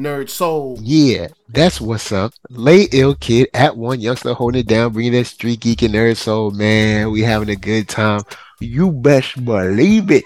Nerd 0.00 0.30
Soul. 0.30 0.78
Yeah, 0.80 1.28
that's 1.48 1.80
what's 1.80 2.10
up. 2.12 2.32
Lay 2.48 2.88
ill 2.92 3.14
kid 3.14 3.48
at 3.54 3.76
one 3.76 4.00
youngster 4.00 4.34
holding 4.34 4.60
it 4.60 4.66
down, 4.66 4.92
bringing 4.92 5.12
that 5.12 5.26
street 5.26 5.60
geek 5.60 5.82
and 5.82 5.94
nerd 5.94 6.16
soul. 6.16 6.50
Man, 6.50 7.10
we 7.10 7.22
having 7.22 7.50
a 7.50 7.56
good 7.56 7.88
time. 7.88 8.22
You 8.60 8.92
best 8.92 9.44
believe 9.44 10.10
it. 10.10 10.24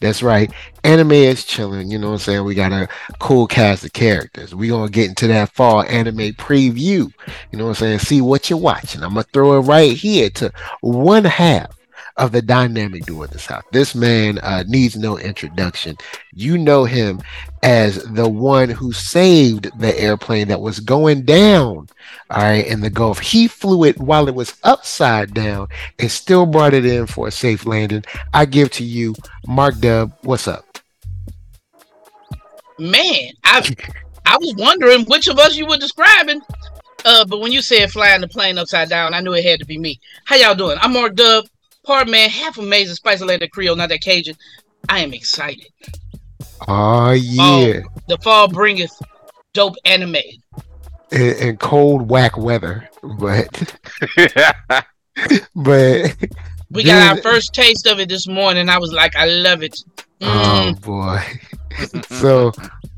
That's 0.00 0.22
right. 0.22 0.52
Anime 0.82 1.12
is 1.12 1.44
chilling. 1.44 1.90
You 1.90 1.98
know 1.98 2.08
what 2.08 2.14
I'm 2.14 2.18
saying? 2.18 2.44
We 2.44 2.54
got 2.54 2.72
a 2.72 2.88
cool 3.20 3.46
cast 3.46 3.84
of 3.84 3.92
characters. 3.94 4.54
we 4.54 4.68
going 4.68 4.86
to 4.86 4.92
get 4.92 5.08
into 5.08 5.26
that 5.28 5.52
fall 5.52 5.82
anime 5.84 6.34
preview. 6.34 7.10
You 7.50 7.58
know 7.58 7.64
what 7.64 7.70
I'm 7.70 7.74
saying? 7.74 7.98
See 8.00 8.20
what 8.20 8.50
you're 8.50 8.58
watching. 8.58 9.02
I'm 9.02 9.14
going 9.14 9.24
to 9.24 9.30
throw 9.30 9.58
it 9.58 9.62
right 9.62 9.96
here 9.96 10.28
to 10.30 10.52
one 10.82 11.24
half 11.24 11.74
of 12.16 12.32
the 12.32 12.42
dynamic 12.42 13.04
duo 13.04 13.24
in 13.24 13.30
the 13.30 13.38
South. 13.38 13.64
This 13.72 13.94
man 13.94 14.38
uh, 14.38 14.64
needs 14.66 14.96
no 14.96 15.18
introduction. 15.18 15.96
You 16.32 16.58
know 16.58 16.84
him 16.84 17.20
as 17.62 18.02
the 18.04 18.28
one 18.28 18.68
who 18.68 18.92
saved 18.92 19.70
the 19.78 19.98
airplane 19.98 20.48
that 20.48 20.60
was 20.60 20.80
going 20.80 21.22
down, 21.22 21.88
all 22.30 22.42
right, 22.42 22.66
in 22.66 22.80
the 22.80 22.90
Gulf. 22.90 23.18
He 23.18 23.48
flew 23.48 23.84
it 23.84 23.98
while 23.98 24.28
it 24.28 24.34
was 24.34 24.54
upside 24.62 25.34
down 25.34 25.68
and 25.98 26.10
still 26.10 26.46
brought 26.46 26.74
it 26.74 26.86
in 26.86 27.06
for 27.06 27.28
a 27.28 27.32
safe 27.32 27.66
landing. 27.66 28.04
I 28.32 28.44
give 28.44 28.70
to 28.72 28.84
you, 28.84 29.14
Mark 29.46 29.78
Dub. 29.78 30.12
What's 30.22 30.46
up? 30.46 30.64
Man, 32.78 33.30
I 33.44 33.74
I 34.26 34.36
was 34.38 34.54
wondering 34.56 35.04
which 35.06 35.28
of 35.28 35.38
us 35.38 35.56
you 35.56 35.66
were 35.66 35.76
describing. 35.76 36.40
Uh, 37.04 37.24
but 37.24 37.40
when 37.40 37.52
you 37.52 37.60
said 37.60 37.90
flying 37.90 38.20
the 38.20 38.28
plane 38.28 38.56
upside 38.56 38.88
down, 38.88 39.12
I 39.12 39.20
knew 39.20 39.34
it 39.34 39.44
had 39.44 39.60
to 39.60 39.66
be 39.66 39.78
me. 39.78 40.00
How 40.24 40.36
y'all 40.36 40.54
doing? 40.54 40.78
I'm 40.80 40.94
Mark 40.94 41.14
Dub, 41.14 41.44
part 41.84 42.08
man, 42.08 42.30
half 42.30 42.58
amazing, 42.58 42.94
spicy 42.94 43.24
lady 43.24 43.48
Creole, 43.48 43.76
not 43.76 43.88
that 43.90 44.00
Cajun. 44.00 44.36
I 44.88 45.00
am 45.00 45.12
excited. 45.12 45.66
Oh 46.68 47.12
yeah. 47.12 47.80
Fall, 47.82 47.92
the 48.08 48.18
fall 48.18 48.48
bringeth 48.48 48.92
dope 49.52 49.76
anime. 49.84 50.16
And, 51.12 51.36
and 51.38 51.60
cold 51.60 52.10
whack 52.10 52.36
weather, 52.36 52.88
but 53.18 53.76
but 55.54 56.16
we 56.70 56.82
got 56.82 57.16
our 57.16 57.22
first 57.22 57.54
taste 57.54 57.86
of 57.86 58.00
it 58.00 58.08
this 58.08 58.26
morning. 58.26 58.68
I 58.68 58.78
was 58.78 58.92
like, 58.92 59.14
I 59.16 59.26
love 59.26 59.62
it. 59.62 59.76
Oh, 60.20 60.26
mm. 60.26 60.76
Oh 60.76 60.80
boy. 60.80 62.00
so 62.08 62.52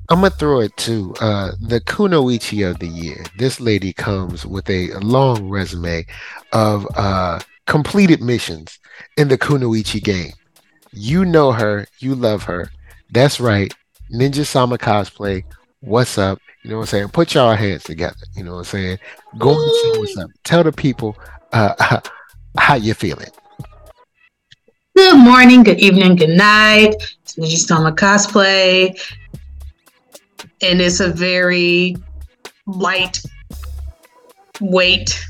I'm 0.08 0.20
gonna 0.20 0.30
throw 0.30 0.60
it 0.60 0.76
to 0.78 1.14
uh, 1.20 1.52
the 1.60 1.80
Kunoichi 1.80 2.68
of 2.68 2.78
the 2.78 2.88
year. 2.88 3.24
This 3.38 3.60
lady 3.60 3.92
comes 3.92 4.46
with 4.46 4.70
a 4.70 4.92
long 5.00 5.48
resume 5.48 6.06
of 6.52 6.86
uh, 6.94 7.40
completed 7.66 8.22
missions 8.22 8.78
in 9.16 9.28
the 9.28 9.38
Kunoichi 9.38 10.02
game. 10.02 10.32
You 10.92 11.24
know 11.24 11.52
her, 11.52 11.86
you 11.98 12.14
love 12.14 12.44
her. 12.44 12.70
That's 13.10 13.40
right. 13.40 13.72
Ninja 14.12 14.44
Sama 14.46 14.78
cosplay. 14.78 15.44
What's 15.80 16.16
up? 16.18 16.38
You 16.62 16.70
know 16.70 16.76
what 16.76 16.82
I'm 16.82 16.86
saying? 16.86 17.08
Put 17.08 17.34
y'all 17.34 17.54
hands 17.54 17.84
together. 17.84 18.16
You 18.34 18.44
know 18.44 18.52
what 18.52 18.58
I'm 18.58 18.64
saying? 18.64 18.98
Go 19.38 19.50
and 19.50 19.72
see 19.72 20.00
what's 20.00 20.16
up. 20.16 20.30
Tell 20.44 20.64
the 20.64 20.72
people 20.72 21.16
uh, 21.52 22.00
how 22.58 22.74
you 22.74 22.94
feeling. 22.94 23.28
Good 24.96 25.18
morning, 25.18 25.62
good 25.62 25.78
evening, 25.78 26.16
good 26.16 26.30
night. 26.30 26.94
It's 27.22 27.36
Ninja 27.36 27.58
Sama 27.58 27.92
cosplay. 27.92 28.98
And 30.62 30.80
it's 30.80 31.00
a 31.00 31.10
very 31.10 31.96
light 32.66 33.20
weight 34.60 35.26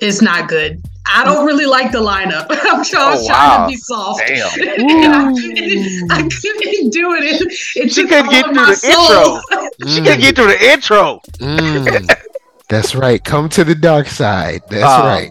it's 0.00 0.22
not 0.22 0.48
good. 0.48 0.82
I 1.08 1.24
don't 1.24 1.46
really 1.46 1.66
like 1.66 1.92
the 1.92 2.00
lineup. 2.00 2.46
I'm 2.50 2.84
trying, 2.84 3.18
oh, 3.18 3.26
trying 3.26 3.62
to 3.62 3.72
be 3.72 3.76
soft. 3.76 4.22
Damn. 4.26 4.46
I, 4.48 5.32
couldn't, 5.32 6.12
I, 6.12 6.22
couldn't, 6.22 6.90
do 6.90 7.14
it. 7.14 7.40
It, 7.40 7.52
it 7.76 7.92
she 7.92 8.06
couldn't 8.06 8.30
get 8.30 8.44
through 8.46 8.66
the 8.66 8.74
soul. 8.74 9.36
intro. 9.36 9.88
She 9.88 10.00
couldn't 10.00 10.20
get 10.20 10.36
through 10.36 10.46
the 10.48 10.72
intro. 10.72 11.20
Mm. 11.38 12.22
That's 12.68 12.96
right. 12.96 13.22
Come 13.22 13.48
to 13.50 13.62
the 13.62 13.76
dark 13.76 14.08
side. 14.08 14.62
That's 14.68 14.84
um, 14.84 15.06
right. 15.06 15.30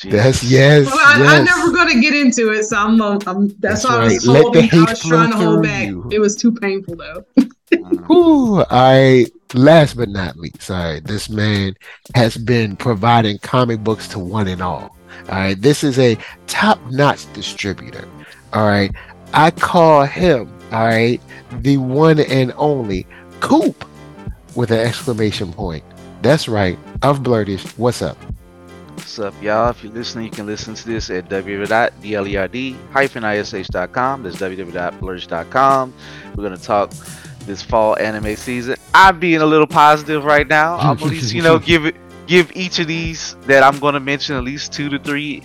Geez. 0.00 0.12
That's 0.12 0.44
yes. 0.44 0.86
Well, 0.86 0.96
I, 0.96 1.18
yes. 1.18 1.38
I'm 1.38 1.44
never 1.44 1.72
going 1.72 1.94
to 1.94 2.00
get 2.00 2.14
into 2.14 2.52
it, 2.52 2.64
so 2.64 2.76
I'm. 2.76 3.00
I'm 3.02 3.48
that's, 3.58 3.82
that's 3.82 3.84
why 3.84 3.98
right. 3.98 4.10
I 4.10 4.14
was 4.14 4.26
holding. 4.26 4.68
I 4.72 4.90
was 4.90 5.00
trying 5.00 5.30
to 5.32 5.36
hold 5.36 5.62
back. 5.64 5.88
You. 5.88 6.08
It 6.12 6.20
was 6.20 6.36
too 6.36 6.52
painful 6.52 6.96
though. 6.96 7.24
Mm. 7.72 8.10
Ooh, 8.10 8.64
I 8.70 9.26
last 9.54 9.96
but 9.96 10.08
not 10.08 10.36
least, 10.36 10.62
sorry, 10.62 11.00
this 11.00 11.28
man 11.28 11.74
has 12.14 12.36
been 12.36 12.76
providing 12.76 13.38
comic 13.38 13.80
books 13.80 14.06
to 14.08 14.18
one 14.18 14.48
and 14.48 14.62
all. 14.62 14.96
All 15.28 15.38
right, 15.38 15.60
this 15.60 15.84
is 15.84 15.98
a 15.98 16.16
top-notch 16.46 17.30
distributor. 17.32 18.08
All 18.52 18.66
right, 18.66 18.90
I 19.32 19.50
call 19.50 20.04
him, 20.04 20.52
all 20.72 20.86
right, 20.86 21.20
the 21.60 21.78
one 21.78 22.20
and 22.20 22.52
only 22.56 23.06
Coop 23.40 23.84
with 24.54 24.70
an 24.70 24.80
exclamation 24.80 25.52
point. 25.52 25.84
That's 26.22 26.48
right, 26.48 26.78
of 27.02 27.20
Blerdish. 27.20 27.78
What's 27.78 28.02
up? 28.02 28.16
What's 28.94 29.18
up, 29.20 29.34
y'all? 29.42 29.70
If 29.70 29.84
you're 29.84 29.92
listening, 29.92 30.24
you 30.24 30.30
can 30.30 30.46
listen 30.46 30.74
to 30.74 30.86
this 30.86 31.10
at 31.10 31.28
www.blerd-ish.com. 31.28 34.22
That's 34.22 34.36
www.blurtish.com. 34.36 35.94
We're 36.30 36.44
going 36.44 36.56
to 36.56 36.62
talk 36.62 36.92
this 37.48 37.62
fall 37.62 37.96
anime 37.98 38.36
season. 38.36 38.76
I'm 38.94 39.18
being 39.18 39.40
a 39.40 39.46
little 39.46 39.66
positive 39.66 40.24
right 40.24 40.46
now. 40.46 40.76
I'm 40.76 40.96
at 40.98 41.02
least, 41.02 41.34
you 41.34 41.42
know, 41.42 41.58
give 41.58 41.84
it 41.86 41.96
give 42.28 42.54
each 42.54 42.78
of 42.78 42.86
these 42.86 43.34
that 43.46 43.62
I'm 43.62 43.80
gonna 43.80 43.98
mention 43.98 44.36
at 44.36 44.44
least 44.44 44.72
two 44.72 44.88
to 44.90 44.98
three 44.98 45.42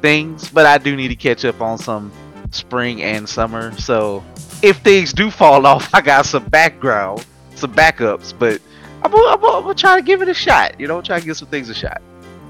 things, 0.00 0.48
but 0.48 0.66
I 0.66 0.78
do 0.78 0.96
need 0.96 1.08
to 1.08 1.16
catch 1.16 1.44
up 1.44 1.60
on 1.60 1.78
some 1.78 2.10
spring 2.50 3.02
and 3.02 3.28
summer. 3.28 3.70
So 3.78 4.24
if 4.62 4.78
things 4.78 5.12
do 5.12 5.30
fall 5.30 5.64
off, 5.66 5.88
I 5.94 6.00
got 6.00 6.26
some 6.26 6.44
background, 6.46 7.24
some 7.54 7.72
backups, 7.72 8.34
but 8.36 8.60
I'm 9.04 9.10
gonna, 9.10 9.74
try 9.74 9.96
to 9.96 10.02
give 10.02 10.22
it 10.22 10.28
a 10.28 10.34
shot. 10.34 10.80
You 10.80 10.88
know, 10.88 11.00
try 11.02 11.20
to 11.20 11.24
give 11.24 11.36
some 11.36 11.48
things 11.48 11.68
a 11.68 11.74
shot. 11.74 12.02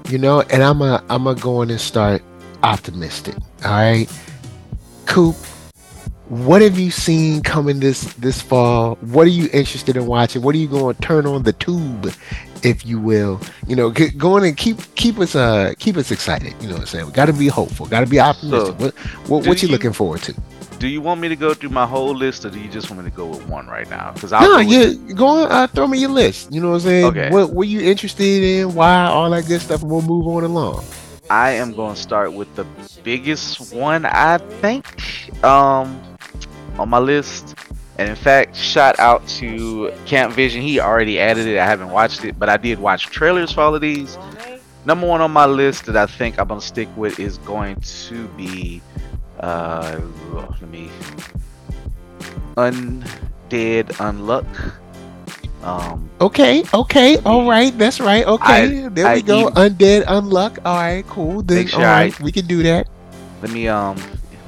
You 0.09 0.17
know, 0.17 0.41
and 0.41 0.63
I'm 0.63 0.81
a 0.81 1.03
I'm 1.09 1.25
gonna 1.25 1.39
go 1.39 1.61
in 1.61 1.69
and 1.69 1.79
start 1.79 2.23
optimistic. 2.63 3.35
All 3.65 3.71
right, 3.71 4.07
Coop 5.05 5.35
what 6.33 6.61
have 6.61 6.79
you 6.79 6.89
seen 6.89 7.43
coming 7.43 7.79
this 7.79 8.13
this 8.15 8.41
fall? 8.41 8.95
What 9.01 9.27
are 9.27 9.31
you 9.31 9.49
interested 9.53 9.95
in 9.95 10.07
watching? 10.07 10.41
What 10.41 10.55
are 10.55 10.57
you 10.57 10.67
going 10.67 10.95
to 10.95 11.01
turn 11.01 11.27
on 11.27 11.43
the 11.43 11.53
tube, 11.53 12.11
if 12.63 12.85
you 12.85 12.99
will? 12.99 13.39
You 13.67 13.75
know, 13.75 13.91
get, 13.91 14.17
going 14.17 14.43
and 14.43 14.57
keep 14.57 14.77
keep 14.95 15.19
us 15.19 15.35
uh 15.35 15.73
keep 15.77 15.95
us 15.95 16.11
excited. 16.11 16.55
You 16.59 16.69
know 16.69 16.73
what 16.73 16.81
I'm 16.81 16.87
saying? 16.87 17.05
We 17.05 17.11
got 17.11 17.27
to 17.27 17.33
be 17.33 17.47
hopeful. 17.47 17.85
Got 17.85 18.01
to 18.01 18.07
be 18.07 18.19
optimistic. 18.19 18.79
So, 18.79 18.85
what 18.85 18.93
what, 19.29 19.47
what 19.47 19.61
you, 19.61 19.67
you, 19.67 19.73
looking 19.73 19.93
forward 19.93 20.21
to? 20.23 20.33
Do 20.79 20.87
you 20.87 21.01
want 21.01 21.21
me 21.21 21.29
to 21.29 21.35
go 21.35 21.53
through 21.53 21.69
my 21.69 21.85
whole 21.85 22.15
list, 22.15 22.45
or 22.45 22.49
do 22.49 22.59
you 22.59 22.69
just 22.69 22.89
want 22.89 23.03
me 23.03 23.09
to 23.09 23.15
go 23.15 23.27
with 23.27 23.47
one 23.47 23.67
right 23.67 23.89
now? 23.89 24.11
Because 24.11 24.31
no, 24.31 24.57
you 24.57 25.13
go 25.13 25.27
on. 25.27 25.51
Uh, 25.51 25.67
throw 25.67 25.87
me 25.87 25.99
your 25.99 26.09
list. 26.09 26.51
You 26.51 26.61
know 26.61 26.69
what 26.69 26.75
I'm 26.75 26.81
saying? 26.81 27.05
Okay. 27.05 27.29
What 27.29 27.53
were 27.53 27.63
you 27.63 27.81
interested 27.81 28.43
in? 28.43 28.73
Why 28.73 29.05
all 29.05 29.29
that 29.29 29.47
good 29.47 29.61
stuff, 29.61 29.81
and 29.83 29.91
we'll 29.91 30.01
move 30.01 30.27
on 30.27 30.43
along. 30.43 30.83
I 31.29 31.51
am 31.51 31.73
going 31.73 31.95
to 31.95 32.01
start 32.01 32.33
with 32.33 32.53
the 32.55 32.65
biggest 33.03 33.73
one, 33.73 34.05
I 34.05 34.39
think. 34.39 34.85
Um, 35.43 36.12
on 36.79 36.89
my 36.89 36.99
list. 36.99 37.55
And 37.97 38.09
in 38.09 38.15
fact, 38.15 38.55
shout 38.55 38.99
out 38.99 39.25
to 39.39 39.93
Camp 40.05 40.33
Vision. 40.33 40.61
He 40.61 40.79
already 40.79 41.19
added 41.19 41.45
it. 41.45 41.59
I 41.59 41.65
haven't 41.65 41.91
watched 41.91 42.25
it, 42.25 42.39
but 42.39 42.49
I 42.49 42.57
did 42.57 42.79
watch 42.79 43.05
trailers 43.05 43.51
for 43.51 43.61
all 43.61 43.75
of 43.75 43.81
these. 43.81 44.17
Number 44.85 45.07
one 45.07 45.21
on 45.21 45.31
my 45.31 45.45
list 45.45 45.85
that 45.85 45.95
I 45.95 46.05
think 46.05 46.39
I'm 46.39 46.47
gonna 46.47 46.59
stick 46.59 46.89
with 46.97 47.19
is 47.19 47.37
going 47.39 47.79
to 48.09 48.27
be 48.29 48.81
uh 49.39 49.99
let 50.33 50.61
me 50.69 50.89
Undead 52.57 53.93
Unluck. 53.99 54.73
Um 55.63 56.09
Okay, 56.19 56.63
okay, 56.73 57.17
all 57.19 57.47
right, 57.47 57.77
that's 57.77 58.01
right. 58.01 58.25
Okay, 58.25 58.85
I, 58.85 58.89
there 58.89 59.07
I 59.07 59.15
we 59.15 59.21
go. 59.21 59.39
Even, 59.41 59.53
Undead 59.53 60.05
Unluck. 60.05 60.59
All 60.65 60.75
right, 60.75 61.05
cool. 61.07 61.41
Then 61.41 61.67
sure 61.67 61.79
all 61.79 61.85
right, 61.85 62.19
I, 62.19 62.23
we 62.23 62.31
can 62.31 62.45
do 62.45 62.63
that. 62.63 62.89
Let 63.41 63.51
me 63.51 63.67
um 63.69 63.97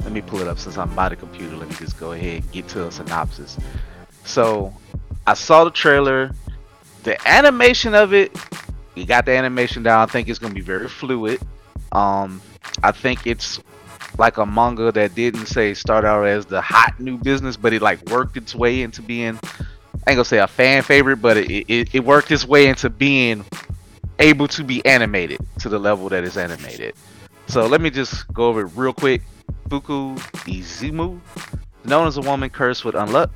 let 0.06 0.14
me 0.14 0.22
pull 0.22 0.40
it 0.40 0.48
up 0.48 0.60
since 0.60 0.78
I'm 0.78 0.94
by 0.96 1.10
the 1.10 1.16
computer. 1.16 1.58
Let 1.58 1.68
me 1.68 1.76
just 1.76 2.00
go 2.00 2.14
ahead 2.14 2.44
and 2.44 2.52
get 2.52 2.68
to 2.70 2.88
a 2.88 2.92
synopsis. 2.92 3.58
So 4.24 4.74
I 5.28 5.34
saw 5.34 5.66
the 5.66 5.72
trailer. 5.72 6.32
The 7.04 7.28
animation 7.28 7.94
of 7.94 8.14
it, 8.14 8.36
you 8.96 9.06
got 9.06 9.26
the 9.26 9.32
animation 9.34 9.84
down. 9.84 10.00
I 10.00 10.06
think 10.06 10.30
it's 10.30 10.40
gonna 10.40 10.54
be 10.54 10.62
very 10.62 10.88
fluid. 10.88 11.42
Um, 11.92 12.42
I 12.84 12.92
think 12.92 13.28
it's 13.28 13.60
like 14.18 14.38
a 14.38 14.46
manga 14.46 14.92
that 14.92 15.16
didn't 15.16 15.48
say 15.48 15.74
start 15.74 16.06
out 16.06 16.26
as 16.26 16.46
the 16.46 16.62
hot 16.62 17.00
new 17.00 17.18
business, 17.18 17.58
but 17.58 17.74
it 17.74 17.82
like 17.82 18.04
worked 18.06 18.38
its 18.38 18.56
way 18.56 18.82
into 18.82 19.02
being 19.02 19.40
I 20.08 20.12
ain't 20.12 20.18
gonna 20.18 20.26
say 20.26 20.38
a 20.38 20.48
fan 20.48 20.84
favorite, 20.84 21.18
but 21.18 21.38
it, 21.38 21.50
it, 21.68 21.96
it 21.96 22.06
worked 22.06 22.32
its 22.32 22.46
way 22.46 22.68
into 22.68 22.92
being 22.92 23.44
able 24.20 24.48
to 24.50 24.64
be 24.64 24.86
animated 24.86 25.40
to 25.60 25.70
the 25.70 25.80
level 25.80 26.10
that 26.10 26.24
it's 26.24 26.38
animated. 26.38 26.94
So 27.48 27.66
let 27.66 27.82
me 27.82 27.90
just 27.90 28.32
go 28.32 28.48
over 28.48 28.62
it 28.62 28.72
real 28.76 28.94
quick. 28.94 29.24
Fuko 29.70 30.18
Izumo, 30.46 31.20
known 31.84 32.08
as 32.08 32.18
a 32.18 32.22
woman 32.22 32.50
cursed 32.50 32.86
with 32.86 32.96
unluck. 32.96 33.32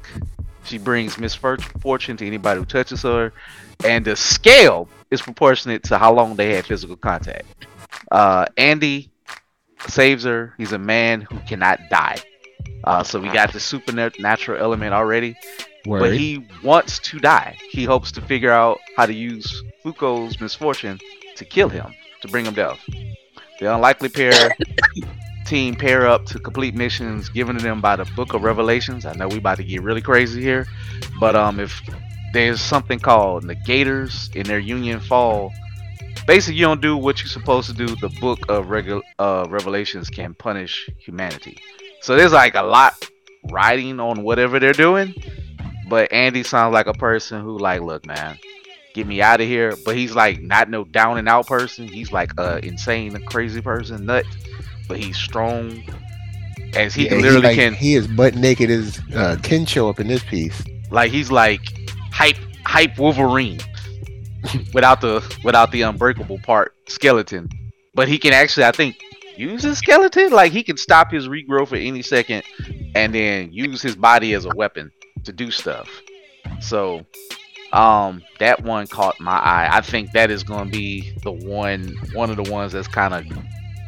She 0.63 0.77
brings 0.77 1.17
misfortune 1.17 2.17
to 2.17 2.27
anybody 2.27 2.59
who 2.59 2.65
touches 2.65 3.01
her, 3.01 3.33
and 3.83 4.05
the 4.05 4.15
scale 4.15 4.87
is 5.09 5.21
proportionate 5.21 5.83
to 5.83 5.97
how 5.97 6.13
long 6.13 6.35
they 6.35 6.53
had 6.55 6.65
physical 6.65 6.95
contact. 6.95 7.65
Uh, 8.11 8.45
Andy 8.57 9.09
saves 9.87 10.23
her. 10.23 10.53
He's 10.57 10.73
a 10.73 10.77
man 10.77 11.21
who 11.21 11.39
cannot 11.39 11.79
die. 11.89 12.17
Uh, 12.83 13.03
so 13.03 13.19
we 13.19 13.29
got 13.29 13.51
the 13.51 13.59
supernatural 13.59 14.61
element 14.61 14.93
already. 14.93 15.35
Word. 15.85 15.99
But 15.99 16.13
he 16.13 16.45
wants 16.63 16.99
to 16.99 17.19
die. 17.19 17.57
He 17.69 17.85
hopes 17.85 18.11
to 18.13 18.21
figure 18.21 18.51
out 18.51 18.79
how 18.97 19.05
to 19.05 19.13
use 19.13 19.63
Fuko's 19.83 20.39
misfortune 20.39 20.99
to 21.35 21.45
kill 21.45 21.69
him, 21.69 21.93
to 22.21 22.27
bring 22.27 22.45
him 22.45 22.53
down. 22.53 22.77
The 23.59 23.73
unlikely 23.73 24.09
pair 24.09 24.55
team 25.49 25.73
pair 25.73 26.05
up 26.05 26.25
to 26.27 26.37
complete 26.37 26.75
missions 26.75 27.27
given 27.27 27.57
to 27.57 27.63
them 27.63 27.81
by 27.81 27.95
the 27.95 28.05
Book 28.15 28.35
of 28.35 28.43
Revelations. 28.43 29.03
I 29.03 29.13
know 29.13 29.27
we 29.27 29.39
about 29.39 29.57
to 29.57 29.63
get 29.63 29.81
really 29.81 30.01
crazy 30.01 30.43
here, 30.43 30.67
but 31.19 31.35
um, 31.35 31.59
if 31.59 31.81
there's 32.33 32.61
something 32.61 32.99
called 32.99 33.43
negators 33.43 34.33
in 34.35 34.45
their 34.45 34.59
Union 34.59 34.99
Fall, 34.99 35.51
basically 36.27 36.59
you 36.59 36.65
don't 36.65 36.81
do 36.81 36.95
what 36.95 37.19
you're 37.19 37.29
supposed 37.29 37.67
to 37.67 37.73
do. 37.73 37.87
The 37.95 38.09
Book 38.21 38.41
of 38.47 38.67
Regu- 38.67 39.01
uh, 39.17 39.47
Revelations 39.49 40.11
can 40.11 40.35
punish 40.35 40.87
humanity. 40.99 41.57
So 42.01 42.15
there's 42.15 42.33
like 42.33 42.53
a 42.53 42.61
lot 42.61 42.93
riding 43.49 43.99
on 43.99 44.21
whatever 44.21 44.59
they're 44.59 44.71
doing. 44.73 45.15
But 45.87 46.13
Andy 46.13 46.43
sounds 46.43 46.73
like 46.73 46.85
a 46.85 46.93
person 46.93 47.41
who 47.41 47.57
like, 47.57 47.81
look, 47.81 48.05
man, 48.05 48.37
get 48.93 49.07
me 49.07 49.19
out 49.23 49.41
of 49.41 49.47
here. 49.47 49.73
But 49.83 49.95
he's 49.95 50.13
like 50.13 50.41
not 50.43 50.69
no 50.69 50.83
down 50.83 51.17
and 51.17 51.27
out 51.27 51.47
person. 51.47 51.87
He's 51.87 52.11
like 52.11 52.33
a 52.37 52.63
insane, 52.63 53.19
crazy 53.25 53.63
person, 53.63 54.05
nut. 54.05 54.25
But 54.89 54.97
he's 54.97 55.15
strong, 55.15 55.83
as 56.75 56.95
he 56.95 57.05
yeah, 57.05 57.15
literally 57.15 57.41
like, 57.41 57.55
can. 57.55 57.73
He 57.73 57.93
is 57.93 58.07
butt 58.07 58.35
naked 58.35 58.69
as 58.71 58.99
uh, 59.15 59.37
Ken 59.43 59.65
show 59.65 59.87
up 59.87 59.99
in 59.99 60.07
this 60.07 60.23
piece. 60.23 60.61
Like 60.89 61.11
he's 61.11 61.31
like 61.31 61.61
hype, 62.11 62.37
hype 62.65 62.97
Wolverine, 62.97 63.59
without 64.73 64.99
the 64.99 65.21
without 65.43 65.71
the 65.71 65.83
unbreakable 65.83 66.39
part 66.39 66.75
skeleton. 66.87 67.47
But 67.93 68.07
he 68.07 68.17
can 68.17 68.33
actually, 68.33 68.65
I 68.65 68.71
think, 68.71 68.97
use 69.37 69.61
his 69.61 69.77
skeleton. 69.77 70.31
Like 70.31 70.51
he 70.51 70.63
can 70.63 70.75
stop 70.75 71.11
his 71.11 71.27
regrowth 71.27 71.71
at 71.71 71.85
any 71.85 72.01
second, 72.01 72.43
and 72.95 73.13
then 73.13 73.53
use 73.53 73.83
his 73.83 73.95
body 73.95 74.33
as 74.33 74.45
a 74.45 74.49
weapon 74.55 74.91
to 75.23 75.31
do 75.31 75.51
stuff. 75.51 75.87
So 76.61 77.05
um 77.73 78.23
that 78.39 78.63
one 78.63 78.87
caught 78.87 79.19
my 79.19 79.37
eye. 79.37 79.69
I 79.71 79.81
think 79.81 80.13
that 80.13 80.31
is 80.31 80.41
going 80.41 80.65
to 80.65 80.71
be 80.71 81.13
the 81.21 81.31
one 81.31 81.93
one 82.13 82.31
of 82.31 82.37
the 82.37 82.51
ones 82.51 82.71
that's 82.71 82.87
kind 82.87 83.13
of 83.13 83.23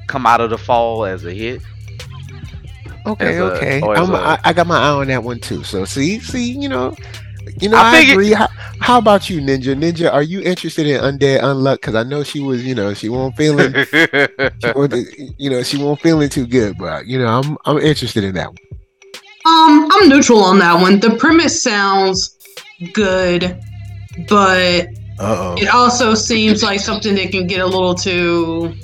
come 0.08 0.26
out 0.26 0.42
of 0.42 0.50
the 0.50 0.58
fall 0.58 1.06
as 1.06 1.26
a 1.26 1.34
hit. 1.34 1.62
Okay, 3.06 3.38
a, 3.38 3.44
okay. 3.46 3.82
A, 3.82 4.40
I 4.44 4.54
got 4.54 4.68
my 4.68 4.78
eye 4.78 4.90
on 4.90 5.08
that 5.08 5.24
one 5.24 5.40
too. 5.40 5.64
So 5.64 5.86
see, 5.86 6.20
see, 6.20 6.52
you 6.52 6.70
know, 6.70 6.96
you 7.60 7.70
know, 7.70 7.78
I, 7.78 7.98
I 7.98 8.00
agree. 8.12 8.32
How, 8.32 8.48
how, 8.80 8.98
about 8.98 9.30
you, 9.30 9.42
Ninja? 9.42 9.76
Ninja, 9.76 10.12
are 10.14 10.24
you 10.24 10.42
interested 10.42 10.86
in 10.86 11.02
Undead 11.02 11.42
Unluck? 11.42 11.76
Because 11.76 11.96
I 11.96 12.04
know 12.04 12.24
she 12.24 12.40
was, 12.40 12.64
you 12.66 12.76
know, 12.76 12.94
she 12.94 13.10
won't 13.10 13.36
feeling, 13.36 13.74
she 13.74 15.34
you 15.38 15.50
know, 15.50 15.64
she 15.64 15.78
won't 15.78 16.00
feeling 16.02 16.30
too 16.30 16.46
good. 16.46 16.78
But 16.78 17.08
you 17.08 17.18
know, 17.18 17.28
I'm 17.28 17.58
I'm 17.66 17.78
interested 17.78 18.24
in 18.24 18.36
that 18.36 18.50
one. 18.50 18.58
Um, 19.44 19.90
I'm 19.92 20.10
neutral 20.10 20.44
on 20.44 20.60
that 20.60 20.80
one. 20.80 21.00
The 21.00 21.16
premise 21.18 21.62
sounds 21.62 22.38
good, 22.94 23.60
but 24.28 24.88
Uh-oh. 25.20 25.56
it 25.58 25.68
also 25.70 26.14
seems 26.14 26.62
like 26.62 26.80
something 26.80 27.16
that 27.16 27.32
can 27.32 27.48
get 27.48 27.60
a 27.60 27.66
little 27.66 27.96
too. 27.96 28.76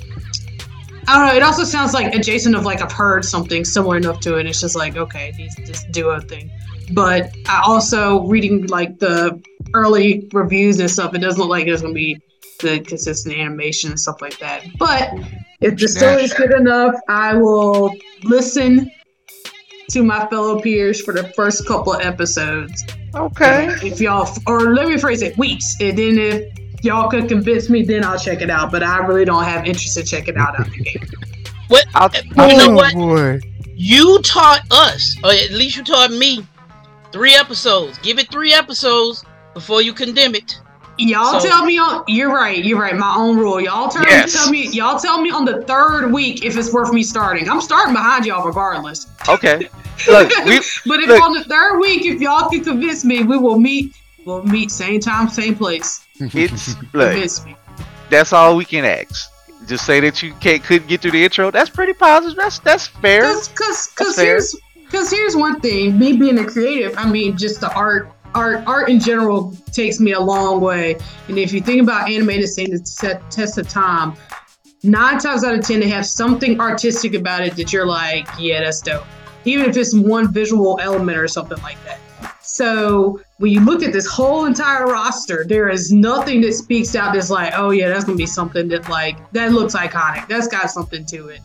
I 1.08 1.14
don't 1.14 1.26
know. 1.26 1.34
It 1.34 1.42
also 1.42 1.64
sounds 1.64 1.94
like 1.94 2.14
adjacent 2.14 2.54
of 2.54 2.66
like 2.66 2.82
I've 2.82 2.92
heard 2.92 3.24
something 3.24 3.64
similar 3.64 3.96
enough 3.96 4.20
to 4.20 4.36
it. 4.36 4.44
It's 4.44 4.60
just 4.60 4.76
like 4.76 4.98
okay, 4.98 5.32
these 5.38 5.56
this 5.66 5.84
duo 5.84 6.20
thing. 6.20 6.50
But 6.92 7.34
I 7.46 7.62
also 7.64 8.26
reading 8.26 8.66
like 8.66 8.98
the 8.98 9.42
early 9.72 10.28
reviews 10.34 10.78
and 10.80 10.90
stuff. 10.90 11.14
It 11.14 11.20
doesn't 11.20 11.40
look 11.40 11.48
like 11.48 11.64
there's 11.64 11.80
gonna 11.80 11.94
be 11.94 12.20
the 12.60 12.80
consistent 12.80 13.36
animation 13.36 13.88
and 13.88 13.98
stuff 13.98 14.20
like 14.20 14.38
that. 14.40 14.66
But 14.78 15.14
if 15.62 15.78
the 15.78 15.88
story 15.88 16.24
is 16.24 16.34
good 16.34 16.52
enough, 16.52 16.94
I 17.08 17.34
will 17.34 17.94
listen 18.24 18.90
to 19.90 20.02
my 20.02 20.26
fellow 20.26 20.60
peers 20.60 21.00
for 21.00 21.14
the 21.14 21.24
first 21.30 21.66
couple 21.66 21.94
of 21.94 22.02
episodes. 22.02 22.84
Okay. 23.14 23.68
If 23.82 23.98
y'all, 23.98 24.28
or 24.46 24.74
let 24.74 24.88
me 24.88 24.98
phrase 24.98 25.22
it, 25.22 25.38
weeks, 25.38 25.74
and 25.80 25.96
then 25.96 26.18
if 26.18 26.57
y'all 26.82 27.08
could 27.08 27.28
convince 27.28 27.68
me, 27.68 27.82
then 27.82 28.04
I'll 28.04 28.18
check 28.18 28.42
it 28.42 28.50
out. 28.50 28.70
But 28.70 28.82
I 28.82 28.98
really 28.98 29.24
don't 29.24 29.44
have 29.44 29.66
interest 29.66 29.96
in 29.96 30.06
checking 30.06 30.36
out 30.36 30.58
out 30.58 30.66
the 30.66 30.82
game. 30.82 31.08
What? 31.68 31.84
I'll, 31.94 32.08
oh, 32.38 32.46
you 32.46 32.54
oh, 32.54 32.66
know 32.66 32.72
what? 32.72 32.94
Boy. 32.94 33.40
You 33.74 34.22
taught 34.22 34.62
us, 34.70 35.14
or 35.22 35.30
at 35.30 35.50
least 35.50 35.76
you 35.76 35.84
taught 35.84 36.10
me, 36.10 36.46
three 37.12 37.34
episodes. 37.34 37.98
Give 37.98 38.18
it 38.18 38.30
three 38.30 38.54
episodes 38.54 39.22
before 39.52 39.82
you 39.82 39.92
condemn 39.92 40.34
it. 40.34 40.58
Y'all 40.98 41.38
so, 41.38 41.48
tell 41.48 41.64
me 41.64 41.78
on. 41.78 42.02
You're 42.08 42.32
right. 42.32 42.64
You're 42.64 42.80
right. 42.80 42.96
My 42.96 43.14
own 43.16 43.36
rule. 43.36 43.60
Y'all 43.60 43.88
tell, 43.88 44.02
yes. 44.04 44.32
tell 44.32 44.50
me. 44.50 44.68
Y'all 44.70 44.98
tell 44.98 45.20
me 45.20 45.30
on 45.30 45.44
the 45.44 45.62
third 45.62 46.10
week 46.10 46.44
if 46.44 46.56
it's 46.56 46.72
worth 46.72 46.92
me 46.92 47.04
starting. 47.04 47.48
I'm 47.48 47.60
starting 47.60 47.94
behind 47.94 48.26
y'all 48.26 48.44
regardless. 48.44 49.06
Okay. 49.28 49.68
Look, 50.08 50.28
we, 50.44 50.60
but 50.86 51.00
if 51.00 51.08
look. 51.08 51.20
on 51.20 51.32
the 51.32 51.42
third 51.44 51.80
week, 51.80 52.06
if 52.06 52.20
y'all 52.20 52.48
can 52.48 52.62
convince 52.62 53.04
me, 53.04 53.24
we 53.24 53.36
will 53.36 53.58
meet. 53.58 53.96
We'll 54.24 54.44
meet 54.44 54.70
same 54.70 55.00
time, 55.00 55.28
same 55.28 55.56
place. 55.56 56.06
It's 56.20 56.74
look. 56.92 57.30
That's 58.10 58.32
all 58.32 58.56
we 58.56 58.64
can 58.64 58.84
ask. 58.84 59.30
Just 59.66 59.84
say 59.84 60.00
that 60.00 60.22
you 60.22 60.32
can't 60.34 60.62
couldn't 60.62 60.88
get 60.88 61.02
through 61.02 61.10
the 61.10 61.24
intro. 61.24 61.50
That's 61.50 61.70
pretty 61.70 61.92
positive. 61.92 62.36
That's 62.36 62.58
that's 62.60 62.86
fair. 62.86 63.22
Cause, 63.22 63.48
cause, 63.48 63.86
cause 63.88 64.16
here's 64.16 64.56
because 64.76 65.10
here's 65.10 65.36
one 65.36 65.60
thing. 65.60 65.98
Me 65.98 66.16
being 66.16 66.38
a 66.38 66.44
creative, 66.44 66.96
I 66.96 67.10
mean, 67.10 67.36
just 67.36 67.60
the 67.60 67.72
art 67.74 68.10
art 68.34 68.66
art 68.66 68.88
in 68.88 69.00
general 69.00 69.54
takes 69.72 70.00
me 70.00 70.12
a 70.12 70.20
long 70.20 70.60
way. 70.60 70.96
And 71.28 71.38
if 71.38 71.52
you 71.52 71.60
think 71.60 71.82
about 71.82 72.10
animated 72.10 72.48
saying 72.48 72.70
the 72.70 72.78
set, 72.86 73.30
test 73.30 73.58
of 73.58 73.68
time, 73.68 74.14
nine 74.82 75.18
times 75.18 75.44
out 75.44 75.54
of 75.54 75.64
ten 75.66 75.80
they 75.80 75.88
have 75.88 76.06
something 76.06 76.60
artistic 76.60 77.14
about 77.14 77.42
it 77.42 77.56
that 77.56 77.72
you're 77.72 77.86
like, 77.86 78.26
yeah, 78.38 78.60
that's 78.60 78.80
dope. 78.80 79.04
Even 79.44 79.68
if 79.68 79.76
it's 79.76 79.94
one 79.94 80.32
visual 80.32 80.78
element 80.80 81.18
or 81.18 81.28
something 81.28 81.60
like 81.62 81.82
that. 81.84 82.00
So 82.42 83.20
when 83.38 83.52
you 83.52 83.64
look 83.64 83.82
at 83.82 83.92
this 83.92 84.06
whole 84.06 84.46
entire 84.46 84.86
roster, 84.86 85.44
there 85.48 85.68
is 85.68 85.92
nothing 85.92 86.40
that 86.40 86.54
speaks 86.54 86.96
out 86.96 87.14
that's 87.14 87.30
like, 87.30 87.52
oh 87.56 87.70
yeah, 87.70 87.88
that's 87.88 88.04
gonna 88.04 88.18
be 88.18 88.26
something 88.26 88.68
that 88.68 88.88
like 88.88 89.30
that 89.32 89.52
looks 89.52 89.74
iconic. 89.74 90.26
That's 90.28 90.48
got 90.48 90.70
something 90.70 91.06
to 91.06 91.28
it. 91.28 91.40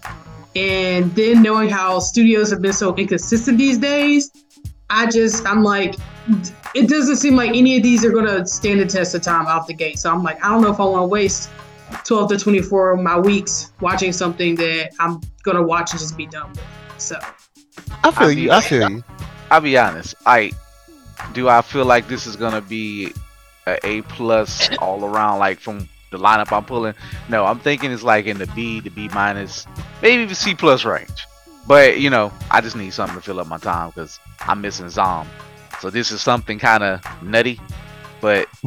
And 0.55 1.13
then 1.15 1.41
knowing 1.41 1.69
how 1.69 1.99
studios 1.99 2.49
have 2.49 2.61
been 2.61 2.73
so 2.73 2.95
inconsistent 2.95 3.59
these 3.59 3.77
days, 3.77 4.31
I 4.89 5.05
just 5.05 5.45
I'm 5.45 5.63
like 5.63 5.95
it 6.73 6.89
doesn't 6.89 7.17
seem 7.17 7.35
like 7.35 7.49
any 7.49 7.77
of 7.77 7.83
these 7.83 8.03
are 8.03 8.11
gonna 8.11 8.45
stand 8.47 8.79
the 8.79 8.85
test 8.87 9.13
of 9.13 9.21
time 9.21 9.45
out 9.45 9.67
the 9.67 9.73
gate. 9.73 9.99
So 9.99 10.11
I'm 10.11 10.23
like, 10.23 10.43
I 10.43 10.49
don't 10.49 10.61
know 10.61 10.71
if 10.71 10.79
I 10.79 10.85
want 10.85 11.03
to 11.03 11.07
waste 11.07 11.51
12 12.05 12.29
to 12.29 12.37
24 12.39 12.91
of 12.93 13.01
my 13.01 13.19
weeks 13.19 13.71
watching 13.81 14.11
something 14.11 14.55
that 14.55 14.93
I'm 14.99 15.21
gonna 15.43 15.61
watch 15.61 15.91
and 15.91 15.99
just 15.99 16.17
be 16.17 16.25
done 16.25 16.49
with. 16.49 16.63
So 16.97 17.19
I 18.03 18.09
feel 18.09 18.23
I'll 18.23 18.31
you. 18.31 18.45
Be, 18.45 18.51
I 18.51 18.61
feel 18.61 18.89
you. 18.89 19.03
I'll 19.51 19.61
be 19.61 19.77
honest. 19.77 20.15
I 20.25 20.53
do. 21.33 21.49
I 21.49 21.61
feel 21.61 21.85
like 21.85 22.07
this 22.07 22.27
is 22.27 22.35
gonna 22.35 22.61
be 22.61 23.13
a 23.67 23.77
A 23.85 24.01
plus 24.03 24.75
all 24.77 25.05
around. 25.05 25.39
Like 25.39 25.59
from 25.59 25.87
the 26.11 26.17
lineup 26.17 26.55
I'm 26.55 26.65
pulling. 26.65 26.93
No, 27.29 27.45
I'm 27.45 27.59
thinking 27.59 27.91
it's 27.91 28.03
like 28.03 28.25
in 28.25 28.37
the 28.37 28.47
B, 28.47 28.79
the 28.79 28.89
B 28.89 29.09
minus, 29.13 29.65
maybe 30.01 30.25
the 30.25 30.35
C 30.35 30.55
plus 30.55 30.85
range. 30.85 31.27
But 31.67 31.99
you 31.99 32.09
know, 32.09 32.31
I 32.51 32.61
just 32.61 32.75
need 32.75 32.93
something 32.93 33.15
to 33.15 33.21
fill 33.21 33.39
up 33.39 33.47
my 33.47 33.57
time 33.57 33.89
because 33.89 34.19
I'm 34.39 34.61
missing 34.61 34.89
Zom. 34.89 35.27
So 35.79 35.89
this 35.89 36.11
is 36.11 36.21
something 36.21 36.59
kind 36.59 36.83
of 36.83 37.23
nutty, 37.23 37.59
but 38.21 38.47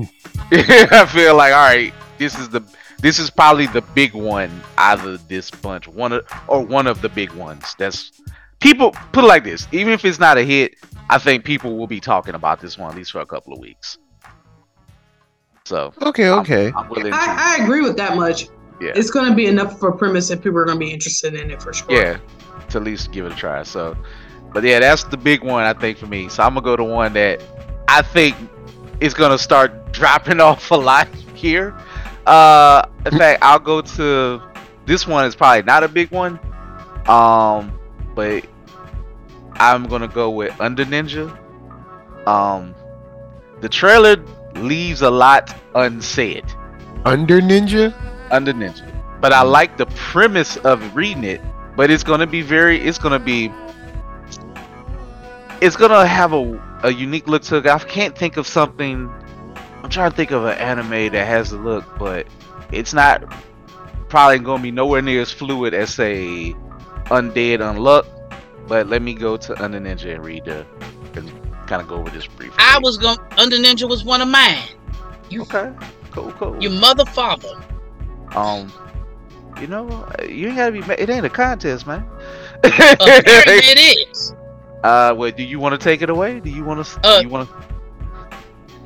I 0.50 1.08
feel 1.12 1.36
like 1.36 1.52
all 1.52 1.68
right, 1.68 1.94
this 2.18 2.38
is 2.38 2.48
the 2.48 2.62
this 2.98 3.18
is 3.18 3.30
probably 3.30 3.66
the 3.66 3.82
big 3.94 4.14
one 4.14 4.50
out 4.78 5.06
of 5.06 5.28
this 5.28 5.50
bunch, 5.50 5.86
one 5.88 6.12
of 6.12 6.26
or 6.48 6.62
one 6.62 6.86
of 6.86 7.00
the 7.02 7.08
big 7.08 7.32
ones. 7.32 7.74
That's 7.78 8.12
people 8.60 8.92
put 9.12 9.24
it 9.24 9.28
like 9.28 9.44
this. 9.44 9.68
Even 9.72 9.92
if 9.92 10.04
it's 10.04 10.18
not 10.18 10.38
a 10.38 10.42
hit, 10.42 10.74
I 11.08 11.18
think 11.18 11.44
people 11.44 11.76
will 11.76 11.86
be 11.86 12.00
talking 12.00 12.34
about 12.34 12.60
this 12.60 12.76
one 12.76 12.90
at 12.90 12.96
least 12.96 13.12
for 13.12 13.20
a 13.20 13.26
couple 13.26 13.52
of 13.52 13.60
weeks. 13.60 13.98
So 15.64 15.92
okay, 16.02 16.30
okay, 16.30 16.72
I'm, 16.76 16.92
I'm 16.92 17.12
I, 17.12 17.56
I, 17.58 17.64
agree 17.64 17.80
with 17.80 17.96
that 17.96 18.16
much. 18.16 18.48
Yeah, 18.80 18.92
it's 18.94 19.10
going 19.10 19.28
to 19.28 19.34
be 19.34 19.46
enough 19.46 19.80
for 19.80 19.90
premise 19.90 20.30
if 20.30 20.40
people 20.40 20.58
are 20.58 20.64
going 20.64 20.78
to 20.78 20.84
be 20.84 20.92
interested 20.92 21.34
in 21.34 21.50
it 21.50 21.60
for 21.60 21.72
sure. 21.72 21.90
Yeah, 21.90 22.18
to 22.70 22.78
at 22.78 22.84
least 22.84 23.10
give 23.10 23.26
it 23.26 23.32
a 23.32 23.34
try. 23.34 23.64
So, 23.64 23.96
but 24.52 24.62
yeah, 24.62 24.78
that's 24.78 25.02
the 25.04 25.16
big 25.16 25.42
one 25.42 25.64
I 25.64 25.72
think 25.72 25.98
for 25.98 26.06
me. 26.06 26.28
So 26.28 26.44
I'm 26.44 26.54
gonna 26.54 26.64
go 26.64 26.76
to 26.76 26.84
one 26.84 27.12
that 27.14 27.42
I 27.88 28.02
think 28.02 28.36
is 29.00 29.12
gonna 29.12 29.38
start 29.38 29.92
dropping 29.92 30.40
off 30.40 30.70
a 30.70 30.76
lot 30.76 31.08
here. 31.34 31.76
Uh, 32.26 32.86
in 33.04 33.18
fact, 33.18 33.42
I'll 33.42 33.58
go 33.58 33.80
to 33.80 34.42
this 34.84 35.06
one 35.06 35.24
is 35.24 35.34
probably 35.34 35.62
not 35.62 35.82
a 35.82 35.88
big 35.88 36.10
one. 36.10 36.38
Um, 37.08 37.78
but 38.14 38.44
I'm 39.58 39.84
gonna 39.84 40.08
go 40.08 40.30
with 40.30 40.58
Under 40.60 40.84
Ninja. 40.84 41.26
Um, 42.26 42.74
the 43.60 43.68
trailer 43.68 44.16
leaves 44.56 45.02
a 45.02 45.10
lot 45.10 45.54
unsaid. 45.74 46.44
Under 47.04 47.40
Ninja? 47.40 47.94
Under 48.30 48.52
Ninja. 48.52 48.92
But 49.20 49.32
I 49.32 49.42
like 49.42 49.76
the 49.76 49.86
premise 49.86 50.56
of 50.58 50.94
reading 50.94 51.24
it, 51.24 51.40
but 51.76 51.90
it's 51.90 52.02
gonna 52.02 52.26
be 52.26 52.42
very 52.42 52.80
it's 52.80 52.98
gonna 52.98 53.18
be 53.18 53.50
it's 55.60 55.76
gonna 55.76 56.06
have 56.06 56.32
a, 56.32 56.80
a 56.82 56.90
unique 56.90 57.28
look 57.28 57.42
to 57.44 57.56
it. 57.56 57.66
I 57.66 57.78
can't 57.78 58.16
think 58.16 58.36
of 58.36 58.46
something 58.46 59.10
I'm 59.82 59.90
trying 59.90 60.10
to 60.10 60.16
think 60.16 60.32
of 60.32 60.44
an 60.44 60.58
anime 60.58 61.12
that 61.12 61.26
has 61.26 61.50
the 61.50 61.58
look, 61.58 61.84
but 61.98 62.26
it's 62.72 62.92
not 62.92 63.22
probably 64.08 64.38
gonna 64.40 64.62
be 64.62 64.70
nowhere 64.70 65.00
near 65.00 65.22
as 65.22 65.30
fluid 65.30 65.74
as 65.74 65.94
say 65.94 66.54
Undead 67.06 67.60
Unluck. 67.60 68.06
But 68.68 68.88
let 68.88 69.02
me 69.02 69.14
go 69.14 69.36
to 69.36 69.62
Under 69.62 69.80
Ninja 69.80 70.14
and 70.14 70.24
read 70.24 70.44
the 70.44 70.66
and 71.14 71.30
kind 71.66 71.82
of 71.82 71.88
go 71.88 71.96
over 71.96 72.10
this 72.10 72.26
briefly. 72.26 72.56
I 72.58 72.78
was 72.82 72.96
going 72.98 73.18
Under 73.38 73.56
Ninja 73.56 73.88
was 73.88 74.04
one 74.04 74.20
of 74.20 74.28
mine. 74.28 74.68
You 75.30 75.42
okay. 75.42 75.72
Cool, 76.12 76.32
cool. 76.32 76.56
your 76.62 76.72
mother 76.72 77.04
father. 77.06 77.48
Um, 78.34 78.72
you 79.60 79.66
know, 79.66 80.06
you 80.28 80.48
ain't 80.48 80.56
gotta 80.56 80.72
be. 80.72 80.80
It 81.00 81.08
ain't 81.10 81.26
a 81.26 81.30
contest, 81.30 81.86
man. 81.86 82.06
Apparently 82.64 83.22
it 83.46 84.08
is. 84.10 84.34
uh, 84.84 85.14
wait. 85.16 85.36
Do 85.36 85.42
you 85.42 85.58
want 85.58 85.78
to 85.78 85.82
take 85.82 86.02
it 86.02 86.10
away? 86.10 86.40
Do 86.40 86.50
you 86.50 86.64
want 86.64 86.84
to? 86.86 87.00
Uh, 87.06 87.20
you 87.20 87.28
want 87.28 87.48
to? 87.48 87.56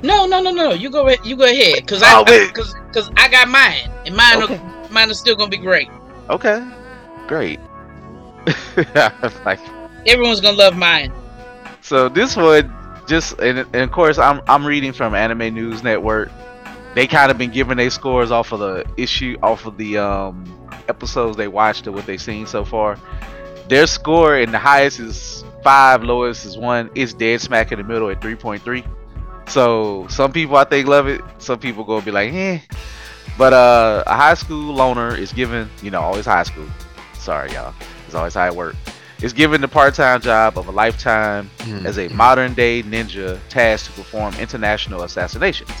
No, 0.03 0.25
no, 0.25 0.41
no, 0.41 0.51
no. 0.51 0.71
You 0.71 0.89
go 0.89 1.07
ahead. 1.07 1.25
You 1.25 1.35
go 1.35 1.43
ahead, 1.45 1.85
cause 1.87 2.01
Oh, 2.03 2.23
I, 2.25 2.31
wait. 2.31 2.53
cause, 2.53 2.73
cause 2.91 3.11
I 3.17 3.27
got 3.29 3.47
mine, 3.49 3.89
and 4.05 4.15
mine, 4.15 4.41
Okay. 4.43 4.57
are, 4.57 4.89
mine 4.89 5.09
is 5.11 5.19
still 5.19 5.35
gonna 5.35 5.49
be 5.49 5.57
great. 5.57 5.87
Okay. 6.29 6.65
Great. 7.27 7.59
like 9.45 9.59
Everyone's 10.07 10.41
gonna 10.41 10.57
love 10.57 10.75
mine. 10.75 11.11
so, 11.81 12.09
this 12.09 12.35
one 12.35 12.73
just 13.07 13.39
and, 13.39 13.59
and 13.59 13.75
of 13.75 13.91
course 13.91 14.17
I'm 14.17 14.41
I'm 14.47 14.65
reading 14.65 14.93
from 14.93 15.13
Anime 15.13 15.53
News 15.53 15.83
Network. 15.83 16.31
They 16.95 17.07
kind 17.07 17.31
of 17.31 17.37
been 17.37 17.51
giving 17.51 17.77
their 17.77 17.89
scores 17.89 18.31
off 18.31 18.51
of 18.51 18.59
the 18.59 18.85
issue, 18.97 19.37
off 19.43 19.65
of 19.65 19.77
the 19.77 19.97
um 19.97 20.45
episodes 20.87 21.37
they 21.37 21.47
watched 21.47 21.87
or 21.87 21.91
what 21.91 22.05
they've 22.05 22.21
seen 22.21 22.45
so 22.45 22.65
far. 22.65 22.97
Their 23.67 23.87
score 23.87 24.37
and 24.37 24.53
the 24.53 24.59
highest 24.59 24.99
is 24.99 25.45
five, 25.63 26.03
lowest 26.03 26.45
is 26.45 26.57
one. 26.57 26.89
It's 26.95 27.13
dead 27.13 27.41
smack 27.41 27.71
in 27.71 27.77
the 27.77 27.83
middle 27.83 28.09
at 28.09 28.21
3.3. 28.21 28.85
So 29.49 30.07
some 30.09 30.31
people 30.31 30.55
I 30.57 30.63
think 30.63 30.87
love 30.87 31.07
it. 31.07 31.21
Some 31.37 31.59
people 31.59 31.83
gonna 31.83 32.03
be 32.03 32.11
like, 32.11 32.33
eh. 32.33 32.59
But 33.37 33.53
uh, 33.53 34.03
a 34.07 34.15
high 34.15 34.33
school 34.33 34.73
loner 34.73 35.15
is 35.15 35.31
given, 35.31 35.69
you 35.81 35.91
know, 35.91 36.01
always 36.01 36.25
high 36.25 36.43
school. 36.43 36.67
Sorry, 37.13 37.51
y'all. 37.53 37.73
It's 38.11 38.15
always 38.17 38.33
how 38.33 38.45
it 38.45 38.53
work. 38.53 38.75
Is 39.21 39.31
given 39.31 39.61
the 39.61 39.69
part-time 39.69 40.19
job 40.19 40.57
of 40.57 40.67
a 40.67 40.71
lifetime 40.71 41.49
Mm. 41.59 41.85
as 41.85 41.97
a 41.97 42.09
modern-day 42.09 42.83
ninja 42.83 43.39
tasked 43.47 43.85
to 43.87 43.93
perform 43.93 44.33
international 44.35 45.03
assassinations. 45.03 45.71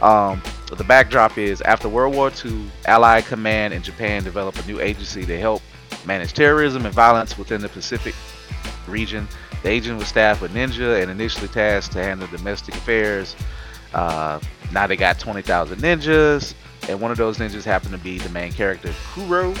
Um, 0.00 0.42
the 0.74 0.82
backdrop 0.84 1.36
is 1.36 1.60
after 1.60 1.90
World 1.90 2.14
War 2.14 2.32
II, 2.42 2.70
Allied 2.86 3.26
Command 3.26 3.74
in 3.74 3.82
Japan 3.82 4.24
developed 4.24 4.64
a 4.64 4.66
new 4.66 4.80
agency 4.80 5.26
to 5.26 5.38
help 5.38 5.60
manage 6.06 6.32
terrorism 6.32 6.86
and 6.86 6.94
violence 6.94 7.36
within 7.36 7.60
the 7.60 7.68
Pacific 7.68 8.14
region. 8.88 9.28
The 9.62 9.68
agent 9.68 9.98
was 9.98 10.08
staffed 10.08 10.40
with 10.40 10.54
ninja 10.54 11.02
and 11.02 11.10
initially 11.10 11.48
tasked 11.48 11.92
to 11.92 12.02
handle 12.02 12.26
domestic 12.28 12.74
affairs. 12.76 13.36
Uh, 13.92 14.40
now 14.72 14.86
they 14.86 14.96
got 14.96 15.18
20,000 15.18 15.80
ninjas, 15.82 16.54
and 16.88 16.98
one 16.98 17.10
of 17.10 17.18
those 17.18 17.36
ninjas 17.36 17.64
happened 17.64 17.92
to 17.92 17.98
be 17.98 18.16
the 18.18 18.30
main 18.30 18.52
character, 18.52 18.90
Kuro. 19.12 19.52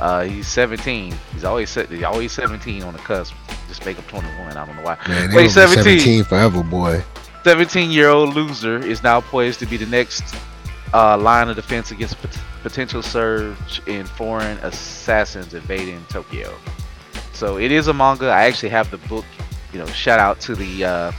Uh, 0.00 0.24
he's 0.24 0.46
17. 0.46 1.14
He's 1.32 1.44
always 1.44 1.74
he's 1.74 2.02
always 2.02 2.32
17 2.32 2.82
on 2.82 2.92
the 2.92 2.98
cusp. 3.00 3.34
Just 3.66 3.84
make 3.84 3.98
up 3.98 4.06
21. 4.08 4.56
I 4.56 4.66
don't 4.66 4.76
know 4.76 4.82
why. 4.82 4.98
Man, 5.08 5.34
Wait, 5.34 5.50
17. 5.50 5.82
17 5.84 6.24
forever, 6.24 6.62
boy. 6.62 7.02
17 7.44 7.90
year 7.90 8.08
old 8.08 8.34
loser 8.34 8.78
is 8.78 9.02
now 9.02 9.20
poised 9.20 9.58
to 9.60 9.66
be 9.66 9.76
the 9.76 9.86
next 9.86 10.34
uh, 10.92 11.16
line 11.16 11.48
of 11.48 11.56
defense 11.56 11.90
against 11.90 12.20
pot- 12.20 12.38
potential 12.62 13.02
surge 13.02 13.80
in 13.86 14.04
foreign 14.06 14.58
assassins 14.58 15.54
invading 15.54 16.04
Tokyo. 16.08 16.54
So 17.32 17.58
it 17.58 17.70
is 17.70 17.88
a 17.88 17.94
manga. 17.94 18.26
I 18.26 18.44
actually 18.44 18.70
have 18.70 18.90
the 18.90 18.98
book. 19.08 19.24
You 19.72 19.78
know, 19.78 19.86
shout 19.86 20.18
out 20.18 20.40
to 20.42 20.54
the 20.54 20.84
uh, 20.84 21.12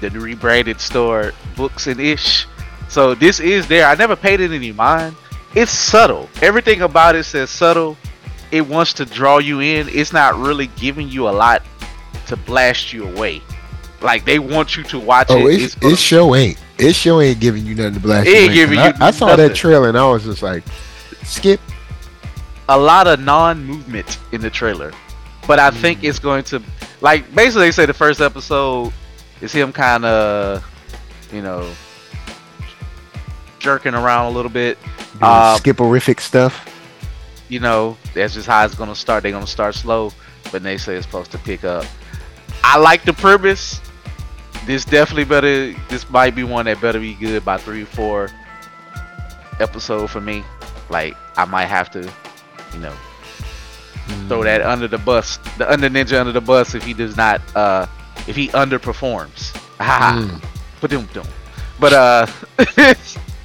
the 0.00 0.10
rebranded 0.10 0.80
store, 0.80 1.32
Books 1.56 1.86
and 1.86 2.00
Ish. 2.00 2.46
So 2.88 3.14
this 3.14 3.40
is 3.40 3.66
there. 3.68 3.86
I 3.86 3.94
never 3.94 4.16
paid 4.16 4.40
it 4.40 4.50
any 4.50 4.72
mind. 4.72 5.14
It's 5.54 5.72
subtle. 5.72 6.28
Everything 6.40 6.82
about 6.82 7.16
it 7.16 7.24
says 7.24 7.50
subtle. 7.50 7.96
It 8.50 8.66
wants 8.66 8.92
to 8.94 9.04
draw 9.04 9.38
you 9.38 9.60
in. 9.60 9.88
It's 9.90 10.12
not 10.12 10.36
really 10.36 10.68
giving 10.76 11.08
you 11.08 11.28
a 11.28 11.30
lot 11.30 11.62
to 12.26 12.36
blast 12.36 12.92
you 12.92 13.06
away. 13.08 13.42
Like 14.00 14.24
they 14.24 14.38
want 14.38 14.76
you 14.76 14.82
to 14.84 14.98
watch 14.98 15.26
Oh, 15.30 15.46
it. 15.48 15.60
it's, 15.62 15.76
it's 15.82 16.00
show 16.00 16.34
ain't. 16.34 16.58
It 16.78 16.94
show 16.94 17.20
ain't 17.20 17.40
giving 17.40 17.66
you 17.66 17.74
nothing 17.74 17.94
to 17.94 18.00
blast. 18.00 18.28
It 18.28 18.36
ain't 18.36 18.52
giving 18.54 18.78
'cause 18.78 18.94
you 18.98 19.04
I, 19.04 19.08
I 19.08 19.10
saw 19.10 19.26
nothing. 19.26 19.48
that 19.48 19.54
trailer 19.56 19.88
and 19.88 19.98
I 19.98 20.08
was 20.08 20.24
just 20.24 20.42
like, 20.42 20.62
skip. 21.24 21.60
a 22.68 22.78
lot 22.78 23.06
of 23.06 23.18
non-movement 23.20 24.18
in 24.32 24.40
the 24.40 24.50
trailer, 24.50 24.92
but 25.46 25.58
I 25.58 25.70
think 25.70 26.04
it's 26.04 26.18
going 26.18 26.44
to 26.44 26.62
like 27.00 27.34
basically 27.34 27.66
they 27.66 27.70
say 27.72 27.86
the 27.86 27.94
first 27.94 28.20
episode 28.20 28.92
is 29.40 29.52
him 29.52 29.72
kind 29.72 30.04
of 30.04 30.64
you 31.32 31.42
know 31.42 31.68
jerking 33.58 33.94
around 33.94 34.26
a 34.26 34.30
little 34.30 34.50
bit. 34.50 34.78
Doing 35.12 35.22
Uh, 35.22 35.56
skiperific 35.58 36.20
stuff. 36.20 36.64
You 37.48 37.60
know 37.60 37.96
that's 38.14 38.34
just 38.34 38.46
how 38.46 38.64
it's 38.64 38.74
gonna 38.74 38.94
start. 38.94 39.22
They're 39.22 39.32
gonna 39.32 39.46
start 39.46 39.74
slow, 39.74 40.12
but 40.52 40.62
they 40.62 40.76
say 40.76 40.96
it's 40.96 41.06
supposed 41.06 41.30
to 41.32 41.38
pick 41.38 41.64
up. 41.64 41.86
I 42.62 42.78
like 42.78 43.04
the 43.04 43.12
premise. 43.12 43.80
This 44.66 44.84
definitely 44.84 45.24
better. 45.24 45.72
This 45.88 46.08
might 46.10 46.34
be 46.34 46.44
one 46.44 46.66
that 46.66 46.80
better 46.80 47.00
be 47.00 47.14
good 47.14 47.44
by 47.44 47.56
three 47.56 47.82
or 47.82 47.86
four 47.86 48.28
episode 49.60 50.10
for 50.10 50.20
me. 50.20 50.44
Like 50.90 51.16
I 51.36 51.44
might 51.44 51.66
have 51.66 51.90
to, 51.92 52.10
you 52.74 52.80
know, 52.80 52.94
throw 54.28 54.42
that 54.42 54.62
under 54.62 54.88
the 54.88 54.98
bus, 54.98 55.38
the 55.56 55.70
under 55.70 55.88
ninja 55.88 56.20
under 56.20 56.32
the 56.32 56.40
bus 56.40 56.74
if 56.74 56.84
he 56.84 56.92
does 56.94 57.16
not, 57.16 57.40
uh, 57.56 57.86
if 58.26 58.36
he 58.36 58.48
underperforms. 58.48 59.56
Ha 59.78 60.18
Mm. 60.18 60.42
But 60.80 60.90
But 61.78 61.92
uh, 61.92 62.26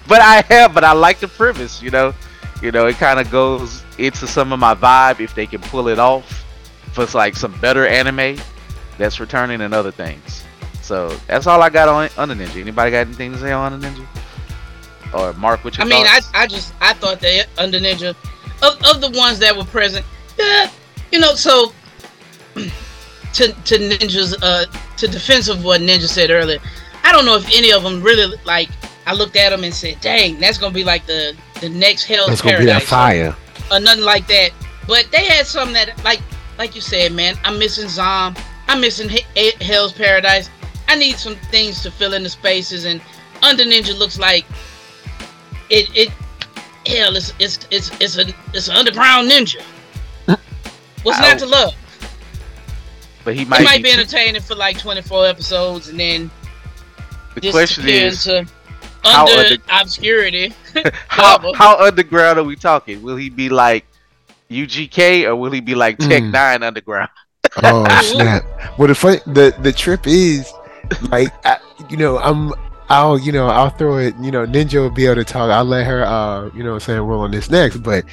but 0.07 0.21
I 0.21 0.41
have, 0.49 0.73
but 0.73 0.83
I 0.83 0.93
like 0.93 1.19
the 1.19 1.27
premise. 1.27 1.79
You 1.79 1.91
know, 1.91 2.13
you 2.63 2.71
know, 2.71 2.87
it 2.87 2.95
kind 2.95 3.19
of 3.19 3.29
goes 3.29 3.83
into 3.97 4.25
some 4.25 4.53
of 4.53 4.59
my 4.59 4.73
vibe 4.73 5.19
if 5.19 5.35
they 5.35 5.45
can 5.45 5.59
pull 5.61 5.89
it 5.89 5.99
off 5.99 6.45
for 6.93 7.05
like 7.07 7.35
some 7.35 7.51
better 7.59 7.85
anime 7.85 8.37
that's 8.97 9.19
returning 9.19 9.59
and 9.59 9.73
other 9.73 9.91
things. 9.91 10.43
So 10.81 11.09
that's 11.27 11.45
all 11.45 11.61
I 11.61 11.69
got 11.69 11.89
on 11.89 12.09
Under 12.17 12.33
Ninja. 12.33 12.61
Anybody 12.61 12.91
got 12.91 13.07
anything 13.07 13.33
to 13.33 13.37
say 13.37 13.51
on 13.51 13.73
Under 13.73 13.87
Ninja? 13.87 14.07
Or 15.13 15.33
Mark, 15.33 15.63
what 15.65 15.77
your 15.77 15.85
I 15.85 15.89
mean, 15.89 16.05
I. 16.07 16.21
I 16.33 16.47
just 16.47 16.73
I 16.79 16.93
thought 16.93 17.19
that 17.19 17.47
under 17.57 17.79
Ninja, 17.79 18.15
of, 18.61 18.81
of 18.85 19.01
the 19.01 19.11
ones 19.17 19.39
that 19.39 19.55
were 19.55 19.65
present, 19.65 20.05
yeah, 20.39 20.71
you 21.11 21.19
know, 21.19 21.35
so 21.35 21.73
to 22.55 23.47
to 23.47 23.77
Ninja's 23.77 24.41
uh 24.41 24.65
to 24.97 25.07
defense 25.07 25.49
of 25.49 25.63
what 25.63 25.81
Ninja 25.81 26.07
said 26.07 26.31
earlier, 26.31 26.59
I 27.03 27.11
don't 27.11 27.25
know 27.25 27.35
if 27.35 27.45
any 27.47 27.71
of 27.71 27.83
them 27.83 28.01
really 28.01 28.35
like. 28.45 28.69
I 29.05 29.13
looked 29.13 29.35
at 29.35 29.49
them 29.49 29.63
and 29.63 29.73
said, 29.73 29.99
"Dang, 30.01 30.39
that's 30.39 30.57
gonna 30.57 30.73
be 30.73 30.83
like 30.83 31.05
the 31.05 31.35
the 31.61 31.69
next 31.69 32.03
Hell's 32.05 32.27
That's 32.29 32.41
gonna 32.41 32.59
be 32.59 32.65
that 32.65 32.83
Paradise 32.83 32.89
fire. 32.89 33.35
or 33.71 33.79
nothing 33.79 34.03
like 34.03 34.27
that." 34.27 34.51
But 34.87 35.07
they 35.11 35.25
had 35.25 35.45
something 35.47 35.73
that 35.73 36.03
like 36.03 36.21
like 36.57 36.75
you 36.75 36.81
said, 36.81 37.11
man. 37.13 37.35
I'm 37.43 37.57
missing 37.59 37.89
Zom. 37.89 38.35
I'm 38.67 38.79
missing 38.81 39.09
He- 39.09 39.25
He- 39.35 39.53
Hell's 39.65 39.91
Paradise. 39.93 40.49
I 40.87 40.95
need 40.95 41.17
some 41.17 41.35
things 41.51 41.81
to 41.83 41.91
fill 41.91 42.13
in 42.13 42.23
the 42.23 42.29
spaces, 42.29 42.85
and 42.85 43.01
Under 43.41 43.63
Ninja 43.63 43.97
looks 43.97 44.17
like 44.19 44.45
it. 45.69 45.89
It 45.95 46.09
hell, 46.85 47.15
it's 47.15 47.33
it's 47.39 47.59
it's 47.71 47.89
it's 48.01 48.17
a 48.17 48.25
it's 48.53 48.67
an 48.67 48.75
underground 48.75 49.29
ninja. 49.31 49.61
What's 51.03 51.19
not 51.19 51.39
to 51.39 51.45
love? 51.45 51.73
but 53.23 53.35
he 53.35 53.43
It 53.43 53.47
might, 53.47 53.63
might, 53.63 53.77
be. 53.77 53.83
be 53.83 53.91
entertaining 53.91 54.41
for 54.41 54.53
like 54.55 54.77
24 54.77 55.27
episodes, 55.27 55.87
and 55.87 55.97
then 55.99 56.29
the 57.35 57.51
question 57.51 57.87
is, 57.87 58.27
into 58.27 58.51
how 59.03 59.27
under 59.27 59.53
under- 59.53 59.63
obscurity. 59.69 60.53
how 61.07 61.53
how 61.53 61.77
underground 61.79 62.39
are 62.39 62.43
we 62.43 62.55
talking? 62.55 63.01
Will 63.01 63.15
he 63.17 63.29
be 63.29 63.49
like 63.49 63.85
UGK 64.49 65.25
or 65.25 65.35
will 65.35 65.51
he 65.51 65.61
be 65.61 65.75
like 65.75 65.97
Tech 65.97 66.23
Mm. 66.23 66.31
Nine 66.31 66.63
Underground? 66.63 67.09
Oh 67.63 67.85
snap! 68.01 68.43
Well, 68.77 68.87
the 68.87 68.95
fun, 68.95 69.19
the 69.27 69.55
the 69.61 69.71
trip 69.71 70.07
is 70.07 70.51
like 71.09 71.31
I, 71.45 71.57
you 71.89 71.97
know 71.97 72.17
I'm 72.19 72.53
I'll 72.89 73.19
you 73.19 73.31
know 73.31 73.47
I'll 73.47 73.69
throw 73.69 73.97
it 73.97 74.15
you 74.21 74.31
know 74.31 74.45
Ninja 74.45 74.75
will 74.75 74.89
be 74.89 75.05
able 75.05 75.15
to 75.15 75.23
talk. 75.23 75.49
I'll 75.51 75.65
let 75.65 75.85
her 75.85 76.03
uh 76.05 76.49
you 76.55 76.63
know 76.63 76.71
what 76.71 76.75
I'm 76.75 76.79
saying 76.81 77.01
roll 77.01 77.21
on 77.21 77.31
this 77.31 77.49
next, 77.49 77.77
but 77.77 78.05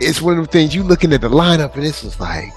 it's 0.00 0.20
one 0.20 0.38
of 0.38 0.46
the 0.46 0.52
things 0.52 0.74
you 0.74 0.82
looking 0.82 1.12
at 1.12 1.20
the 1.20 1.28
lineup 1.28 1.74
and 1.74 1.84
it's 1.84 2.02
just 2.02 2.20
like. 2.20 2.48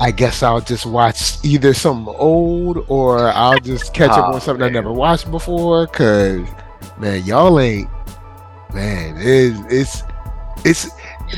I 0.00 0.10
guess 0.10 0.42
I'll 0.42 0.60
just 0.62 0.86
watch 0.86 1.36
either 1.44 1.74
something 1.74 2.14
old 2.16 2.84
or 2.88 3.28
I'll 3.28 3.58
just 3.60 3.92
catch 3.92 4.10
up 4.10 4.28
Oh, 4.28 4.34
on 4.34 4.40
something 4.40 4.62
I 4.64 4.70
never 4.70 4.90
watched 4.92 5.30
before. 5.30 5.86
Cause 5.88 6.40
man, 6.98 7.22
y'all 7.24 7.60
ain't 7.60 7.88
man. 8.72 9.16
It's 9.18 9.58
it's 9.70 10.02
it's 10.64 10.90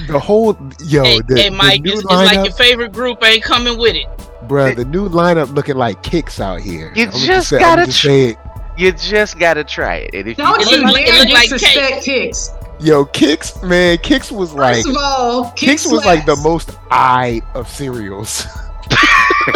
the 0.07 0.19
whole 0.19 0.57
yo. 0.85 1.03
hey, 1.03 1.21
the, 1.27 1.37
hey, 1.37 1.49
the 1.51 1.57
Mike, 1.57 1.83
new 1.83 1.93
it's, 1.93 2.01
it's 2.03 2.09
like 2.11 2.35
your 2.47 2.53
favorite 2.55 2.93
group 2.93 3.19
ain't 3.25 3.43
coming 3.43 3.77
with 3.79 3.97
it. 3.97 4.07
Bruh, 4.49 4.75
the 4.77 4.85
new 4.85 5.09
lineup 5.09 5.55
looking 5.55 5.77
like 5.77 6.03
Kix 6.03 6.41
out 6.41 6.61
here. 6.61 6.93
You 6.95 7.05
I'ma 7.07 7.19
just 7.19 7.49
say- 7.49 7.59
gotta 7.59 7.83
I'ma 7.83 7.87
just 7.87 8.01
tr- 8.01 8.07
say 8.07 8.25
it. 8.31 8.39
You 8.79 8.91
just 8.93 9.39
gotta 9.39 9.65
try 9.65 9.97
it. 9.97 10.15
And 10.15 10.29
if 10.29 10.37
Don't 10.39 10.59
you, 10.61 10.67
It 10.67 10.71
you 10.81 10.85
look 10.87 10.93
like- 10.95 11.03
it 11.03 11.11
dare 11.11 11.19
look 11.21 11.29
like 11.35 11.49
disrespect 11.51 12.07
Kix. 12.07 12.62
Yo, 12.83 13.05
Kix, 13.05 13.63
man, 13.63 13.97
Kix 13.99 14.33
was 14.33 14.53
like 14.55 14.75
First 14.77 14.89
of 14.89 14.97
all, 14.99 15.45
Kix 15.53 15.87
Kix 15.87 15.93
was 15.93 16.05
like 16.05 16.27
the 16.27 16.35
most 16.37 16.77
eye 16.91 17.41
of 17.55 17.69
cereals. 17.69 18.47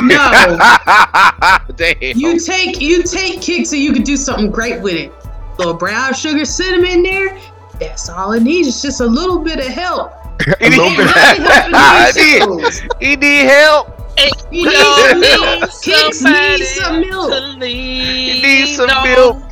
No, 0.02 0.16
Damn. 1.76 2.18
you 2.18 2.40
take 2.40 2.80
you 2.80 3.04
take 3.04 3.38
Kix 3.40 3.72
and 3.72 3.80
you 3.80 3.92
can 3.92 4.02
do 4.02 4.16
something 4.16 4.50
great 4.50 4.82
with 4.82 4.94
it. 4.94 5.12
A 5.12 5.54
Little 5.58 5.74
brown 5.74 6.12
sugar 6.12 6.44
cinnamon 6.44 7.04
there. 7.04 7.38
That's 7.78 8.08
all 8.08 8.32
it 8.32 8.42
needs. 8.42 8.66
It's 8.66 8.82
just 8.82 9.00
a 9.00 9.06
little 9.06 9.38
bit 9.38 9.58
of 9.60 9.66
help. 9.66 10.12
He 10.60 10.70
little 10.70 10.90
need, 10.90 10.96
bit. 10.96 11.06
I 11.08 12.12
need, 12.16 12.72
he 13.00 13.16
need 13.16 13.46
help. 13.46 14.18
He 14.50 14.64
needs 14.64 14.74
some 14.76 15.20
need 15.20 15.40
milk. 15.40 15.70
Kix 15.70 16.14
somebody 16.14 16.56
need 16.56 16.66
some 16.66 17.00
milk. 17.00 17.62
He 17.62 18.42
needs 18.42 18.76
some 18.76 19.02
milk. 19.04 19.45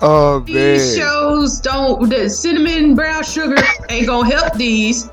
Oh 0.00 0.40
These 0.40 0.96
man. 0.96 0.96
shows 0.98 1.60
don't. 1.60 2.08
The 2.08 2.28
cinnamon 2.30 2.94
brown 2.94 3.24
sugar 3.24 3.56
ain't 3.88 4.06
gonna 4.06 4.30
help 4.32 4.54
these 4.54 5.08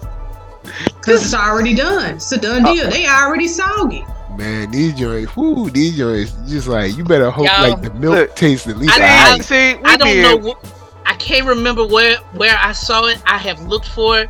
because 0.98 1.24
it's 1.24 1.34
already 1.34 1.74
done. 1.74 2.16
It's 2.16 2.32
a 2.32 2.38
done 2.38 2.66
Uh, 2.66 2.74
deal. 2.74 2.90
They 2.90 3.08
already 3.08 3.48
soggy. 3.48 4.06
Man, 4.38 4.70
these 4.72 4.94
joints, 4.94 5.36
whoo, 5.38 5.70
these 5.70 5.98
joints, 5.98 6.34
just 6.48 6.68
like 6.68 6.96
you 6.98 7.04
better 7.06 7.32
hope 7.32 7.48
Y'all, 7.48 7.70
like 7.70 7.82
the 7.82 7.94
milk 7.94 8.16
look, 8.16 8.36
tastes 8.36 8.68
at 8.68 8.78
least 8.78 8.92
I- 8.94 8.98
See, 8.98 9.04
alright. 9.04 9.46
see, 9.46 9.76
we 9.76 9.84
I 9.86 9.98
don't 9.98 10.22
know. 10.44 10.52
Wh- 10.54 10.66
I 11.10 11.14
can't 11.16 11.48
remember 11.48 11.86
where 11.86 12.18
where 12.34 12.58
I 12.62 12.72
saw 12.74 13.06
it. 13.06 13.22
I 13.26 13.38
have 13.38 13.62
looked 13.62 13.88
for 13.88 14.20
it. 14.20 14.30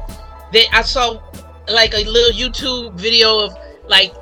They, 0.54 0.66
I 0.72 0.84
saw 0.84 1.20
like 1.68 1.94
a 1.96 2.04
little 2.06 2.32
YouTube 2.32 2.94
video 2.94 3.40
of 3.40 3.58
like 3.88 4.14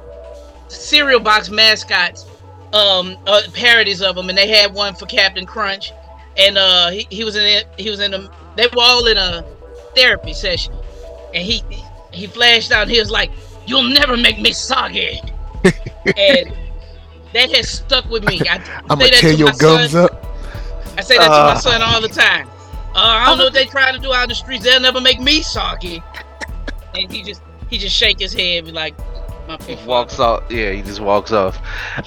cereal 0.69 1.19
box 1.19 1.49
mascots, 1.49 2.25
um, 2.71 3.17
uh, 3.27 3.41
parodies 3.53 4.01
of 4.01 4.15
them, 4.15 4.29
and 4.29 4.37
they 4.37 4.47
had 4.47 4.73
one 4.73 4.95
for 4.95 5.05
Captain 5.05 5.45
Crunch, 5.45 5.91
and 6.37 6.57
uh, 6.57 6.89
he, 6.91 7.07
he 7.09 7.23
was 7.23 7.35
in 7.35 7.43
it. 7.43 7.65
He 7.77 7.89
was 7.89 7.99
in 7.99 8.13
a. 8.13 8.29
They 8.55 8.67
were 8.67 8.81
all 8.81 9.05
in 9.07 9.17
a 9.17 9.43
therapy 9.95 10.33
session, 10.33 10.73
and 11.33 11.43
he 11.43 11.63
he 12.11 12.27
flashed 12.27 12.71
out. 12.71 12.83
And 12.83 12.91
he 12.91 12.99
was 12.99 13.11
like, 13.11 13.31
"You'll 13.65 13.83
never 13.83 14.17
make 14.17 14.39
me 14.39 14.51
soggy," 14.53 15.19
and 15.63 16.53
that 17.33 17.51
has 17.55 17.69
stuck 17.69 18.05
with 18.09 18.23
me. 18.23 18.41
I 18.49 18.59
say 18.95 18.95
gonna 18.95 19.09
that 19.09 19.13
tear 19.17 19.33
to 19.33 19.37
your 19.37 19.49
my 19.49 19.53
gums 19.53 19.91
son. 19.91 20.05
up. 20.05 20.11
I 20.97 21.01
say 21.01 21.17
that 21.19 21.33
to 21.33 21.41
Uh. 21.41 21.43
my 21.43 21.55
son 21.55 21.81
all 21.81 22.01
the 22.01 22.09
time. 22.09 22.47
Uh, 22.95 22.99
I 22.99 23.25
don't 23.27 23.37
know 23.37 23.45
what 23.45 23.53
they 23.53 23.65
trying 23.65 23.93
to 23.93 23.99
do 23.99 24.13
out 24.13 24.23
in 24.23 24.29
the 24.29 24.35
streets. 24.35 24.63
They'll 24.63 24.79
never 24.79 25.01
make 25.01 25.19
me 25.19 25.41
soggy. 25.41 26.03
And 26.93 27.11
he 27.11 27.23
just 27.23 27.41
he 27.69 27.77
just 27.77 27.95
shake 27.95 28.19
his 28.19 28.33
head, 28.33 28.59
and 28.59 28.65
be 28.67 28.71
like, 28.71 28.75
my 28.81 28.97
He 28.97 28.97
poor 28.99 29.12
walks 29.85 30.19
off. 30.19 30.43
Yeah, 30.51 30.71
he 30.71 30.81
just 30.81 31.00
walks 31.00 31.31
off. 31.31 31.59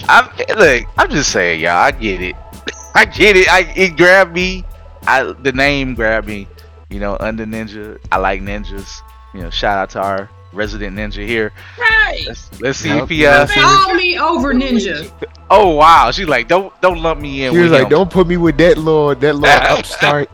I'm 0.09 0.29
look. 0.57 0.85
I'm 0.99 1.11
just 1.11 1.31
saying, 1.33 1.61
y'all. 1.61 1.73
I 1.77 1.91
get 1.91 2.21
it. 2.23 2.37
I 2.95 3.05
get 3.05 3.37
it. 3.37 3.49
I 3.53 3.61
it 3.77 3.97
grabbed 3.97 4.35
me. 4.35 4.65
I 5.07 5.23
the 5.25 5.53
name 5.53 5.95
grabbed 5.95 6.27
me. 6.27 6.49
You 6.91 7.01
know, 7.01 7.17
under 7.21 7.45
ninja. 7.47 7.99
I 8.13 8.19
like 8.19 8.41
ninjas. 8.43 9.01
You 9.35 9.43
know, 9.43 9.51
shout 9.51 9.79
out 9.79 9.91
to 9.91 10.01
our 10.01 10.31
resident 10.53 10.97
ninja 10.97 11.27
here. 11.27 11.53
Right. 11.79 12.23
Let's 12.27 12.61
let's 12.61 12.79
see 12.79 12.89
Yep, 12.89 13.03
if 13.05 13.09
he 13.11 13.27
uh. 13.27 13.47
yep. 13.47 13.51
Call 13.51 13.95
me 13.95 14.19
over 14.19 14.55
ninja. 14.63 15.11
Oh 15.51 15.75
wow, 15.77 16.11
she's 16.11 16.29
like, 16.29 16.49
don't 16.49 16.73
don't 16.81 17.03
lump 17.03 17.21
me 17.21 17.45
in. 17.45 17.53
He 17.53 17.59
was 17.61 17.71
like, 17.71 17.85
him. 17.85 17.89
"Don't 17.91 18.11
put 18.11 18.27
me 18.27 18.37
with 18.37 18.57
that 18.59 18.79
little 18.79 19.15
that 19.15 19.35
little 19.35 19.47
upstart." 19.77 20.31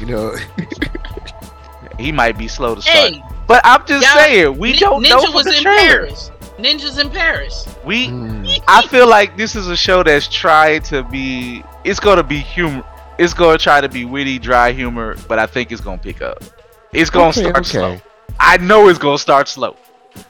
You 0.00 0.06
know, 0.06 0.36
He 1.98 2.12
might 2.12 2.36
be 2.36 2.48
slow 2.48 2.74
to 2.74 2.82
start. 2.82 3.12
Hey, 3.14 3.22
But 3.46 3.60
I'm 3.64 3.86
just 3.86 4.04
y'all- 4.06 4.22
saying, 4.24 4.58
we 4.58 4.72
Nin- 4.72 4.80
don't 4.80 5.04
Ninja 5.04 5.08
know 5.10 5.22
from 5.26 5.34
was 5.34 5.44
the 5.46 5.56
in 5.56 5.62
trailer. 5.62 6.06
Paris. 6.06 6.30
Ninjas 6.58 6.98
in 6.98 7.10
Paris. 7.10 7.68
We 7.84 8.08
mm, 8.08 8.62
I 8.66 8.86
feel 8.88 9.06
like 9.08 9.36
this 9.36 9.54
is 9.54 9.68
a 9.68 9.76
show 9.76 10.02
that's 10.02 10.26
trying 10.26 10.82
to 10.84 11.02
be. 11.02 11.62
It's 11.84 12.00
gonna 12.00 12.22
be 12.22 12.38
humor. 12.38 12.82
It's 13.18 13.34
gonna 13.34 13.58
try 13.58 13.80
to 13.80 13.88
be 13.88 14.04
witty, 14.06 14.38
dry 14.38 14.72
humor, 14.72 15.16
but 15.28 15.38
I 15.38 15.46
think 15.46 15.70
it's 15.70 15.80
gonna 15.82 15.98
pick 15.98 16.22
up. 16.22 16.42
It's 16.92 17.10
gonna 17.10 17.28
okay, 17.28 17.42
start 17.42 17.56
okay. 17.58 17.64
slow. 17.68 18.00
I 18.40 18.56
know 18.56 18.88
it's 18.88 18.98
gonna 18.98 19.18
start 19.18 19.48
slow, 19.48 19.76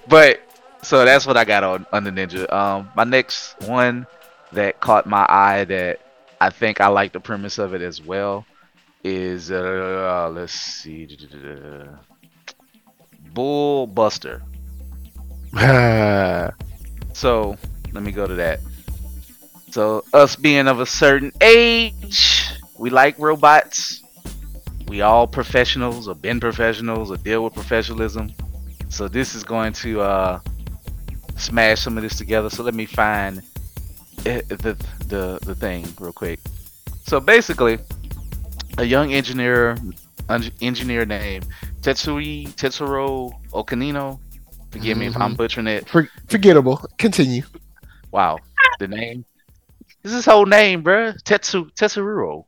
but 0.09 0.41
so 0.83 1.05
that's 1.05 1.27
what 1.27 1.37
I 1.37 1.45
got 1.45 1.63
on 1.63 1.87
on 1.93 2.03
the 2.03 2.11
Ninja. 2.11 2.53
Um, 2.53 2.91
my 2.97 3.05
next 3.05 3.55
one 3.63 4.07
that 4.53 4.81
caught 4.81 5.07
my 5.07 5.25
eye 5.29 5.65
that 5.65 6.01
I 6.41 6.51
think 6.51 6.81
I 6.81 6.89
like 6.89 7.13
the 7.13 7.21
premise 7.21 7.59
of 7.59 7.73
it 7.73 7.83
as 7.83 8.03
well 8.03 8.45
is 9.05 9.53
uh 9.53 10.29
let's 10.33 10.53
see, 10.53 11.07
Bullbuster. 13.37 14.43
So 17.17 17.57
let 17.93 18.03
me 18.03 18.13
go 18.13 18.27
to 18.27 18.35
that. 18.35 18.61
So 19.71 20.05
us 20.13 20.37
being 20.37 20.69
of 20.69 20.81
a 20.81 20.87
certain 20.87 21.33
age, 21.41 22.51
we 22.77 22.91
like 22.91 23.19
robots. 23.19 24.03
We 24.87 25.01
all 25.01 25.27
professionals 25.27 26.09
or 26.09 26.15
been 26.15 26.41
professionals 26.41 27.11
or 27.11 27.17
deal 27.17 27.43
with 27.43 27.55
professionalism. 27.55 28.35
So 28.91 29.09
this 29.09 29.35
is 29.35 29.45
going 29.45 29.73
to 29.85 30.03
uh 30.03 30.41
smash 31.39 31.81
some 31.81 31.97
of 31.97 32.03
this 32.03 32.19
together. 32.19 32.51
So 32.51 32.63
let 32.63 32.75
me 32.75 32.85
find 32.85 33.41
the 34.25 34.77
the 35.09 35.39
the 35.43 35.55
thing 35.55 35.87
real 35.99 36.13
quick. 36.13 36.41
So 37.05 37.19
basically, 37.19 37.79
a 38.77 38.85
young 38.85 39.15
engineer 39.15 39.79
engineer 40.61 41.07
named 41.07 41.47
Tetsuri 41.87 42.49
Tetsuro 42.57 43.31
Okanino. 43.53 44.19
Forgive 44.73 44.99
me 44.99 45.07
if 45.07 45.17
I'm 45.17 45.35
Mhm. 45.35 45.37
butchering 45.37 45.69
it. 45.69 45.89
for, 45.89 46.09
forgettable. 46.29 46.85
Continue. 46.99 47.43
Wow, 48.11 48.39
the 48.81 48.89
name. 48.89 49.25
This 50.03 50.11
is 50.11 50.17
his 50.17 50.25
whole 50.25 50.47
name, 50.47 50.83
bruh. 50.83 51.15
Tetsu 51.23 51.71
Tetsuro. 51.79 52.45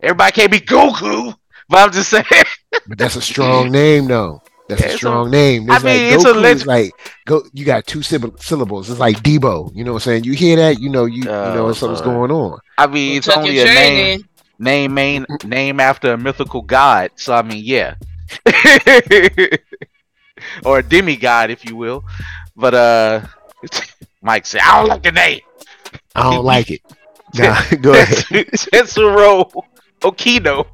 Everybody 0.00 0.32
can't 0.32 0.52
be 0.52 0.60
Goku, 0.60 1.34
but 1.68 1.78
I'm 1.78 1.90
just 1.92 2.10
saying. 2.10 2.24
But 2.86 2.98
that's 2.98 3.16
a 3.16 3.20
strong 3.22 3.72
name, 3.72 4.06
though. 4.06 4.40
That's 4.68 4.80
Yeah, 4.80 4.86
a 4.86 4.90
it's 4.90 4.94
a- 4.96 4.98
strong 4.98 5.30
name. 5.30 5.68
I 5.70 5.78
mean, 5.78 5.84
like 5.84 6.14
it's 6.14 6.24
a 6.24 6.28
Goku 6.32 6.42
leg- 6.42 6.56
is 6.56 6.66
like 6.66 6.90
go. 7.24 7.42
You 7.54 7.64
got 7.64 7.86
two 7.88 8.00
syllab- 8.00 8.40
syllables. 8.42 8.88
It's 8.90 9.00
like 9.00 9.20
Debo. 9.22 9.72
You 9.74 9.82
know 9.84 9.92
what 9.94 10.02
I'm 10.06 10.12
saying? 10.12 10.24
You 10.24 10.32
hear 10.34 10.56
that? 10.56 10.78
You 10.80 10.90
know 10.90 11.06
you 11.06 11.18
you 11.22 11.24
know 11.24 11.66
Oh, 11.68 11.72
something's 11.72 12.06
Lord. 12.06 12.30
going 12.30 12.30
on. 12.30 12.58
I 12.78 12.86
mean, 12.86 13.16
it's 13.16 13.26
Tuck 13.26 13.38
only 13.38 13.58
a 13.58 13.64
chain 13.64 13.74
name, 13.74 14.28
name, 14.58 14.94
main, 14.94 15.26
name 15.44 15.80
after 15.80 16.12
a 16.12 16.16
mythical 16.18 16.62
god. 16.62 17.10
So 17.16 17.34
I 17.34 17.42
mean, 17.42 17.62
yeah, 17.64 17.94
or 20.64 20.78
a 20.78 20.82
demigod, 20.82 21.50
if 21.50 21.64
you 21.64 21.76
will. 21.76 22.04
But 22.54 22.74
uh, 22.74 23.26
Mike 24.22 24.46
said, 24.46 24.60
I 24.62 24.80
don't 24.80 24.88
like 24.88 25.02
the 25.02 25.12
name. 25.12 25.40
I 26.14 26.34
don't 26.34 26.44
like 26.44 26.70
it. 26.70 26.80
Nah, 27.34 27.60
go 27.82 27.92
ahead. 27.92 28.16
Tetsuro 28.46 29.50
Okino. 30.00 30.64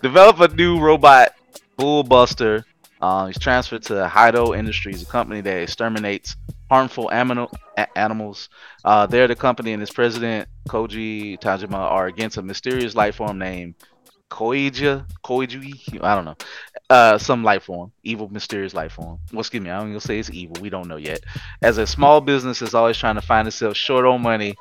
Develop 0.00 0.40
a 0.40 0.48
new 0.54 0.78
robot, 0.78 1.34
Bullbuster. 1.76 2.64
Uh, 3.00 3.26
he's 3.26 3.38
transferred 3.38 3.82
to 3.82 4.08
Hido 4.10 4.56
Industries, 4.56 5.02
a 5.02 5.06
company 5.06 5.40
that 5.42 5.62
exterminates 5.62 6.36
harmful 6.70 7.10
animal, 7.10 7.50
a- 7.76 7.98
animals. 7.98 8.48
Uh, 8.84 9.06
they're 9.06 9.28
the 9.28 9.36
company 9.36 9.72
and 9.72 9.82
its 9.82 9.92
president, 9.92 10.48
Koji 10.68 11.38
Tajima, 11.40 11.74
are 11.74 12.06
against 12.06 12.38
a 12.38 12.42
mysterious 12.42 12.94
life 12.94 13.16
form 13.16 13.38
named 13.38 13.74
Koija. 14.30 15.06
Koiju? 15.24 16.02
I 16.02 16.14
don't 16.14 16.24
know. 16.24 16.36
Uh, 16.88 17.18
some 17.18 17.42
life 17.42 17.64
form, 17.64 17.92
evil, 18.02 18.28
mysterious 18.28 18.74
life 18.74 18.92
form. 18.92 19.18
Well, 19.32 19.40
excuse 19.40 19.62
me, 19.62 19.70
I'm 19.70 19.88
gonna 19.88 20.00
say 20.00 20.18
it's 20.18 20.30
evil. 20.30 20.56
We 20.60 20.70
don't 20.70 20.88
know 20.88 20.96
yet. 20.96 21.20
As 21.62 21.78
a 21.78 21.86
small 21.86 22.20
business 22.20 22.62
is 22.62 22.74
always 22.74 22.96
trying 22.96 23.16
to 23.16 23.20
find 23.20 23.48
itself 23.48 23.76
short 23.76 24.04
on 24.04 24.22
money, 24.22 24.54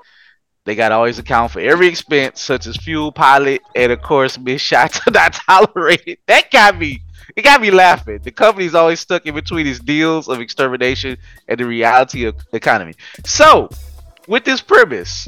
they 0.65 0.73
got 0.73 0.89
to 0.89 0.95
always 0.95 1.19
account 1.19 1.51
for 1.51 1.59
every 1.59 1.87
expense, 1.87 2.41
such 2.41 2.65
as 2.65 2.75
fuel, 2.75 3.11
pilot, 3.11 3.61
and 3.75 3.91
of 3.91 4.01
course, 4.01 4.37
miss 4.39 4.61
shots 4.61 4.99
are 5.07 5.11
not 5.11 5.33
tolerated. 5.47 6.17
That 6.27 6.49
got 6.49 6.77
me. 6.77 7.01
It 7.35 7.43
got 7.43 7.61
me 7.61 7.69
laughing. 7.69 8.19
The 8.23 8.31
company's 8.31 8.75
always 8.75 8.99
stuck 8.99 9.25
in 9.25 9.35
between 9.35 9.65
these 9.65 9.79
deals 9.79 10.27
of 10.27 10.41
extermination 10.41 11.17
and 11.47 11.59
the 11.59 11.65
reality 11.65 12.25
of 12.25 12.35
the 12.51 12.57
economy. 12.57 12.93
So, 13.25 13.69
with 14.27 14.43
this 14.43 14.61
premise, 14.61 15.27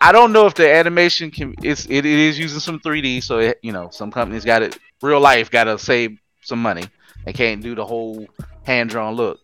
I 0.00 0.12
don't 0.12 0.32
know 0.32 0.46
if 0.46 0.54
the 0.54 0.72
animation 0.72 1.30
can. 1.30 1.54
It's 1.62 1.86
it, 1.86 2.04
it 2.04 2.06
is 2.06 2.38
using 2.38 2.60
some 2.60 2.78
3D, 2.80 3.22
so 3.22 3.38
it, 3.38 3.58
you 3.62 3.72
know 3.72 3.88
some 3.90 4.10
companies 4.10 4.44
got 4.44 4.62
it. 4.62 4.78
Real 5.02 5.20
life 5.20 5.50
got 5.50 5.64
to 5.64 5.78
save 5.78 6.18
some 6.42 6.60
money 6.60 6.84
and 7.26 7.34
can't 7.34 7.62
do 7.62 7.74
the 7.74 7.84
whole 7.84 8.26
hand 8.64 8.90
drawn 8.90 9.14
look. 9.14 9.40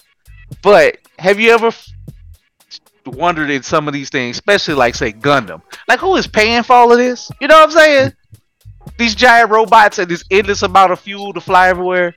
But 0.62 0.98
have 1.18 1.40
you 1.40 1.50
ever 1.50 1.68
f- 1.68 1.88
wondered 3.06 3.50
in 3.50 3.62
some 3.62 3.88
of 3.88 3.94
these 3.94 4.10
things, 4.10 4.36
especially 4.36 4.74
like 4.74 4.94
say 4.94 5.12
Gundam, 5.12 5.62
like 5.88 6.00
who 6.00 6.16
is 6.16 6.26
paying 6.26 6.62
for 6.62 6.74
all 6.74 6.92
of 6.92 6.98
this? 6.98 7.30
You 7.40 7.48
know 7.48 7.58
what 7.58 7.70
I'm 7.70 7.76
saying? 7.76 8.12
These 8.98 9.14
giant 9.14 9.50
robots 9.50 9.98
and 9.98 10.08
this 10.08 10.24
endless 10.30 10.62
amount 10.62 10.92
of 10.92 11.00
fuel 11.00 11.32
to 11.32 11.40
fly 11.40 11.68
everywhere. 11.68 12.14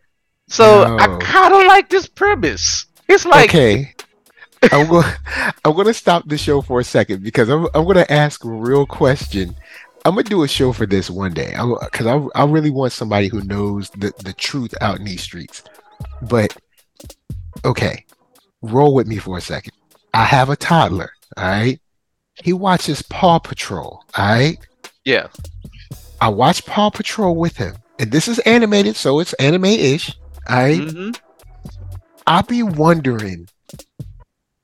So 0.48 0.98
I 0.98 1.18
kind 1.20 1.54
of 1.54 1.66
like 1.66 1.90
this 1.90 2.08
premise. 2.08 2.86
It's 3.08 3.26
like 3.26 3.50
okay. 3.50 3.94
I'm 4.72 4.88
going. 4.88 5.06
I'm 5.66 5.74
going 5.74 5.88
to 5.88 5.94
stop 5.94 6.28
the 6.28 6.38
show 6.38 6.62
for 6.62 6.80
a 6.80 6.84
second 6.84 7.24
because 7.24 7.50
I'm. 7.50 7.66
I'm 7.74 7.84
going 7.84 7.98
to 7.98 8.12
ask 8.12 8.44
a 8.44 8.50
real 8.50 8.86
question. 8.86 9.56
I'm 10.06 10.16
gonna 10.16 10.24
do 10.24 10.44
a 10.44 10.48
show 10.48 10.72
for 10.72 10.86
this 10.86 11.10
one 11.10 11.34
day. 11.34 11.54
Because 11.82 12.06
I, 12.06 12.42
I, 12.42 12.46
really 12.46 12.70
want 12.70 12.94
somebody 12.94 13.28
who 13.28 13.42
knows 13.42 13.90
the 13.90 14.14
the 14.24 14.32
truth 14.32 14.74
out 14.80 15.00
in 15.00 15.04
these 15.04 15.22
streets. 15.22 15.64
But 16.22 16.56
okay, 17.66 18.06
roll 18.62 18.94
with 18.94 19.06
me 19.06 19.18
for 19.18 19.38
a 19.38 19.42
second. 19.42 19.74
I 20.14 20.24
have 20.24 20.50
a 20.50 20.56
toddler. 20.56 21.12
All 21.36 21.44
right. 21.44 21.82
He 22.42 22.54
watches 22.54 23.02
Paw 23.02 23.40
Patrol. 23.40 24.02
All 24.18 24.26
right. 24.26 24.58
yeah, 25.04 25.28
I 26.22 26.30
watch 26.30 26.66
Paw 26.66 26.90
Patrol 26.90 27.36
with 27.36 27.58
him, 27.58 27.76
and 28.00 28.10
this 28.10 28.30
is 28.30 28.40
animated, 28.40 28.96
so 28.96 29.20
it's 29.20 29.34
anime-ish. 29.34 30.18
All 30.50 30.56
right. 30.56 30.80
hmm 30.80 31.12
I'll 32.26 32.44
be 32.44 32.64
wondering, 32.64 33.48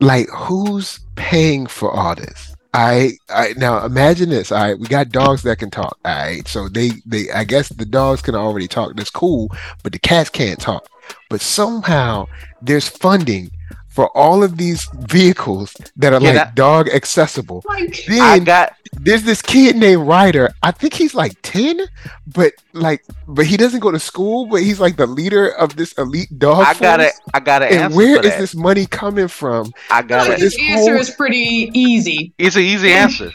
like, 0.04 0.30
who's 0.30 1.00
paying 1.16 1.66
for 1.68 1.92
all 1.92 2.16
this? 2.16 2.56
I, 2.74 3.12
I 3.30 3.54
now 3.56 3.86
imagine 3.86 4.30
this. 4.30 4.52
All 4.52 4.60
right, 4.60 4.80
we 4.80 4.88
got 4.88 5.10
dogs 5.10 5.44
that 5.44 5.60
can 5.60 5.70
talk. 5.70 5.98
All 6.04 6.12
right, 6.12 6.48
so 6.48 6.68
they, 6.68 6.92
they, 7.06 7.30
I 7.32 7.44
guess 7.44 7.70
the 7.70 7.86
dogs 7.86 8.22
can 8.22 8.36
already 8.36 8.68
talk. 8.68 8.96
That's 8.96 9.12
cool, 9.12 9.50
but 9.84 9.92
the 9.92 10.00
cats 10.00 10.30
can't 10.30 10.60
talk. 10.60 10.88
But 11.30 11.42
somehow 11.42 12.28
there's 12.62 12.88
funding 12.88 13.52
for 13.94 14.10
all 14.18 14.44
of 14.44 14.58
these 14.58 14.88
vehicles 14.96 15.74
that 15.98 16.14
are 16.14 16.20
Yeah, 16.22 16.28
like 16.30 16.36
that- 16.36 16.56
dog 16.56 16.90
accessible. 16.90 17.64
Like, 17.68 18.04
Then 18.08 18.22
I 18.22 18.40
got 18.40 18.74
there's 18.94 19.24
this 19.24 19.42
kid 19.42 19.76
named 19.76 20.08
Ryder. 20.08 20.54
I 20.62 20.72
think 20.72 20.94
he's 20.94 21.14
like 21.16 21.34
10, 21.44 21.82
but 22.28 22.54
like 22.74 23.04
but 23.28 23.46
he 23.46 23.56
doesn't 23.58 23.80
go 23.82 23.92
to 23.92 24.00
school, 24.00 24.46
but 24.48 24.62
he's 24.62 24.80
like 24.80 24.98
the 24.98 25.06
leader 25.08 25.50
of 25.50 25.76
this 25.76 25.94
elite 25.94 26.38
dog 26.40 26.66
I 26.66 26.74
got 26.74 27.00
force. 27.00 27.12
it. 27.14 27.32
I 27.34 27.40
got 27.40 27.62
an 27.62 27.68
And 27.70 27.78
answer 27.84 27.98
where 27.98 28.18
for 28.20 28.26
is 28.26 28.32
that. 28.32 28.40
this 28.40 28.56
money 28.56 28.86
coming 28.88 29.28
from? 29.28 29.72
I 29.92 30.02
got 30.02 30.28
like 30.28 30.38
it. 30.38 30.42
this 30.42 30.56
this 30.56 30.70
answer 30.70 30.92
whole- 30.94 31.02
is 31.02 31.10
pretty 31.12 31.70
easy. 31.74 32.34
It's 32.38 32.56
an 32.56 32.64
easy 32.64 32.92
answer. 32.92 33.32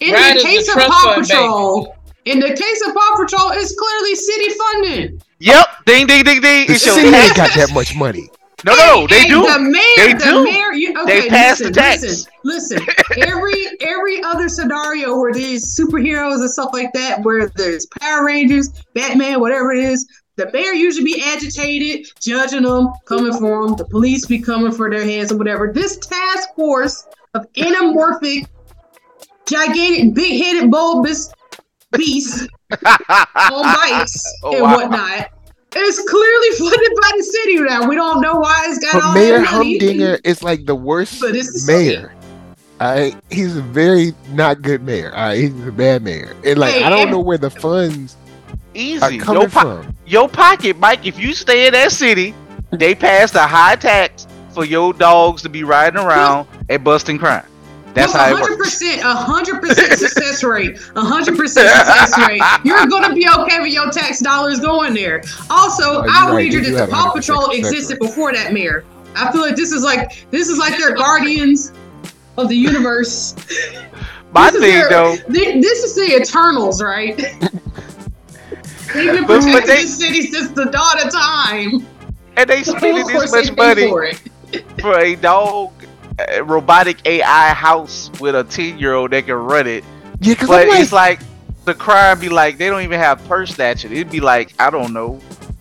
In 0.00 0.12
Right 0.14 0.36
as 0.36 0.42
the 0.42 0.48
the 0.48 0.54
case 0.54 0.68
of 0.68 0.74
trust 0.74 0.90
Paw 0.90 1.14
fund 1.14 1.26
Patrol, 1.26 1.96
in 2.24 2.40
the 2.40 2.48
case 2.48 2.82
of 2.86 2.94
Paw 2.94 3.16
Patrol, 3.24 3.50
it's 3.52 3.74
clearly 3.78 4.14
city 4.14 4.50
funded. 4.58 5.22
Yep. 5.38 5.66
Ding 5.86 6.06
ding 6.06 6.22
ding 6.24 6.40
ding. 6.40 6.66
The 6.66 6.72
It's 6.74 6.84
your 6.86 6.94
city 6.96 7.08
ain't 7.08 7.34
got 7.36 7.54
that 7.54 7.72
much 7.72 7.94
money. 7.96 8.28
No, 8.64 8.74
no, 8.76 9.06
they 9.08 9.20
Hey, 9.22 9.28
do. 9.28 9.42
The 9.42 9.58
mayor, 9.58 9.82
They 9.96 10.12
the 10.14 10.24
do. 10.24 10.44
mayor. 10.44 10.72
You, 10.72 10.92
They 11.06 11.18
okay, 11.20 11.28
pass 11.28 11.58
the 11.58 11.64
listen, 11.70 11.72
tax. 11.82 12.02
listen, 12.02 12.32
listen. 12.44 12.86
Every 13.28 13.54
every 13.80 14.22
other 14.22 14.48
scenario 14.48 15.18
where 15.18 15.32
these 15.32 15.76
superheroes 15.78 16.40
and 16.40 16.50
stuff 16.50 16.70
like 16.72 16.92
that, 16.94 17.22
where 17.24 17.48
there's 17.56 17.86
Power 18.00 18.24
Rangers, 18.24 18.68
Batman, 18.94 19.40
whatever 19.40 19.72
it 19.72 19.82
is, 19.84 20.06
the 20.36 20.50
mayor 20.52 20.72
usually 20.72 21.04
be 21.04 21.22
agitated, 21.26 22.06
judging 22.20 22.62
them, 22.62 22.88
coming 23.04 23.32
for 23.32 23.66
them. 23.66 23.76
The 23.76 23.84
police 23.84 24.26
be 24.26 24.40
coming 24.40 24.72
for 24.72 24.88
their 24.90 25.04
hands 25.04 25.32
or 25.32 25.36
whatever. 25.38 25.72
This 25.72 25.96
task 25.98 26.54
force 26.54 27.04
of 27.34 27.50
anamorphic, 27.54 28.46
gigantic, 29.46 30.14
big-headed, 30.14 30.70
bulbous 30.70 31.32
beasts 31.96 32.46
on 32.86 33.74
bikes 33.74 34.22
Oh, 34.44 34.52
and 34.54 34.62
wow. 34.62 34.76
whatnot. 34.76 35.28
It's 35.74 35.98
clearly 36.08 36.50
funded 36.70 36.92
by 37.00 37.10
the 37.16 37.22
city 37.22 37.56
now. 37.60 37.88
We 37.88 37.96
don't 37.96 38.20
know 38.20 38.36
why 38.36 38.66
it's 38.68 38.78
got 38.78 38.92
But 38.94 39.02
all 39.02 39.14
Mayor 39.14 39.38
that 39.40 39.52
money. 39.52 39.78
Humdinger 39.78 40.18
is 40.24 40.42
like 40.42 40.66
the 40.66 40.74
worst 40.74 41.20
But 41.20 41.34
it's 41.34 41.64
the 41.66 41.72
mayor. 41.72 42.14
I 42.80 43.14
he's 43.30 43.56
a 43.56 43.62
very 43.62 44.12
not 44.30 44.60
good 44.62 44.82
mayor. 44.82 45.12
All 45.14 45.26
right, 45.28 45.38
he's 45.38 45.66
a 45.66 45.72
bad 45.72 46.02
mayor. 46.02 46.34
And 46.44 46.58
like 46.58 46.74
Hey, 46.74 46.82
I 46.84 46.90
don't 46.90 47.02
and- 47.02 47.10
know 47.12 47.20
where 47.20 47.38
the 47.38 47.50
funds 47.50 48.16
are 48.50 48.56
Easy. 48.74 49.18
coming 49.18 49.42
Your, 49.42 49.50
po- 49.50 49.82
from. 49.82 49.96
your 50.06 50.28
pocket, 50.28 50.78
Mike. 50.78 51.06
If 51.06 51.18
you 51.18 51.32
stay 51.34 51.66
in 51.66 51.72
that 51.74 51.92
city, 51.92 52.34
they 52.70 52.94
pass 52.94 53.34
a 53.34 53.46
high 53.46 53.76
tax 53.76 54.26
for 54.50 54.64
your 54.64 54.92
dogs 54.92 55.42
to 55.42 55.48
be 55.48 55.62
riding 55.64 55.98
around 56.00 56.46
and 56.68 56.82
busting 56.82 57.18
crime. 57.18 57.44
That's 57.94 58.12
how 58.12 58.26
it 58.28 58.32
hundred 58.38 58.58
works. 58.58 58.70
percent, 58.70 59.02
a 59.02 59.12
hundred 59.14 59.60
percent 59.60 59.98
success 59.98 60.42
rate, 60.42 60.78
a 60.96 61.00
hundred 61.02 61.36
percent 61.36 61.68
success 61.68 62.18
rate. 62.26 62.40
You're 62.64 62.86
gonna 62.86 63.14
be 63.14 63.28
okay 63.28 63.60
with 63.60 63.72
your 63.72 63.90
tax 63.90 64.20
dollars 64.20 64.60
going 64.60 64.94
there. 64.94 65.22
Also, 65.50 66.02
you're 66.02 66.06
I'll 66.10 66.28
right, 66.28 66.36
wager 66.36 66.60
that 66.60 66.86
the 66.86 66.92
Paw 66.92 67.12
Patrol 67.12 67.50
existed 67.50 67.98
rate. 68.00 68.08
before 68.08 68.32
that 68.32 68.52
mayor. 68.52 68.84
I 69.14 69.30
feel 69.30 69.42
like 69.42 69.56
this 69.56 69.72
is 69.72 69.82
like 69.84 70.26
this 70.30 70.48
is 70.48 70.58
like 70.58 70.78
their 70.78 70.94
guardians 70.94 71.72
of 72.38 72.48
the 72.48 72.56
universe. 72.56 73.34
My 74.32 74.50
This 74.50 74.54
is 74.54 74.60
thing 74.62 74.78
their- 74.78 74.88
though, 74.88 75.16
thi- 75.30 75.60
This 75.60 75.82
is 75.84 75.94
the 75.94 76.16
Eternals, 76.16 76.82
right? 76.82 77.14
They've 78.94 79.12
been 79.12 79.26
But- 79.26 79.26
but 79.26 79.42
protecting 79.42 79.66
they- 79.66 79.82
this 79.82 79.98
city 79.98 80.22
since 80.30 80.50
the 80.52 80.64
dawn 80.66 81.06
of 81.06 81.12
time. 81.12 81.86
and 82.36 82.48
they 82.48 82.60
Of 82.60 82.66
spending 82.66 83.06
this 83.06 83.32
much 83.32 83.54
money 83.56 83.88
for 83.90 84.10
for 84.80 84.98
a 84.98 85.14
dog 85.16 85.72
robotic 86.44 87.06
AI 87.06 87.48
house 87.54 88.10
with 88.20 88.34
a 88.34 88.44
ten 88.44 88.78
year 88.78 88.94
old 88.94 89.10
that 89.12 89.26
can 89.26 89.34
run 89.34 89.66
it. 89.66 89.84
Yeah, 90.20 90.34
because 90.34 90.48
But 90.48 90.68
like, 90.68 90.80
it's 90.80 90.92
like 90.92 91.20
the 91.64 91.74
crime 91.74 92.20
be 92.20 92.28
like 92.28 92.58
they 92.58 92.68
don't 92.68 92.82
even 92.82 92.98
have 92.98 93.24
purse 93.26 93.54
snatching. 93.54 93.92
It'd 93.92 94.10
be 94.10 94.20
like 94.20 94.54
I 94.58 94.70
don't 94.70 94.92
know, 94.92 95.20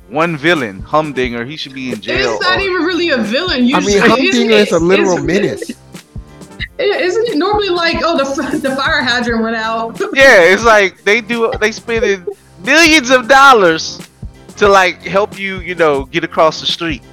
one 0.09 0.37
villain, 0.37 0.81
Humdinger. 0.81 1.45
He 1.45 1.57
should 1.57 1.73
be 1.73 1.91
in 1.91 2.01
jail. 2.01 2.33
It's 2.33 2.41
not 2.41 2.57
or- 2.57 2.61
even 2.61 2.83
really 2.83 3.09
a 3.09 3.17
villain. 3.17 3.73
I 3.73 3.79
mean, 3.79 3.99
Humdinger 3.99 4.51
Isn't 4.51 4.81
a 4.81 4.83
literal 4.83 5.17
menace. 5.23 5.71
Isn't 6.79 7.27
it 7.27 7.37
normally 7.37 7.69
like, 7.69 7.97
oh, 8.01 8.17
the 8.17 8.57
the 8.57 8.75
fire 8.75 9.03
hydrant 9.03 9.43
went 9.43 9.55
out? 9.55 9.99
yeah, 10.13 10.41
it's 10.51 10.63
like 10.63 11.03
they 11.03 11.21
do. 11.21 11.51
They 11.59 11.71
spend 11.71 12.27
millions 12.63 13.09
of 13.11 13.27
dollars 13.27 14.07
to 14.57 14.67
like 14.67 15.01
help 15.03 15.37
you, 15.37 15.59
you 15.59 15.75
know, 15.75 16.05
get 16.05 16.23
across 16.23 16.59
the 16.59 16.67
street. 16.67 17.03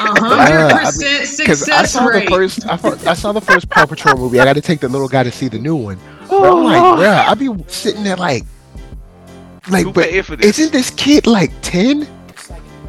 A 0.00 0.02
Uh, 0.02 0.14
I 0.14 0.44
hundred 0.46 0.68
mean, 0.68 0.84
percent 0.86 1.38
Because 1.38 1.62
I 1.68 1.84
success 1.84 1.92
saw 1.92 2.04
the 2.06 2.10
rate. 2.10 2.28
first, 2.28 2.66
I, 2.66 3.10
I 3.10 3.14
saw 3.14 3.32
the 3.32 3.40
first 3.40 3.68
Paw 3.68 3.86
Patrol 3.86 4.16
movie. 4.16 4.38
I 4.40 4.44
got 4.44 4.52
to 4.54 4.60
take 4.60 4.80
the 4.80 4.88
little 4.88 5.08
guy 5.08 5.22
to 5.24 5.30
see 5.32 5.48
the 5.48 5.58
new 5.58 5.76
one. 5.76 5.98
But 6.28 6.52
I'm 6.52 6.62
like, 6.64 6.82
bruh, 6.82 7.26
I 7.26 7.34
be 7.34 7.48
sitting 7.68 8.04
there 8.04 8.16
like, 8.16 8.44
like, 9.70 9.84
Who 9.84 9.92
but 9.92 10.10
this? 10.10 10.30
isn't 10.58 10.72
this 10.72 10.90
kid 10.90 11.26
like 11.26 11.50
ten? 11.62 12.06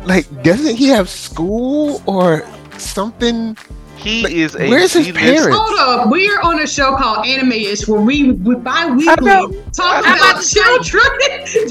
Like, 0.06 0.26
doesn't 0.44 0.76
he 0.76 0.88
have 0.90 1.10
school 1.10 2.02
or 2.06 2.46
something? 2.78 3.58
He 4.00 4.24
like, 4.24 4.34
is 4.34 4.56
a 4.56 4.70
where's 4.70 4.94
his 4.94 5.12
parents? 5.12 5.56
Hold 5.56 5.80
up, 5.80 6.12
we 6.12 6.30
are 6.30 6.42
on 6.42 6.60
a 6.62 6.68
show 6.68 6.96
called 6.96 7.26
Anime-ish 7.26 7.88
where 7.88 8.02
we, 8.02 8.32
we 8.32 8.56
I 8.56 8.60
bi-weekly 8.60 9.62
talk 9.72 10.06
I 10.06 10.16
about 10.18 10.42
children 10.44 11.04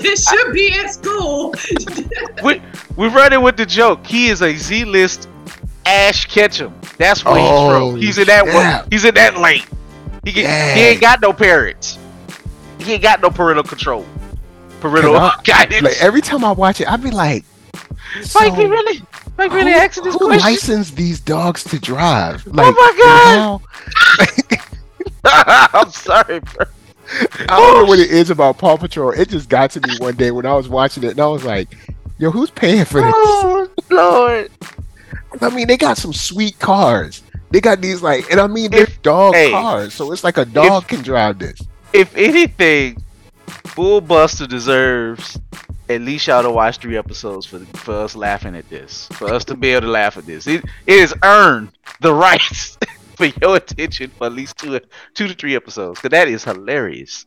that 0.02 0.26
should 0.28 0.52
be 0.52 0.72
at 0.72 0.90
school. 0.92 1.54
We 2.44 2.62
we're 2.96 3.10
running 3.10 3.42
with 3.42 3.56
the 3.56 3.66
joke. 3.66 4.06
He 4.06 4.28
is 4.28 4.42
a 4.42 4.54
Z 4.54 4.84
list 4.84 5.28
Ash 5.86 6.26
Ketchum. 6.26 6.74
That's 6.98 7.24
where 7.24 7.34
Oh, 7.36 7.94
he's 7.94 7.94
from. 7.94 8.00
He's 8.00 8.18
in 8.18 8.26
that 8.26 8.44
snap. 8.48 8.82
one. 8.82 8.90
He's 8.90 9.04
in 9.04 9.14
that 9.14 9.38
lane. 9.38 9.62
He 10.24 10.32
get, 10.32 10.76
he 10.76 10.82
ain't 10.84 11.00
got 11.00 11.20
no 11.20 11.32
parents. 11.32 11.98
He 12.78 12.92
ain't 12.94 13.02
got 13.02 13.20
no 13.20 13.30
parental 13.30 13.64
control. 13.64 14.04
Parental 14.80 15.14
Cause 15.14 15.40
guidance. 15.44 15.82
Like 15.82 16.02
every 16.02 16.20
time 16.20 16.44
I 16.44 16.52
watch 16.52 16.80
it, 16.80 16.90
I 16.90 16.96
be 16.96 17.10
like, 17.10 17.44
so, 18.22 18.40
Mike, 18.40 18.56
we 18.56 18.66
really, 18.66 19.02
Mike, 19.36 19.52
really 19.52 19.72
who, 19.72 19.78
asking 19.78 20.04
this 20.04 20.14
who 20.14 20.26
question. 20.26 20.50
licensed 20.50 20.96
these 20.96 21.20
dogs 21.20 21.64
to 21.64 21.78
drive? 21.78 22.46
Oh 22.46 22.50
like, 22.52 22.74
Oh 22.76 23.60
my 24.20 24.58
how- 25.24 25.68
I'm 25.72 25.90
sorry, 25.90 26.40
bro. 26.40 26.64
I 27.10 27.46
don't 27.46 27.74
know 27.74 27.80
oh, 27.80 27.84
what 27.86 27.98
it 27.98 28.10
is 28.10 28.30
about 28.30 28.58
Paw 28.58 28.76
Patrol. 28.76 29.10
It 29.10 29.30
just 29.30 29.48
got 29.48 29.70
to 29.72 29.80
me 29.80 29.94
one 29.98 30.14
day 30.16 30.30
when 30.30 30.44
I 30.46 30.54
was 30.54 30.68
watching 30.68 31.04
it, 31.04 31.12
and 31.12 31.20
I 31.20 31.26
was 31.26 31.44
like, 31.44 31.68
"Yo, 32.18 32.30
who's 32.30 32.50
paying 32.50 32.84
for 32.84 33.00
this?" 33.00 33.12
Oh 33.16 33.68
Lord. 33.90 34.50
I 35.40 35.50
mean, 35.50 35.68
they 35.68 35.76
got 35.76 35.96
some 35.96 36.12
sweet 36.12 36.58
cars. 36.58 37.22
They 37.50 37.60
got 37.60 37.80
these 37.80 38.02
like, 38.02 38.30
and 38.30 38.40
I 38.40 38.46
mean, 38.46 38.70
they're 38.70 38.82
If- 38.82 39.02
dog 39.02 39.34
hey, 39.34 39.50
cars, 39.50 39.94
so 39.94 40.12
it's 40.12 40.24
like 40.24 40.36
a 40.36 40.44
dog 40.44 40.88
can 40.88 41.02
drive 41.02 41.38
this. 41.38 41.60
If 41.94 42.14
anything, 42.16 43.02
Bullbuster 43.46 44.46
deserves 44.46 45.38
at 45.88 46.00
least 46.02 46.26
y'all 46.26 46.42
to 46.42 46.50
watch 46.50 46.78
three 46.78 46.96
episodes 46.96 47.46
for 47.46 47.60
for 47.60 47.94
us 47.94 48.14
laughing 48.14 48.54
at 48.54 48.68
this, 48.68 49.06
for 49.12 49.32
us 49.32 49.44
to 49.46 49.56
be 49.56 49.70
able 49.70 49.82
to 49.82 49.88
laugh 49.88 50.16
at 50.16 50.26
this. 50.26 50.46
It 50.46 50.64
it 50.86 51.00
has 51.00 51.14
earned 51.24 51.70
the 52.00 52.12
rights 52.12 52.78
for 53.16 53.26
your 53.26 53.56
attention 53.56 54.10
for 54.10 54.26
at 54.26 54.32
least 54.32 54.58
two 54.58 54.80
two 55.14 55.28
to 55.28 55.34
three 55.34 55.56
episodes, 55.56 56.00
because 56.00 56.10
that 56.10 56.28
is 56.28 56.44
hilarious. 56.44 57.26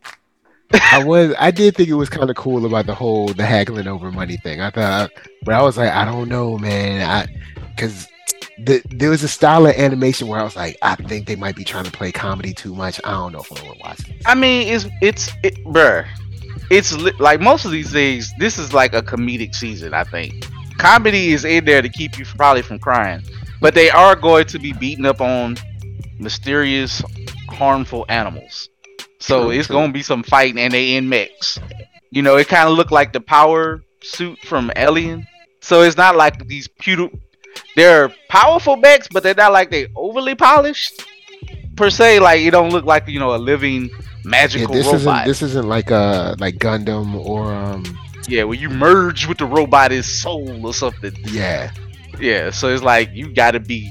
I 0.74 1.04
was, 1.04 1.34
I 1.38 1.52
did 1.52 1.76
think 1.76 1.89
it 1.89 1.95
was 1.95 2.10
kind 2.10 2.30
of 2.30 2.36
cool 2.38 2.65
about 2.65 2.86
the 2.86 2.95
whole 2.95 3.28
the 3.28 3.45
haggling 3.45 3.88
over 3.88 4.12
money 4.12 4.38
thing. 4.38 4.62
I 4.62 4.69
thought, 4.69 5.12
but 5.43 5.54
I 5.54 5.62
was 5.62 5.78
like, 5.78 5.91
I 5.91 6.06
don't 6.06 6.30
know, 6.30 6.58
man, 6.58 7.02
I 7.02 7.28
because. 7.76 8.08
The, 8.63 8.80
there 8.91 9.10
was 9.10 9.24
a 9.24 9.28
style 9.28 9.65
of 9.65 9.76
animation 9.76 10.28
where 10.28 10.39
I 10.39 10.43
was 10.43 10.56
like, 10.56 10.78
I 10.84 10.95
think 10.95 11.26
they 11.26 11.36
might 11.36 11.56
be 11.56 11.63
trying 11.63 11.86
to 11.86 11.91
play 11.91 12.12
comedy 12.12 12.54
too 12.54 12.76
much. 12.76 13.02
I 13.04 13.12
don't 13.12 13.32
know 13.32 13.39
if 13.39 13.52
I 13.52 13.65
want 13.65 13.78
to 13.78 13.84
watch 13.84 14.10
it. 14.10 14.15
I 14.28 14.36
mean, 14.36 14.67
it's 14.67 14.86
it's 15.02 15.32
it, 15.41 15.56
bruh. 15.65 16.06
It's 16.72 16.94
li- 16.94 17.12
like 17.20 17.42
most 17.42 17.66
of 17.66 17.72
these 17.72 17.92
things. 17.92 18.32
This 18.40 18.58
is 18.58 18.74
like 18.74 18.94
a 18.94 19.02
comedic 19.02 19.54
season. 19.54 19.94
I 19.94 20.06
think 20.06 20.48
comedy 20.78 21.34
is 21.34 21.44
in 21.44 21.66
there 21.66 21.82
to 21.82 21.90
keep 21.90 22.18
you 22.18 22.26
probably 22.26 22.62
from 22.62 22.80
crying, 22.80 23.22
but 23.60 23.74
they 23.76 23.90
are 23.90 24.16
going 24.16 24.46
to 24.46 24.58
be 24.58 24.72
beating 24.74 25.06
up 25.06 25.20
on 25.20 25.58
mysterious, 26.18 27.04
harmful 27.50 28.06
animals. 28.08 28.70
So 29.20 29.44
True, 29.44 29.52
it's 29.52 29.68
true. 29.68 29.76
gonna 29.76 29.92
be 29.92 30.02
some 30.02 30.24
fighting, 30.24 30.60
and 30.60 30.74
they 30.74 30.96
in 30.96 31.10
mechs. 31.10 31.60
You 32.10 32.22
know, 32.22 32.38
it 32.38 32.48
kind 32.48 32.70
of 32.70 32.76
looked 32.78 32.92
like 32.92 33.12
the 33.14 33.22
power 33.22 33.84
suit 34.02 34.40
from 34.40 34.72
Alien. 34.76 35.28
So 35.60 35.82
it's 35.82 35.98
not 35.98 36.16
like 36.16 36.48
these 36.48 36.68
pewter. 36.68 37.10
They're 37.76 38.10
powerful 38.30 38.78
mechs, 38.78 39.08
but 39.12 39.24
they're 39.24 39.36
not 39.36 39.52
like 39.52 39.72
they 39.72 39.88
overly 39.96 40.36
polished 40.36 41.06
per 41.76 41.90
se. 41.90 42.20
Like 42.20 42.42
it 42.42 42.52
don't 42.52 42.70
look 42.72 42.86
like 42.86 43.08
you 43.08 43.20
know 43.20 43.36
a 43.36 43.38
living 43.38 43.90
Yeah, 43.90 43.98
magical 44.24 44.74
this 44.74 44.86
robot. 44.86 45.00
isn't 45.00 45.28
this 45.28 45.42
isn't 45.42 45.68
like 45.68 45.90
a 45.92 46.36
like 46.40 46.56
Gundam 46.56 47.16
or 47.16 47.54
um 47.54 47.84
yeah, 48.28 48.44
when 48.44 48.60
you 48.60 48.70
merge 48.70 49.28
with 49.28 49.40
the 49.40 49.46
robot's 49.46 50.06
soul 50.08 50.66
or 50.66 50.74
something. 50.74 51.14
yeah 51.26 51.72
Yeah, 52.20 52.52
so 52.52 52.70
it's 52.70 52.84
like 52.84 53.10
you 53.14 53.34
gotta 53.34 53.60
be. 53.60 53.90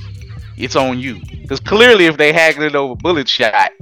It's 0.57 0.77
on 0.77 0.99
you 1.01 1.21
because 1.43 1.59
clearly, 1.59 2.05
if 2.07 2.17
they 2.19 2.33
haggling 2.35 2.77
over 2.77 2.95
bullet 2.95 3.29
shot, 3.29 3.73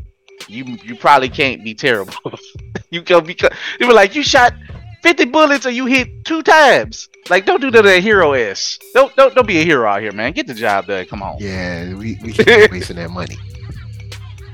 you 0.48 0.64
you 0.84 0.94
probably 0.94 1.28
can't 1.28 1.62
be 1.64 1.74
terrible. 1.74 2.14
you 2.90 3.02
can 3.02 3.24
be. 3.24 3.34
They 3.78 3.86
were 3.86 3.92
like 3.94 4.14
you 4.14 4.22
shot. 4.22 4.54
50 5.02 5.26
bullets 5.26 5.64
and 5.64 5.76
you 5.76 5.86
hit 5.86 6.24
two 6.24 6.42
times. 6.42 7.08
Like, 7.30 7.46
don't 7.46 7.60
do 7.60 7.70
that 7.70 7.82
to 7.82 7.88
a 7.88 8.00
hero 8.00 8.32
S. 8.32 8.80
Don't, 8.94 9.14
don't 9.14 9.32
don't 9.32 9.46
be 9.46 9.58
a 9.60 9.64
hero 9.64 9.88
out 9.88 10.02
here, 10.02 10.10
man. 10.12 10.32
Get 10.32 10.48
the 10.48 10.54
job 10.54 10.86
done. 10.86 11.06
Come 11.06 11.22
on. 11.22 11.36
yeah 11.38 11.94
we 11.94 12.18
we 12.22 12.32
can't 12.32 12.70
be 12.70 12.78
wasting 12.78 12.96
that 12.96 13.10
money. 13.10 13.36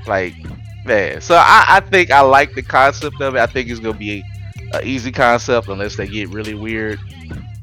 Like, 0.07 0.33
Man, 0.85 1.19
so 1.19 1.33
I, 1.35 1.65
I 1.67 1.79
think 1.79 2.11
I 2.11 2.21
like 2.21 2.53
the 2.53 2.61
concept 2.61 3.19
of 3.19 3.35
it. 3.35 3.39
I 3.39 3.47
think 3.47 3.69
it's 3.69 3.79
gonna 3.79 3.97
be 3.97 4.23
an 4.71 4.81
easy 4.83 5.11
concept 5.11 5.67
unless 5.67 5.95
they 5.95 6.07
get 6.07 6.29
really 6.29 6.53
weird. 6.53 6.99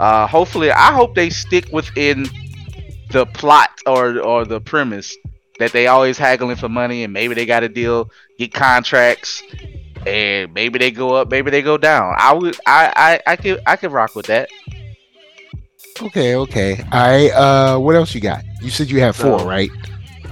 Uh, 0.00 0.26
hopefully, 0.26 0.72
I 0.72 0.92
hope 0.92 1.14
they 1.14 1.30
stick 1.30 1.68
within 1.72 2.26
the 3.12 3.24
plot 3.26 3.70
or 3.86 4.18
or 4.18 4.44
the 4.44 4.60
premise 4.60 5.16
that 5.60 5.70
they 5.70 5.86
always 5.86 6.18
haggling 6.18 6.56
for 6.56 6.68
money 6.68 7.04
and 7.04 7.12
maybe 7.12 7.34
they 7.34 7.46
got 7.46 7.62
a 7.62 7.68
deal, 7.68 8.10
get 8.38 8.52
contracts, 8.52 9.40
and 10.04 10.52
maybe 10.52 10.80
they 10.80 10.90
go 10.90 11.14
up, 11.14 11.30
maybe 11.30 11.52
they 11.52 11.62
go 11.62 11.78
down. 11.78 12.16
I 12.18 12.32
would, 12.32 12.56
I, 12.66 13.20
I, 13.26 13.32
I 13.32 13.36
could, 13.36 13.60
I 13.66 13.76
could 13.76 13.92
rock 13.92 14.16
with 14.16 14.26
that. 14.26 14.48
Okay, 16.00 16.34
okay. 16.34 16.82
All 16.90 17.00
right. 17.00 17.30
Uh, 17.30 17.78
what 17.78 17.94
else 17.94 18.14
you 18.14 18.20
got? 18.20 18.42
You 18.60 18.70
said 18.70 18.90
you 18.90 18.98
have 19.00 19.14
four, 19.14 19.38
So- 19.38 19.46
right? 19.48 19.70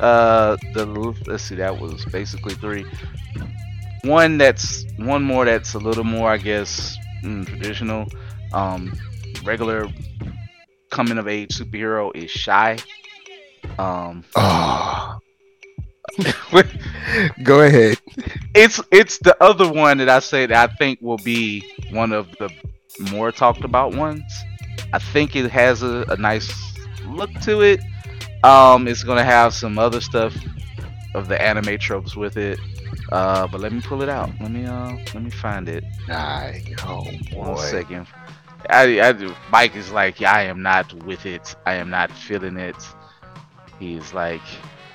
Uh, 0.00 0.56
the 0.74 0.86
let's 1.26 1.42
see, 1.44 1.56
that 1.56 1.78
was 1.78 2.04
basically 2.06 2.54
three. 2.54 2.84
One 4.02 4.38
that's 4.38 4.84
one 4.96 5.22
more 5.22 5.44
that's 5.44 5.74
a 5.74 5.78
little 5.78 6.04
more, 6.04 6.30
I 6.30 6.38
guess, 6.38 6.96
mm, 7.22 7.46
traditional. 7.46 8.06
Um, 8.52 8.92
regular 9.44 9.86
coming 10.90 11.18
of 11.18 11.28
age 11.28 11.50
superhero 11.56 12.10
is 12.14 12.30
Shy. 12.30 12.78
Um, 13.78 14.24
Oh. 14.34 15.18
Go 17.42 17.60
ahead. 17.60 17.98
it's 18.54 18.80
it's 18.90 19.18
the 19.18 19.36
other 19.42 19.70
one 19.70 19.98
that 19.98 20.08
I 20.08 20.18
say 20.18 20.46
that 20.46 20.70
I 20.70 20.74
think 20.74 20.98
will 21.00 21.18
be 21.18 21.62
one 21.92 22.12
of 22.12 22.28
the 22.38 22.50
more 23.12 23.30
talked 23.32 23.64
about 23.64 23.94
ones. 23.94 24.22
I 24.92 24.98
think 24.98 25.36
it 25.36 25.50
has 25.50 25.82
a, 25.82 26.04
a 26.08 26.16
nice 26.16 26.50
look 27.06 27.30
to 27.42 27.60
it. 27.62 27.80
Um, 28.42 28.88
it's 28.88 29.02
gonna 29.02 29.24
have 29.24 29.52
some 29.54 29.78
other 29.78 30.00
stuff 30.00 30.34
of 31.14 31.28
the 31.28 31.40
anime 31.40 31.78
tropes 31.78 32.16
with 32.16 32.36
it. 32.36 32.58
Uh, 33.12 33.46
but 33.48 33.60
let 33.60 33.72
me 33.72 33.80
pull 33.80 34.02
it 34.02 34.08
out. 34.08 34.30
Let 34.40 34.50
me 34.50 34.64
uh, 34.66 34.92
let 35.14 35.22
me 35.22 35.30
find 35.30 35.68
it. 35.68 35.84
Aye. 36.08 36.62
Oh 36.86 37.04
One 37.34 37.54
boy. 37.54 37.60
second. 37.64 38.06
I, 38.68 39.00
I, 39.00 39.34
Mike 39.50 39.74
is 39.74 39.90
like, 39.90 40.20
I 40.22 40.42
am 40.42 40.62
not 40.62 40.92
with 41.04 41.24
it. 41.26 41.56
I 41.66 41.74
am 41.74 41.88
not 41.90 42.10
feeling 42.12 42.56
it. 42.58 42.76
He's 43.80 44.12
like, 44.12 44.42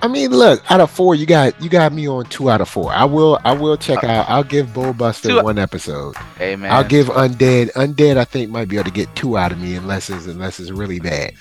I 0.03 0.08
mean, 0.08 0.29
look, 0.31 0.62
out 0.71 0.81
of 0.81 0.91
four, 0.91 1.15
you 1.15 1.25
got 1.25 1.60
you 1.62 1.69
got 1.69 1.91
me 1.91 2.08
on 2.08 2.25
two 2.25 2.49
out 2.49 2.62
of 2.62 2.69
four. 2.69 2.91
I 2.93 3.05
will 3.05 3.39
I 3.43 3.53
will 3.53 3.75
check 3.75 4.03
out. 4.03 4.29
I'll 4.29 4.43
give 4.43 4.67
Bullbuster 4.67 5.29
Two- 5.29 5.43
one 5.43 5.58
episode. 5.58 6.15
hey 6.38 6.55
man. 6.55 6.71
I'll 6.71 6.84
give 6.84 7.08
Undead. 7.08 7.71
Undead, 7.73 8.17
I 8.17 8.23
think 8.23 8.49
might 8.51 8.67
be 8.67 8.75
able 8.77 8.86
to 8.86 8.91
get 8.91 9.13
two 9.15 9.38
out 9.38 9.51
of 9.51 9.60
me 9.60 9.75
unless 9.75 10.10
it's 10.10 10.27
unless 10.27 10.60
it's 10.60 10.71
really 10.71 10.99
bad. 10.99 11.34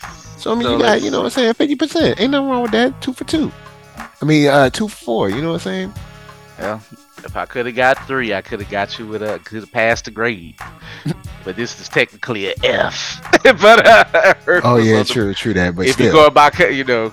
So 0.45 0.53
I 0.53 0.57
mean, 0.57 0.65
So 0.65 0.73
you 0.77 0.79
got 0.79 1.01
you 1.01 1.11
know 1.11 1.21
what 1.21 1.25
I'm 1.25 1.31
saying, 1.31 1.55
fifty 1.55 1.75
percent. 1.75 2.21
Ain't 2.21 2.33
nothing 2.33 2.51
wrong 2.51 2.61
with 2.61 2.73
that. 2.73 3.01
Two 3.01 3.15
for 3.15 3.25
two. 3.25 3.51
I 4.21 4.27
mean, 4.27 4.47
uh, 4.47 4.69
two 4.69 4.89
for 4.89 4.97
four. 5.05 5.31
You 5.31 5.41
know 5.41 5.53
what 5.53 5.55
I'm 5.55 5.61
saying? 5.61 5.95
Yeah. 6.59 6.81
if 7.25 7.35
I 7.35 7.47
could 7.47 7.65
have 7.65 7.75
got 7.75 8.07
three, 8.07 8.35
I 8.35 8.43
could 8.43 8.61
have 8.61 8.69
got 8.69 8.99
you 8.99 9.07
with 9.07 9.23
a 9.23 9.39
could 9.39 9.61
have 9.61 9.73
passed 9.73 10.05
the 10.05 10.11
grade. 10.11 10.57
but 11.47 11.57
this 11.57 11.81
is 11.81 11.89
technically 11.89 12.49
a 12.49 12.55
F. 12.63 13.27
but 13.43 13.87
uh, 13.87 14.35
Oh 14.65 14.77
yeah, 14.77 14.97
on 14.99 14.99
the- 15.07 15.15
true, 15.15 15.33
true 15.33 15.55
that. 15.55 15.77
But 15.77 15.87
if 15.87 15.99
you 15.99 16.13
go 16.13 16.27
about, 16.27 16.59
you 16.59 16.85
know, 16.85 17.11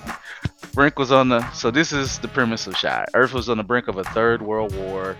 Brink 0.74 0.98
was 0.98 1.12
on 1.12 1.28
the. 1.28 1.48
So 1.52 1.70
this 1.70 1.92
is 1.92 2.18
the 2.20 2.28
premise 2.28 2.66
of 2.66 2.76
Shy. 2.76 3.04
Earth 3.12 3.34
was 3.34 3.50
on 3.50 3.58
the 3.58 3.62
brink 3.62 3.88
of 3.88 3.98
a 3.98 4.04
third 4.04 4.40
world 4.40 4.74
war 4.74 5.16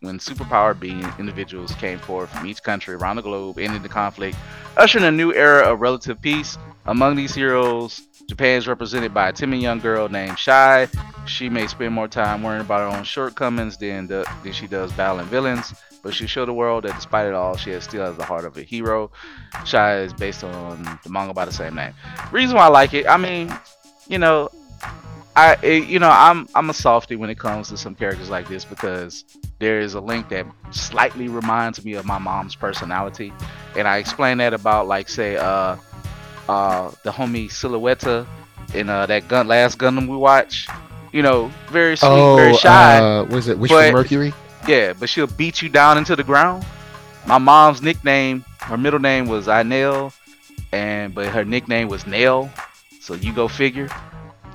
when 0.00 0.18
superpowered 0.18 0.80
being 0.80 1.04
individuals 1.18 1.72
came 1.76 2.00
forth 2.00 2.28
from 2.30 2.44
each 2.46 2.60
country 2.62 2.94
around 2.94 3.16
the 3.16 3.22
globe, 3.22 3.58
ending 3.58 3.82
the 3.82 3.88
conflict, 3.88 4.36
ushering 4.76 5.04
a 5.04 5.12
new 5.12 5.32
era 5.32 5.70
of 5.70 5.80
relative 5.80 6.20
peace. 6.20 6.58
Among 6.86 7.14
these 7.14 7.34
heroes, 7.34 8.02
Japan 8.28 8.58
is 8.58 8.66
represented 8.66 9.14
by 9.14 9.28
a 9.28 9.32
timid 9.32 9.60
young 9.60 9.78
girl 9.78 10.08
named 10.08 10.40
Shy. 10.40 10.88
She 11.26 11.48
may 11.48 11.68
spend 11.68 11.94
more 11.94 12.08
time 12.08 12.42
worrying 12.42 12.62
about 12.62 12.90
her 12.90 12.98
own 12.98 13.04
shortcomings 13.04 13.76
than 13.76 14.08
the, 14.08 14.28
than 14.42 14.52
she 14.52 14.66
does 14.66 14.92
battling 14.92 15.26
villains, 15.26 15.72
but 16.02 16.14
she 16.14 16.26
showed 16.26 16.46
the 16.46 16.52
world 16.52 16.82
that 16.82 16.96
despite 16.96 17.28
it 17.28 17.34
all, 17.34 17.56
she 17.56 17.70
has 17.70 17.84
still 17.84 18.04
has 18.04 18.16
the 18.16 18.24
heart 18.24 18.44
of 18.44 18.56
a 18.56 18.62
hero. 18.62 19.12
Shy 19.64 19.98
is 20.00 20.12
based 20.12 20.42
on 20.42 20.82
the 21.04 21.10
manga 21.10 21.32
by 21.32 21.44
the 21.44 21.52
same 21.52 21.76
name. 21.76 21.92
Reason 22.32 22.56
why 22.56 22.64
I 22.64 22.68
like 22.68 22.92
it, 22.92 23.06
I 23.08 23.16
mean, 23.16 23.52
you 24.08 24.18
know, 24.18 24.48
I 25.34 25.56
it, 25.62 25.86
you 25.88 25.98
know 25.98 26.08
I'm 26.10 26.48
I'm 26.54 26.70
a 26.70 26.74
softie 26.74 27.16
when 27.16 27.28
it 27.28 27.38
comes 27.38 27.68
to 27.68 27.76
some 27.76 27.94
characters 27.94 28.30
like 28.30 28.48
this 28.48 28.64
because 28.64 29.24
there 29.58 29.80
is 29.80 29.94
a 29.94 30.00
link 30.00 30.30
that 30.30 30.46
slightly 30.70 31.28
reminds 31.28 31.84
me 31.84 31.94
of 31.94 32.06
my 32.06 32.18
mom's 32.18 32.54
personality, 32.54 33.32
and 33.76 33.86
I 33.86 33.98
explain 33.98 34.38
that 34.38 34.54
about 34.54 34.86
like 34.86 35.08
say 35.08 35.36
uh 35.36 35.76
uh 36.48 36.90
the 37.02 37.10
homie 37.10 37.50
Suletta 37.50 38.26
in 38.74 38.88
uh 38.88 39.04
that 39.06 39.28
gun 39.28 39.46
last 39.46 39.78
Gundam 39.78 40.08
we 40.08 40.16
watch. 40.16 40.68
You 41.12 41.22
know, 41.22 41.50
very 41.68 41.96
sweet, 41.96 42.08
oh, 42.08 42.36
very 42.36 42.54
shy. 42.56 42.98
uh, 42.98 43.24
was 43.24 43.48
it 43.48 43.58
Wish 43.58 43.70
but- 43.70 43.90
for 43.90 43.96
Mercury? 43.96 44.32
Yeah, 44.66 44.94
but 44.94 45.08
she'll 45.08 45.28
beat 45.28 45.62
you 45.62 45.68
down 45.68 45.96
into 45.96 46.16
the 46.16 46.24
ground. 46.24 46.64
My 47.26 47.38
mom's 47.38 47.80
nickname, 47.82 48.44
her 48.62 48.76
middle 48.76 48.98
name 48.98 49.26
was 49.26 49.46
Inel, 49.46 50.12
and 50.72 51.14
but 51.14 51.28
her 51.28 51.44
nickname 51.44 51.88
was 51.88 52.06
Nail. 52.06 52.50
So 53.00 53.14
you 53.14 53.32
go 53.32 53.48
figure. 53.48 53.88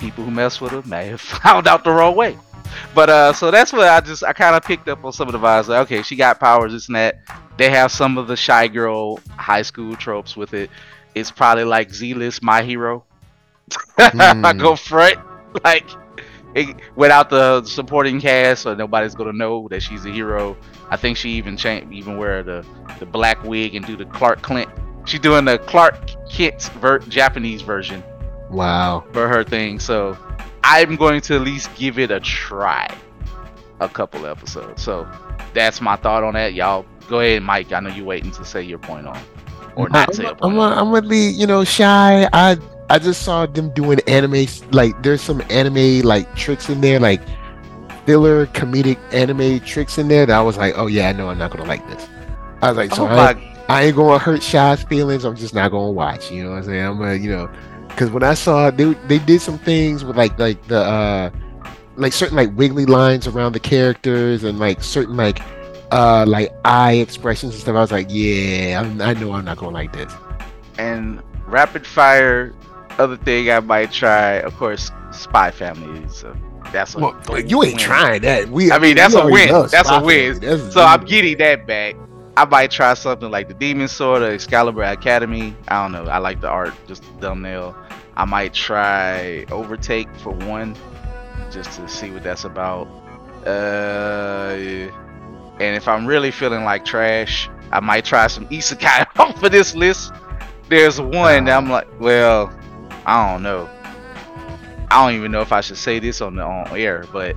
People 0.02 0.24
who 0.24 0.30
mess 0.32 0.60
with 0.60 0.72
her 0.72 0.82
may 0.82 1.06
have 1.06 1.20
found 1.44 1.66
out 1.68 1.84
the 1.84 1.92
wrong 1.92 2.16
way. 2.16 2.36
But 2.94 3.08
uh, 3.08 3.32
so 3.32 3.50
that's 3.50 3.72
what 3.72 3.86
I 3.86 4.00
just 4.00 4.24
I 4.24 4.32
kind 4.32 4.56
of 4.56 4.62
picked 4.64 4.88
up 4.88 5.04
on 5.04 5.12
some 5.12 5.28
of 5.28 5.32
the 5.32 5.38
vibes. 5.38 5.68
Like, 5.68 5.82
okay, 5.82 6.02
she 6.02 6.16
got 6.16 6.40
powers, 6.40 6.72
this 6.72 6.88
and 6.88 6.96
that. 6.96 7.20
They 7.56 7.70
have 7.70 7.92
some 7.92 8.18
of 8.18 8.26
the 8.26 8.36
shy 8.36 8.66
girl 8.66 9.20
high 9.36 9.62
school 9.62 9.94
tropes 9.94 10.36
with 10.36 10.54
it. 10.54 10.70
It's 11.14 11.30
probably 11.30 11.64
like 11.64 11.92
Z-list 11.94 12.42
My 12.42 12.62
Hero. 12.62 13.04
I 13.98 14.52
Hmm. 14.52 14.58
go 14.58 14.74
front 14.74 15.18
like 15.64 15.86
it, 16.54 16.74
without 16.96 17.30
the 17.30 17.62
supporting 17.64 18.20
cast, 18.20 18.62
so 18.62 18.74
nobody's 18.74 19.14
gonna 19.14 19.32
know 19.32 19.68
that 19.68 19.82
she's 19.82 20.04
a 20.04 20.10
hero. 20.10 20.56
I 20.90 20.96
think 20.96 21.16
she 21.16 21.30
even 21.30 21.56
change, 21.56 21.92
even 21.92 22.16
wear 22.16 22.42
the 22.42 22.64
the 22.98 23.06
black 23.06 23.42
wig 23.44 23.74
and 23.74 23.86
do 23.86 23.96
the 23.96 24.06
Clark 24.06 24.42
Kent. 24.42 24.68
She's 25.04 25.20
doing 25.20 25.44
the 25.44 25.58
Clark 25.58 26.10
Kent 26.30 26.62
ver- 26.80 26.98
Japanese 27.00 27.62
version 27.62 28.02
Wow. 28.52 29.04
for 29.12 29.28
her 29.28 29.44
thing. 29.44 29.78
So 29.78 30.16
I'm 30.64 30.96
going 30.96 31.20
to 31.22 31.34
at 31.36 31.40
least 31.42 31.74
give 31.74 31.98
it 31.98 32.10
a 32.10 32.20
try. 32.20 32.94
A 33.80 33.88
couple 33.88 34.26
episodes. 34.26 34.82
So 34.82 35.10
that's 35.54 35.80
my 35.80 35.96
thought 35.96 36.22
on 36.22 36.34
that. 36.34 36.54
Y'all 36.54 36.86
go 37.08 37.20
ahead, 37.20 37.42
Mike. 37.42 37.72
I 37.72 37.80
know 37.80 37.90
you're 37.90 38.04
waiting 38.04 38.30
to 38.32 38.44
say 38.44 38.62
your 38.62 38.78
point 38.78 39.08
on, 39.08 39.20
or 39.74 39.88
not 39.88 40.08
I'm, 40.08 40.14
say 40.14 40.24
a 40.24 40.30
I'm, 40.30 40.36
point. 40.36 40.56
a, 40.56 40.60
on. 40.60 40.78
I'm 40.78 40.92
gonna 40.92 41.06
leave, 41.06 41.34
you 41.34 41.48
know, 41.48 41.64
shy. 41.64 42.28
I 42.32 42.56
I 42.90 42.98
just 42.98 43.22
saw 43.22 43.46
them 43.46 43.70
doing 43.70 43.98
anime, 44.06 44.46
like 44.70 45.02
there's 45.02 45.20
some 45.20 45.42
anime 45.50 46.02
like 46.02 46.32
tricks 46.36 46.68
in 46.68 46.80
there, 46.80 47.00
like 47.00 47.20
filler 48.06 48.46
comedic 48.46 48.98
anime 49.12 49.60
tricks 49.60 49.98
in 49.98 50.08
there 50.08 50.26
that 50.26 50.36
I 50.36 50.42
was 50.42 50.56
like, 50.56 50.74
oh 50.76 50.86
yeah, 50.86 51.08
I 51.08 51.12
know 51.12 51.28
I'm 51.28 51.38
not 51.38 51.50
gonna 51.50 51.64
like 51.68 51.86
this. 51.88 52.06
I 52.60 52.68
was 52.68 52.76
like, 52.76 52.94
so 52.94 53.04
Oh 53.04 53.08
I, 53.08 53.34
my 53.34 53.54
I 53.68 53.82
ain't 53.84 53.96
gonna 53.96 54.18
hurt 54.18 54.42
Shy's 54.42 54.82
feelings. 54.82 55.24
I'm 55.24 55.36
just 55.36 55.54
not 55.54 55.70
gonna 55.70 55.90
watch. 55.90 56.30
You 56.30 56.44
know 56.44 56.50
what 56.50 56.58
I'm 56.58 56.64
saying? 56.64 56.84
I'm 56.84 56.98
gonna, 56.98 57.14
you 57.14 57.30
know, 57.30 57.50
because 57.92 58.10
when 58.10 58.22
I 58.22 58.34
saw 58.34 58.70
they 58.70 58.92
they 59.06 59.18
did 59.18 59.40
some 59.40 59.58
things 59.58 60.04
with 60.04 60.16
like 60.16 60.38
like 60.38 60.62
the 60.68 60.80
uh 60.80 61.30
like 61.96 62.12
certain 62.12 62.36
like 62.36 62.50
wiggly 62.56 62.86
lines 62.86 63.26
around 63.26 63.52
the 63.52 63.60
characters 63.60 64.44
and 64.44 64.58
like 64.58 64.82
certain 64.82 65.16
like 65.16 65.40
uh 65.92 66.24
like 66.26 66.50
eye 66.64 66.94
expressions 66.94 67.52
and 67.54 67.60
stuff. 67.62 67.76
I 67.76 67.80
was 67.80 67.92
like, 67.92 68.06
yeah, 68.10 68.80
I'm, 68.80 69.00
I 69.00 69.12
know 69.14 69.32
I'm 69.32 69.44
not 69.44 69.58
gonna 69.58 69.72
like 69.72 69.92
this. 69.92 70.12
and 70.78 71.22
rapid 71.46 71.86
fire 71.86 72.54
other 72.98 73.16
thing 73.16 73.50
I 73.50 73.60
might 73.60 73.90
try, 73.92 74.34
of 74.40 74.54
course, 74.56 74.90
Spy 75.12 75.50
Family. 75.50 76.06
So 76.08 76.34
that's 76.72 76.94
a 76.94 76.98
Well, 76.98 77.14
you 77.40 77.62
ain't 77.62 77.74
win. 77.74 77.78
trying 77.78 78.22
that. 78.22 78.48
We, 78.48 78.70
I 78.72 78.78
mean, 78.78 78.96
that's 78.96 79.14
a 79.14 79.26
win. 79.26 79.48
That's 79.70 79.90
a 79.90 80.00
win. 80.02 80.38
That's- 80.40 80.72
So 80.72 80.82
I'm 80.82 81.04
getting 81.04 81.36
that 81.38 81.66
back. 81.66 81.96
I 82.36 82.46
might 82.46 82.70
try 82.70 82.94
something 82.94 83.30
like 83.30 83.48
the 83.48 83.54
Demon 83.54 83.88
Sword 83.88 84.22
or 84.22 84.30
Excalibur 84.32 84.82
Academy. 84.82 85.54
I 85.68 85.82
don't 85.82 85.92
know. 85.92 86.04
I 86.10 86.16
like 86.18 86.40
the 86.40 86.48
art, 86.48 86.72
just 86.88 87.02
the 87.02 87.10
thumbnail. 87.20 87.76
I 88.16 88.24
might 88.24 88.52
try 88.52 89.44
Overtake 89.50 90.14
for 90.16 90.30
one, 90.32 90.76
just 91.50 91.72
to 91.78 91.88
see 91.88 92.10
what 92.10 92.22
that's 92.22 92.44
about. 92.44 92.86
Uh, 93.46 94.56
and 95.60 95.76
if 95.76 95.88
I'm 95.88 96.06
really 96.06 96.30
feeling 96.30 96.64
like 96.64 96.84
trash, 96.84 97.48
I 97.72 97.80
might 97.80 98.04
try 98.04 98.26
some 98.26 98.46
Isekai 98.48 99.06
off 99.18 99.42
of 99.42 99.52
this 99.52 99.74
list. 99.74 100.12
There's 100.68 101.00
one 101.00 101.44
that 101.44 101.56
I'm 101.56 101.70
like, 101.70 101.88
well, 102.00 102.52
I 103.06 103.32
don't 103.32 103.42
know. 103.42 103.68
I 104.90 105.04
don't 105.06 105.16
even 105.16 105.32
know 105.32 105.40
if 105.40 105.52
I 105.52 105.62
should 105.62 105.78
say 105.78 105.98
this 105.98 106.20
on 106.20 106.36
the 106.36 106.42
on 106.42 106.76
air, 106.76 107.04
but 107.12 107.36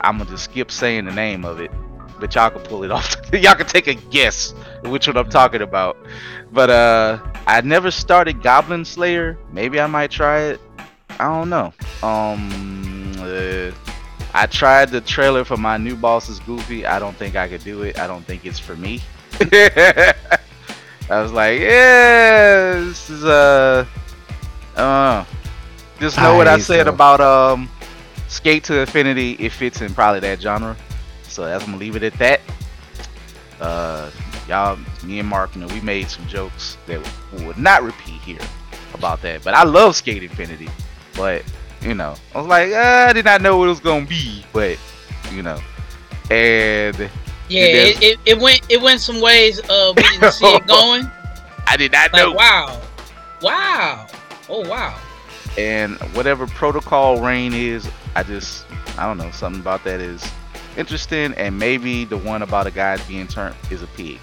I'm 0.00 0.18
gonna 0.18 0.30
just 0.30 0.44
skip 0.44 0.70
saying 0.70 1.06
the 1.06 1.12
name 1.12 1.44
of 1.44 1.60
it. 1.60 1.70
But 2.18 2.34
y'all 2.34 2.50
can 2.50 2.62
pull 2.62 2.84
it 2.84 2.90
off. 2.90 3.14
y'all 3.32 3.54
can 3.54 3.66
take 3.66 3.86
a 3.86 3.94
guess 3.94 4.52
which 4.84 5.06
one 5.06 5.16
I'm 5.16 5.28
talking 5.28 5.62
about. 5.62 5.96
But 6.52 6.70
uh, 6.70 7.18
I 7.46 7.60
never 7.60 7.90
started 7.90 8.42
Goblin 8.42 8.84
Slayer. 8.84 9.38
Maybe 9.52 9.80
I 9.80 9.86
might 9.86 10.10
try 10.10 10.40
it. 10.40 10.60
I 11.18 11.24
don't 11.24 11.50
know. 11.50 11.72
Um, 12.02 13.12
uh, 13.18 13.70
I 14.34 14.46
tried 14.46 14.90
the 14.90 15.00
trailer 15.00 15.44
for 15.44 15.56
my 15.56 15.76
new 15.76 15.96
boss 15.96 16.28
is 16.28 16.40
Goofy. 16.40 16.84
I 16.86 16.98
don't 16.98 17.16
think 17.16 17.36
I 17.36 17.48
could 17.48 17.64
do 17.64 17.82
it. 17.82 17.98
I 17.98 18.06
don't 18.06 18.24
think 18.24 18.44
it's 18.44 18.58
for 18.58 18.76
me. 18.76 19.00
I 19.40 21.22
was 21.22 21.32
like, 21.32 21.60
yeah, 21.60 22.80
this 22.80 23.08
is 23.08 23.24
uh, 23.24 23.86
uh, 24.76 25.24
just 26.00 26.18
know 26.18 26.36
what 26.36 26.48
I 26.48 26.58
said 26.58 26.86
so- 26.86 26.92
about 26.92 27.20
um, 27.20 27.70
Skate 28.28 28.64
to 28.64 28.80
Infinity. 28.80 29.32
It 29.32 29.52
fits 29.52 29.80
in 29.80 29.94
probably 29.94 30.20
that 30.20 30.40
genre. 30.40 30.76
So 31.36 31.44
that's 31.44 31.62
I'm 31.64 31.72
gonna 31.72 31.80
leave 31.80 31.96
it 31.96 32.02
at 32.02 32.14
that. 32.14 32.40
Uh, 33.60 34.10
y'all, 34.48 34.78
me 35.04 35.18
and 35.18 35.28
Mark, 35.28 35.54
you 35.54 35.60
know, 35.60 35.66
we 35.68 35.80
made 35.82 36.08
some 36.08 36.26
jokes 36.26 36.78
that 36.86 36.98
would 37.44 37.58
not 37.58 37.82
repeat 37.82 38.22
here 38.22 38.40
about 38.94 39.20
that. 39.20 39.44
But 39.44 39.52
I 39.54 39.64
love 39.64 39.96
Skate 39.96 40.22
Infinity. 40.22 40.70
But 41.14 41.44
you 41.82 41.94
know, 41.94 42.14
I 42.34 42.38
was 42.38 42.46
like, 42.46 42.72
uh, 42.72 43.06
I 43.10 43.12
did 43.12 43.26
not 43.26 43.42
know 43.42 43.58
what 43.58 43.66
it 43.66 43.68
was 43.68 43.80
gonna 43.80 44.06
be. 44.06 44.46
But 44.54 44.78
you 45.30 45.42
know, 45.42 45.60
and 46.30 46.98
Yeah, 47.50 47.66
it, 47.66 48.02
it, 48.02 48.18
it 48.24 48.38
went 48.38 48.62
it 48.70 48.80
went 48.80 49.00
some 49.02 49.20
ways. 49.20 49.60
Uh, 49.68 49.92
we 49.94 50.02
didn't 50.04 50.32
see 50.32 50.46
it 50.54 50.66
going. 50.66 51.10
I 51.66 51.76
did 51.76 51.92
not 51.92 52.12
Like 52.12 52.22
know. 52.22 52.32
wow, 52.32 52.80
wow, 53.42 54.06
oh 54.48 54.66
wow. 54.68 54.98
and 55.58 55.96
whatever 56.14 56.46
protocol 56.46 57.20
rain 57.20 57.52
is 57.52 57.88
i 58.14 58.22
just 58.22 58.66
i 58.98 59.06
don't 59.06 59.18
know 59.18 59.30
something 59.30 59.60
about 59.60 59.82
that 59.84 60.00
is 60.00 60.22
interesting 60.76 61.32
and 61.34 61.58
maybe 61.58 62.04
the 62.04 62.18
one 62.18 62.42
about 62.42 62.66
a 62.66 62.70
guy 62.70 62.96
being 63.08 63.26
turned 63.26 63.56
is 63.70 63.82
a 63.82 63.86
pig 63.88 64.18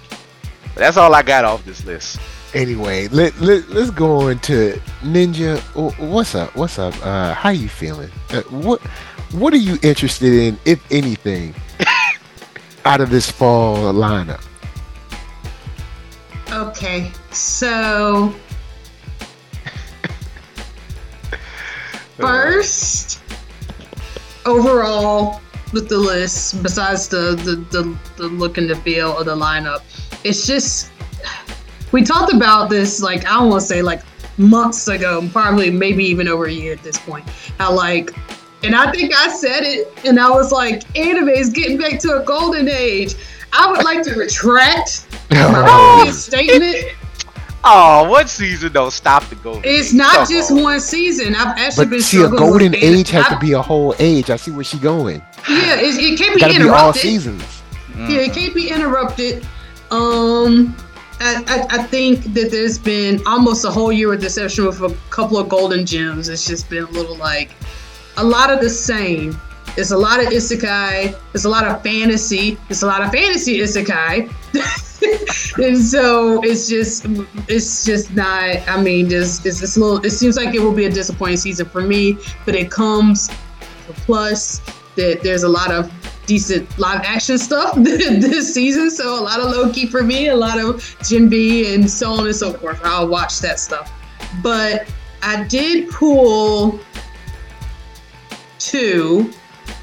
but 0.74 0.76
that's 0.76 0.96
all 0.96 1.14
i 1.14 1.22
got 1.22 1.44
off 1.44 1.64
this 1.64 1.84
list 1.84 2.18
Anyway, 2.54 3.08
let, 3.08 3.38
let 3.40 3.68
let's 3.70 3.90
go 3.90 4.28
on 4.28 4.38
to 4.38 4.80
Ninja. 5.02 5.58
What's 5.98 6.36
up? 6.36 6.54
What's 6.54 6.78
up? 6.78 6.94
Uh, 7.04 7.34
how 7.34 7.50
you 7.50 7.68
feeling? 7.68 8.10
Uh, 8.30 8.42
what 8.42 8.80
what 9.32 9.52
are 9.52 9.56
you 9.56 9.76
interested 9.82 10.32
in, 10.32 10.56
if 10.64 10.80
anything, 10.92 11.52
out 12.84 13.00
of 13.00 13.10
this 13.10 13.28
fall 13.28 13.76
lineup? 13.92 14.44
Okay, 16.52 17.10
so 17.32 18.32
first, 22.16 23.20
overall, 24.46 25.40
with 25.74 25.88
the 25.88 25.98
list, 25.98 26.62
besides 26.62 27.08
the, 27.08 27.34
the 27.44 27.56
the 27.76 27.98
the 28.16 28.28
look 28.28 28.56
and 28.58 28.70
the 28.70 28.76
feel 28.76 29.16
of 29.18 29.26
the 29.26 29.36
lineup, 29.36 29.82
it's 30.24 30.46
just 30.46 30.90
we 31.92 32.02
talked 32.02 32.32
about 32.32 32.70
this 32.70 33.02
like 33.02 33.26
I 33.26 33.34
don't 33.34 33.50
want 33.50 33.60
to 33.62 33.66
say 33.66 33.82
like 33.82 34.02
months 34.38 34.88
ago, 34.88 35.28
probably 35.32 35.70
maybe 35.70 36.04
even 36.04 36.26
over 36.28 36.46
a 36.46 36.52
year 36.52 36.72
at 36.72 36.82
this 36.82 36.98
point. 36.98 37.28
How 37.58 37.72
like, 37.72 38.10
and 38.62 38.74
I 38.74 38.90
think 38.90 39.12
I 39.14 39.28
said 39.28 39.62
it, 39.64 39.92
and 40.04 40.18
I 40.18 40.30
was 40.30 40.50
like, 40.52 40.82
anime 40.98 41.28
is 41.28 41.50
getting 41.50 41.76
back 41.78 41.98
to 42.00 42.20
a 42.20 42.24
golden 42.24 42.68
age. 42.68 43.14
I 43.52 43.70
would 43.70 43.84
like 43.84 44.02
to 44.02 44.14
retract 44.14 45.06
my 45.30 46.10
statement. 46.12 46.76
oh 47.62 48.08
what 48.10 48.28
season 48.28 48.72
don't 48.72 48.90
stop 48.92 49.24
the 49.28 49.36
go 49.36 49.60
It's 49.64 49.92
not 49.92 50.12
Come 50.12 50.26
just 50.28 50.50
on. 50.50 50.62
one 50.64 50.80
season. 50.80 51.36
I've 51.36 51.56
actually 51.56 51.84
But 51.86 51.90
been 51.90 52.00
see, 52.00 52.22
a 52.22 52.28
golden 52.28 52.74
age 52.74 53.10
has 53.10 53.26
I- 53.26 53.34
to 53.34 53.38
be 53.38 53.52
a 53.52 53.62
whole 53.62 53.94
age. 54.00 54.28
I 54.30 54.36
see 54.36 54.50
where 54.50 54.64
she 54.64 54.78
going. 54.78 55.22
Yeah, 55.48 55.76
it, 55.76 55.96
it 55.96 56.18
can't 56.18 56.34
be 56.34 56.40
to 56.40 56.46
be 56.46 56.54
all 56.54 56.90
interrupted. 56.90 57.02
seasons. 57.02 57.62
Yeah, 57.96 58.20
it 58.20 58.32
can't 58.32 58.54
be 58.54 58.70
interrupted. 58.70 59.46
Um, 59.90 60.74
I, 61.20 61.44
I, 61.46 61.78
I 61.78 61.82
think 61.84 62.24
that 62.34 62.50
there's 62.50 62.78
been 62.78 63.20
almost 63.26 63.64
a 63.64 63.70
whole 63.70 63.92
year 63.92 64.08
with 64.08 64.20
the 64.20 64.26
exception 64.26 64.66
of 64.66 64.82
a 64.82 64.90
couple 65.10 65.38
of 65.38 65.48
golden 65.48 65.86
gems. 65.86 66.28
It's 66.28 66.46
just 66.46 66.68
been 66.68 66.84
a 66.84 66.90
little 66.90 67.16
like 67.16 67.52
a 68.16 68.24
lot 68.24 68.50
of 68.50 68.60
the 68.60 68.70
same. 68.70 69.38
It's 69.76 69.90
a 69.90 69.96
lot 69.96 70.20
of 70.20 70.26
isekai. 70.26 71.18
It's 71.34 71.44
a 71.44 71.48
lot 71.48 71.66
of 71.66 71.82
fantasy. 71.82 72.58
It's 72.68 72.82
a 72.82 72.86
lot 72.86 73.02
of 73.02 73.10
fantasy 73.12 73.58
isekai. 73.58 74.30
and 75.58 75.78
so 75.78 76.42
it's 76.42 76.68
just 76.68 77.04
it's 77.48 77.84
just 77.84 78.14
not 78.14 78.56
i 78.68 78.80
mean 78.80 79.08
just 79.08 79.44
it's 79.44 79.76
a 79.76 79.80
little 79.80 80.04
it 80.04 80.10
seems 80.10 80.36
like 80.36 80.54
it 80.54 80.60
will 80.60 80.72
be 80.72 80.86
a 80.86 80.90
disappointing 80.90 81.36
season 81.36 81.66
for 81.66 81.82
me 81.82 82.16
but 82.44 82.54
it 82.54 82.70
comes 82.70 83.28
plus 84.06 84.60
that 84.96 85.22
there's 85.22 85.42
a 85.42 85.48
lot 85.48 85.70
of 85.70 85.92
decent 86.26 86.78
live 86.78 87.02
action 87.04 87.36
stuff 87.36 87.74
this 87.78 88.54
season 88.54 88.90
so 88.90 89.20
a 89.20 89.22
lot 89.22 89.40
of 89.40 89.50
loki 89.50 89.86
for 89.86 90.02
me 90.02 90.28
a 90.28 90.36
lot 90.36 90.58
of 90.58 90.96
Gen 91.06 91.28
V 91.28 91.74
and 91.74 91.90
so 91.90 92.12
on 92.12 92.26
and 92.26 92.34
so 92.34 92.52
forth 92.54 92.80
i'll 92.82 93.06
watch 93.08 93.40
that 93.40 93.58
stuff 93.60 93.92
but 94.42 94.88
i 95.22 95.44
did 95.44 95.90
pull 95.90 96.80
two 98.58 99.30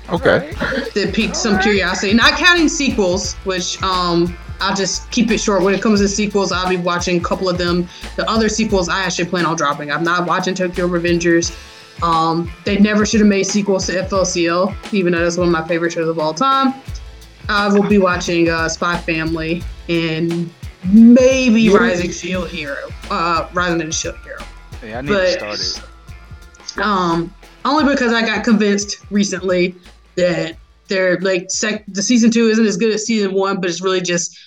Okay. 0.10 0.52
that 0.94 1.12
piqued 1.14 1.38
some 1.38 1.60
curiosity. 1.60 2.14
Not 2.14 2.32
counting 2.34 2.68
sequels, 2.68 3.36
which 3.46 3.82
um 3.82 4.38
I'll 4.60 4.76
just 4.76 5.10
keep 5.10 5.32
it 5.32 5.40
short. 5.40 5.64
When 5.64 5.74
it 5.74 5.82
comes 5.82 6.02
to 6.02 6.08
sequels, 6.08 6.52
I'll 6.52 6.70
be 6.70 6.78
watching 6.78 7.18
a 7.18 7.24
couple 7.24 7.50
of 7.50 7.58
them. 7.58 7.88
The 8.16 8.30
other 8.30 8.48
sequels 8.48 8.90
I 8.90 9.00
actually 9.04 9.26
plan 9.26 9.46
on 9.46 9.56
dropping. 9.56 9.92
I'm 9.92 10.04
not 10.04 10.28
watching 10.28 10.54
Tokyo 10.54 10.88
Revengers. 10.88 11.56
Um, 12.02 12.52
they 12.66 12.78
never 12.78 13.06
should 13.06 13.20
have 13.20 13.30
made 13.30 13.44
sequels 13.44 13.86
to 13.88 13.94
FLCL, 13.94 14.94
even 14.94 15.14
though 15.14 15.20
that's 15.24 15.38
one 15.38 15.48
of 15.48 15.54
my 15.54 15.68
favorite 15.68 15.92
shows 15.94 16.08
of 16.10 16.18
all 16.20 16.34
time. 16.34 16.74
I 17.50 17.68
will 17.68 17.84
be 17.88 17.98
watching 17.98 18.50
uh, 18.50 18.70
Spy 18.70 18.98
Family 19.00 19.62
and 19.90 20.50
maybe. 20.92 21.70
Rising 21.70 22.12
Shield 22.12 22.50
Hero. 22.50 22.90
Uh, 23.10 23.48
Rising 23.54 23.78
the 23.80 23.92
Shield 23.92 24.18
Hero. 24.24 24.40
yeah, 24.84 24.98
i 25.00 25.02
need 25.02 25.10
but- 25.10 25.40
to 25.40 25.58
start 25.58 25.84
it 26.78 26.78
Um, 26.84 27.34
only 27.66 27.92
because 27.94 28.14
I 28.14 28.22
got 28.26 28.44
convinced 28.44 29.00
recently 29.12 29.76
that 30.16 30.56
they're 30.88 31.20
like 31.20 31.46
sec- 31.50 31.86
the 31.88 32.02
season 32.02 32.32
two 32.32 32.48
isn't 32.48 32.66
as 32.66 32.78
good 32.78 32.94
as 32.94 33.06
season 33.06 33.34
one, 33.34 33.60
but 33.62 33.70
it's 33.70 33.82
really 33.82 34.02
just 34.02 34.38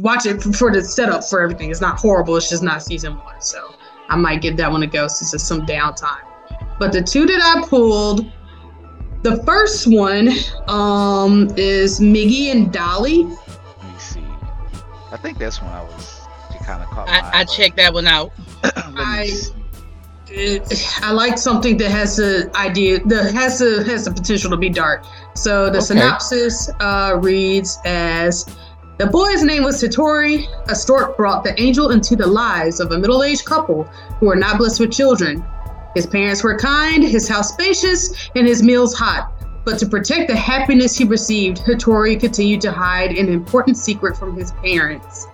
watch 0.00 0.26
it 0.26 0.42
for 0.42 0.70
the 0.70 0.82
setup 0.82 1.24
for 1.24 1.40
everything. 1.40 1.70
It's 1.70 1.80
not 1.80 1.98
horrible. 1.98 2.36
It's 2.36 2.50
just 2.50 2.62
not 2.62 2.82
season 2.82 3.16
one. 3.16 3.40
So 3.40 3.74
I 4.08 4.16
might 4.16 4.42
give 4.42 4.56
that 4.58 4.70
one 4.70 4.82
a 4.82 4.86
go 4.86 5.08
since 5.08 5.32
it's 5.32 5.44
some 5.44 5.64
downtime. 5.66 6.24
But 6.78 6.92
the 6.92 7.02
two 7.02 7.26
that 7.26 7.40
I 7.56 7.66
pulled, 7.68 8.30
the 9.22 9.42
first 9.44 9.86
one 9.86 10.28
um 10.68 11.48
is 11.56 11.98
Migi 12.00 12.52
and 12.52 12.72
Dali. 12.72 13.28
let 13.28 13.92
me 13.92 13.98
see 13.98 14.22
i 15.10 15.16
think 15.16 15.38
that's 15.38 15.60
when 15.60 15.70
i 15.72 15.82
was 15.82 16.20
kind 16.64 16.82
of 16.82 16.88
caught 16.90 17.06
my 17.08 17.14
eye, 17.14 17.30
I, 17.32 17.40
I 17.40 17.44
checked 17.44 17.76
that 17.78 17.92
one 17.94 18.06
out. 18.06 18.30
I- 18.62 19.30
it, 20.30 20.62
I 21.02 21.10
like 21.12 21.38
something 21.38 21.78
that 21.78 21.90
has 21.90 22.16
the 22.18 22.50
idea 22.54 23.00
that 23.06 23.32
has 23.32 23.58
the 23.60 23.82
has 23.84 24.04
the 24.04 24.10
potential 24.12 24.50
to 24.50 24.58
be 24.58 24.68
dark. 24.68 25.02
So 25.34 25.70
the 25.70 25.78
Okay. 25.78 25.86
synopsis 25.86 26.70
uh, 26.80 27.16
reads 27.22 27.78
as 27.86 28.44
the 28.98 29.06
boy's 29.06 29.42
name 29.42 29.62
was 29.62 29.82
Hitori. 29.82 30.44
A 30.68 30.74
stork 30.74 31.16
brought 31.16 31.44
the 31.44 31.58
angel 31.58 31.90
into 31.92 32.14
the 32.14 32.26
lives 32.26 32.78
of 32.78 32.92
a 32.92 32.98
middle-aged 32.98 33.46
couple 33.46 33.84
who 34.20 34.26
were 34.26 34.36
not 34.36 34.58
blessed 34.58 34.80
with 34.80 34.92
children. 34.92 35.42
His 35.94 36.06
parents 36.06 36.42
were 36.42 36.56
kind, 36.56 37.02
his 37.02 37.28
house 37.28 37.52
spacious, 37.52 38.30
and 38.34 38.46
his 38.46 38.62
meals 38.62 38.94
hot. 38.94 39.32
But 39.64 39.78
to 39.80 39.86
protect 39.86 40.28
the 40.28 40.36
happiness 40.36 40.96
he 40.96 41.04
received, 41.04 41.58
Hitori 41.58 42.18
continued 42.18 42.60
to 42.62 42.72
hide 42.72 43.10
an 43.10 43.28
important 43.28 43.76
secret 43.76 44.16
from 44.16 44.36
his 44.36 44.52
parents. 44.64 45.26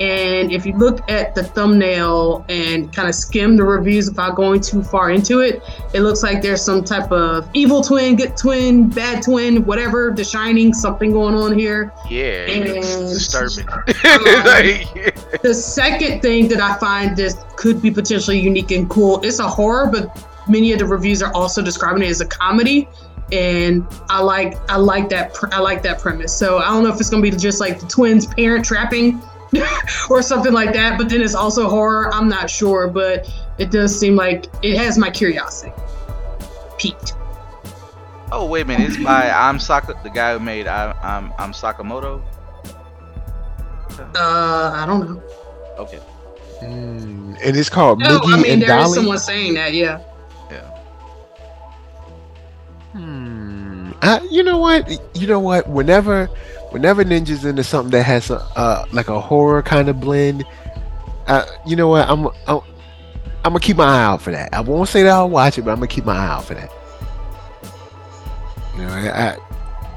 And 0.00 0.52
if 0.52 0.64
you 0.64 0.76
look 0.76 1.08
at 1.10 1.34
the 1.34 1.42
thumbnail 1.42 2.44
and 2.48 2.92
kind 2.94 3.08
of 3.08 3.14
skim 3.14 3.56
the 3.56 3.64
reviews 3.64 4.08
without 4.08 4.36
going 4.36 4.60
too 4.60 4.82
far 4.82 5.10
into 5.10 5.40
it, 5.40 5.62
it 5.92 6.00
looks 6.00 6.22
like 6.22 6.40
there's 6.42 6.62
some 6.62 6.84
type 6.84 7.10
of 7.10 7.48
evil 7.54 7.82
twin, 7.82 8.16
good 8.16 8.36
twin, 8.36 8.88
bad 8.88 9.22
twin, 9.22 9.64
whatever, 9.64 10.12
the 10.14 10.22
shining, 10.24 10.72
something 10.72 11.12
going 11.12 11.34
on 11.34 11.58
here. 11.58 11.92
yeah 12.08 12.46
it's 12.46 12.94
And- 12.94 13.08
disturbing 13.12 13.68
Um, 13.68 13.84
Like, 14.44 15.42
The 15.42 15.54
second 15.54 16.20
thing 16.22 16.48
that 16.48 16.60
I 16.60 16.76
find 16.78 17.16
this 17.16 17.36
could 17.56 17.82
be 17.82 17.90
potentially 17.90 18.38
unique 18.38 18.70
and 18.70 18.88
cool, 18.88 19.20
it's 19.22 19.38
a 19.40 19.48
horror, 19.48 19.88
but 19.92 20.24
many 20.48 20.72
of 20.72 20.78
the 20.78 20.86
reviews 20.86 21.22
are 21.22 21.32
also 21.34 21.60
describing 21.62 22.02
it 22.02 22.08
as 22.10 22.20
a 22.20 22.26
comedy. 22.26 22.88
And 23.30 23.86
I 24.08 24.22
like 24.22 24.56
I 24.70 24.76
like 24.76 25.10
that 25.10 25.36
I 25.52 25.60
like 25.60 25.82
that 25.82 25.98
premise. 26.00 26.32
So 26.34 26.58
I 26.60 26.68
don't 26.68 26.82
know 26.82 26.88
if 26.88 26.98
it's 26.98 27.10
gonna 27.10 27.20
be 27.22 27.30
just 27.30 27.60
like 27.60 27.78
the 27.78 27.86
twins 27.86 28.24
parent 28.24 28.64
trapping 28.64 29.20
or 30.10 30.22
something 30.22 30.52
like 30.52 30.72
that, 30.74 30.98
but 30.98 31.08
then 31.08 31.22
it's 31.22 31.34
also 31.34 31.68
horror. 31.68 32.12
I'm 32.14 32.28
not 32.28 32.50
sure, 32.50 32.88
but 32.88 33.28
it 33.58 33.70
does 33.70 33.98
seem 33.98 34.14
like 34.16 34.46
it 34.62 34.76
has 34.76 34.98
my 34.98 35.10
curiosity 35.10 35.72
peaked. 36.78 37.14
oh 38.30 38.46
wait 38.46 38.60
a 38.60 38.64
minute 38.66 38.86
it's 38.88 39.02
by 39.02 39.30
i'm 39.30 39.58
Saka, 39.58 39.98
the 40.04 40.10
guy 40.10 40.34
who 40.34 40.38
made 40.38 40.68
I, 40.68 40.92
i'm 41.02 41.32
i'm 41.38 41.52
sakamoto 41.52 42.22
Uh, 44.14 44.70
I 44.74 44.84
don't 44.86 45.00
know. 45.10 45.22
okay 45.78 45.98
Mm, 46.62 47.36
and 47.44 47.56
it's 47.56 47.68
called 47.68 48.00
No, 48.00 48.18
Migi 48.20 48.32
I 48.34 48.36
mean 48.42 48.52
and 48.52 48.62
there 48.62 48.78
is 48.80 48.86
Dali. 48.88 48.94
someone 48.94 49.18
saying 49.18 49.54
that. 49.54 49.72
Yeah. 49.74 50.00
yeah 50.50 50.70
Hmm. 52.92 53.92
I, 54.02 54.20
you 54.30 54.42
know 54.42 54.58
what? 54.58 54.88
You 55.14 55.26
know 55.26 55.38
what? 55.40 55.68
Whenever, 55.68 56.28
whenever 56.70 57.04
ninjas 57.04 57.44
into 57.44 57.64
something 57.64 57.90
that 57.92 58.04
has 58.04 58.30
a 58.30 58.38
uh, 58.56 58.84
like 58.92 59.08
a 59.08 59.20
horror 59.20 59.62
kind 59.62 59.88
of 59.88 60.00
blend, 60.00 60.44
I, 61.26 61.46
you 61.66 61.76
know 61.76 61.88
what? 61.88 62.08
I'm, 62.08 62.26
I'm 62.46 62.60
I'm 63.44 63.52
gonna 63.52 63.60
keep 63.60 63.76
my 63.76 63.84
eye 63.84 64.04
out 64.04 64.22
for 64.22 64.30
that. 64.30 64.52
I 64.52 64.60
won't 64.60 64.88
say 64.88 65.02
that 65.02 65.10
I'll 65.10 65.30
watch 65.30 65.58
it, 65.58 65.62
but 65.62 65.70
I'm 65.70 65.76
gonna 65.76 65.88
keep 65.88 66.04
my 66.04 66.16
eye 66.16 66.28
out 66.28 66.44
for 66.44 66.54
that. 66.54 66.72
You 68.76 68.82
know, 68.82 68.88
I, 68.88 69.30
I 69.30 69.38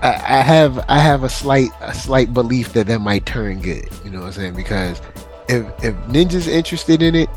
I 0.03 0.41
have 0.41 0.83
I 0.87 0.99
have 0.99 1.23
a 1.23 1.29
slight 1.29 1.69
a 1.81 1.93
slight 1.93 2.33
belief 2.33 2.73
that 2.73 2.87
that 2.87 2.99
might 2.99 3.25
turn 3.25 3.61
good. 3.61 3.87
You 4.03 4.11
know 4.11 4.19
what 4.19 4.27
I'm 4.27 4.33
saying? 4.33 4.55
Because 4.55 5.01
if 5.47 5.65
if 5.83 5.95
ninjas 6.07 6.47
interested 6.47 7.01
in 7.01 7.15
it 7.15 7.29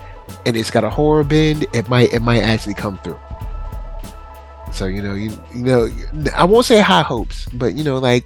and 0.47 0.57
it's 0.57 0.70
got 0.70 0.85
a 0.85 0.91
horror 0.91 1.24
bend, 1.24 1.66
it 1.72 1.89
might 1.89 2.12
it 2.12 2.20
might 2.20 2.43
actually 2.43 2.74
come 2.74 2.99
through. 2.99 3.18
So 4.72 4.87
you 4.87 5.03
know, 5.03 5.14
you 5.14 5.30
you 5.55 5.62
know, 5.62 5.89
I 6.35 6.45
won't 6.45 6.66
say 6.66 6.80
high 6.80 7.03
hopes, 7.03 7.47
but 7.53 7.74
you 7.74 7.85
know, 7.85 7.99
like 7.99 8.24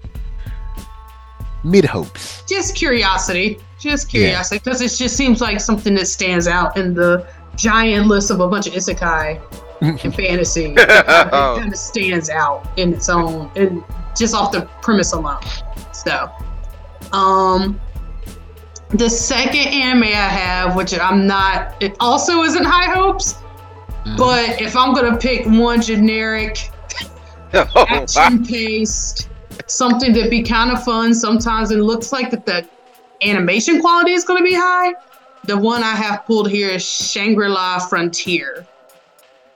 mid 1.64 1.84
hopes. 1.84 2.42
Just 2.46 2.74
curiosity, 2.74 3.58
just 3.78 4.08
curiosity, 4.08 4.58
because 4.62 4.80
it 4.80 4.90
just 4.96 5.16
seems 5.16 5.40
like 5.40 5.60
something 5.60 5.94
that 5.94 6.06
stands 6.06 6.46
out 6.46 6.76
in 6.76 6.94
the 6.94 7.26
giant 7.56 8.06
list 8.06 8.30
of 8.30 8.40
a 8.40 8.48
bunch 8.48 8.66
of 8.66 8.72
isekai 8.74 9.40
and 9.80 10.00
fantasy. 10.14 10.74
it 10.76 11.30
kind 11.30 11.72
of 11.72 11.76
stands 11.78 12.30
out 12.30 12.68
in 12.76 12.92
its 12.94 13.08
own, 13.08 13.50
and 13.56 13.82
just 14.16 14.34
off 14.34 14.52
the 14.52 14.62
premise 14.82 15.12
alone. 15.12 15.40
So, 15.92 16.28
um, 17.12 17.80
the 18.90 19.08
second 19.10 19.68
anime 19.68 20.04
I 20.04 20.08
have, 20.08 20.74
which 20.76 20.98
I'm 20.98 21.26
not, 21.26 21.80
it 21.82 21.96
also 22.00 22.42
isn't 22.42 22.64
High 22.64 22.90
Hopes, 22.92 23.34
Mm. 24.06 24.16
but 24.16 24.60
if 24.62 24.76
I'm 24.76 24.94
gonna 24.94 25.16
pick 25.18 25.44
one 25.46 25.82
generic 25.82 26.70
Oh, 27.52 27.66
action 27.88 28.44
paced, 28.46 29.28
something 29.68 30.12
that 30.14 30.30
be 30.30 30.42
kind 30.42 30.70
of 30.70 30.82
fun 30.84 31.14
sometimes, 31.14 31.70
and 31.70 31.82
looks 31.84 32.12
like 32.12 32.30
that 32.30 32.46
the 32.46 32.68
animation 33.22 33.80
quality 33.80 34.12
is 34.12 34.24
gonna 34.24 34.42
be 34.42 34.54
high. 34.54 34.94
The 35.44 35.56
one 35.56 35.82
I 35.82 35.94
have 35.94 36.26
pulled 36.26 36.50
here 36.50 36.70
is 36.70 36.84
Shangri-La 36.84 37.78
Frontier. 37.88 38.66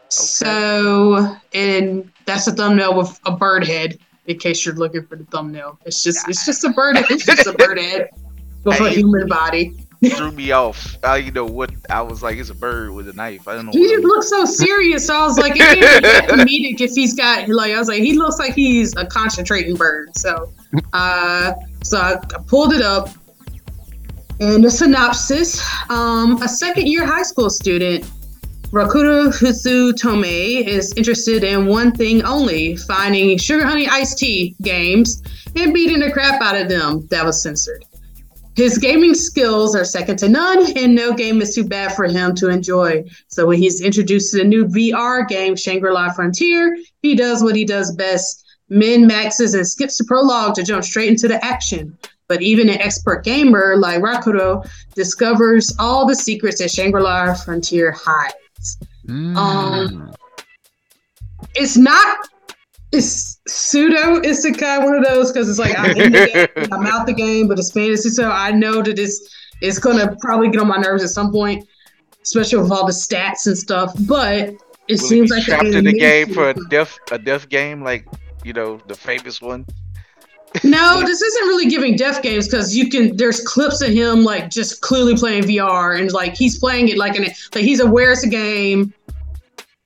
So, 0.08 1.36
and 1.54 2.10
that's 2.26 2.46
a 2.46 2.52
thumbnail 2.52 2.96
with 2.96 3.18
a 3.26 3.32
bird 3.32 3.66
head. 3.66 3.98
In 4.26 4.38
case 4.38 4.64
you're 4.64 4.74
looking 4.74 5.04
for 5.06 5.16
the 5.16 5.24
thumbnail, 5.24 5.78
it's 5.84 6.02
just 6.02 6.28
it's 6.28 6.46
just 6.46 6.64
a 6.64 6.70
bird. 6.70 6.96
It's 7.10 7.26
just 7.26 7.46
a 7.46 7.52
bird 7.54 7.78
head 7.78 8.08
with 8.64 8.80
a 8.80 8.90
human 8.90 9.26
body. 9.26 9.74
Threw 10.10 10.32
me 10.32 10.50
off. 10.50 10.96
I, 11.04 11.18
you 11.18 11.30
know 11.30 11.44
what? 11.44 11.70
I 11.88 12.02
was 12.02 12.22
like, 12.22 12.36
it's 12.36 12.50
a 12.50 12.54
bird 12.54 12.90
with 12.90 13.08
a 13.08 13.12
knife. 13.12 13.46
I 13.46 13.54
don't 13.54 13.66
know. 13.66 13.72
He 13.72 13.88
just 13.88 14.02
looks 14.02 14.28
so 14.28 14.44
serious. 14.44 15.06
So 15.06 15.16
I 15.16 15.24
was 15.24 15.38
like, 15.38 15.52
it 15.54 15.58
can't 15.58 15.80
be 15.80 16.08
that 16.08 16.24
comedic 16.28 16.80
if 16.80 16.92
he's 16.92 17.14
got 17.14 17.48
like 17.48 17.72
I 17.72 17.78
was 17.78 17.88
like, 17.88 18.02
he 18.02 18.18
looks 18.18 18.38
like 18.38 18.54
he's 18.54 18.96
a 18.96 19.06
concentrating 19.06 19.76
bird. 19.76 20.16
So, 20.16 20.52
uh, 20.92 21.52
so 21.84 21.98
I, 21.98 22.14
I 22.14 22.42
pulled 22.46 22.72
it 22.72 22.82
up, 22.82 23.10
and 24.40 24.64
the 24.64 24.70
synopsis: 24.70 25.64
um, 25.88 26.42
a 26.42 26.48
second-year 26.48 27.06
high 27.06 27.22
school 27.22 27.48
student, 27.48 28.04
Rakuro 28.72 29.32
Hizutome, 29.32 30.66
is 30.66 30.92
interested 30.96 31.44
in 31.44 31.66
one 31.66 31.92
thing 31.92 32.24
only: 32.24 32.76
finding 32.76 33.38
sugar 33.38 33.64
honey 33.64 33.86
iced 33.88 34.18
tea 34.18 34.56
games 34.62 35.22
and 35.54 35.72
beating 35.72 36.00
the 36.00 36.10
crap 36.10 36.42
out 36.42 36.60
of 36.60 36.68
them. 36.68 37.06
That 37.10 37.24
was 37.24 37.40
censored. 37.40 37.84
His 38.54 38.78
gaming 38.78 39.14
skills 39.14 39.74
are 39.74 39.84
second 39.84 40.18
to 40.18 40.28
none, 40.28 40.76
and 40.76 40.94
no 40.94 41.12
game 41.12 41.40
is 41.40 41.54
too 41.54 41.64
bad 41.64 41.94
for 41.94 42.04
him 42.04 42.34
to 42.36 42.50
enjoy. 42.50 43.04
So 43.28 43.46
when 43.46 43.58
he's 43.58 43.80
introduced 43.80 44.32
to 44.32 44.38
the 44.38 44.44
new 44.44 44.66
VR 44.66 45.26
game, 45.26 45.56
Shangri-La 45.56 46.12
Frontier, 46.12 46.76
he 47.00 47.14
does 47.14 47.42
what 47.42 47.56
he 47.56 47.64
does 47.64 47.94
best, 47.94 48.44
min 48.68 49.06
maxes 49.06 49.54
and 49.54 49.66
skips 49.66 49.98
the 49.98 50.04
prologue 50.04 50.54
to 50.54 50.62
jump 50.62 50.84
straight 50.84 51.08
into 51.08 51.28
the 51.28 51.42
action. 51.44 51.96
But 52.28 52.42
even 52.42 52.68
an 52.68 52.80
expert 52.80 53.24
gamer 53.24 53.76
like 53.76 54.00
Rakuro 54.00 54.66
discovers 54.94 55.74
all 55.78 56.06
the 56.06 56.14
secrets 56.14 56.58
that 56.58 56.70
Shangri-La 56.70 57.34
Frontier 57.34 57.92
hides. 57.92 58.78
Mm. 59.06 60.14
It's 61.54 61.76
not 61.76 62.28
it's 62.92 63.31
pseudo 63.46 64.20
isekai 64.20 64.84
one 64.84 64.94
of 64.94 65.04
those 65.04 65.32
because 65.32 65.48
it's 65.48 65.58
like 65.58 65.78
I'm 65.78 65.96
in 65.96 66.12
the 66.12 66.48
game, 66.56 66.68
I'm 66.72 66.86
out 66.92 67.06
the 67.06 67.12
game, 67.12 67.48
but 67.48 67.58
it's 67.58 67.72
fantasy, 67.72 68.10
so 68.10 68.30
I 68.30 68.52
know 68.52 68.82
that 68.82 68.98
it's 68.98 69.28
it's 69.60 69.78
gonna 69.78 70.16
probably 70.20 70.50
get 70.50 70.60
on 70.60 70.68
my 70.68 70.78
nerves 70.78 71.02
at 71.02 71.10
some 71.10 71.32
point, 71.32 71.66
especially 72.22 72.62
with 72.62 72.72
all 72.72 72.86
the 72.86 72.92
stats 72.92 73.46
and 73.46 73.56
stuff. 73.56 73.92
But 74.06 74.54
it 74.88 75.00
Will 75.00 75.08
seems 75.08 75.30
be 75.30 75.36
like 75.36 75.44
trapped 75.44 75.64
in 75.64 75.84
the 75.84 75.92
game 75.92 76.32
for 76.32 76.50
a 76.50 76.54
death 76.68 76.98
a 77.10 77.18
death 77.18 77.48
game 77.48 77.82
like 77.82 78.06
you 78.44 78.52
know 78.52 78.78
the 78.88 78.94
famous 78.94 79.40
one. 79.40 79.66
No, 80.64 81.00
this 81.06 81.22
isn't 81.22 81.46
really 81.48 81.66
giving 81.66 81.96
death 81.96 82.22
games 82.22 82.46
because 82.46 82.76
you 82.76 82.88
can. 82.88 83.16
There's 83.16 83.40
clips 83.40 83.80
of 83.80 83.90
him 83.90 84.24
like 84.24 84.50
just 84.50 84.80
clearly 84.82 85.16
playing 85.16 85.44
VR 85.44 85.98
and 85.98 86.12
like 86.12 86.34
he's 86.34 86.58
playing 86.58 86.88
it 86.88 86.98
like 86.98 87.16
an 87.16 87.24
like 87.54 87.64
he's 87.64 87.80
aware 87.80 88.12
it's 88.12 88.24
a 88.24 88.28
game. 88.28 88.92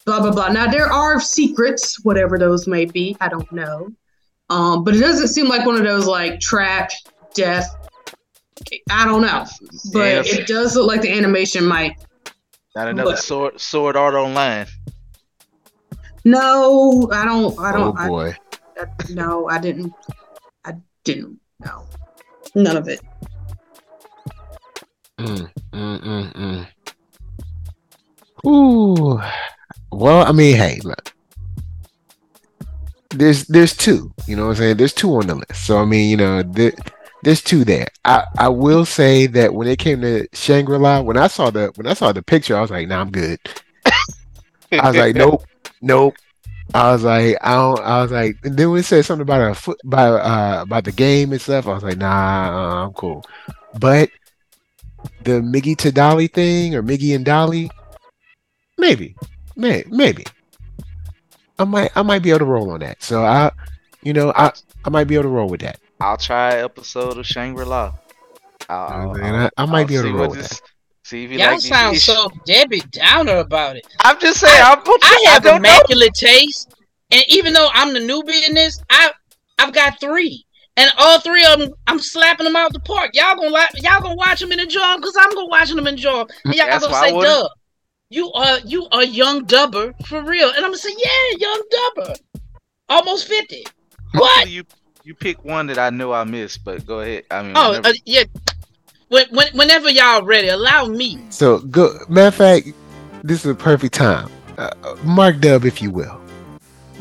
Blah 0.06 0.20
blah 0.20 0.30
blah. 0.30 0.48
Now 0.48 0.70
there 0.70 0.86
are 0.90 1.20
secrets, 1.20 2.02
whatever 2.04 2.38
those 2.38 2.66
may 2.66 2.84
be. 2.84 3.16
I 3.20 3.28
don't 3.28 3.50
know, 3.52 3.88
um, 4.50 4.84
but 4.84 4.94
it 4.94 5.00
doesn't 5.00 5.28
seem 5.28 5.48
like 5.48 5.66
one 5.66 5.74
of 5.76 5.82
those 5.82 6.06
like 6.06 6.38
trap 6.40 6.90
death. 7.34 7.68
I 8.88 9.04
don't 9.04 9.20
know, 9.22 9.44
but 9.92 10.26
Yeah, 10.26 10.40
it 10.40 10.46
does 10.46 10.76
look 10.76 10.86
like 10.86 11.02
the 11.02 11.12
animation 11.12 11.66
might. 11.66 11.96
not 12.76 12.88
another 12.88 13.10
but- 13.10 13.18
sword 13.18 13.60
sword 13.60 13.96
art 13.96 14.14
online. 14.14 14.66
No, 16.24 17.08
I 17.12 17.24
don't. 17.24 17.58
I 17.58 17.70
Oh 17.70 17.76
don't. 17.78 17.98
I, 17.98 18.08
boy. 18.08 18.36
I- 18.78 18.86
no, 19.10 19.48
I 19.48 19.58
didn't. 19.58 19.92
I 20.64 20.74
didn't. 21.04 21.40
No, 21.64 21.84
none 22.54 22.76
of 22.76 22.86
it. 22.88 23.00
Mm, 25.18 25.50
mm, 25.72 26.00
mm, 26.32 26.66
mm. 28.44 28.46
Ooh. 28.46 29.20
Well, 29.96 30.26
I 30.26 30.32
mean, 30.32 30.56
hey, 30.56 30.78
look. 30.84 31.14
There's 33.10 33.46
there's 33.46 33.74
two, 33.74 34.12
you 34.26 34.36
know 34.36 34.44
what 34.44 34.50
I'm 34.50 34.56
saying? 34.56 34.76
There's 34.76 34.92
two 34.92 35.14
on 35.14 35.26
the 35.26 35.36
list. 35.36 35.64
So 35.64 35.78
I 35.78 35.86
mean, 35.86 36.10
you 36.10 36.18
know, 36.18 36.42
there, 36.42 36.72
there's 37.22 37.40
two 37.40 37.64
there. 37.64 37.88
I, 38.04 38.24
I 38.36 38.48
will 38.50 38.84
say 38.84 39.26
that 39.28 39.54
when 39.54 39.68
it 39.68 39.78
came 39.78 40.02
to 40.02 40.28
Shangri-La, 40.34 41.00
when 41.00 41.16
I 41.16 41.28
saw 41.28 41.48
the 41.50 41.72
when 41.76 41.86
I 41.86 41.94
saw 41.94 42.12
the 42.12 42.22
picture, 42.22 42.58
I 42.58 42.60
was 42.60 42.70
like, 42.70 42.88
nah, 42.88 43.00
I'm 43.00 43.10
good. 43.10 43.38
I 44.72 44.88
was 44.88 44.96
like, 44.96 45.16
nope, 45.16 45.44
nope. 45.80 46.14
I 46.74 46.92
was 46.92 47.02
like, 47.02 47.38
I 47.40 47.54
don't. 47.54 47.80
I 47.80 48.02
was 48.02 48.10
like, 48.10 48.36
and 48.44 48.54
then 48.54 48.70
when 48.70 48.80
it 48.80 48.84
said 48.84 49.02
something 49.06 49.22
about 49.22 49.50
a 49.50 49.54
foot, 49.54 49.80
about 49.82 50.20
uh, 50.20 50.62
about 50.62 50.84
the 50.84 50.92
game 50.92 51.32
and 51.32 51.40
stuff, 51.40 51.66
I 51.66 51.72
was 51.72 51.82
like, 51.82 51.96
nah, 51.96 52.08
uh, 52.08 52.84
I'm 52.84 52.92
cool. 52.92 53.24
But 53.78 54.10
the 55.22 55.40
Migi 55.40 55.74
to 55.78 55.90
Dali 55.90 56.30
thing, 56.30 56.74
or 56.74 56.82
Migi 56.82 57.16
and 57.16 57.24
Dali, 57.24 57.70
maybe, 58.76 59.16
may, 59.56 59.84
maybe. 59.88 60.24
I 61.58 61.64
might, 61.64 61.90
I 61.96 62.02
might 62.02 62.22
be 62.22 62.30
able 62.30 62.40
to 62.40 62.44
roll 62.44 62.70
on 62.70 62.80
that. 62.80 63.02
So 63.02 63.24
I, 63.24 63.50
you 64.02 64.12
know, 64.12 64.32
I, 64.36 64.52
I 64.84 64.90
might 64.90 65.04
be 65.04 65.14
able 65.14 65.24
to 65.24 65.28
roll 65.30 65.48
with 65.48 65.60
that. 65.62 65.78
I'll 66.00 66.16
try 66.18 66.56
episode 66.56 67.16
of 67.18 67.26
Shangri 67.26 67.64
La. 67.64 67.94
I'll, 68.68 69.14
Man, 69.14 69.34
I, 69.34 69.50
I 69.62 69.66
might 69.66 69.86
be 69.88 69.94
able 69.96 70.10
to 70.10 70.14
roll 70.16 70.30
with 70.30 70.42
that. 70.48 70.60
See 71.04 71.24
if 71.24 71.30
you 71.30 71.38
Y'all 71.38 71.52
like 71.52 71.60
sound 71.60 71.96
ish- 71.96 72.04
so 72.04 72.28
Debbie 72.44 72.82
Downer 72.90 73.36
about 73.38 73.76
it. 73.76 73.86
I'm 74.04 74.18
just 74.18 74.40
saying. 74.40 74.60
I'm, 74.62 74.80
I 74.84 75.24
have 75.28 75.42
don't 75.44 75.62
know. 75.62 75.68
immaculate 75.68 76.14
taste, 76.14 76.74
and 77.12 77.22
even 77.28 77.52
though 77.52 77.68
I'm 77.72 77.94
the 77.94 78.00
newbie 78.00 78.46
in 78.46 78.54
this, 78.54 78.82
I 78.90 79.12
I've 79.58 79.72
got 79.72 80.00
three, 80.00 80.44
and 80.76 80.90
all 80.98 81.20
three 81.20 81.44
of 81.46 81.60
them, 81.60 81.70
I'm 81.86 82.00
slapping 82.00 82.44
them 82.44 82.56
out 82.56 82.72
the 82.72 82.80
park. 82.80 83.12
Y'all 83.14 83.36
gonna 83.36 83.50
y'all 83.76 84.00
gonna 84.02 84.16
watch 84.16 84.40
them 84.40 84.50
and 84.50 84.60
enjoy 84.60 84.80
them 84.80 85.00
because 85.00 85.16
I'm 85.18 85.30
gonna 85.32 85.46
watch 85.46 85.68
them 85.68 85.78
and 85.78 85.88
enjoy 85.88 86.18
them. 86.18 86.26
And 86.44 86.54
y'all 86.56 86.66
That's 86.66 86.82
gonna 86.84 86.92
why 86.92 87.00
I 87.02 87.06
say, 87.08 87.14
wouldn't- 87.14 87.32
"Dub, 87.42 87.50
you 88.10 88.32
are 88.32 88.58
you 88.60 88.86
are 88.92 89.04
young 89.04 89.44
dubber 89.46 89.92
for 90.06 90.22
real," 90.22 90.48
and 90.48 90.58
I'm 90.58 90.64
gonna 90.70 90.78
say, 90.78 90.94
"Yeah, 90.96 91.38
young 91.38 91.62
dubber, 91.96 92.16
almost 92.88 93.26
50. 93.28 93.66
What? 94.14 94.48
You 94.48 94.64
you 95.04 95.14
pick 95.14 95.44
one 95.44 95.66
that 95.68 95.78
I 95.78 95.90
know 95.90 96.12
I 96.12 96.24
missed, 96.24 96.64
but 96.64 96.86
go 96.86 97.00
ahead. 97.00 97.24
I 97.30 97.42
mean, 97.42 97.52
Oh, 97.56 97.70
whenever- 97.70 97.88
uh, 97.88 97.92
yeah. 98.04 98.24
When, 99.08 99.24
when, 99.30 99.46
whenever 99.56 99.88
y'all 99.88 100.22
ready, 100.24 100.48
allow 100.48 100.86
me. 100.86 101.20
So 101.30 101.58
go. 101.60 101.96
Matter 102.08 102.26
of 102.28 102.34
fact, 102.34 102.66
this 103.22 103.44
is 103.44 103.50
a 103.52 103.54
perfect 103.54 103.94
time. 103.94 104.28
Uh, 104.58 104.70
uh, 104.82 104.96
Mark 105.04 105.38
Dub, 105.38 105.64
if 105.64 105.80
you 105.80 105.92
will, 105.92 106.20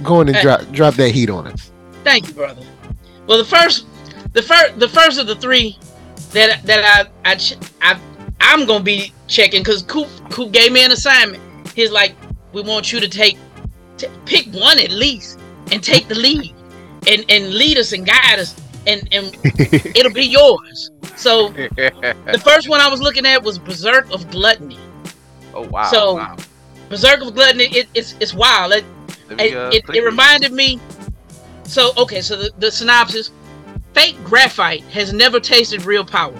go 0.03 0.17
on 0.19 0.27
and 0.27 0.35
Hey. 0.35 0.43
drop 0.43 0.71
drop 0.71 0.93
that 0.95 1.09
heat 1.09 1.29
on 1.31 1.47
us. 1.47 1.71
Thank 2.03 2.27
you, 2.27 2.33
brother. 2.35 2.61
Well, 3.25 3.39
the 3.39 3.45
first, 3.45 3.87
the 4.33 4.41
first, 4.43 4.77
the 4.79 4.87
first 4.87 5.17
of 5.19 5.25
the 5.25 5.35
three 5.35 5.79
that 6.33 6.61
that 6.67 7.09
I 7.25 7.31
I, 7.31 7.39
I 7.81 7.99
I'm 8.41 8.67
gonna 8.67 8.83
be 8.83 9.11
checking 9.27 9.61
because 9.61 9.83
Coop 9.83 10.07
Coop 10.29 10.51
gave 10.51 10.71
me 10.71 10.83
an 10.83 10.91
assignment. 10.91 11.41
He's 11.75 11.91
like, 11.91 12.15
we 12.53 12.61
want 12.61 12.91
you 12.91 12.99
to 12.99 13.09
take, 13.09 13.37
t- 13.97 14.07
pick 14.25 14.47
one 14.53 14.79
at 14.79 14.91
least 14.91 15.39
and 15.71 15.83
take 15.83 16.07
the 16.07 16.15
lead, 16.15 16.53
and 17.07 17.25
and 17.29 17.53
lead 17.53 17.77
us 17.77 17.91
and 17.91 18.05
guide 18.05 18.39
us, 18.39 18.55
and 18.87 19.07
and 19.11 19.35
it'll 19.95 20.13
be 20.13 20.25
yours. 20.25 20.91
So 21.15 21.49
the 21.49 22.41
first 22.43 22.69
one 22.69 22.81
I 22.81 22.89
was 22.89 23.01
looking 23.01 23.25
at 23.25 23.43
was 23.43 23.57
Berserk 23.57 24.09
of 24.11 24.29
Gluttony. 24.31 24.79
oh 25.53 25.67
wow. 25.67 25.89
so- 25.89 26.15
wow. 26.15 26.35
Berserk 26.87 27.21
of 27.21 27.33
Gluttony, 27.33 27.65
it, 27.65 27.87
it's 27.95 28.15
it's 28.19 28.33
wild. 28.33 28.71
It, 28.73 28.85
me, 29.29 29.45
it, 29.45 29.55
uh, 29.57 29.69
it, 29.73 29.83
it 29.95 30.03
reminded 30.03 30.53
me. 30.53 30.79
So 31.63 31.91
okay, 31.97 32.21
so 32.21 32.35
the, 32.35 32.51
the 32.59 32.69
synopsis: 32.71 33.31
Fate 33.93 34.15
Graphite 34.23 34.83
has 34.83 35.11
never 35.13 35.39
tasted 35.39 35.83
real 35.83 36.05
power. 36.05 36.35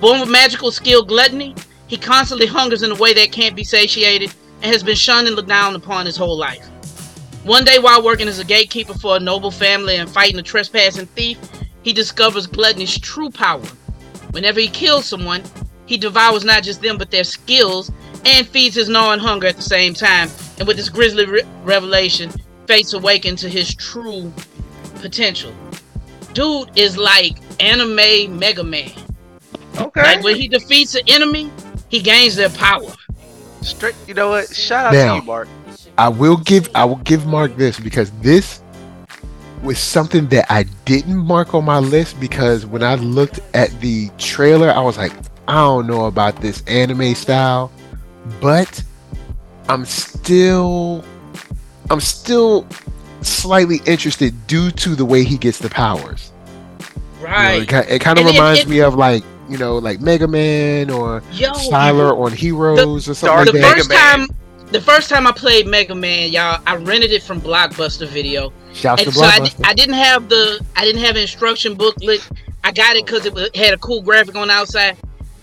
Born 0.00 0.20
with 0.20 0.28
magical 0.28 0.70
skill 0.70 1.02
gluttony, 1.02 1.54
he 1.86 1.96
constantly 1.96 2.46
hungers 2.46 2.82
in 2.82 2.90
a 2.90 2.96
way 2.96 3.14
that 3.14 3.32
can't 3.32 3.56
be 3.56 3.64
satiated 3.64 4.34
and 4.62 4.72
has 4.72 4.82
been 4.82 4.96
shunned 4.96 5.26
and 5.26 5.36
looked 5.36 5.48
down 5.48 5.74
upon 5.74 6.06
his 6.06 6.16
whole 6.16 6.36
life. 6.36 6.66
One 7.44 7.64
day, 7.64 7.78
while 7.78 8.02
working 8.02 8.26
as 8.26 8.40
a 8.40 8.44
gatekeeper 8.44 8.94
for 8.94 9.16
a 9.16 9.20
noble 9.20 9.52
family 9.52 9.96
and 9.96 10.10
fighting 10.10 10.38
a 10.38 10.42
trespassing 10.42 11.06
thief, 11.06 11.38
he 11.82 11.92
discovers 11.92 12.46
gluttony's 12.46 12.98
true 12.98 13.30
power. 13.30 13.62
Whenever 14.32 14.58
he 14.58 14.66
kills 14.66 15.06
someone, 15.06 15.42
he 15.86 15.96
devours 15.96 16.44
not 16.44 16.64
just 16.64 16.82
them 16.82 16.98
but 16.98 17.12
their 17.12 17.22
skills 17.22 17.92
and 18.24 18.46
feeds 18.48 18.74
his 18.74 18.88
gnawing 18.88 19.20
hunger 19.20 19.46
at 19.46 19.54
the 19.54 19.62
same 19.62 19.94
time. 19.94 20.28
And 20.58 20.66
with 20.66 20.76
this 20.76 20.88
grisly 20.88 21.24
re- 21.24 21.44
revelation, 21.62 22.32
Fate's 22.66 22.92
awakened 22.92 23.38
to 23.38 23.48
his 23.48 23.72
true 23.72 24.32
potential. 24.96 25.54
Dude 26.32 26.76
is 26.76 26.98
like 26.98 27.36
anime 27.60 28.36
Mega 28.36 28.64
Man. 28.64 28.90
Okay. 29.78 30.02
Like 30.02 30.24
when 30.24 30.36
he 30.36 30.48
defeats 30.48 30.96
an 30.96 31.02
enemy, 31.06 31.50
he 31.96 32.02
gains 32.02 32.36
their 32.36 32.50
power. 32.50 32.92
Straight. 33.62 33.94
You 34.06 34.12
know 34.14 34.28
what? 34.30 34.54
Shout 34.54 34.86
out 34.86 34.92
Now- 34.92 35.14
to 35.14 35.20
you, 35.20 35.26
Mark. 35.26 35.48
I 35.98 36.08
will 36.10 36.36
give 36.36 36.68
I 36.74 36.84
will 36.84 36.96
give 36.96 37.24
Mark 37.26 37.56
this 37.56 37.80
because 37.80 38.10
this 38.20 38.60
was 39.62 39.78
something 39.78 40.26
that 40.28 40.44
I 40.52 40.64
didn't 40.84 41.16
mark 41.16 41.54
on 41.54 41.64
my 41.64 41.78
list 41.78 42.20
because 42.20 42.66
when 42.66 42.82
I 42.82 42.96
looked 42.96 43.40
at 43.54 43.70
the 43.80 44.10
trailer, 44.18 44.70
I 44.70 44.80
was 44.80 44.98
like, 44.98 45.12
I 45.48 45.54
don't 45.54 45.86
know 45.86 46.04
about 46.04 46.42
this 46.42 46.62
anime 46.66 47.14
style, 47.14 47.72
but 48.42 48.82
I'm 49.70 49.86
still 49.86 51.02
I'm 51.88 52.00
still 52.00 52.66
slightly 53.22 53.80
interested 53.86 54.46
due 54.46 54.70
to 54.72 54.94
the 54.94 55.04
way 55.06 55.24
he 55.24 55.38
gets 55.38 55.58
the 55.60 55.70
powers. 55.70 56.30
You 57.20 57.24
know, 57.24 57.32
Right. 57.32 57.62
it, 57.62 57.88
it 57.88 58.00
kind 58.02 58.18
of 58.18 58.26
And 58.26 58.34
it- 58.34 58.38
reminds 58.38 58.60
it- 58.60 58.68
me 58.68 58.80
of 58.80 58.94
like 58.96 59.24
you 59.48 59.58
know 59.58 59.78
like 59.78 60.00
Mega 60.00 60.26
Man 60.28 60.90
or 60.90 61.22
Yo, 61.32 61.50
Sylar 61.52 62.16
on 62.18 62.32
Heroes 62.32 63.08
or 63.08 63.14
something 63.14 63.36
Dark 63.36 63.46
the 63.46 63.52
like 63.52 63.62
Mega 63.62 63.62
that. 63.62 63.76
first 63.76 63.88
Man. 63.88 64.28
time 64.28 64.36
the 64.72 64.80
first 64.80 65.08
time 65.08 65.26
I 65.26 65.32
played 65.32 65.66
Mega 65.66 65.94
Man, 65.94 66.32
y'all, 66.32 66.60
I 66.66 66.74
rented 66.76 67.12
it 67.12 67.22
from 67.22 67.40
Blockbuster 67.40 68.08
Video. 68.08 68.52
Shouts 68.72 69.02
and 69.02 69.12
to 69.12 69.16
so 69.18 69.24
I. 69.24 69.48
I 69.64 69.74
didn't 69.74 69.94
have 69.94 70.28
the 70.28 70.64
I 70.74 70.84
didn't 70.84 71.02
have 71.02 71.14
an 71.16 71.22
instruction 71.22 71.74
booklet. 71.74 72.28
I 72.64 72.72
got 72.72 72.96
it 72.96 73.06
because 73.06 73.26
it 73.26 73.32
was, 73.32 73.48
had 73.54 73.74
a 73.74 73.78
cool 73.78 74.02
graphic 74.02 74.34
on 74.34 74.48
the 74.48 74.54
outside. 74.54 74.96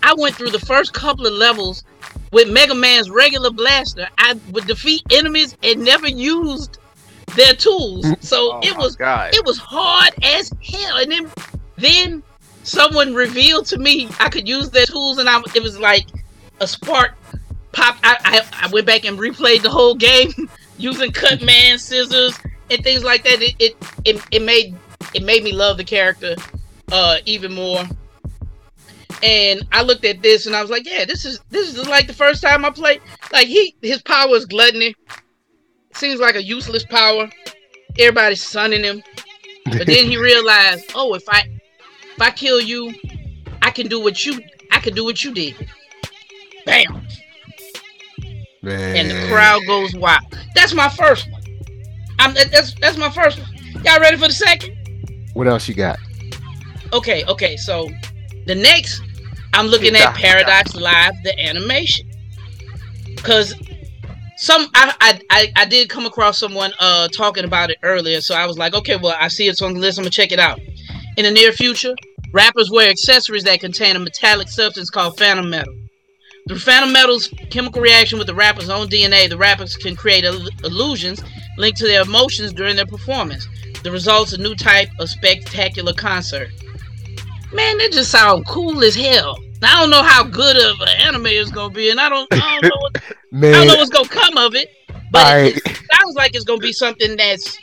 I 0.04 0.14
went 0.18 0.36
through 0.36 0.50
the 0.50 0.60
first 0.60 0.94
couple 0.94 1.26
of 1.26 1.34
levels 1.34 1.86
with 2.34 2.50
Mega 2.52 2.76
Man's 2.76 3.10
regular 3.10 3.50
blaster. 3.50 4.08
I 4.18 4.34
would 4.52 4.68
defeat 4.68 5.04
enemies 5.12 5.56
and 5.64 5.84
never 5.84 6.10
used 6.10 6.80
their 7.36 7.54
tools. 7.54 8.06
So 8.22 8.54
Oh 8.56 8.60
it 8.62 8.76
was 8.78 8.96
God. 8.98 9.34
it 9.34 9.46
was 9.46 9.58
hard 9.58 10.14
as 10.22 10.52
hell. 10.62 10.98
And 10.98 11.12
then 11.12 11.32
then 11.78 12.23
someone 12.74 13.14
revealed 13.14 13.68
to 13.68 13.78
me 13.78 14.10
I 14.20 14.30
could 14.30 14.48
use 14.48 14.70
their 14.72 14.86
tools, 14.86 15.20
and 15.20 15.30
I 15.30 15.40
it 15.56 15.62
was 15.62 15.80
like 15.80 16.08
a 16.60 16.68
spark 16.68 17.16
pop. 17.72 17.98
I 18.04 18.18
I, 18.26 18.66
I 18.66 18.68
went 18.72 18.88
back 18.88 19.06
and 19.06 19.18
replayed 19.18 19.62
the 19.62 19.70
whole 19.70 19.96
game 19.96 20.32
using 20.78 21.12
cut 21.12 21.42
man 21.46 21.78
scissors 21.78 22.38
and 22.70 22.84
things 22.84 23.04
like 23.04 23.24
that. 23.24 23.42
It 23.42 23.56
it 23.60 23.78
it, 24.06 24.28
it 24.32 24.42
made 24.42 24.76
it 25.14 25.24
made 25.24 25.44
me 25.44 25.52
love 25.52 25.78
the 25.78 25.84
character 25.84 26.36
uh 26.92 27.18
even 27.26 27.54
more. 27.54 27.84
And 29.22 29.66
I 29.72 29.84
looked 29.84 30.04
at 30.04 30.22
this 30.22 30.48
and 30.48 30.56
I 30.56 30.62
was 30.62 30.70
like, 30.70 30.86
yeah, 30.86 31.06
this 31.06 31.24
is 31.24 31.40
this 31.50 31.78
is 31.78 31.88
like 31.88 32.08
the 32.08 32.14
first 32.14 32.42
time 32.42 32.66
I 32.66 32.72
played. 32.72 33.02
Like 33.32 33.48
he 33.48 33.76
his 33.82 34.02
power 34.02 34.36
is 34.36 34.46
gluttony. 34.46 34.96
Seems 35.94 36.20
like 36.20 36.36
a 36.36 36.44
useless 36.44 36.84
power. 36.84 37.30
Everybody's 38.00 38.44
sunning 38.44 38.84
him. 38.84 39.04
But 39.66 39.86
then 39.86 40.08
he 40.10 40.18
realized, 40.30 40.92
oh, 40.96 41.14
if 41.14 41.24
I 41.30 41.44
if 42.16 42.22
I 42.22 42.32
kill 42.32 42.62
you, 42.62 42.94
I 43.62 43.72
can 43.72 43.88
do 43.88 44.00
what 44.00 44.26
you 44.26 44.42
I 44.72 44.80
can 44.80 44.94
do 44.94 45.04
what 45.04 45.24
you 45.24 45.34
did. 45.34 45.70
Bam. 46.66 47.06
Man. 48.62 48.96
And 48.96 49.12
the 49.12 49.28
crowd 49.28 49.62
goes 49.68 49.94
wild. 49.94 50.24
That's 50.56 50.74
my 50.74 50.90
first 50.90 51.30
one. 51.32 51.42
I'm 52.20 52.34
that's 52.34 52.74
that's 52.76 52.98
my 52.98 53.10
first 53.10 53.40
one. 53.40 53.50
Y'all 53.84 54.00
ready 54.00 54.18
for 54.18 54.28
the 54.28 54.34
second? 54.34 54.76
What 55.34 55.48
else 55.48 55.68
you 55.68 55.74
got? 55.74 56.00
Okay, 56.94 57.26
okay. 57.26 57.58
So 57.58 57.90
the 58.46 58.56
next 58.56 59.02
I'm 59.54 59.68
looking 59.68 59.96
at 59.96 60.14
Paradox 60.16 60.76
Live, 60.76 61.14
the 61.24 61.38
animation. 61.40 62.10
Cause 63.18 63.54
some 64.38 64.68
I, 64.74 64.94
I 65.02 65.22
I 65.30 65.52
I 65.56 65.66
did 65.66 65.90
come 65.90 66.06
across 66.06 66.38
someone 66.38 66.72
uh 66.80 67.08
talking 67.10 67.46
about 67.46 67.70
it 67.70 67.78
earlier, 67.84 68.22
so 68.22 68.36
I 68.36 68.46
was 68.46 68.58
like, 68.58 68.74
okay, 68.74 68.98
well 68.98 69.16
I 69.20 69.28
see 69.28 69.48
it's 69.48 69.62
on 69.62 69.74
the 69.74 69.80
list, 69.80 69.98
I'm 69.98 70.04
gonna 70.04 70.12
check 70.12 70.32
it 70.32 70.40
out. 70.40 70.60
In 71.16 71.26
the 71.26 71.32
near 71.32 71.52
future, 71.52 71.94
rappers 72.32 72.72
wear 72.72 72.90
accessories 72.90 73.44
that 73.44 73.60
contain 73.60 73.96
a 73.96 74.00
metallic 74.00 74.48
substance 74.48 74.90
called 74.90 75.18
phantom 75.18 75.50
metal. 75.50 75.74
Through 76.48 76.60
phantom 76.60 76.92
metal's 76.92 77.28
chemical 77.50 77.82
reaction 77.82 78.18
with 78.18 78.28
the 78.28 78.36
rapper's 78.36 78.70
own 78.70 78.88
DNA, 78.88 79.30
the 79.30 79.38
rappers 79.38 79.78
can 79.78 79.96
create 79.96 80.26
il- 80.26 80.50
illusions 80.64 81.24
linked 81.58 81.78
to 81.80 81.88
their 81.88 82.02
emotions 82.02 82.52
during 82.52 82.76
their 82.76 82.86
performance. 82.86 83.48
The 83.84 83.92
result's 83.92 84.34
a 84.34 84.38
new 84.38 84.56
type 84.56 84.90
of 85.00 85.10
spectacular 85.10 85.94
concert. 85.94 86.50
Man, 87.54 87.78
that 87.78 87.92
just 87.92 88.12
sounds 88.12 88.46
cool 88.48 88.84
as 88.84 88.96
hell. 88.96 89.38
I 89.62 89.80
don't 89.80 89.90
know 89.90 90.04
how 90.04 90.24
good 90.24 90.58
of 90.58 90.82
an 90.82 90.90
anime 91.00 91.28
it's 91.28 91.52
gonna 91.52 91.74
be, 91.74 91.90
and 91.90 92.00
I 92.00 92.10
don't, 92.10 92.28
I 92.34 92.60
don't 92.60 92.64
know, 92.64 92.78
what, 92.80 92.96
I 93.06 93.52
don't 93.52 93.68
know 93.68 93.76
what's 93.76 93.90
gonna 93.90 94.10
come 94.10 94.38
of 94.38 94.56
it. 94.56 94.70
But 95.12 95.26
all 95.26 95.38
it, 95.38 95.42
right. 95.42 95.58
it 95.58 95.80
sounds 96.00 96.16
like 96.16 96.36
it's 96.36 96.44
gonna 96.44 96.60
be 96.60 96.74
something 96.74 97.16
that's 97.16 97.58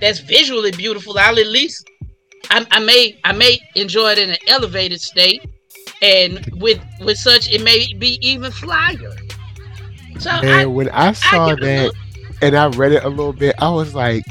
that's 0.00 0.20
visually 0.20 0.70
beautiful. 0.70 1.18
I'll 1.18 1.38
at 1.38 1.46
least, 1.46 1.88
I, 2.50 2.66
I 2.70 2.80
may, 2.80 3.18
I 3.24 3.32
may 3.32 3.58
enjoy 3.74 4.12
it 4.12 4.18
in 4.18 4.30
an 4.30 4.36
elevated 4.46 5.00
state, 5.00 5.44
and 6.02 6.44
with 6.56 6.80
with 7.00 7.18
such, 7.18 7.50
it 7.52 7.62
may 7.62 7.92
be 7.94 8.18
even 8.26 8.50
flyer. 8.52 9.12
So 10.18 10.30
I, 10.30 10.64
when 10.66 10.88
I 10.90 11.12
saw 11.12 11.48
give 11.48 11.58
it 11.58 11.62
a 11.62 11.66
that 11.66 11.84
look. 11.86 11.94
and 12.42 12.56
I 12.56 12.66
read 12.68 12.92
it 12.92 13.04
a 13.04 13.08
little 13.08 13.32
bit, 13.32 13.54
I 13.58 13.68
was 13.70 13.94
like, 13.94 14.24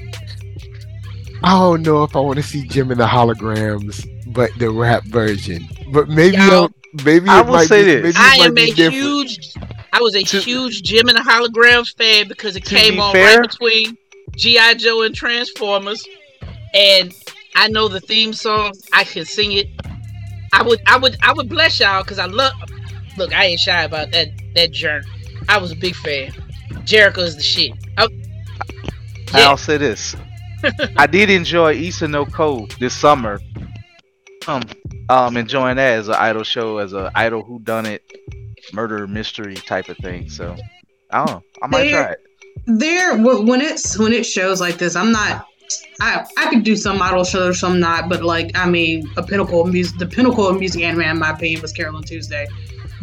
I 1.43 1.51
don't 1.59 1.83
know 1.83 2.03
if 2.03 2.15
I 2.15 2.19
want 2.19 2.37
to 2.37 2.43
see 2.43 2.67
Jem 2.67 2.91
in 2.91 2.97
the 2.97 3.05
holograms, 3.05 4.05
but 4.33 4.49
the 4.57 4.69
rap 4.71 5.03
version. 5.05 5.67
But 5.93 6.09
maybe 6.09 6.37
I'll, 6.37 6.71
maybe 7.05 7.29
I 7.29 7.41
will 7.41 7.53
might 7.53 7.67
say 7.67 7.83
be, 7.83 8.01
this: 8.01 8.03
maybe 8.03 8.09
it 8.09 8.15
I 8.17 8.37
might 8.37 8.45
am 8.47 8.57
a 8.57 8.65
different. 8.73 8.93
huge. 8.93 9.53
I 9.93 9.99
was 10.01 10.15
a 10.15 10.23
To- 10.23 10.39
huge 10.41 10.83
Jem 10.83 11.07
and 11.09 11.17
the 11.17 11.21
Holograms 11.21 11.95
fan 11.95 12.27
because 12.27 12.55
it 12.55 12.65
came 12.65 12.95
be 12.95 12.99
on 12.99 13.13
fair- 13.13 13.39
right 13.39 13.49
between 13.49 13.97
GI 14.35 14.75
Joe 14.75 15.03
and 15.03 15.15
Transformers, 15.15 16.05
and 16.73 17.13
I 17.57 17.67
know 17.67 17.87
the 17.87 17.99
theme 17.99 18.33
song. 18.33 18.73
I 18.93 19.03
can 19.03 19.25
sing 19.25 19.51
it. 19.51 19.67
I 20.53 20.63
would, 20.63 20.79
I 20.87 20.97
would, 20.97 21.17
I 21.21 21.33
would 21.33 21.49
bless 21.49 21.79
y'all 21.79 22.03
because 22.03 22.19
I 22.19 22.25
love. 22.25 22.53
Look, 23.17 23.33
I 23.33 23.45
ain't 23.45 23.59
shy 23.59 23.83
about 23.83 24.11
that. 24.11 24.27
That 24.55 24.71
jerk. 24.71 25.03
I 25.49 25.57
was 25.57 25.71
a 25.71 25.75
big 25.75 25.95
fan. 25.95 26.31
Jericho 26.85 27.21
is 27.21 27.35
the 27.35 27.43
shit. 27.43 27.71
I, 27.97 28.07
yeah, 29.33 29.49
I'll 29.49 29.57
say 29.57 29.77
this. 29.77 30.15
I 30.97 31.07
did 31.07 31.29
enjoy 31.29 31.75
Oshi 31.75 32.09
no 32.09 32.25
Ko 32.25 32.67
this 32.79 32.95
summer. 32.95 33.39
Um, 34.47 34.63
um, 35.09 35.35
enjoying 35.35 35.75
that 35.75 35.99
as 35.99 36.07
an 36.07 36.15
idol 36.15 36.43
show, 36.43 36.77
as 36.77 36.93
an 36.93 37.09
idol 37.15 37.43
who 37.43 37.59
done 37.59 37.85
it, 37.85 38.03
murder 38.71 39.05
mystery 39.07 39.55
type 39.55 39.89
of 39.89 39.97
thing. 39.97 40.29
So, 40.29 40.55
I 41.11 41.25
don't 41.25 41.31
know. 41.31 41.43
I 41.61 41.67
might 41.67 41.83
There- 41.89 42.03
try 42.03 42.11
it. 42.13 42.19
there 42.67 43.17
when 43.17 43.61
it's 43.61 43.97
when 43.99 44.11
it 44.13 44.25
shows 44.25 44.59
like 44.59 44.77
this 44.77 44.95
i'm 44.95 45.11
not 45.11 45.45
i 45.99 46.25
i 46.37 46.49
could 46.49 46.63
do 46.63 46.75
some 46.75 47.01
idol 47.01 47.23
shows 47.23 47.59
some 47.59 47.79
not 47.79 48.09
but 48.09 48.23
like 48.23 48.51
i 48.55 48.69
mean 48.69 49.09
a 49.17 49.23
pinnacle 49.23 49.61
of 49.61 49.71
music 49.71 49.97
the 49.97 50.05
pinnacle 50.05 50.47
of 50.47 50.59
music 50.59 50.81
anime 50.81 51.01
in 51.01 51.19
my 51.19 51.31
opinion 51.31 51.61
was 51.61 51.71
Carole 51.71 52.01
& 52.01 52.03
Tuesday. 52.03 52.47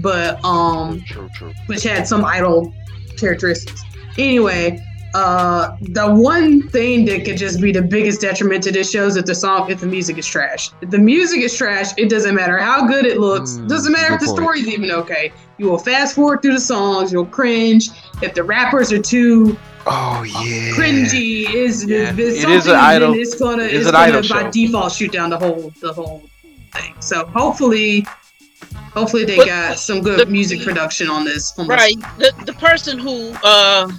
But 0.01 0.45
um 0.45 1.03
True, 1.07 1.29
true. 1.35 1.53
which 1.67 1.83
had 1.85 2.07
some 2.07 2.25
idol 2.25 2.73
characteristics. 3.17 3.83
Anyway 4.19 4.83
uh 5.15 5.77
the 5.81 6.13
one 6.13 6.69
thing 6.71 7.05
that 7.05 7.25
could 7.25 7.37
just 7.37 7.61
be 7.61 7.71
the 7.71 7.83
biggest 7.83 8.21
detriment 8.21 8.65
to 8.65 8.73
this 8.73 8.91
show 8.91 9.07
is 9.07 9.15
if 9.17 9.27
the 9.27 9.35
song 9.35 9.71
if 9.71 9.81
the 9.81 9.87
music 9.87 10.19
is 10.19 10.27
trash. 10.27 10.71
If 10.81 10.91
the 10.91 10.99
music 10.99 11.41
is 11.43 11.57
trash 11.57 11.93
it 11.97 12.09
doesn't 12.11 12.35
matter 12.35 12.59
how 12.59 12.87
good 12.87 13.05
it 13.07 13.19
looks. 13.19 13.53
Mm, 13.53 13.69
doesn't 13.69 13.93
matter 13.93 14.15
if 14.15 14.21
the 14.21 14.27
point. 14.27 14.39
story's 14.39 14.69
even 14.69 14.91
okay. 14.91 15.33
You 15.59 15.67
will 15.67 15.79
fast 15.79 16.17
forward 16.17 16.43
through 16.43 16.55
the 16.55 16.61
songs 16.61 17.13
you'll 17.13 17.27
cringe. 17.27 17.91
If 18.23 18.35
the 18.35 18.43
rappers 18.43 18.93
are 18.93 19.03
too 19.03 19.57
Oh 19.87 20.23
yeah. 20.23 20.71
cringy 20.75 21.53
is 21.53 21.85
Yeah. 21.85 22.11
if 22.11 22.19
It 22.19 22.49
is 22.49 22.67
an 22.67 22.77
idol- 22.77 23.15
it's 23.15 23.35
gonna 23.35 23.65
it 23.65 23.73
is 23.75 23.81
it's 23.81 23.87
an 23.89 23.93
gonna 23.93 24.05
idol 24.19 24.21
by 24.23 24.43
show. 24.45 24.51
default 24.51 24.93
shoot 24.93 25.13
down 25.13 25.31
the 25.31 25.39
whole 25.39 25.73
the 25.81 25.93
whole 25.93 26.23
thing 26.73 26.95
so 27.01 27.27
hopefully 27.27 28.07
hopefully 28.95 29.25
they 29.25 29.37
But 29.37 29.47
got 29.47 29.79
some 29.79 30.01
good 30.03 30.21
the- 30.21 30.27
music 30.27 30.63
production 30.63 31.11
on 31.11 31.25
this 31.25 31.53
on 31.59 31.67
this 31.69 31.77
right. 31.77 31.97
The 32.19 32.33
the 32.47 32.55
person 32.55 32.99
who 32.99 33.33
uh 33.43 33.91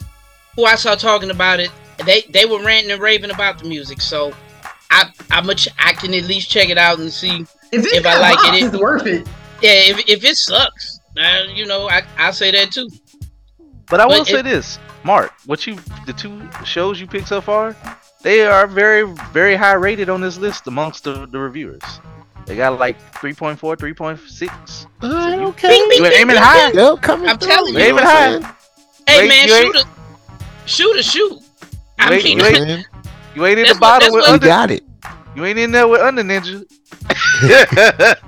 who 0.56 0.66
I 0.66 0.76
saw 0.76 0.96
talking 0.96 1.30
about 1.32 1.60
it, 1.60 1.70
they 2.06 2.22
they 2.30 2.46
were 2.46 2.64
ranting 2.64 2.92
and 2.92 3.02
raving 3.02 3.30
about 3.32 3.60
the 3.60 3.66
music. 3.68 4.02
So 4.02 4.34
I 4.90 5.06
I 5.32 5.42
much 5.42 5.68
I 5.78 5.94
can 5.94 6.14
at 6.14 6.24
least 6.24 6.50
check 6.50 6.70
it 6.70 6.78
out 6.78 6.98
and 7.00 7.12
see. 7.12 7.42
if, 7.72 7.86
it's 7.86 7.94
if 7.94 8.06
I 8.06 8.18
like 8.20 8.40
it, 8.40 8.40
bops, 8.40 8.58
it- 8.58 8.64
it's 8.74 8.78
worth 8.78 9.06
it 9.06 9.28
Yeah, 9.62 9.72
if 9.92 10.00
if 10.10 10.24
it 10.24 10.36
sucks, 10.38 11.00
uh, 11.18 11.44
you 11.54 11.66
know, 11.66 11.90
I 11.90 12.04
I 12.18 12.32
say 12.32 12.52
that 12.52 12.72
too. 12.72 12.90
But 13.90 14.00
I 14.02 14.08
But 14.08 14.18
will 14.18 14.26
say 14.26 14.40
it- 14.40 14.44
this, 14.44 14.80
Mark. 15.06 15.32
What 15.46 15.66
you, 15.68 15.76
the 16.08 16.14
two 16.14 16.42
shows 16.66 17.00
you 17.00 17.06
picked 17.08 17.28
so 17.28 17.40
far, 17.40 17.76
they 18.24 18.46
are 18.46 18.66
very, 18.66 19.04
very 19.32 19.56
high 19.56 19.74
rated 19.74 20.10
on 20.10 20.20
this 20.20 20.38
list 20.38 20.66
amongst 20.68 21.04
the, 21.04 21.28
the 21.28 21.38
reviewers. 21.40 21.84
They 22.48 22.56
got 22.56 22.80
like 22.80 23.00
3.4, 23.14 23.58
3.6. 23.58 24.86
All 25.02 25.10
uh, 25.12 25.14
right, 25.16 25.36
Bing, 25.38 25.46
okay. 25.48 25.68
bing, 25.70 25.92
You 25.92 26.04
bing, 26.04 26.12
aiming 26.14 26.28
bing, 26.36 26.44
high? 26.44 26.72
bing. 26.72 26.80
Yep, 26.80 27.02
coming 27.02 27.30
I'm 27.30 27.38
through, 27.38 27.48
telling 27.50 27.74
you 27.74 27.80
you. 27.80 27.86
Aiming 27.86 28.04
high. 28.04 28.40
Hey 29.08 29.20
Wait, 29.20 29.30
man, 29.30 29.48
shoot 29.48 29.76
a 29.76 29.86
shoot 30.68 31.00
a 31.00 31.04
shoot. 31.04 31.40
I 32.00 32.10
Wait, 32.10 32.24
mean, 32.24 32.32
You 32.32 32.38
know 32.38 32.44
wait. 32.46 32.54
what 32.54 32.62
I'm 32.62 32.68
saying? 32.68 32.86
You 33.36 33.46
ain't 33.46 33.60
in 33.60 33.66
the 33.68 33.74
what- 33.74 33.80
bottom 33.80 34.14
with 34.14 34.28
what- 34.28 34.42
You 34.42 34.48
got 34.48 34.72
it. 34.72 34.84
You 35.36 35.46
ain't 35.46 35.60
in 35.60 35.72
there 35.72 35.88
with 35.88 36.02
under 36.02 36.24
ninja. 36.24 36.66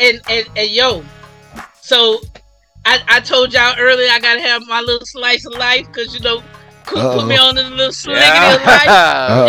and 0.00 0.20
and 0.28 0.46
and 0.56 0.70
yo, 0.70 1.04
so 1.80 2.20
I 2.90 3.02
I 3.16 3.20
told 3.20 3.52
y'all 3.52 3.74
earlier 3.78 4.08
I 4.10 4.18
gotta 4.20 4.40
have 4.40 4.66
my 4.66 4.80
little 4.80 5.06
slice 5.06 5.44
of 5.46 5.52
life 5.54 5.86
because 5.86 6.14
you 6.14 6.20
know 6.20 6.42
Coop 6.86 7.02
put 7.18 7.26
me 7.26 7.36
on 7.36 7.54
the 7.54 7.64
little 7.64 7.92
sliggity 7.92 8.54
of 8.56 8.62
life, 8.64 8.88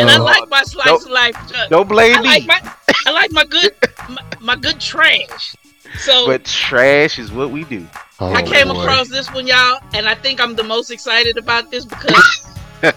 and 0.01 0.09
I 0.09 0.17
like 0.17 0.49
my 0.49 0.61
slice 0.63 0.85
Don't- 0.87 1.03
of 1.05 1.09
life. 1.09 1.35
uh, 1.55 1.67
Don't 1.69 1.87
blame 1.87 2.15
I 2.17 2.19
like 2.19 2.41
me. 2.41 2.47
my, 2.47 2.73
I 3.07 3.11
like 3.11 3.31
my 3.31 3.45
good, 3.45 3.71
my, 4.09 4.21
my 4.41 4.55
good 4.57 4.77
trash. 4.79 5.55
So 5.99 6.27
But 6.27 6.43
trash 6.43 7.17
is 7.17 7.31
what 7.31 7.49
we 7.49 7.63
do. 7.63 7.87
Oh, 8.19 8.33
I 8.33 8.41
came 8.43 8.67
boy. 8.67 8.81
across 8.81 9.07
this 9.07 9.31
one, 9.33 9.47
y'all, 9.47 9.79
and 9.93 10.05
I 10.07 10.15
think 10.15 10.41
I'm 10.41 10.53
the 10.55 10.63
most 10.63 10.91
excited 10.91 11.37
about 11.37 11.71
this 11.71 11.85
because 11.85 12.11
it's, 12.11 12.45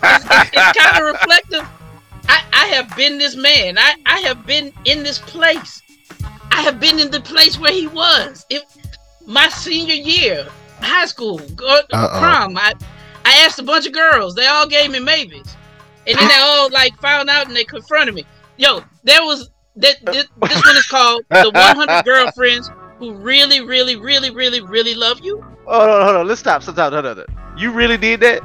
it's, 0.03 0.25
it's 0.53 0.79
kind 0.79 0.97
of 1.07 1.13
reflective. 1.15 1.65
I, 2.29 2.43
I 2.53 2.67
have 2.75 2.95
been 2.97 3.19
this 3.19 3.37
man. 3.37 3.79
I, 3.79 3.95
I 4.07 4.19
have 4.23 4.45
been 4.45 4.73
in 4.87 5.05
this 5.05 5.21
place. 5.21 5.83
I 6.51 6.63
have 6.63 6.81
been 6.81 6.99
in 6.99 7.11
the 7.13 7.21
place 7.21 7.59
where 7.61 7.73
he 7.73 7.87
was. 7.87 8.45
If 8.51 8.63
my 9.27 9.49
senior 9.49 9.95
year, 9.95 10.47
high 10.81 11.07
school, 11.07 11.41
Uh-oh. 11.41 12.19
prom, 12.19 12.57
I, 12.57 12.73
I 13.25 13.33
asked 13.45 13.59
a 13.59 13.63
bunch 13.63 13.87
of 13.87 13.93
girls. 13.93 14.35
They 14.35 14.47
all 14.47 14.67
gave 14.67 14.91
me 14.91 14.99
maybes, 15.01 15.57
and 16.07 16.19
then 16.19 16.29
they 16.29 16.37
all 16.39 16.71
like 16.71 16.97
found 17.01 17.29
out 17.31 17.47
and 17.47 17.57
they 17.57 17.65
confronted 17.65 18.15
me. 18.15 18.25
Yo, 18.57 18.83
there 19.05 19.23
was 19.23 19.51
that. 19.77 19.97
This, 20.05 20.27
this 20.41 20.65
one 20.67 20.77
is 20.77 20.87
called 20.87 21.23
the 21.31 21.51
100 21.53 22.05
girlfriends 22.05 22.71
who 22.99 23.15
really, 23.15 23.61
really, 23.61 23.97
really, 23.97 24.31
really, 24.31 24.61
really 24.61 24.95
love 24.95 25.21
you. 25.21 25.41
Hold 25.67 25.89
on, 25.89 26.05
hold 26.05 26.17
on. 26.17 26.27
Let's 26.29 26.41
stop. 26.41 26.63
Stop. 26.63 26.77
Hold 26.77 26.95
on. 27.07 27.17
Hold 27.17 27.19
on. 27.31 27.59
You 27.59 27.71
really 27.71 27.97
did 27.97 28.21
that? 28.21 28.43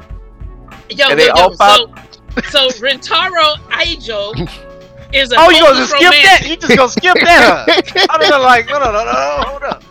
Yo, 0.90 1.06
And 1.08 1.10
yo, 1.10 1.16
they 1.16 1.28
all 1.30 1.50
yo, 1.50 1.56
found- 1.56 1.98
so, 2.50 2.68
so 2.68 2.84
Rentaro 2.84 3.56
Aijo 3.70 4.32
is 5.12 5.32
a 5.32 5.36
Oh, 5.38 5.50
you 5.50 5.60
gonna 5.60 5.74
hopeless 5.74 5.78
just 5.78 5.90
skip 5.90 6.02
romantic. 6.04 6.22
that? 6.22 6.48
You 6.48 6.56
just 6.56 6.76
gonna 6.76 6.88
skip 6.88 7.14
that? 7.14 7.66
Huh? 7.68 8.06
I 8.14 8.18
don't 8.18 8.30
know. 8.30 8.40
Like, 8.40 8.66
no, 8.68 8.78
no, 8.78 8.92
no, 8.92 9.04
no. 9.04 9.12
Hold 9.46 9.62
up. 9.64 9.82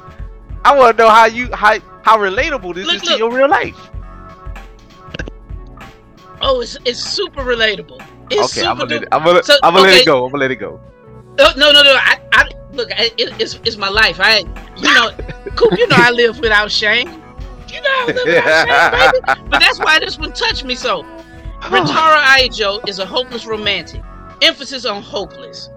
I 0.66 0.76
want 0.76 0.98
to 0.98 1.04
know 1.04 1.10
how 1.10 1.26
you 1.26 1.50
how 1.54 1.80
how 2.04 2.18
relatable 2.18 2.76
this 2.76 2.86
Look, 2.88 2.96
is 2.98 3.02
to 3.04 3.18
your 3.18 3.32
real 3.32 3.50
life. 3.50 3.78
Oh, 6.42 6.62
it's 6.62 6.78
it's 6.86 7.00
super 7.00 7.42
relatable. 7.42 8.02
It's 8.30 8.58
okay, 8.58 8.68
I'm 8.68 8.78
gonna 8.78 8.90
let 8.90 9.04
it, 9.04 9.08
I'm 9.12 9.24
gonna, 9.24 9.44
So, 9.44 9.56
I'm 9.64 9.74
gonna 9.74 9.88
let 9.88 10.02
it 10.02 10.06
go. 10.06 10.26
I'm 10.26 10.32
gonna 10.32 10.42
let 10.42 10.52
it 10.52 10.58
go. 10.58 10.80
Oh, 11.40 11.54
no, 11.56 11.72
no, 11.72 11.84
no. 11.84 11.94
I, 11.96 12.20
I 12.34 12.50
look. 12.74 12.92
I, 12.92 13.12
it, 13.18 13.34
it's 13.40 13.60
it's 13.64 13.78
my 13.78 13.90
life. 13.90 14.20
I, 14.20 14.40
you 14.78 14.94
know, 14.94 15.12
Coop. 15.56 15.78
You 15.78 15.88
know, 15.88 15.96
I 15.98 16.12
live 16.12 16.40
without 16.40 16.72
shame. 16.72 17.08
You 17.70 17.82
know, 17.82 17.90
I 17.90 18.06
live 18.08 18.26
without 18.26 18.68
shame, 18.68 18.92
baby. 18.92 19.20
But 19.50 19.60
that's 19.60 19.80
why 19.80 20.00
this 20.00 20.18
one 20.18 20.34
touched 20.34 20.64
me 20.66 20.76
so. 20.76 21.04
Rentaro 21.62 22.22
Aijo 22.36 22.88
is 22.88 23.00
a 23.00 23.06
hopeless 23.06 23.46
romantic. 23.46 24.02
Emphasis 24.42 24.86
on 24.86 25.02
hopeless. 25.02 25.70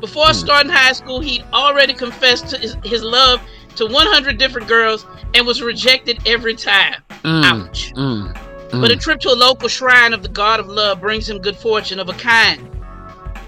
Before 0.00 0.26
Hmm. 0.26 0.32
starting 0.32 0.70
high 0.72 0.92
school, 0.92 1.20
he'd 1.20 1.44
already 1.52 1.92
confessed 1.94 2.48
to 2.48 2.58
his, 2.58 2.76
his 2.84 3.02
love 3.02 3.40
to 3.76 3.86
100 3.86 4.38
different 4.38 4.68
girls 4.68 5.06
and 5.34 5.46
was 5.46 5.62
rejected 5.62 6.18
every 6.26 6.54
time. 6.54 7.02
Mm, 7.22 7.44
Ouch. 7.44 7.92
mm, 7.94 8.32
But 8.70 8.90
a 8.90 8.96
mm. 8.96 9.00
trip 9.00 9.20
to 9.20 9.30
a 9.30 9.34
local 9.34 9.68
shrine 9.68 10.12
of 10.12 10.22
the 10.22 10.28
god 10.28 10.60
of 10.60 10.68
love 10.68 11.00
brings 11.00 11.28
him 11.28 11.38
good 11.38 11.56
fortune 11.56 11.98
of 12.00 12.08
a 12.08 12.14
kind. 12.14 12.70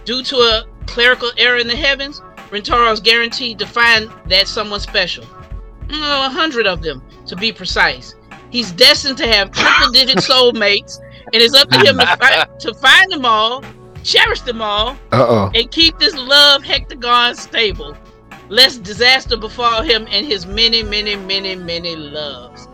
Due 0.05 0.23
to 0.25 0.37
a 0.37 0.65
clerical 0.87 1.31
error 1.37 1.59
in 1.59 1.67
the 1.67 1.77
heavens, 1.77 2.23
Rentaro 2.51 2.91
is 2.93 3.01
guaranteed 3.01 3.59
to 3.59 3.67
find 3.67 4.11
that 4.27 4.49
someone 4.49 4.81
special. 4.81 5.25
Mm, 5.89 6.27
A 6.27 6.31
hundred 6.31 6.67
of 6.67 6.83
them, 6.83 7.03
to 7.27 7.37
be 7.37 7.53
precise. 7.53 8.15
He's 8.51 8.73
destined 8.73 9.19
to 9.19 9.27
have 9.27 9.51
triple 9.51 9.93
digit 9.93 10.17
soulmates, 10.29 10.99
and 11.33 11.43
it's 11.43 11.55
up 11.55 11.69
to 11.71 11.79
him 11.79 11.99
to, 11.99 12.07
fi- 12.21 12.47
to 12.61 12.75
find 12.75 13.13
them 13.13 13.25
all, 13.27 13.63
cherish 14.03 14.41
them 14.43 14.63
all, 14.63 14.97
Uh-oh. 15.13 15.51
and 15.55 15.71
keep 15.71 15.99
this 15.99 16.15
love 16.15 16.63
hectagon 16.63 17.37
stable, 17.37 17.95
lest 18.49 18.83
disaster 18.83 19.37
befall 19.37 19.83
him 19.83 20.07
and 20.11 20.27
his 20.27 20.47
many, 20.47 20.83
many, 20.83 21.17
many, 21.17 21.55
many 21.57 21.97
loves. 21.97 22.69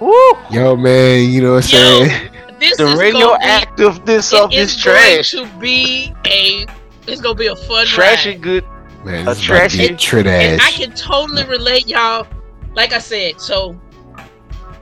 Woo! 0.00 0.12
Yo, 0.50 0.76
man, 0.76 1.28
you 1.28 1.42
know 1.42 1.54
what 1.54 1.74
I'm 1.74 1.80
Yo, 1.80 2.06
saying? 2.08 2.30
This 2.60 2.76
The 2.76 2.86
is 2.86 2.94
gonna 2.94 2.98
be 2.98 3.12
radioactiveness 3.18 4.32
of 4.44 4.50
this 4.50 4.76
is 4.76 4.84
going 4.84 4.96
trash. 4.96 5.30
to 5.32 5.46
be 5.60 6.12
a 6.26 6.66
it's 7.06 7.20
gonna 7.20 7.34
be 7.34 7.46
a 7.46 7.56
fun 7.56 7.86
Trash 7.86 8.26
ride. 8.26 8.34
and 8.34 8.42
good. 8.42 8.64
Man, 9.04 9.28
A 9.28 9.34
this 9.34 9.38
is 9.42 9.44
about 9.48 9.70
to 9.70 9.76
trashy- 9.76 9.88
get 9.88 9.98
trit 9.98 10.26
and 10.26 10.60
I 10.60 10.70
can 10.72 10.92
totally 10.92 11.44
relate 11.44 11.86
y'all 11.88 12.26
like 12.74 12.92
I 12.92 12.98
said 12.98 13.40
so 13.40 13.78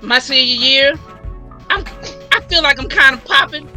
my 0.00 0.18
senior 0.18 0.42
year 0.66 0.94
I'm 1.70 1.84
I 2.32 2.40
feel 2.48 2.62
like 2.62 2.78
I'm 2.78 2.88
kind 2.88 3.14
of 3.14 3.22
popping 3.24 3.68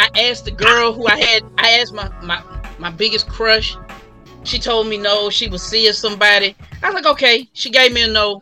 I 0.00 0.08
asked 0.28 0.46
the 0.46 0.50
girl 0.50 0.92
who 0.92 1.06
I 1.06 1.16
had 1.16 1.44
I 1.58 1.78
asked 1.78 1.94
my 1.94 2.08
my 2.22 2.42
my 2.78 2.90
biggest 2.90 3.28
crush 3.28 3.76
she 4.44 4.58
told 4.58 4.86
me 4.86 4.98
no 4.98 5.30
she 5.30 5.48
was 5.48 5.62
seeing 5.62 5.92
somebody. 5.92 6.54
I 6.82 6.86
was 6.90 6.94
like 6.94 7.06
okay. 7.14 7.48
She 7.52 7.70
gave 7.70 7.92
me 7.92 8.04
a 8.04 8.08
no. 8.08 8.40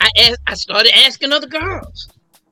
I 0.00 0.08
asked 0.18 0.40
I 0.46 0.54
started 0.54 0.92
asking 1.06 1.32
other 1.32 1.46
girls. 1.46 2.08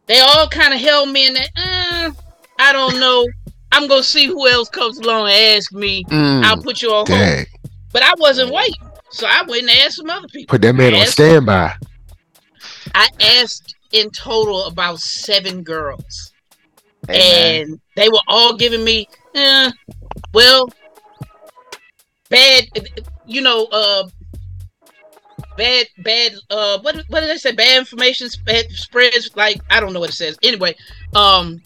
They 0.06 0.20
all 0.20 0.48
kind 0.48 0.74
of 0.74 0.80
held 0.80 1.08
me 1.10 1.26
in 1.28 1.34
that 1.34 1.48
uh, 1.56 2.10
I 2.58 2.72
don't 2.72 2.98
know. 3.00 3.26
I'm 3.72 3.86
gonna 3.88 4.02
see 4.02 4.26
who 4.26 4.48
else 4.48 4.68
comes 4.68 4.98
along 4.98 5.28
and 5.28 5.56
ask 5.56 5.72
me. 5.72 6.04
I'll 6.42 6.56
Mm, 6.56 6.64
put 6.64 6.82
you 6.82 6.90
on 6.92 7.06
hold. 7.06 7.46
But 7.92 8.02
I 8.02 8.14
wasn't 8.18 8.52
waiting. 8.52 8.90
So 9.10 9.26
I 9.28 9.42
went 9.46 9.62
and 9.62 9.70
asked 9.70 9.96
some 9.96 10.10
other 10.10 10.28
people. 10.28 10.54
Put 10.54 10.62
that 10.62 10.74
man 10.74 10.94
on 10.94 11.06
standby. 11.06 11.74
I 12.94 13.08
asked 13.20 13.74
in 13.92 14.10
total 14.10 14.64
about 14.66 14.98
seven 15.00 15.62
girls, 15.62 16.32
man. 17.08 17.60
and 17.62 17.80
they 17.96 18.08
were 18.08 18.20
all 18.28 18.56
giving 18.56 18.84
me, 18.84 19.06
eh, 19.34 19.70
well, 20.32 20.68
bad, 22.30 22.64
you 23.26 23.42
know, 23.42 23.66
uh, 23.66 24.08
bad, 25.56 25.86
bad, 25.98 26.32
uh, 26.48 26.78
what, 26.80 26.96
what 27.08 27.20
did 27.20 27.30
I 27.30 27.36
say? 27.36 27.52
Bad 27.52 27.78
information 27.78 28.30
sp- 28.32 28.70
spreads 28.70 29.30
like 29.36 29.60
I 29.68 29.80
don't 29.80 29.92
know 29.92 30.00
what 30.00 30.10
it 30.10 30.14
says. 30.14 30.38
Anyway, 30.42 30.74
um, 31.14 31.60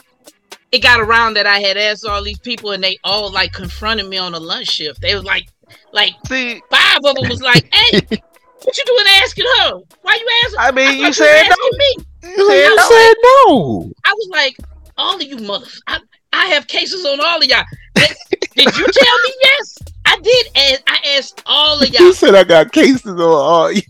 it 0.73 0.83
got 0.83 1.01
around 1.01 1.35
that 1.35 1.47
I 1.47 1.61
had 1.61 1.77
asked 1.77 2.05
all 2.05 2.23
these 2.23 2.39
people, 2.41 2.73
and 2.73 2.83
they 2.83 2.99
all 3.05 3.31
like 3.31 3.53
confronted 3.53 4.09
me 4.09 4.19
on 4.19 4.35
a 4.35 4.41
lunch 4.41 4.69
shift. 4.69 5.01
They 5.01 5.15
was 5.15 5.23
like, 5.23 5.47
like 5.93 6.15
See, 6.27 6.61
five 6.71 6.99
of 7.05 7.15
them 7.15 7.29
was 7.29 7.41
like, 7.41 7.69
"Hey, 7.73 8.01
what 8.01 8.77
you 8.77 8.85
doing 8.85 9.07
asking 9.23 9.47
her? 9.59 9.73
Why 10.03 10.15
you 10.15 10.29
asking?" 10.45 10.59
I 10.59 10.71
mean, 10.73 11.05
I 11.05 11.07
you 11.07 11.13
said 11.13 11.45
were 11.45 11.57
no. 11.57 11.79
me. 11.79 11.97
You 12.25 12.49
said 12.49 12.65
you 12.65 12.77
no. 12.77 12.89
said 12.89 13.15
no. 13.23 13.93
I 14.05 14.13
was 14.13 14.29
like, 14.31 14.57
all 14.97 15.17
of 15.17 15.23
you 15.23 15.37
mothers, 15.37 15.81
I, 15.87 16.01
I 16.33 16.47
have 16.47 16.67
cases 16.67 17.05
on 17.05 17.21
all 17.21 17.39
of 17.39 17.45
y'all. 17.45 17.65
Did, 17.95 18.17
did 18.57 18.77
you 18.77 18.87
tell 18.87 19.19
me 19.25 19.35
yes? 19.43 19.79
I 20.15 20.21
did, 20.23 20.47
and 20.57 20.83
I 20.87 21.17
asked 21.19 21.43
all 21.47 21.81
of 21.83 21.89
y'all. 21.93 22.03
y'all. 22.05 22.13
said 22.13 22.35
I 22.35 22.45
got 22.45 22.73
cases 22.73 23.07
on 23.13 23.21
all. 23.21 23.69
Did 23.73 23.85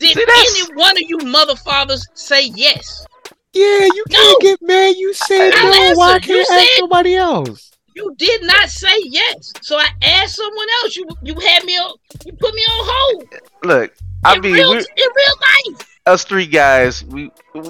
See, 0.00 0.14
any 0.28 0.74
one 0.74 0.92
of 0.96 1.02
you 1.06 1.18
mother 1.18 1.56
fathers 1.56 2.06
say 2.14 2.46
yes? 2.46 3.06
Yeah, 3.52 3.62
you 3.86 4.04
No. 4.10 4.18
can't 4.18 4.42
get 4.42 4.62
mad. 4.62 4.96
You 4.96 5.14
said 5.14 5.52
I 5.54 5.62
no. 5.62 5.98
Why 5.98 6.14
answered. 6.14 6.26
Can't 6.28 6.50
I 6.50 6.54
ask 6.54 6.68
said- 6.70 6.78
somebody 6.80 7.14
else? 7.16 7.70
You 7.94 8.14
did 8.16 8.42
not 8.44 8.68
say 8.68 8.94
yes, 9.06 9.52
so 9.60 9.76
I 9.76 9.88
asked 10.04 10.36
someone 10.36 10.66
else. 10.82 10.94
You 10.96 11.08
you 11.22 11.34
had 11.40 11.64
me 11.64 11.76
on, 11.78 11.94
you 12.24 12.32
put 12.32 12.54
me 12.54 12.62
on 12.62 12.86
hold. 12.88 13.24
Look, 13.64 13.92
I 14.24 14.36
in 14.36 14.40
mean, 14.42 14.52
real, 14.54 14.72
in 14.72 14.78
real 14.78 15.74
life. 15.76 15.98
us 16.06 16.22
three 16.22 16.46
guys. 16.46 17.02
We, 17.04 17.32
we 17.56 17.62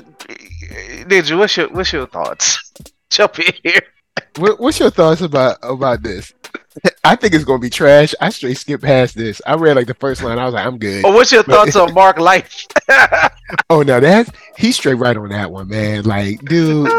Ninja, 1.09 1.39
what's 1.39 1.57
your 1.57 1.69
what's 1.71 1.93
your 1.95 2.07
thoughts? 2.07 2.73
Jump 3.11 3.39
in 3.39 3.55
here. 3.63 3.81
What, 4.37 4.61
what's 4.61 4.79
your 4.81 4.91
thoughts 4.91 5.23
about 5.23 5.59
about 5.63 6.03
this? 6.03 6.35
I 7.05 7.17
think 7.17 7.35
it's 7.35 7.45
gonna 7.45 7.59
be 7.59 7.71
trash. 7.71 8.15
I 8.21 8.31
straight 8.31 8.59
skipped 8.59 8.83
past 8.85 9.15
this. 9.17 9.41
I 9.47 9.55
read 9.55 9.77
like 9.77 9.87
the 9.87 9.95
first 9.95 10.23
line. 10.23 10.39
I 10.39 10.45
was 10.45 10.55
like, 10.55 10.67
I'm 10.67 10.79
good. 10.79 11.05
Or 11.05 11.13
what's 11.13 11.33
your 11.33 11.43
thoughts 11.43 11.77
on 11.77 11.95
Mark 11.95 12.19
Life? 12.19 12.67
Oh 13.71 13.81
no, 13.83 13.99
that's 13.99 14.31
he's 14.59 14.77
straight 14.77 14.95
right 14.95 15.17
on 15.17 15.31
that 15.31 15.51
one, 15.51 15.69
man. 15.69 16.05
Like, 16.05 16.41
dude, 16.45 16.91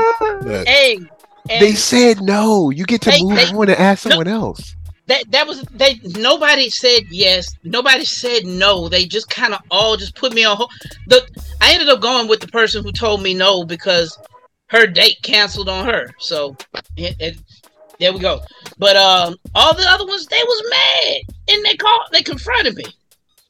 look, 0.42 0.68
Hey, 0.68 0.96
and 0.96 1.62
they 1.62 1.74
said 1.74 2.22
no. 2.22 2.72
You 2.72 2.86
get 2.86 3.02
to 3.04 3.12
They- 3.12 3.22
move 3.22 3.36
they- 3.36 3.46
on 3.56 3.70
and 3.70 3.78
ask 3.80 4.06
no. 4.06 4.12
someone 4.12 4.28
else. 4.28 4.76
that 5.08 5.30
that 5.32 5.46
was 5.48 5.62
they 5.74 6.00
nobody 6.18 6.70
said 6.70 7.02
yes 7.12 7.56
nobody 7.64 8.04
said 8.06 8.46
no 8.46 8.88
they 8.90 9.06
just 9.06 9.30
kind 9.30 9.54
of 9.54 9.62
all 9.72 9.96
just 9.98 10.16
put 10.16 10.34
me 10.34 10.44
on 10.44 10.56
hold 10.58 10.72
the 11.08 11.22
i 11.62 11.72
ended 11.74 11.90
up 11.90 12.00
going 12.02 12.28
with 12.28 12.40
the 12.40 12.48
person 12.48 12.84
who 12.84 12.92
told 12.92 13.22
me 13.24 13.34
no 13.34 13.64
because 13.64 14.16
her 14.68 14.86
date 14.86 15.18
canceled 15.24 15.68
on 15.70 15.84
her 15.86 16.12
so 16.20 16.56
it, 16.98 17.16
it- 17.20 17.38
there 18.00 18.14
we 18.14 18.20
go 18.20 18.40
but 18.78 18.96
um 18.96 19.36
all 19.56 19.74
the 19.74 19.86
other 19.88 20.06
ones 20.06 20.26
they 20.28 20.42
was 20.44 20.64
mad 20.70 21.22
and 21.50 21.66
they 21.66 21.76
called 21.76 22.02
they 22.12 22.22
confronted 22.24 22.76
me 22.76 22.86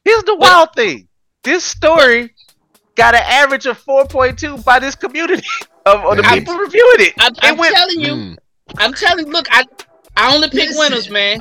Here's 0.05 0.23
the 0.23 0.35
wild 0.35 0.69
thing. 0.75 1.07
This 1.43 1.63
story 1.63 2.33
got 2.95 3.13
an 3.13 3.21
average 3.25 3.65
of 3.67 3.77
4.2 3.85 4.63
by 4.63 4.79
this 4.79 4.95
community 4.95 5.45
of, 5.85 6.03
of 6.05 6.15
the 6.17 6.23
Nice. 6.23 6.39
people 6.39 6.55
reviewing 6.55 6.95
it. 6.99 7.13
i'm, 7.19 7.31
It 7.33 7.39
I'm 7.43 7.57
went- 7.57 7.75
telling 7.75 7.99
you 7.99 8.13
Mm. 8.13 8.37
i'm 8.77 8.93
telling 8.93 9.25
you 9.27 9.31
look 9.31 9.47
i 9.51 9.63
i 10.17 10.33
only 10.33 10.49
pick 10.49 10.69
Listen. 10.69 10.77
winners 10.79 11.09
man 11.09 11.39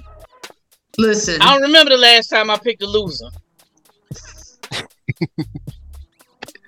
Listen, 0.99 1.41
i 1.41 1.53
don't 1.53 1.63
remember 1.63 1.91
the 1.91 1.97
last 1.97 2.29
time 2.29 2.51
i 2.51 2.57
picked 2.59 2.83
a 2.83 2.87
loser 2.87 3.27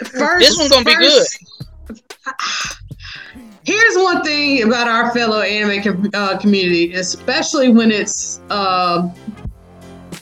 first, 0.05 0.38
this 0.49 0.57
one's 0.59 0.70
gonna 0.70 0.84
be 0.84 0.95
good. 0.97 1.26
Here's 3.65 3.95
one 3.97 4.23
thing 4.25 4.63
about 4.63 4.89
our 4.89 5.13
fellow 5.13 5.41
anime 5.43 5.83
com- 5.83 6.11
uh, 6.15 6.39
community, 6.39 6.95
especially 6.95 7.69
when 7.69 7.91
it's 7.93 8.41
um, 8.51 9.13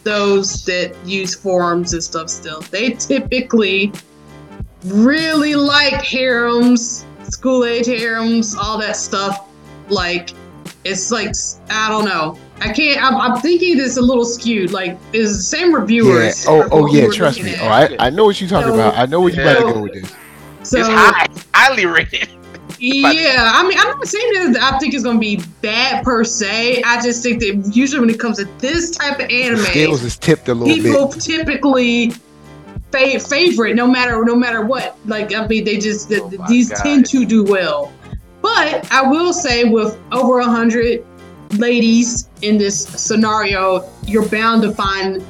those 0.03 0.65
that 0.65 0.95
use 1.05 1.35
forums 1.35 1.93
and 1.93 2.03
stuff. 2.03 2.29
Still, 2.31 2.61
they 2.63 2.91
typically 2.91 3.93
really 4.87 5.55
like 5.55 6.03
harems, 6.05 7.07
school 7.25 7.65
age 7.65 7.87
harems, 7.87 8.55
all 8.57 8.79
that 8.79 8.97
stuff. 8.97 9.49
like 9.89 10.31
it's 10.85 11.11
like 11.11 11.35
I 11.71 11.89
don't 11.89 12.05
know. 12.05 12.39
I 12.61 12.73
can't. 12.73 13.03
I'm, 13.03 13.17
I'm 13.17 13.41
thinking 13.41 13.77
this 13.77 13.97
a 13.99 14.03
little 14.03 14.25
skewed. 14.25 14.73
Like, 14.73 14.99
is 15.13 15.37
the 15.37 15.43
same 15.43 15.71
Yeah. 15.71 15.77
reviewers? 15.79 16.45
Oh, 16.49 16.69
oh 16.73 16.87
yeah. 16.93 17.09
Trust 17.13 17.43
me. 17.43 17.55
at. 17.55 17.61
Oh, 17.63 17.69
I, 17.99 18.07
I 18.07 18.11
know 18.11 18.25
what 18.25 18.41
you're 18.41 18.51
talking 18.51 18.71
So- 18.71 18.75
about. 18.75 18.97
I 18.97 19.07
know 19.07 19.21
where 19.21 19.33
you're 19.33 19.43
about 19.43 19.55
to 19.55 19.61
So- 19.61 19.73
go 19.75 19.81
with 19.83 19.93
this. 19.93 20.13
So, 20.65 20.79
it's 20.81 20.89
high, 20.89 21.27
highly 21.55 21.87
rated. 21.87 22.29
Yeah, 22.81 23.53
I 23.55 23.67
mean, 23.69 23.79
I'm 23.79 23.89
not 23.89 24.07
saying 24.07 24.53
that 24.53 24.73
I 24.73 24.79
think 24.79 24.95
it's 24.95 25.05
gonna 25.05 25.19
be 25.19 25.43
bad 25.63 26.05
per 26.05 26.25
se. 26.25 26.83
I 26.83 27.03
just 27.03 27.23
think 27.23 27.41
that 27.41 27.71
usually 27.75 28.01
when 28.01 28.11
it 28.11 28.21
comes 28.21 28.39
to 28.39 28.45
this 28.59 28.91
type 28.91 29.19
of 29.21 29.29
The 29.29 29.43
anime, 29.45 29.65
scales 29.65 30.03
is 30.05 30.17
tipped 30.17 30.49
a 30.49 30.55
little 30.55 30.75
bit. 30.75 30.85
people 30.85 31.09
typically 31.09 32.11
fa- 32.93 33.19
favorite 33.21 33.75
no 33.75 33.87
matter 33.87 34.25
no 34.25 34.37
matter 34.37 34.65
what. 34.65 34.97
Like 35.07 35.35
I 35.35 35.47
mean, 35.47 35.65
they 35.65 35.79
just 35.79 36.09
the, 36.09 36.23
Oh 36.23 36.45
these 36.49 36.71
God. 36.71 36.83
tend 36.83 37.07
to 37.07 37.25
do 37.25 37.43
well. 37.45 37.93
But 38.41 38.91
I 38.93 39.03
will 39.03 39.33
say, 39.33 39.65
with 39.65 39.99
over 40.13 40.39
a 40.39 40.45
hundred 40.45 41.05
ladies 41.57 42.29
in 42.43 42.57
this 42.59 42.85
scenario, 42.85 43.89
you're 44.07 44.29
bound 44.29 44.63
to 44.63 44.73
find 44.73 45.25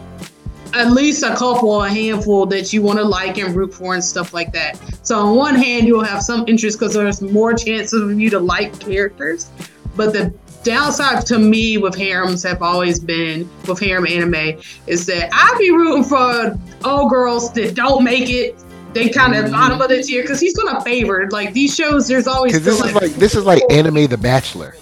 at 0.75 0.91
least 0.93 1.23
a 1.23 1.35
couple, 1.35 1.83
a 1.83 1.89
handful 1.89 2.47
that 2.47 2.73
you 2.73 2.83
want 2.83 2.99
to 2.99 3.05
like 3.05 3.39
and 3.39 3.55
root 3.55 3.73
for 3.75 3.95
and 3.95 4.05
stuff 4.05 4.35
like 4.35 4.53
that. 4.53 4.79
So 5.03 5.19
on 5.19 5.37
one 5.37 5.55
hand, 5.55 5.87
you'll 5.87 6.05
have 6.05 6.23
some 6.23 6.45
interest 6.49 6.79
because 6.79 6.95
there's 6.95 7.21
more 7.23 7.55
chances 7.55 8.01
of 8.03 8.19
you 8.21 8.31
to 8.31 8.39
like 8.39 8.79
characters. 8.81 9.51
But 9.97 10.13
the 10.13 10.33
downside 10.65 11.25
to 11.27 11.39
me 11.39 11.79
with 11.79 11.97
harems 11.97 12.43
have 12.43 12.63
always 12.63 12.99
been 13.01 13.49
with 13.67 13.81
harem 13.81 14.07
anime 14.07 14.61
is 14.87 15.07
that 15.07 15.31
I 15.33 15.55
be 15.59 15.71
rooting 15.71 16.05
for 16.05 16.59
old 16.85 17.11
girls 17.11 17.53
that 17.55 17.75
don't 17.75 18.05
make 18.05 18.29
it. 18.29 18.57
They 18.95 19.09
kind 19.09 19.35
of 19.35 19.47
Mhm. 19.47 19.53
bottom 19.53 19.81
of 19.81 19.89
the 19.89 20.03
tier 20.03 20.23
because 20.23 20.41
he's 20.41 20.57
gonna 20.57 20.81
favor 20.83 21.29
like 21.31 21.53
these 21.53 21.75
shows. 21.75 22.09
There's 22.09 22.27
always 22.27 22.53
Because 22.53 22.65
this 22.65 22.81
is 22.85 22.95
like 22.95 23.15
this 23.17 23.35
is 23.35 23.45
like 23.45 23.63
anime 23.71 24.07
The 24.07 24.17
Bachelor. 24.17 24.75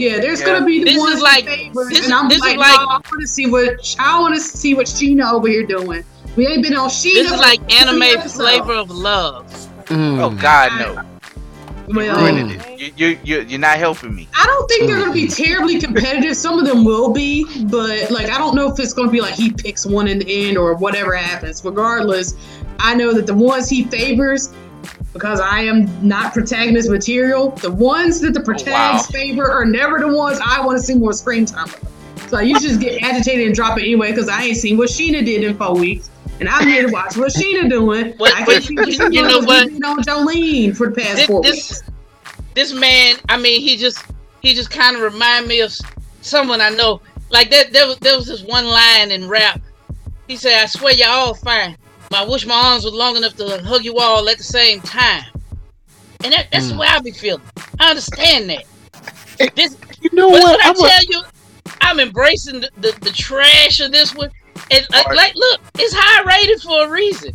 Yeah, 0.00 0.18
there's 0.20 0.40
Yeah. 0.40 0.46
gonna 0.46 0.64
be 0.66 0.78
the 0.80 0.84
This 0.86 0.94
is 0.94 1.00
ones 1.00 1.22
like- 1.22 1.44
that 1.44 1.56
favor, 1.58 1.84
this- 1.90 2.04
and 2.04 2.14
I'm 2.14 2.28
this 2.28 2.36
is 2.38 2.42
like, 2.42 2.56
like- 2.56 2.80
no, 2.80 2.86
I 2.86 2.94
want 2.94 3.20
to 3.20 3.26
see 3.26 3.46
what 3.46 3.96
I 3.98 4.20
want 4.20 4.34
to 4.34 4.40
see 4.40 4.74
what 4.74 4.86
Sheena 4.86 5.32
over 5.32 5.48
here 5.48 5.64
doing. 5.64 6.02
We 6.36 6.46
ain't 6.46 6.62
been 6.62 6.76
on 6.76 6.88
Sheena. 6.88 7.14
This 7.14 7.32
is 7.32 7.38
like 7.38 7.60
anime 7.80 8.02
episodes. 8.02 8.34
flavor 8.36 8.72
of 8.72 8.90
love. 8.90 9.46
Mm. 9.86 10.20
Oh 10.20 10.30
God, 10.30 10.70
no! 10.78 11.02
Well, 11.92 12.20
Ruining 12.20 12.50
it. 12.50 12.80
You, 12.80 12.92
you, 12.96 13.18
you, 13.24 13.46
you're 13.48 13.58
not 13.58 13.76
helping 13.78 14.14
me. 14.14 14.28
I 14.38 14.46
don't 14.46 14.68
think 14.68 14.86
they're 14.86 14.98
gonna 15.00 15.10
Mm. 15.10 15.14
be 15.14 15.26
terribly 15.26 15.80
competitive. 15.80 16.36
Some 16.36 16.58
of 16.60 16.64
them 16.66 16.84
will 16.84 17.12
be, 17.12 17.44
but 17.64 18.10
like 18.12 18.30
I 18.30 18.38
don't 18.38 18.54
know 18.54 18.72
if 18.72 18.78
it's 18.78 18.92
gonna 18.92 19.10
be 19.10 19.20
like 19.20 19.34
he 19.34 19.50
picks 19.50 19.84
one 19.84 20.06
in 20.06 20.20
the 20.20 20.48
end 20.48 20.56
or 20.56 20.74
whatever 20.74 21.14
happens. 21.16 21.62
Regardless, 21.64 22.34
I 22.78 22.94
know 22.94 23.12
that 23.12 23.26
the 23.26 23.34
ones 23.34 23.68
he 23.68 23.82
favors, 23.84 24.50
because 25.12 25.40
I 25.40 25.60
am 25.60 26.06
not 26.06 26.32
protagonist 26.32 26.88
material, 26.88 27.50
the 27.50 27.70
ones 27.70 28.20
that 28.20 28.32
the 28.34 28.40
oh, 28.40 28.44
protagonists 28.44 29.10
favor 29.10 29.50
are 29.50 29.64
never 29.64 29.98
the 29.98 30.08
ones 30.08 30.38
I 30.44 30.64
want 30.64 30.78
to 30.78 30.84
see 30.84 30.94
more 30.94 31.12
screen 31.12 31.44
time. 31.46 31.64
of. 31.68 32.28
So 32.28 32.36
I 32.36 32.42
usually 32.42 32.68
just 32.68 32.80
get 32.80 33.02
agitated 33.02 33.46
and 33.46 33.54
drop 33.54 33.76
it 33.78 33.82
anyway 33.82 34.10
because 34.12 34.28
I 34.28 34.42
ain't 34.44 34.56
seen 34.56 34.76
what 34.76 34.88
Sheena 34.88 35.24
did 35.24 35.42
in 35.42 35.56
four 35.56 35.74
weeks. 35.74 36.10
And 36.38 36.48
I'm 36.48 36.66
here 36.68 36.86
to 36.86 36.92
watch 36.92 37.16
what 37.16 37.32
Sheena 37.32 37.68
doing. 37.68 38.12
What- 38.16 38.34
I 38.34 38.40
what- 38.44 38.46
can 38.46 38.62
see 38.62 38.74
what 38.76 38.88
you- 38.88 39.10
you 39.10 39.28
know 39.28 39.40
what? 39.40 39.64
on 39.64 40.02
Jolene 40.04 40.76
for 40.76 40.88
the 40.90 41.00
past 41.00 41.16
This, 41.16 41.26
four 41.26 41.42
this, 41.42 41.70
weeks. 41.70 41.82
this 42.54 42.72
man, 42.72 43.16
I 43.28 43.36
mean, 43.36 43.60
he 43.60 43.76
just 43.76 44.02
he 44.40 44.54
just 44.54 44.70
kind 44.70 44.96
of 44.96 45.02
remind 45.02 45.46
me 45.48 45.60
of 45.60 45.74
someone 46.22 46.60
I 46.62 46.70
know. 46.70 47.00
Like 47.30 47.50
that, 47.50 47.72
there 47.72 47.86
was 47.86 47.98
there 47.98 48.16
was 48.16 48.26
this 48.26 48.42
one 48.42 48.66
line 48.66 49.10
in 49.10 49.28
rap. 49.28 49.60
He 50.28 50.36
said, 50.36 50.62
"I 50.62 50.66
swear 50.66 50.94
y'all 50.94 51.08
all 51.10 51.34
fine. 51.34 51.76
But 52.10 52.18
I 52.26 52.28
wish 52.28 52.44
my 52.46 52.54
arms 52.54 52.84
were 52.84 52.90
long 52.90 53.16
enough 53.16 53.34
to 53.36 53.62
hug 53.64 53.84
you 53.84 53.98
all 53.98 54.28
at 54.28 54.36
the 54.38 54.44
same 54.44 54.80
time." 54.82 55.24
And 56.22 56.32
that, 56.34 56.48
that's 56.52 56.68
the 56.68 56.74
Mm. 56.74 56.78
way 56.78 56.86
I 56.88 57.00
be 57.00 57.12
feeling. 57.12 57.42
I 57.78 57.90
understand 57.90 58.50
that. 58.50 58.64
This, 59.56 59.76
You 60.02 60.10
know 60.12 60.28
but 60.30 60.40
what? 60.40 60.52
what 60.52 60.60
I 60.64 60.68
I'm 60.68 60.76
a- 60.76 60.88
tell 60.88 61.04
you, 61.08 61.22
I'm 61.80 62.00
embracing 62.00 62.60
the, 62.60 62.70
the, 62.76 62.94
the 63.00 63.10
trash 63.10 63.80
of 63.80 63.92
this 63.92 64.14
one. 64.14 64.30
And 64.70 64.86
like, 64.92 65.08
like, 65.14 65.32
look, 65.34 65.60
it's 65.78 65.94
high 65.96 66.22
rated 66.24 66.60
for 66.60 66.86
a 66.86 66.90
reason. 66.90 67.34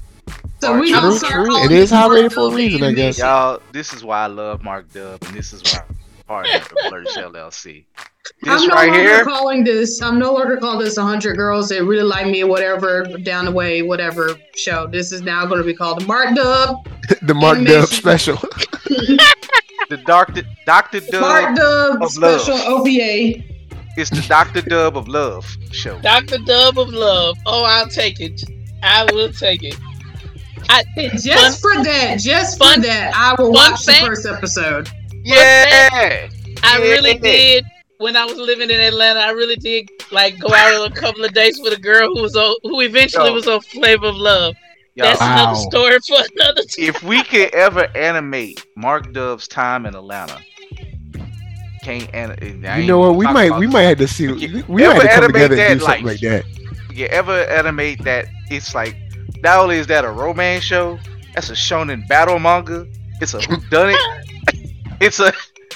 So 0.61 0.77
we 0.77 0.91
True, 0.91 0.95
gonna 0.95 1.11
true. 1.11 1.17
start 1.17 1.45
It 1.45 1.51
calling 1.51 1.71
is 1.71 1.89
this 1.89 1.89
high 1.89 2.07
rated 2.07 2.33
for 2.33 2.51
a 2.51 2.55
reason, 2.55 2.83
I 2.83 2.91
guess. 2.93 3.17
Y'all, 3.17 3.59
this 3.71 3.93
is 3.93 4.03
why 4.03 4.23
I 4.23 4.27
love 4.27 4.63
Mark 4.63 4.91
Dub, 4.93 5.21
and 5.23 5.35
this 5.35 5.51
is 5.53 5.63
why 5.63 5.83
I'm 5.89 5.94
part 6.27 6.47
of 6.53 6.63
Flourish 6.63 7.15
LLC. 7.15 7.85
This 8.41 8.61
I'm 8.61 8.67
no 8.67 8.73
right 8.75 8.87
longer 8.87 8.99
here, 9.01 9.23
calling 9.23 9.63
this. 9.63 10.01
I'm 10.01 10.17
no 10.17 10.33
longer 10.33 10.57
calling 10.57 10.79
this 10.79 10.97
100 10.97 11.35
girls 11.35 11.69
that 11.69 11.83
really 11.83 12.03
like 12.03 12.27
me, 12.27 12.43
whatever 12.43 13.03
down 13.23 13.45
the 13.45 13.51
way, 13.51 13.81
whatever 13.83 14.31
show. 14.55 14.87
This 14.87 15.11
is 15.11 15.21
now 15.21 15.45
going 15.45 15.59
to 15.59 15.65
be 15.65 15.73
called 15.75 16.01
the 16.01 16.05
Mark 16.07 16.35
Dub. 16.35 16.87
the 17.21 17.33
Mark 17.33 17.57
Dub 17.59 17.67
animation. 17.67 17.87
special. 17.87 18.35
the 19.89 20.01
Doctor 20.05 20.43
Doctor 20.65 20.99
Dub. 21.01 21.21
Mark 21.21 21.55
Dub. 21.55 21.93
Dub 21.99 22.03
of 22.03 22.17
love. 22.17 22.41
special 22.41 22.57
OVA. 22.73 23.43
It's 23.97 24.09
the 24.09 24.25
Doctor 24.27 24.61
Dub 24.61 24.97
of 24.97 25.07
Love 25.07 25.45
show. 25.71 25.99
Dr. 26.01 26.37
Dub 26.39 26.77
of 26.77 26.89
Love. 26.89 27.37
Oh, 27.45 27.63
I'll 27.63 27.87
take 27.87 28.19
it. 28.19 28.43
I 28.83 29.05
will 29.13 29.31
take 29.31 29.63
it. 29.63 29.77
I, 30.67 30.83
Just 31.15 31.61
for 31.61 31.75
that, 31.83 32.17
just 32.19 32.57
for 32.57 32.81
that, 32.81 33.13
I 33.15 33.39
will 33.41 33.51
watch 33.51 33.85
fact- 33.85 34.01
the 34.01 34.07
first 34.07 34.25
episode. 34.25 34.89
Yeah, 35.25 36.29
I 36.63 36.77
really 36.79 37.15
did 37.17 37.65
when 37.97 38.15
I 38.15 38.25
was 38.25 38.37
living 38.37 38.69
in 38.69 38.79
Atlanta. 38.79 39.19
I 39.19 39.31
really 39.31 39.55
did 39.55 39.89
like 40.11 40.39
go 40.39 40.53
out 40.53 40.73
on 40.73 40.91
a 40.91 40.95
couple 40.95 41.23
of 41.23 41.33
dates 41.33 41.59
with 41.61 41.73
a 41.73 41.79
girl 41.81 42.13
who 42.15 42.21
was 42.21 42.35
on, 42.35 42.55
who 42.63 42.81
eventually 42.81 43.29
Yo. 43.29 43.33
was 43.33 43.47
on 43.47 43.61
Flavor 43.61 44.07
of 44.07 44.15
Love. 44.15 44.55
Y'all, 44.95 45.07
That's 45.07 45.19
Wow. 45.19 45.33
another 45.33 45.59
story 45.59 45.97
for 46.07 46.17
another 46.35 46.61
time. 46.61 46.67
if 46.77 47.03
we 47.03 47.23
could 47.23 47.53
ever 47.55 47.87
animate 47.97 48.65
Mark 48.77 49.11
Dub's 49.13 49.47
time 49.47 49.85
in 49.85 49.95
Atlanta, 49.95 50.39
can't 51.83 52.09
an- 52.13 52.37
You 52.81 52.87
know 52.87 52.99
what? 52.99 53.15
We 53.15 53.25
might 53.25 53.45
about- 53.45 53.59
we 53.59 53.67
might 53.67 53.81
have 53.83 53.97
to 53.97 54.07
see. 54.07 54.25
You 54.25 54.63
We 54.67 54.83
might 54.83 54.93
have 54.93 55.01
to 55.03 55.11
ever 55.11 55.27
come 55.27 55.35
animate 55.35 55.41
together 55.49 55.55
and 55.55 55.59
that 55.59 55.73
do 55.73 55.79
something 55.85 56.05
life? 56.05 56.21
like 56.21 56.21
that. 56.21 56.45
you 56.95 57.05
ever 57.07 57.43
animate 57.45 58.03
that 58.05 58.27
it's 58.49 58.73
like 58.73 58.95
not 59.43 59.59
only 59.59 59.77
is 59.77 59.87
that 59.87 60.05
a 60.05 60.09
romance 60.09 60.63
show, 60.63 60.97
that's 61.33 61.49
a 61.49 61.53
shonen 61.53 62.07
battle 62.07 62.39
manga. 62.39 62.87
It's 63.21 63.33
a 63.33 63.39
done 63.69 63.89
it. 63.89 63.99
it's 64.99 65.19
a 65.19 65.31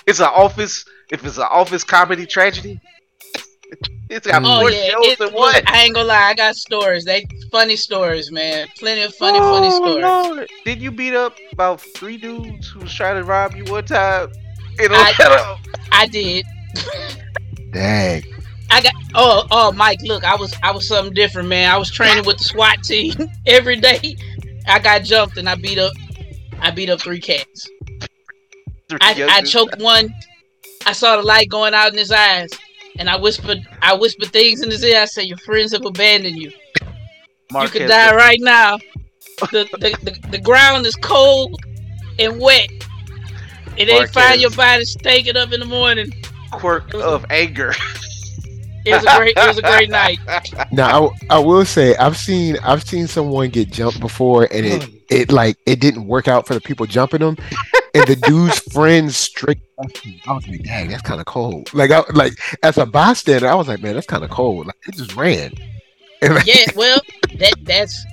it's 0.08 0.20
an 0.20 0.30
office 0.34 0.86
if 1.12 1.26
it's 1.26 1.38
an 1.38 1.48
office 1.50 1.84
comedy 1.84 2.26
tragedy. 2.26 2.80
It's 4.10 4.26
got. 4.26 4.44
Oh 4.44 4.62
more 4.62 4.72
yeah, 4.72 4.88
shows 4.90 5.06
it, 5.06 5.20
than 5.20 5.28
look, 5.28 5.54
one. 5.54 5.62
I 5.68 5.84
ain't 5.84 5.94
gonna 5.94 6.08
lie. 6.08 6.30
I 6.30 6.34
got 6.34 6.56
stories. 6.56 7.06
They 7.06 7.26
funny 7.52 7.76
stories, 7.76 8.32
man. 8.32 8.68
Plenty 8.78 9.02
of 9.04 9.14
funny, 9.16 9.40
funny 9.40 9.68
Oh, 9.70 9.82
stories. 9.84 10.04
Lord. 10.38 10.50
Did 10.66 10.82
you 10.82 10.92
beat 10.92 11.14
up 11.14 11.36
about 11.52 11.82
three 11.82 12.18
dudes 12.18 12.68
who 12.70 12.80
was 12.80 12.94
trying 12.94 13.16
to 13.18 13.24
rob 13.24 13.54
you 13.56 13.64
one 13.66 13.86
time? 13.86 14.30
In 14.80 14.92
I- 14.92 15.12
Atlanta? 15.12 15.58
I 15.92 16.08
did. 16.08 16.46
Dang. 17.72 18.24
I 18.72 18.82
got 18.82 18.94
Oh, 19.16 19.46
oh, 19.52 19.72
Mike, 19.72 20.00
look, 20.04 20.24
I 20.24 20.36
was, 20.36 20.54
I 20.62 20.72
was 20.72 20.88
something 20.88 21.14
different, 21.14 21.50
man. 21.50 21.72
I 21.72 21.78
was 21.78 21.90
training 21.90 22.26
with 22.26 22.38
the 22.38 22.44
SWAT 22.44 22.84
team 22.84 23.14
every 23.48 23.76
day. 23.76 24.16
I 24.68 24.78
got 24.80 25.04
jumped 25.04 25.38
and 25.38 25.50
I 25.50 25.56
beat 25.56 25.80
up, 25.80 25.92
I 26.60 26.70
beat 26.72 26.90
up 26.90 27.02
three 27.02 27.20
cats. 27.20 27.68
Three 28.90 28.98
I, 29.02 29.28
I 29.30 29.42
choked 29.42 29.80
one. 29.80 30.14
I 30.86 30.94
saw 30.94 31.18
the 31.18 31.24
light 31.24 31.50
going 31.50 31.74
out 31.74 31.92
in 31.92 31.98
his 31.98 32.12
eyes, 32.12 32.50
and 32.98 33.10
I 33.10 33.18
whispered, 33.18 33.60
I 33.82 33.94
whispered 33.94 34.32
things 34.32 34.62
in 34.62 34.72
his 34.72 34.84
ear. 34.84 35.02
I 35.02 35.06
said, 35.06 35.26
"Your 35.26 35.38
friends 35.40 35.74
have 35.74 35.86
abandoned 35.86 36.38
you. 36.38 36.52
you 36.82 37.68
could 37.70 37.88
die 37.88 38.12
the 38.12 38.18
right 38.18 38.40
now. 38.42 38.78
The, 39.52 39.68
the, 39.72 39.98
the, 40.04 40.30
the 40.32 40.38
ground 40.40 40.86
is 40.86 40.96
cold 40.96 41.56
and 42.18 42.40
wet. 42.40 42.70
It 43.78 43.88
ain't 43.88 44.00
Marquez. 44.00 44.12
find 44.12 44.42
your 44.42 44.52
body 44.52 44.84
stinking 44.84 45.38
up 45.38 45.54
in 45.54 45.62
the 45.62 45.66
morning. 45.66 46.12
quirk 46.52 46.94
of 46.94 47.26
anger. 47.30 47.74
It 48.86 48.94
was 48.94 49.06
a 49.06 49.18
great, 49.18 49.38
it 49.38 49.48
was 49.48 49.58
a 49.58 49.62
great 49.62 49.90
night. 49.92 50.20
Now 50.72 51.14
I, 51.30 51.38
I 51.38 51.40
will 51.40 51.66
say 51.66 51.96
I've 51.96 52.18
seen 52.18 52.58
I've 52.64 52.84
seen 52.84 53.08
someone 53.08 53.50
get 53.50 53.70
jumped 53.70 54.00
before 54.00 54.48
and 54.52 54.66
it 54.66 54.90
it 55.10 55.32
like 55.32 55.58
it 55.66 55.80
didn't 55.80 56.08
work 56.08 56.28
out 56.28 56.48
for 56.48 56.54
the 56.54 56.62
people 56.62 56.86
jumping 56.86 57.20
them, 57.20 57.38
and 57.94 58.06
the 58.08 58.16
dude's 58.16 58.60
friends 58.74 59.18
straight. 59.18 59.60
I 59.80 60.34
was 60.34 60.48
like, 60.48 60.64
dang, 60.64 60.90
that's 60.90 61.02
kind 61.02 61.20
of 61.20 61.26
cold. 61.26 61.74
Like 61.74 61.92
I 61.92 62.04
like 62.14 62.34
as 62.64 62.78
a 62.78 62.86
bystander, 62.86 63.48
I 63.48 63.56
was 63.56 63.68
like, 63.68 63.82
man, 63.82 63.96
that's 63.96 64.08
kind 64.08 64.24
of 64.24 64.30
cold. 64.30 64.68
Like 64.68 64.76
it 64.88 64.96
just 64.96 65.16
ran. 65.16 65.54
Like, 66.22 66.46
Yeah, 66.46 66.66
well, 66.76 67.00
that 67.38 67.54
that's 67.64 68.06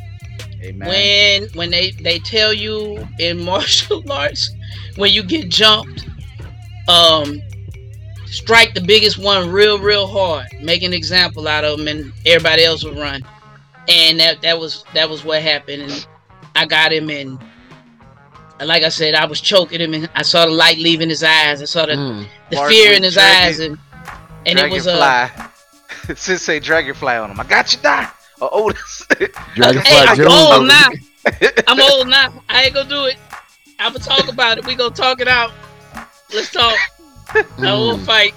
Hey, 0.60 0.72
man. 0.72 0.88
when 0.88 1.48
when 1.54 1.70
they 1.70 1.90
they 2.02 2.18
tell 2.20 2.52
you 2.52 3.06
in 3.18 3.44
martial 3.44 4.02
arts 4.10 4.50
when 4.96 5.12
you 5.12 5.22
get 5.22 5.48
jumped 5.50 6.06
um 6.88 7.40
strike 8.26 8.74
the 8.74 8.80
biggest 8.80 9.18
one 9.18 9.50
real 9.50 9.78
real 9.78 10.06
hard 10.06 10.46
make 10.62 10.82
an 10.82 10.92
example 10.92 11.46
out 11.46 11.64
of 11.64 11.78
them 11.78 11.88
and 11.88 12.12
everybody 12.24 12.64
else 12.64 12.82
will 12.84 12.94
run 12.94 13.22
and 13.88 14.18
that 14.18 14.40
that 14.42 14.58
was 14.58 14.84
that 14.94 15.08
was 15.08 15.24
what 15.24 15.42
happened 15.42 15.82
and 15.82 16.06
i 16.54 16.64
got 16.64 16.92
him 16.92 17.10
and 17.10 17.38
and 17.38 17.45
like 18.64 18.82
i 18.82 18.88
said 18.88 19.14
i 19.14 19.24
was 19.26 19.40
choking 19.40 19.80
him 19.80 19.92
and 19.94 20.08
i 20.14 20.22
saw 20.22 20.46
the 20.46 20.52
light 20.52 20.78
leaving 20.78 21.08
his 21.08 21.22
eyes 21.22 21.60
i 21.60 21.64
saw 21.66 21.84
the, 21.86 21.92
mm, 21.92 22.26
the 22.50 22.56
Mark 22.56 22.70
fear 22.70 22.92
in 22.94 23.02
his 23.02 23.14
dragging- 23.14 23.48
eyes 23.48 23.58
and 23.60 23.78
and 24.46 24.58
it 24.58 24.70
was 24.70 24.86
a 24.86 24.92
uh 24.94 25.28
Dragonfly. 25.28 26.16
Since 26.16 26.42
say 26.42 26.60
Dragonfly 26.60 27.14
on 27.14 27.30
him. 27.32 27.40
I 27.40 27.44
got 27.44 27.72
you, 27.74 27.80
die. 27.82 28.08
Or 28.40 28.48
Otis. 28.52 29.06
Dragonfly 29.56 29.90
hey 29.90 30.04
i'm 30.06 30.16
Jones. 30.16 30.32
old 30.32 30.66
now 30.68 30.88
i'm 31.68 31.80
old 31.80 32.08
now 32.08 32.32
i 32.48 32.62
ain't 32.64 32.74
gonna 32.74 32.88
do 32.88 33.04
it 33.06 33.16
i'm 33.80 33.92
gonna 33.92 34.04
talk 34.04 34.28
about 34.32 34.56
it 34.58 34.64
we 34.66 34.74
gonna 34.76 34.94
talk 34.94 35.20
it 35.20 35.26
out 35.28 35.52
let's 36.32 36.50
talk 36.52 36.76
I 37.34 37.42
will 37.58 37.98
Mm. 37.98 38.04
fight. 38.06 38.34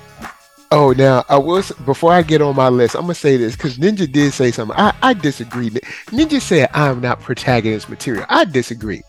Oh, 0.72 0.92
now 0.94 1.24
I 1.30 1.38
was 1.38 1.72
before 1.86 2.12
I 2.12 2.22
get 2.24 2.42
on 2.42 2.56
my 2.56 2.70
list. 2.70 2.96
I'm 2.96 3.02
gonna 3.02 3.14
say 3.16 3.38
this 3.38 3.56
because 3.56 3.78
Ninja 3.78 4.12
did 4.12 4.34
say 4.34 4.52
something. 4.52 4.76
I, 4.78 4.94
I 5.02 5.14
disagree. 5.14 5.70
Ninja 5.70 6.42
said 6.42 6.70
I'm 6.74 7.00
not 7.02 7.20
protagonist 7.22 7.88
material. 7.90 8.26
I 8.30 8.46
disagree. 8.46 9.02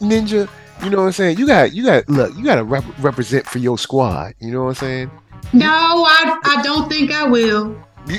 Ninja, 0.00 0.48
you 0.82 0.90
know 0.90 0.98
what 0.98 1.06
I'm 1.06 1.12
saying? 1.12 1.38
You 1.38 1.46
got 1.46 1.72
you 1.72 1.84
got 1.84 2.08
look. 2.08 2.34
You 2.36 2.44
got 2.44 2.56
to 2.56 2.64
rep- 2.64 2.84
represent 3.00 3.46
for 3.46 3.58
your 3.58 3.78
squad. 3.78 4.34
You 4.40 4.50
know 4.52 4.62
what 4.64 4.68
I'm 4.70 4.74
saying? 4.76 5.10
No, 5.52 5.66
I, 5.68 6.38
I 6.44 6.62
don't 6.62 6.88
think 6.88 7.12
I 7.12 7.24
will. 7.24 7.76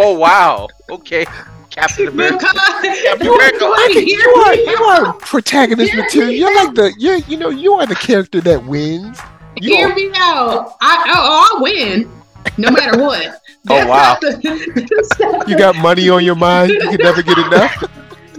Oh 0.00 0.16
wow. 0.16 0.68
Okay. 0.90 1.26
Captain 1.70 2.06
America. 2.14 2.46
Captain 2.46 3.26
America. 3.26 3.74
Wait, 3.78 4.06
hear 4.06 4.18
you 4.20 4.34
are 4.46 4.54
you 4.54 4.76
are 4.84 5.12
protagonist 5.14 5.90
Hear 5.92 6.02
material. 6.04 6.28
me 6.30 6.38
You're 6.38 6.54
like 6.54 6.74
the 6.76 6.94
you're 6.98 7.16
you 7.16 7.36
know 7.36 7.48
you 7.48 7.72
are 7.74 7.84
the 7.86 7.96
character 7.96 8.40
that 8.42 8.64
wins. 8.64 9.18
You 9.60 9.74
Hear 9.74 9.88
are, 9.90 9.94
me 9.96 10.12
out. 10.14 10.76
I 10.80 11.04
oh, 11.08 11.14
oh 11.16 11.56
I'll 11.56 11.62
win, 11.64 12.08
no 12.58 12.70
matter 12.70 13.02
what. 13.02 13.40
Oh, 13.70 13.86
wow. 13.86 14.16
the, 14.20 15.44
you 15.48 15.58
got 15.58 15.76
money 15.76 16.08
on 16.08 16.24
your 16.24 16.36
mind. 16.36 16.70
You 16.70 16.80
can 16.80 16.96
never 17.02 17.22
get 17.22 17.36
enough. 17.36 17.74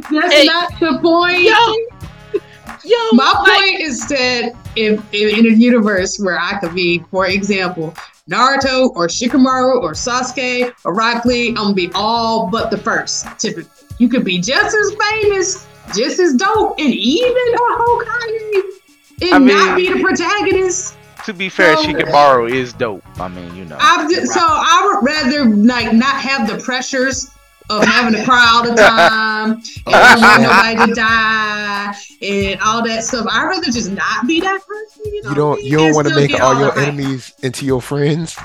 that's 0.09 0.33
Hey. 0.33 0.45
not 0.45 0.71
the 0.79 0.97
point. 1.03 1.43
Yo, 1.43 1.98
yo, 2.83 2.97
My 3.13 3.31
like, 3.31 3.61
point 3.61 3.81
is 3.81 4.07
that 4.07 4.53
if, 4.75 5.01
if 5.11 5.37
in 5.37 5.45
a 5.45 5.55
universe 5.55 6.17
where 6.19 6.39
I 6.39 6.59
could 6.59 6.75
be, 6.75 6.99
for 7.11 7.27
example, 7.27 7.93
Naruto 8.29 8.91
or 8.95 9.07
Shikamaru 9.07 9.81
or 9.81 9.93
Sasuke 9.93 10.73
or 10.85 10.93
Rock 10.93 11.25
Lee, 11.25 11.49
I'm 11.49 11.55
gonna 11.55 11.73
be 11.73 11.89
all 11.95 12.47
but 12.49 12.69
the 12.71 12.77
first. 12.77 13.25
Typically, 13.39 13.69
you 13.97 14.07
could 14.07 14.23
be 14.23 14.39
just 14.39 14.75
as 14.75 14.95
famous, 15.09 15.67
just 15.95 16.19
as 16.19 16.33
dope, 16.35 16.79
and 16.79 16.93
even 16.93 17.53
a 17.53 17.57
Hokage, 17.57 18.61
and 19.21 19.33
I 19.33 19.37
not 19.39 19.75
be 19.75 19.91
the 19.91 20.01
protagonist. 20.01 20.95
To 21.25 21.33
be 21.33 21.49
fair, 21.49 21.75
So- 21.75 21.83
Shikamaru 21.83 22.51
is 22.51 22.73
dope. 22.73 23.03
I 23.19 23.27
mean, 23.27 23.55
you 23.55 23.65
know. 23.65 23.77
I'm 23.79 24.09
just, 24.09 24.33
so 24.33 24.39
I 24.41 24.81
would 24.85 25.05
rather 25.05 25.45
like 25.45 25.93
not 25.93 26.21
have 26.21 26.47
the 26.47 26.63
pressures 26.63 27.29
of 27.69 27.83
having 27.83 28.13
to 28.19 28.23
cry 28.25 28.49
all 28.53 28.63
the 28.63 28.75
time 28.75 29.51
and 29.85 29.95
I 29.95 30.15
don't 30.15 30.21
want 30.21 30.75
nobody 30.75 30.91
to 30.91 30.95
die 30.95 31.95
and 32.21 32.59
all 32.61 32.83
that 32.85 33.03
stuff. 33.03 33.25
I'd 33.29 33.45
rather 33.45 33.65
just 33.71 33.91
not 33.91 34.27
be 34.27 34.39
that 34.41 34.59
person. 34.65 35.13
You, 35.13 35.21
know? 35.23 35.29
You 35.29 35.35
don't 35.35 35.63
you 35.63 35.79
and 35.79 35.87
don't 35.87 35.95
want 35.95 36.07
to 36.09 36.15
make 36.15 36.31
get 36.31 36.41
all 36.41 36.59
your 36.59 36.71
hype. 36.71 36.87
enemies 36.87 37.33
into 37.43 37.65
your 37.65 37.81
friends. 37.81 38.35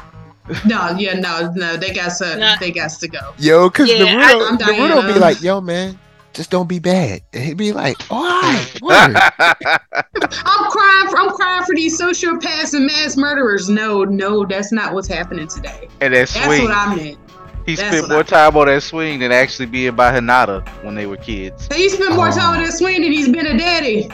No, 0.66 0.94
yeah, 0.98 1.14
no, 1.14 1.50
no, 1.54 1.76
they 1.78 1.92
got 1.94 2.16
to, 2.18 2.36
Nah. 2.36 2.56
they 2.60 2.70
got 2.70 2.90
to 2.90 3.08
go. 3.08 3.32
Yo, 3.38 3.70
cause 3.70 3.88
Yeah, 3.88 4.04
I- 4.04 4.34
Naruto, 4.34 4.48
I'm 4.50 4.58
Naruto 4.58 5.14
be 5.14 5.18
like, 5.18 5.40
yo, 5.40 5.62
man, 5.62 5.98
just 6.34 6.50
don't 6.50 6.68
be 6.68 6.78
bad. 6.80 7.22
And 7.32 7.42
he'd 7.44 7.56
be 7.56 7.72
like, 7.72 7.96
all 8.10 8.22
right, 8.24 8.66
word. 8.82 9.16
I'm 9.16 10.70
crying 10.70 11.08
for, 11.08 11.18
I'm 11.18 11.30
crying 11.30 11.64
for 11.64 11.74
these 11.74 11.98
sociopaths 11.98 12.74
and 12.74 12.84
mass 12.86 13.16
murderers. 13.16 13.70
No, 13.70 14.04
no, 14.04 14.44
that's 14.44 14.70
not 14.70 14.92
what's 14.92 15.08
happening 15.08 15.48
today. 15.48 15.88
and 16.02 16.12
that 16.12 16.28
That's 16.28 16.44
swing. 16.44 16.64
what 16.64 16.72
I 16.72 16.94
meant. 16.94 17.18
He 17.66 17.74
that's 17.76 17.96
spent 17.96 18.08
more 18.10 18.20
I- 18.20 18.22
time 18.22 18.56
on 18.56 18.66
that 18.66 18.82
swing 18.82 19.18
than 19.20 19.32
actually 19.32 19.66
being 19.66 19.94
by 19.94 20.12
Hinata 20.12 20.66
when 20.84 20.94
they 20.94 21.06
were 21.06 21.16
kids. 21.16 21.68
He 21.74 21.88
spent 21.88 22.14
more 22.14 22.28
Oh. 22.28 22.30
time 22.30 22.58
on 22.58 22.62
that 22.64 22.72
swing 22.72 23.02
than 23.02 23.12
he's 23.12 23.28
been 23.28 23.46
a 23.46 23.56
daddy. 23.58 24.08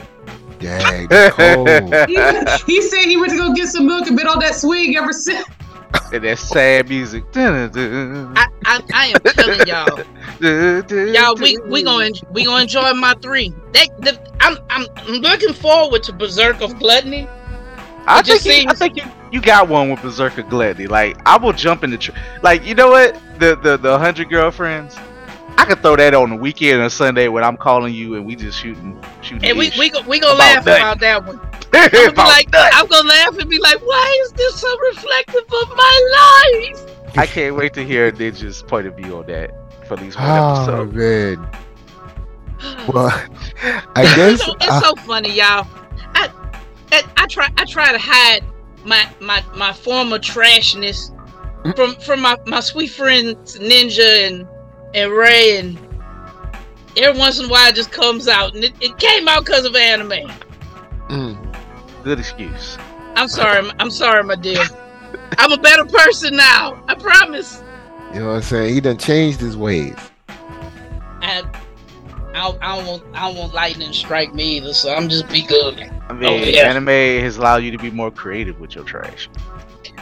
Dang. 0.58 1.08
He, 2.08 2.74
he 2.74 2.82
said 2.82 3.04
he 3.06 3.16
went 3.16 3.32
to 3.32 3.38
go 3.38 3.52
get 3.54 3.68
some 3.68 3.86
milk 3.86 4.06
and 4.06 4.16
been 4.16 4.26
on 4.26 4.38
that 4.40 4.54
swing 4.54 4.96
ever 4.96 5.12
since. 5.12 5.46
and 6.12 6.22
that 6.22 6.38
sad 6.38 6.88
music. 6.88 7.24
I, 7.34 8.46
I, 8.66 8.80
I 8.92 9.06
am 9.06 9.20
telling 9.34 9.66
y'all, 9.66 10.04
y'all, 11.12 11.34
we 11.36 11.56
we 11.66 11.82
gonna 11.82 12.10
we 12.30 12.44
gonna 12.44 12.62
enjoy 12.62 12.92
my 12.92 13.14
three. 13.22 13.52
That, 13.72 13.88
that 14.02 14.30
I'm 14.40 14.58
I'm 14.68 14.86
looking 15.20 15.52
forward 15.54 16.02
to 16.04 16.12
Berserk 16.12 16.60
of 16.60 16.78
Gluttony. 16.78 17.26
I 18.06 18.20
It 18.20 18.26
just 18.26 18.42
think, 18.44 18.64
you, 18.64 18.70
I 18.70 18.74
think 18.74 18.96
you, 18.96 19.04
you 19.32 19.40
got 19.40 19.68
one 19.68 19.90
with 19.90 20.00
Berserker 20.02 20.42
Gladly. 20.42 20.86
Like 20.86 21.16
I 21.26 21.36
will 21.38 21.52
jump 21.52 21.82
in 21.84 21.90
the 21.90 21.98
tr- 21.98 22.12
like 22.42 22.64
you 22.64 22.74
know 22.74 22.90
what 22.90 23.16
the 23.40 23.56
the 23.56 23.76
the 23.76 23.98
hundred 23.98 24.30
girlfriends. 24.30 24.96
I 25.58 25.64
could 25.66 25.80
throw 25.82 25.96
that 25.96 26.14
on 26.14 26.30
the 26.30 26.36
weekend 26.36 26.80
or 26.80 26.88
Sunday 26.88 27.28
when 27.28 27.44
I'm 27.44 27.56
calling 27.56 27.92
you 27.92 28.14
and 28.14 28.24
we 28.24 28.34
just 28.36 28.58
shooting 28.58 29.02
shooting. 29.20 29.48
And 29.48 29.58
we 29.58 29.70
we 29.78 29.90
go- 29.90 30.00
we 30.02 30.20
gonna 30.20 30.34
About 30.34 30.38
laugh 30.38 30.64
that. 30.64 30.78
about 30.80 31.00
that 31.00 31.26
one. 31.26 31.40
I'm 31.72 32.14
gonna 32.14 32.28
like, 32.28 32.50
that. 32.52 32.70
I'm 32.74 32.86
gonna 32.86 33.08
laugh 33.08 33.36
and 33.38 33.50
be 33.50 33.58
like, 33.58 33.80
why 33.80 34.22
is 34.24 34.32
this 34.32 34.60
so 34.60 34.78
reflective 34.78 35.42
of 35.52 35.76
my 35.76 36.70
life? 36.72 36.96
I 37.16 37.26
can't 37.26 37.56
wait 37.56 37.74
to 37.74 37.84
hear 37.84 38.10
Ninja's 38.12 38.62
point 38.62 38.86
of 38.86 38.96
view 38.96 39.16
on 39.18 39.26
that 39.26 39.50
for 39.86 39.96
these 39.96 40.16
one 40.16 40.24
Oh 40.28 40.62
episode. 40.62 40.94
man. 40.94 41.48
Well, 42.92 43.08
I 43.62 44.02
It's 44.02 44.16
guess 44.16 44.44
so, 44.44 44.52
it's 44.54 44.68
uh, 44.68 44.80
so 44.80 44.94
funny, 44.96 45.30
y'all. 45.32 45.66
I, 46.14 46.30
I 46.92 47.02
I 47.16 47.26
try 47.26 47.48
I 47.56 47.64
try 47.64 47.92
to 47.92 47.98
hide 47.98 48.44
my 48.84 49.08
my 49.20 49.44
my 49.54 49.72
former 49.72 50.18
trashness. 50.18 51.10
From 51.76 51.94
from 51.96 52.20
my, 52.20 52.36
my 52.46 52.60
sweet 52.60 52.88
friends 52.90 53.58
Ninja 53.58 54.26
and 54.28 54.46
and 54.94 55.12
Ray 55.12 55.58
and 55.58 55.78
every 56.96 57.18
once 57.18 57.38
in 57.38 57.44
a 57.46 57.48
while 57.48 57.68
it 57.68 57.74
just 57.74 57.92
comes 57.92 58.26
out 58.28 58.54
and 58.54 58.64
it, 58.64 58.72
it 58.80 58.98
came 58.98 59.28
out 59.28 59.44
because 59.44 59.64
of 59.64 59.76
anime. 59.76 60.28
mm, 61.08 61.56
Good 62.04 62.18
excuse. 62.18 62.76
I'm 63.16 63.28
sorry, 63.28 63.68
I'm 63.78 63.90
sorry, 63.90 64.22
my 64.24 64.36
dear. 64.36 64.64
I'm 65.38 65.52
a 65.52 65.58
better 65.58 65.84
person 65.84 66.36
now. 66.36 66.82
I 66.88 66.94
promise. 66.94 67.62
you 68.14 68.20
know 68.20 68.28
what 68.28 68.36
I'm 68.36 68.42
saying. 68.42 68.74
He 68.74 68.80
done 68.80 68.96
changed 68.98 69.40
his 69.40 69.56
ways. 69.56 69.94
I 71.22 71.42
I 72.32 72.42
don't, 72.50 72.62
I 72.62 72.76
don't 72.76 72.86
want 72.86 73.02
I 73.14 73.28
don't 73.28 73.36
want 73.36 73.54
lightning 73.54 73.88
to 73.88 73.94
strike 73.94 74.32
me 74.34 74.56
either, 74.56 74.72
so 74.72 74.94
I'm 74.94 75.08
just 75.08 75.28
be 75.28 75.42
good. 75.42 75.78
I 76.08 76.12
mean, 76.14 76.24
Oh, 76.28 76.36
yeah. 76.44 76.62
anime 76.68 76.86
has 76.86 77.36
allowed 77.36 77.58
you 77.58 77.70
to 77.72 77.78
be 77.78 77.90
more 77.90 78.10
creative 78.10 78.58
with 78.60 78.74
your 78.74 78.84
trash. 78.84 79.28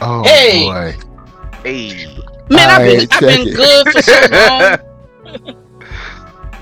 Oh 0.01 0.23
Hey! 0.23 0.65
boy. 0.65 0.95
Hey, 1.63 2.05
Man, 2.49 2.69
I've 2.69 2.85
been 2.85 3.07
Alright, 3.09 3.13
I've 3.13 3.19
been 3.19 3.29
check 3.29 3.47
it. 3.47 3.55
good 3.55 3.87
for 3.91 4.01
so 4.01 5.45
long. 5.49 5.65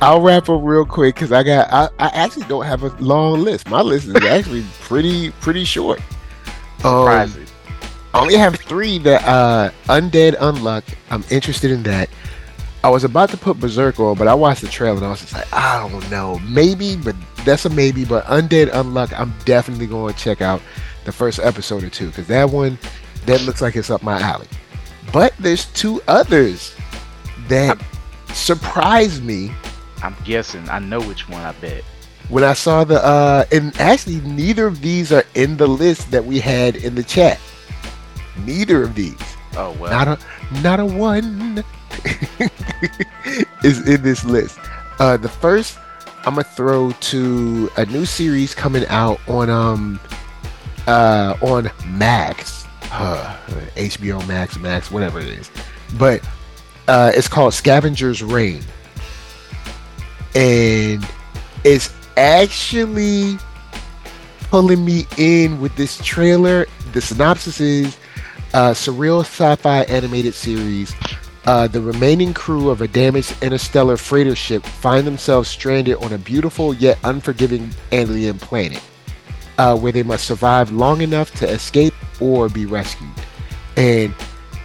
I'll 0.02 0.22
wrap 0.22 0.50
up 0.50 0.62
real 0.64 0.86
quick 0.86 1.16
because 1.16 1.32
I 1.32 1.43
got 1.43 1.72
I, 1.72 1.89
I 1.98 2.08
actually 2.14 2.45
don't 2.48 2.66
have 2.66 2.84
a 2.84 2.89
long 3.02 3.41
list. 3.43 3.68
My 3.70 3.82
list 3.82 4.08
is 4.08 4.16
actually 4.16 4.64
pretty 4.82 5.32
pretty 5.41 5.64
short. 5.64 6.00
Um, 6.84 7.02
surprising. 7.02 7.45
I 8.14 8.22
only 8.22 8.36
have 8.36 8.56
three 8.60 8.98
that 9.00 9.24
uh 9.26 9.72
Undead 9.86 10.36
Unluck. 10.38 10.84
I'm 11.10 11.24
interested 11.30 11.72
in 11.72 11.84
that. 11.84 12.10
I 12.84 12.89
was 12.89 13.04
about 13.04 13.30
to 13.32 13.38
put 13.38 13.60
Berserk 13.60 14.00
on, 14.00 14.18
but 14.18 14.28
I 14.28 14.34
watched 14.36 14.62
the 14.62 14.68
trailer 14.68 14.98
and 14.98 15.06
I 15.06 15.10
was 15.10 15.22
just 15.22 15.34
like, 15.34 15.52
I 15.52 15.88
don't 15.89 16.10
know. 16.12 16.39
Maybe, 16.48 16.95
but 16.95 17.16
that's 17.43 17.66
a 17.66 17.70
maybe. 17.70 18.06
But 18.06 18.24
Undead 18.26 18.70
Unluck, 18.70 19.18
I'm 19.20 19.34
definitely 19.45 19.88
going 19.88 20.14
to 20.14 20.20
check 20.20 20.41
out 20.41 20.62
the 21.06 21.12
first 21.12 21.39
episode 21.39 21.84
or 21.84 21.89
two 21.89 22.08
because 22.08 22.28
that 22.28 22.50
one 22.50 22.78
that 23.26 23.41
looks 23.43 23.62
like 23.62 23.76
it's 23.76 23.89
up 23.89 24.04
my 24.04 24.20
alley. 24.22 24.48
But 25.12 25.34
there's 25.39 25.66
two 25.74 26.01
others 26.08 26.76
that 27.47 27.82
surprised 28.34 29.24
me 29.24 29.51
I'm 30.03 30.16
guessing. 30.24 30.68
I 30.70 30.80
know 30.80 31.01
which 31.01 31.28
one. 31.28 31.41
I 31.41 31.53
bet. 31.53 31.84
when 32.30 32.43
I 32.43 32.53
saw 32.53 32.84
the 32.84 33.03
uh 33.03 33.45
and 33.51 33.76
actually 33.80 34.22
neither 34.22 34.68
of 34.68 34.82
these 34.82 35.12
are 35.12 35.24
in 35.36 35.58
the 35.58 35.68
list 35.68 36.12
that 36.12 36.26
we 36.26 36.39
had 36.39 36.76
in 36.76 36.95
the 36.95 37.03
chat. 37.03 37.39
Neither 38.45 38.84
of 38.84 38.95
these. 38.95 39.20
Oh 39.55 39.72
well. 39.80 39.91
Not 39.91 40.08
a 40.08 40.62
not 40.62 40.80
a 40.80 40.86
one 40.86 41.64
is 43.64 43.88
in 43.88 44.01
this 44.03 44.24
list. 44.26 44.60
Uh 44.99 45.18
the 45.18 45.30
first 45.30 45.80
I'm 46.26 46.36
gonna 46.36 46.43
throw 46.43 46.91
to 46.91 47.70
a 47.78 47.86
new 47.86 48.05
series 48.05 48.53
coming 48.53 48.86
out 48.88 49.20
on 49.28 49.49
um 49.49 49.99
uh 50.88 51.36
on 51.41 51.72
Max. 51.88 52.57
Uh, 52.92 53.38
HBO 53.76 54.26
Max, 54.28 54.58
Max, 54.58 54.90
whatever 54.92 55.20
it 55.20 55.28
is. 55.28 55.52
But 55.98 56.28
uh 56.88 57.12
it's 57.14 57.28
called 57.28 57.54
Scavenger's 57.54 58.24
Reign. 58.24 58.64
And 60.36 61.06
it's 61.64 61.94
actually 62.16 63.38
pulling 64.50 64.84
me 64.84 65.06
in 65.18 65.60
with 65.60 65.76
this 65.76 65.98
trailer. 66.04 66.66
The 66.94 67.02
synopsis 67.02 67.60
is 67.60 67.98
uh, 68.54 68.72
surreal 68.72 69.22
sci-fi 69.22 69.82
animated 69.84 70.34
series. 70.34 70.94
Uh, 71.46 71.68
the 71.68 71.82
remaining 71.82 72.34
crew 72.34 72.70
of 72.70 72.82
a 72.82 72.88
damaged 72.88 73.34
interstellar 73.42 73.96
freighter 73.98 74.36
ship 74.36 74.66
find 74.66 75.08
themselves 75.08 75.48
stranded 75.50 75.96
on 75.98 76.14
a 76.14 76.18
beautiful 76.18 76.74
yet 76.74 76.98
unforgiving 77.04 77.70
alien 77.92 78.38
planet, 78.38 78.82
uh, 79.58 79.78
where 79.78 79.92
they 79.92 80.04
must 80.04 80.26
survive 80.26 80.72
long 80.72 81.02
enough 81.02 81.32
to 81.32 81.48
escape 81.48 81.94
or 82.22 82.49
be 82.49 82.65
rescued. 82.65 83.09
And 83.76 84.13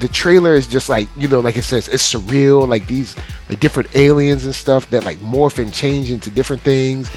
the 0.01 0.09
trailer 0.09 0.55
is 0.55 0.67
just 0.67 0.89
like 0.89 1.09
you 1.17 1.29
know, 1.29 1.41
like 1.41 1.57
it 1.57 1.63
says, 1.63 1.89
it's 1.89 2.13
surreal. 2.13 2.67
Like 2.67 2.87
these, 2.87 3.17
like 3.49 3.61
different 3.61 3.95
aliens 3.95 4.45
and 4.45 4.55
stuff 4.55 4.91
that 4.91 5.05
like 5.05 5.19
morph 5.19 5.59
and 5.59 5.73
change 5.73 6.11
into 6.11 6.31
different 6.31 6.63
things. 6.63 7.11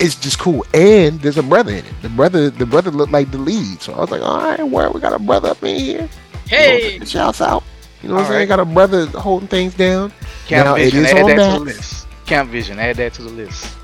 It's 0.00 0.14
just 0.14 0.38
cool, 0.38 0.64
and 0.74 1.20
there's 1.20 1.38
a 1.38 1.42
brother 1.42 1.72
in 1.72 1.78
it. 1.84 1.92
The 2.02 2.08
brother, 2.08 2.50
the 2.50 2.66
brother 2.66 2.90
looked 2.90 3.12
like 3.12 3.32
the 3.32 3.38
lead, 3.38 3.80
so 3.82 3.94
I 3.94 4.00
was 4.00 4.10
like, 4.10 4.22
all 4.22 4.38
right, 4.38 4.62
well, 4.62 4.92
we 4.92 5.00
got 5.00 5.12
a 5.12 5.18
brother 5.18 5.48
up 5.48 5.62
in 5.64 5.76
here. 5.76 6.08
Hey, 6.46 7.00
Shouts 7.04 7.40
out. 7.40 7.64
You 8.02 8.08
know 8.08 8.14
what 8.16 8.20
I'm 8.22 8.26
saying? 8.28 8.38
right. 8.40 8.48
Got 8.48 8.60
a 8.60 8.64
brother 8.64 9.06
holding 9.06 9.48
things 9.48 9.74
down. 9.74 10.12
Camp 10.46 10.66
now, 10.66 10.74
Vision. 10.76 11.04
is 11.04 11.10
Add 11.12 11.22
on 11.22 11.28
that 11.36 11.52
to 11.52 11.58
the 11.58 11.64
list. 11.64 12.06
Camp 12.26 12.50
Vision. 12.50 12.78
Add 12.78 12.96
that 12.96 13.14
to 13.14 13.22
the 13.22 13.30
list. 13.30 13.77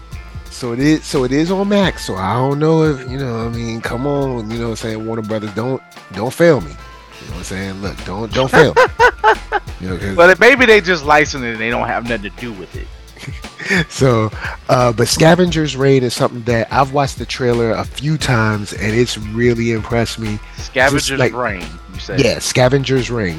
So 0.64 0.72
it 0.72 0.78
is 0.78 1.04
so 1.04 1.24
it 1.24 1.32
is 1.32 1.50
on 1.50 1.68
Max. 1.68 2.06
So 2.06 2.14
I 2.16 2.32
don't 2.36 2.58
know 2.58 2.84
if 2.84 3.10
you 3.10 3.18
know. 3.18 3.44
I 3.44 3.50
mean, 3.50 3.82
come 3.82 4.06
on, 4.06 4.50
you 4.50 4.56
know 4.56 4.64
what 4.64 4.70
I'm 4.70 4.76
saying. 4.76 5.06
Warner 5.06 5.20
Brothers, 5.20 5.52
don't 5.52 5.82
don't 6.14 6.32
fail 6.32 6.62
me. 6.62 6.70
You 6.70 7.26
know 7.26 7.32
what 7.32 7.36
I'm 7.36 7.44
saying? 7.44 7.82
Look, 7.82 8.04
don't 8.06 8.32
don't 8.32 8.50
fail. 8.50 8.74
You 9.80 9.90
know, 9.90 10.14
But 10.14 10.40
maybe 10.40 10.64
they 10.64 10.80
just 10.80 11.04
license 11.04 11.42
it 11.42 11.48
and 11.50 11.60
they 11.60 11.68
don't 11.68 11.86
have 11.88 12.08
nothing 12.08 12.30
to 12.30 12.40
do 12.40 12.52
with 12.54 12.74
it. 12.74 13.90
so, 13.90 14.30
uh, 14.70 14.92
but 14.92 15.08
Scavenger's 15.08 15.76
Raid 15.76 16.02
is 16.02 16.14
something 16.14 16.42
that 16.44 16.72
I've 16.72 16.92
watched 16.92 17.18
the 17.18 17.26
trailer 17.26 17.72
a 17.72 17.84
few 17.84 18.16
times 18.16 18.72
and 18.72 18.94
it's 18.94 19.18
really 19.18 19.72
impressed 19.72 20.18
me. 20.18 20.38
Scavenger's 20.56 21.18
like- 21.18 21.32
brain. 21.32 21.66
You 21.92 22.00
say? 22.00 22.16
Yeah, 22.18 22.38
Scavenger's 22.38 23.10
Ring. 23.10 23.38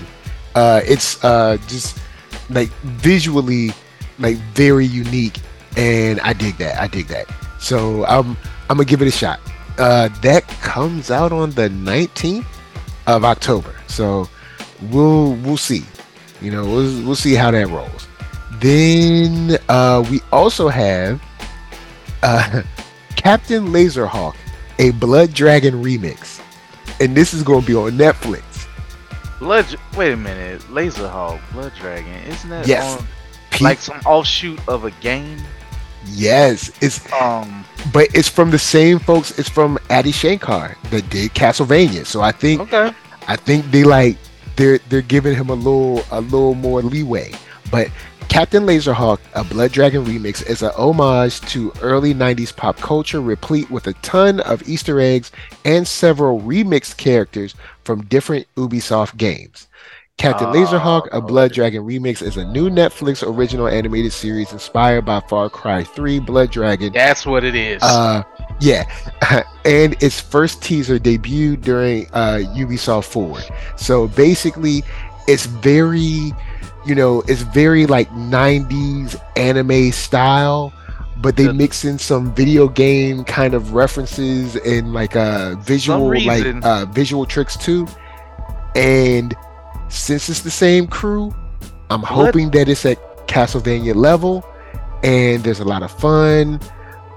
Uh, 0.54 0.82
it's 0.86 1.24
uh, 1.24 1.58
just 1.68 1.98
like 2.50 2.70
visually, 2.84 3.72
like 4.20 4.38
very 4.54 4.86
unique, 4.86 5.40
and 5.78 6.20
I 6.22 6.34
dig 6.34 6.58
that. 6.58 6.80
I 6.80 6.88
dig 6.88 7.08
that. 7.08 7.28
So 7.60 8.06
I'm 8.06 8.32
I'm 8.70 8.78
gonna 8.78 8.86
give 8.86 9.02
it 9.02 9.08
a 9.08 9.12
shot. 9.12 9.40
Uh, 9.78 10.08
that 10.22 10.48
comes 10.62 11.12
out 11.12 11.32
on 11.34 11.52
the 11.52 11.68
19th 11.70 12.46
of 13.08 13.26
October. 13.26 13.76
So 13.88 14.30
we'll 14.90 15.34
we'll 15.36 15.58
see. 15.58 15.84
You 16.42 16.52
know, 16.52 16.64
we'll 16.64 17.06
we'll 17.06 17.16
see 17.16 17.34
how 17.34 17.52
that 17.52 17.68
rolls. 17.68 18.08
Then 18.60 19.58
uh, 19.68 20.06
we 20.10 20.22
also 20.32 20.70
have 20.70 21.22
uh, 22.24 22.62
Captain 23.16 23.68
Laserhawk, 23.68 24.36
a 24.80 24.92
Blood 24.92 25.34
Dragon 25.34 25.84
remix, 25.84 26.42
and 27.02 27.16
this 27.16 27.34
is 27.34 27.44
going 27.44 27.62
to 27.62 27.68
be 27.68 27.76
on 27.76 27.92
Netflix. 27.92 28.44
Blood. 29.40 29.66
Wait 29.98 30.14
a 30.14 30.18
minute. 30.18 30.62
Laserhawk, 30.64 31.40
Blood 31.52 31.74
Dragon. 31.80 32.14
Isn't 32.28 32.50
that 32.50 32.68
Yes. 32.68 33.00
on, 33.02 33.08
like 33.62 33.80
some 33.80 34.00
offshoot 34.06 34.60
of 34.70 34.86
a 34.86 34.92
game? 34.92 35.38
Yes, 36.08 36.72
it's 36.82 37.00
Um. 37.12 37.66
but 37.94 38.08
it's 38.14 38.30
from 38.30 38.52
the 38.52 38.60
same 38.60 39.00
folks. 39.00 39.38
It's 39.40 39.50
from 39.50 39.78
Adi 39.90 40.12
Shankar 40.12 40.76
that 40.92 41.10
did 41.10 41.34
Castlevania. 41.34 42.06
So 42.06 42.22
I 42.22 42.32
think 42.32 42.62
Okay. 42.62 42.94
I 43.28 43.36
think 43.36 43.70
they 43.72 43.84
like 43.84 44.18
they're 44.56 44.80
they're 44.90 45.02
giving 45.02 45.36
him 45.36 45.50
a 45.50 45.54
little 45.56 46.04
a 46.12 46.22
little 46.22 46.56
more 46.56 46.82
leeway. 46.82 47.32
But 47.72 47.90
Captain 48.28 48.66
Laserhawk, 48.66 49.20
a 49.36 49.44
Blood 49.44 49.72
Dragon 49.72 50.04
remix, 50.04 50.46
is 50.50 50.62
a 50.64 50.72
homage 50.72 51.40
to 51.42 51.72
early 51.82 52.14
90s 52.14 52.56
pop 52.56 52.76
culture, 52.78 53.22
replete 53.22 53.70
with 53.70 53.86
a 53.88 53.94
ton 54.02 54.40
of 54.42 54.68
Easter 54.68 55.00
eggs 55.00 55.32
and 55.64 55.88
several 55.88 56.42
remixed 56.42 56.98
characters 56.98 57.54
from 57.84 58.04
different 58.06 58.48
Ubisoft 58.56 59.18
games. 59.18 59.68
Captain 60.18 60.48
Oh, 60.48 60.54
Laserhawk, 60.54 61.08
a 61.12 61.20
Blood. 61.22 61.52
Dragon 61.52 61.84
remix, 61.84 62.22
is 62.22 62.38
a 62.38 62.46
new 62.46 62.70
Netflix 62.70 63.22
original 63.28 63.68
animated 63.68 64.14
series 64.14 64.52
inspired 64.54 65.04
by 65.06 65.20
Far 65.22 65.50
Cry 65.50 65.84
3 65.84 66.20
Blood 66.20 66.52
Dragon 66.52 66.94
That's 66.94 67.26
what 67.26 67.44
it 67.44 67.54
is. 67.56 67.84
uh, 67.84 68.24
yeah, 68.62 68.84
and 69.66 70.02
its 70.02 70.20
first 70.22 70.62
teaser 70.64 70.98
debuted 71.00 71.62
during 71.62 72.08
uh, 72.14 72.40
Ubisoft 72.56 73.06
Forward. 73.06 73.44
So 73.76 74.08
basically, 74.08 74.84
it's 75.28 75.46
very, 75.48 76.32
you 76.86 76.96
know, 76.96 77.22
it's 77.28 77.42
very 77.42 77.86
like 77.86 78.10
'90s 78.12 79.20
anime 79.36 79.92
style, 79.92 80.72
but 81.18 81.36
they 81.36 81.52
mix 81.52 81.84
in 81.84 82.00
some 82.00 82.34
video 82.34 82.70
game 82.70 83.26
kind 83.26 83.54
of 83.54 83.74
references 83.74 84.56
and 84.56 84.94
like 84.94 85.18
uh, 85.18 85.56
visual 85.56 86.08
like 86.26 86.46
uh, 86.64 86.86
visual 86.86 87.26
tricks 87.26 87.58
too. 87.58 87.86
And 88.76 89.36
since 89.90 90.30
it's 90.30 90.42
the 90.42 90.52
same 90.52 90.88
crew, 90.88 91.34
I'm 91.90 92.02
hoping 92.04 92.52
that 92.52 92.68
it's 92.70 92.86
at 92.86 92.98
Castlevania 93.28 93.96
level, 93.96 94.46
and 95.04 95.44
there's 95.44 95.60
a 95.60 95.66
lot 95.66 95.84
of 95.84 95.92
fun 95.92 96.60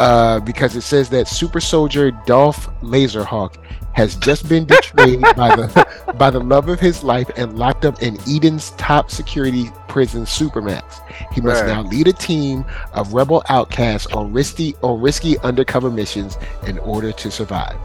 uh, 0.01 0.41
because 0.41 0.77
it 0.77 0.83
says 0.83 1.09
that 1.11 1.27
super 1.29 1.61
soldier 1.61 2.11
Dolph 2.27 2.69
Laserhawk 2.83 3.57
has 3.95 4.15
just 4.17 4.49
been 4.49 4.65
betrayed 4.67 5.21
by 5.37 5.57
the 5.57 5.87
by 6.17 6.31
the 6.31 6.39
love 6.39 6.69
of 6.69 6.79
his 6.79 7.03
life 7.03 7.29
and 7.37 7.59
locked 7.59 7.85
up 7.85 8.01
in 8.03 8.17
Eden's 8.29 8.71
top 8.73 9.11
security 9.11 9.71
prison, 9.89 10.23
Supermax. 10.25 11.01
He 11.33 11.41
must 11.41 11.63
Right. 11.63 11.69
now 11.69 11.83
lead 11.83 12.07
a 12.07 12.13
team 12.13 12.65
of 12.93 13.13
rebel 13.13 13.43
outcasts 13.49 14.07
on 14.13 14.33
risky 14.33 14.75
on 14.83 15.01
risky 15.01 15.39
undercover 15.39 15.91
missions 15.91 16.37
in 16.67 16.79
order 16.79 17.11
to 17.11 17.31
survive. 17.31 17.77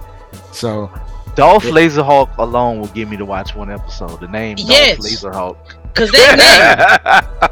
So 0.51 0.91
Dolph 1.35 1.65
yeah. 1.65 1.71
Laserhawk 1.71 2.37
alone 2.37 2.79
will 2.79 2.87
get 2.87 3.09
me 3.09 3.17
to 3.17 3.25
watch 3.25 3.55
one 3.55 3.71
episode. 3.71 4.19
The 4.19 4.27
name 4.27 4.57
Yes. 4.59 4.97
Dolph 4.97 5.33
Laserhawk. 5.33 5.93
Cause 5.95 6.11
that 6.11 7.51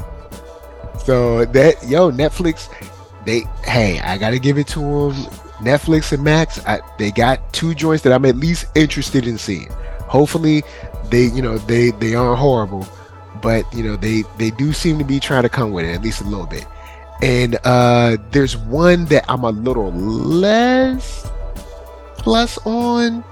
name, 0.92 0.98
so 1.00 1.44
that 1.46 1.76
yo 1.86 2.10
Netflix, 2.10 2.68
they 3.24 3.42
hey 3.64 4.00
I 4.00 4.18
gotta 4.18 4.38
give 4.38 4.58
it 4.58 4.66
to 4.68 4.80
them. 4.80 5.12
Netflix 5.62 6.12
and 6.12 6.24
Max, 6.24 6.58
I, 6.66 6.80
they 6.98 7.12
got 7.12 7.52
two 7.52 7.72
joints 7.72 8.02
that 8.02 8.12
I'm 8.12 8.24
at 8.24 8.34
least 8.36 8.66
interested 8.74 9.28
in 9.28 9.38
seeing. 9.38 9.68
Hopefully, 10.08 10.64
they 11.08 11.26
you 11.26 11.40
know 11.40 11.56
they 11.58 11.92
they 11.92 12.14
aren't 12.16 12.38
horrible, 12.40 12.86
but 13.40 13.64
you 13.72 13.84
know 13.84 13.94
they 13.96 14.24
they 14.38 14.50
do 14.50 14.72
seem 14.72 14.98
to 14.98 15.04
be 15.04 15.20
trying 15.20 15.44
to 15.44 15.48
come 15.48 15.70
with 15.70 15.84
it 15.84 15.94
at 15.94 16.02
least 16.02 16.20
a 16.20 16.24
little 16.24 16.46
bit. 16.46 16.66
And 17.22 17.56
uh 17.64 18.16
there's 18.32 18.56
one 18.56 19.04
that 19.06 19.24
I'm 19.28 19.44
a 19.44 19.50
little 19.50 19.92
less 19.92 21.30
plus 22.16 22.58
on. 22.66 23.22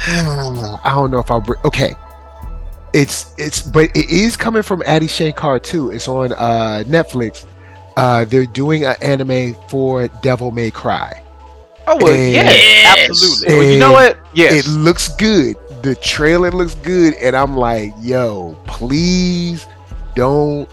I 0.08 0.92
don't 0.94 1.10
know 1.10 1.18
if 1.20 1.30
I'll 1.30 1.40
bring. 1.40 1.60
Okay, 1.64 1.94
it's 2.92 3.34
it's 3.38 3.62
but 3.62 3.84
it 3.96 4.10
is 4.10 4.36
coming 4.36 4.62
from 4.62 4.82
Adi 4.86 5.06
Shankar 5.06 5.58
too. 5.58 5.90
It's 5.90 6.08
on 6.08 6.32
uh 6.32 6.84
Netflix. 6.86 7.44
Uh, 7.96 8.26
they're 8.26 8.44
doing 8.44 8.84
an 8.84 8.94
anime 9.00 9.54
for 9.68 10.06
Devil 10.20 10.50
May 10.50 10.70
Cry. 10.70 11.22
oh 11.86 11.96
well, 11.96 12.12
And- 12.12 12.32
yeah, 12.32 12.42
Yes. 12.42 13.08
absolutely. 13.10 13.54
Well, 13.58 13.66
you 13.72 13.78
know 13.78 13.92
what? 13.92 14.18
Yes. 14.34 14.66
It 14.66 14.70
looks 14.70 15.08
good. 15.16 15.56
The 15.82 15.94
trailer 15.94 16.50
looks 16.50 16.74
good, 16.74 17.14
and 17.14 17.34
I'm 17.36 17.56
like, 17.56 17.92
yo, 18.00 18.54
please 18.66 19.66
don't 20.14 20.68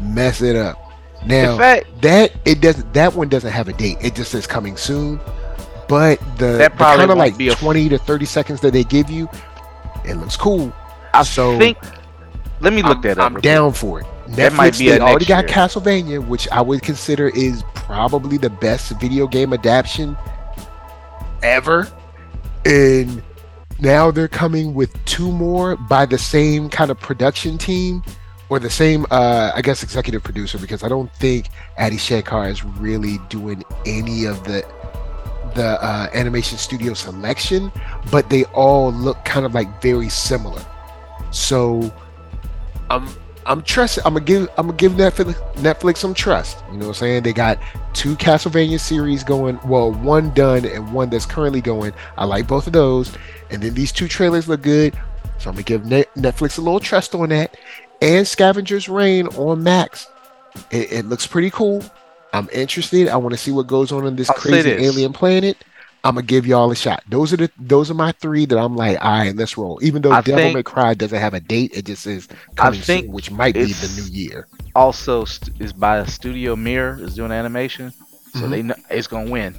mess 0.00 0.42
it 0.42 0.54
up. 0.56 0.78
Now 1.24 1.56
fact, 1.56 1.86
that 2.02 2.32
it 2.44 2.60
doesn't 2.60 2.92
that 2.94 3.14
one 3.14 3.28
doesn't 3.28 3.50
have 3.52 3.68
a 3.68 3.72
date. 3.72 3.96
It 4.02 4.14
just 4.14 4.30
says 4.32 4.46
coming 4.46 4.76
soon. 4.76 5.18
But 5.88 6.18
the, 6.38 6.52
That 6.58 6.76
probably 6.76 6.98
kind 6.98 7.10
of 7.12 7.18
like 7.18 7.36
be 7.36 7.48
a- 7.48 7.54
20 7.54 7.88
to 7.90 7.98
30 7.98 8.24
seconds 8.24 8.60
that 8.60 8.72
they 8.72 8.84
give 8.84 9.10
you, 9.10 9.28
it 10.04 10.14
looks 10.14 10.36
cool. 10.36 10.72
I 11.14 11.22
so 11.22 11.58
think. 11.58 11.78
Let 12.60 12.72
me 12.72 12.82
look 12.82 12.96
I'm, 12.96 13.02
that 13.02 13.18
up. 13.18 13.32
I'm 13.32 13.40
down 13.40 13.72
for 13.72 14.00
it. 14.00 14.06
That 14.28 14.52
might 14.54 14.76
be 14.78 14.88
they 14.88 14.98
already 14.98 15.24
got 15.24 15.46
next 15.46 15.74
Castlevania, 15.74 16.26
which 16.26 16.48
I 16.50 16.60
would 16.60 16.82
consider 16.82 17.28
is 17.28 17.62
probably 17.74 18.38
the 18.38 18.50
best 18.50 18.90
video 19.00 19.26
game 19.26 19.52
adaptation 19.52 20.16
ever. 21.42 21.88
And 22.64 23.22
now 23.78 24.10
they're 24.10 24.26
coming 24.26 24.74
with 24.74 24.92
two 25.04 25.30
more 25.30 25.76
by 25.76 26.06
the 26.06 26.18
same 26.18 26.68
kind 26.68 26.90
of 26.90 26.98
production 26.98 27.58
team 27.58 28.02
or 28.48 28.58
the 28.58 28.70
same 28.70 29.06
uh 29.10 29.52
I 29.54 29.62
guess 29.62 29.82
executive 29.82 30.22
producer 30.22 30.58
because 30.58 30.82
I 30.82 30.88
don't 30.88 31.12
think 31.14 31.48
Adi 31.78 31.96
Shankar 31.96 32.48
is 32.48 32.64
really 32.64 33.18
doing 33.28 33.62
any 33.84 34.24
of 34.24 34.42
the 34.44 34.64
the 35.56 35.82
uh, 35.82 36.08
animation 36.14 36.58
studio 36.58 36.94
selection, 36.94 37.72
but 38.10 38.30
they 38.30 38.44
all 38.46 38.92
look 38.92 39.24
kind 39.24 39.44
of 39.44 39.54
like 39.54 39.82
very 39.82 40.08
similar. 40.08 40.64
So 41.32 41.92
I'm 42.90 43.08
I'm 43.46 43.62
trusting. 43.62 44.04
I'm 44.04 44.14
gonna 44.14 44.24
give 44.24 44.48
I'm 44.58 44.66
gonna 44.66 44.76
give 44.76 44.92
Netflix 44.92 45.34
Netflix 45.54 45.98
some 45.98 46.14
trust. 46.14 46.58
You 46.70 46.78
know 46.78 46.88
what 46.88 46.96
I'm 46.96 47.00
saying? 47.00 47.22
They 47.22 47.32
got 47.32 47.58
two 47.94 48.16
Castlevania 48.16 48.80
series 48.80 49.22
going. 49.24 49.58
Well, 49.64 49.92
one 49.92 50.30
done 50.34 50.64
and 50.64 50.92
one 50.92 51.10
that's 51.10 51.26
currently 51.26 51.60
going. 51.60 51.92
I 52.16 52.24
like 52.24 52.46
both 52.46 52.66
of 52.66 52.72
those. 52.72 53.16
And 53.50 53.62
then 53.62 53.74
these 53.74 53.92
two 53.92 54.08
trailers 54.08 54.48
look 54.48 54.62
good, 54.62 54.94
so 55.38 55.50
I'm 55.50 55.54
gonna 55.54 55.62
give 55.62 55.86
Net- 55.86 56.12
Netflix 56.16 56.58
a 56.58 56.60
little 56.60 56.80
trust 56.80 57.14
on 57.14 57.28
that. 57.30 57.56
And 58.02 58.26
Scavenger's 58.26 58.88
Reign 58.88 59.28
on 59.28 59.62
Max. 59.62 60.08
It, 60.70 60.92
it 60.92 61.04
looks 61.06 61.26
pretty 61.26 61.50
cool. 61.50 61.82
I'm 62.36 62.48
interested. 62.52 63.08
I 63.08 63.16
want 63.16 63.32
to 63.32 63.38
see 63.38 63.50
what 63.52 63.66
goes 63.66 63.92
on 63.92 64.06
in 64.06 64.16
this 64.16 64.30
I'll 64.30 64.36
crazy 64.36 64.70
alien 64.70 65.12
planet. 65.12 65.56
I'm 66.04 66.14
gonna 66.14 66.26
give 66.26 66.46
y'all 66.46 66.70
a 66.70 66.76
shot. 66.76 67.02
Those 67.08 67.32
are 67.32 67.36
the 67.36 67.50
those 67.58 67.90
are 67.90 67.94
my 67.94 68.12
three 68.12 68.46
that 68.46 68.56
I'm 68.58 68.76
like, 68.76 69.02
all 69.04 69.10
right, 69.10 69.34
let's 69.34 69.58
roll. 69.58 69.80
Even 69.82 70.02
though 70.02 70.12
I 70.12 70.20
Devil 70.20 70.40
think- 70.40 70.54
May 70.54 70.62
Cry 70.62 70.94
doesn't 70.94 71.18
have 71.18 71.34
a 71.34 71.40
date, 71.40 71.72
it 71.74 71.84
just 71.86 72.02
says 72.02 72.28
coming 72.54 72.80
soon, 72.80 73.08
which 73.10 73.30
might 73.32 73.54
be 73.54 73.64
the 73.72 74.00
new 74.00 74.08
year. 74.12 74.46
Also, 74.76 75.24
st- 75.24 75.60
is 75.60 75.72
by 75.72 76.04
Studio 76.04 76.54
Mirror 76.54 76.98
is 77.02 77.16
doing 77.16 77.32
animation, 77.32 77.92
so 78.34 78.40
Mhm. 78.42 78.50
they 78.50 78.62
know 78.62 78.74
it's 78.88 79.08
gonna 79.08 79.30
win. 79.30 79.56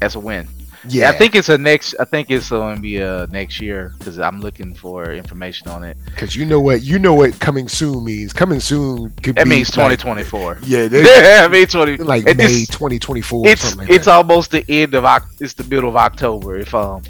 That's 0.00 0.16
a 0.16 0.20
win. 0.20 0.46
Yeah, 0.88 1.10
I 1.10 1.12
think 1.12 1.34
it's 1.34 1.48
a 1.48 1.58
next. 1.58 1.94
I 1.98 2.04
think 2.04 2.30
it's 2.30 2.50
going 2.50 2.76
to 2.76 2.82
be 2.82 2.98
a 2.98 3.26
next 3.30 3.60
year 3.60 3.94
because 3.98 4.18
I'm 4.18 4.40
looking 4.40 4.74
for 4.74 5.12
information 5.12 5.68
on 5.68 5.84
it. 5.84 5.96
because 6.06 6.34
you 6.36 6.44
know 6.44 6.60
what 6.60 6.82
you 6.82 6.98
know 6.98 7.14
what 7.14 7.38
coming 7.40 7.68
soon 7.68 8.04
means. 8.04 8.32
Coming 8.32 8.60
soon 8.60 9.10
could 9.22 9.36
That 9.36 9.44
be 9.44 9.50
means 9.50 9.76
like- 9.76 9.98
2024. 10.00 10.58
yeah, 10.64 10.88
they- 10.88 11.02
Yeah, 11.02 11.44
I 11.44 11.48
mean 11.48 11.66
20. 11.66 11.96
like 11.98 12.24
May 12.36 12.44
is- 12.44 12.68
2024. 12.68 13.38
or 13.46 13.48
it's 13.48 13.76
like 13.76 13.90
it's 13.90 14.04
that. 14.06 14.14
almost 14.14 14.50
the 14.50 14.64
end 14.68 14.94
of 14.94 15.04
it's 15.40 15.54
the 15.54 15.64
middle 15.64 15.88
of 15.88 15.96
October. 15.96 16.56
If 16.56 16.74
um, 16.74 17.02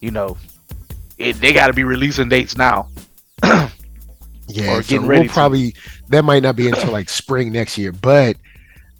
you 0.00 0.10
know, 0.10 0.36
it, 1.18 1.40
they 1.40 1.52
got 1.52 1.66
to 1.68 1.72
be 1.72 1.84
releasing 1.84 2.28
dates 2.28 2.56
now. 2.56 2.88
yeah. 3.42 4.76
or 4.76 4.82
so 4.82 5.00
we'll 5.00 5.22
to. 5.24 5.28
probably 5.28 5.74
that 6.08 6.24
might 6.24 6.42
not 6.42 6.56
be 6.56 6.68
until 6.68 6.90
like 6.98 7.08
spring 7.08 7.52
next 7.52 7.76
year, 7.78 7.92
but 7.92 8.36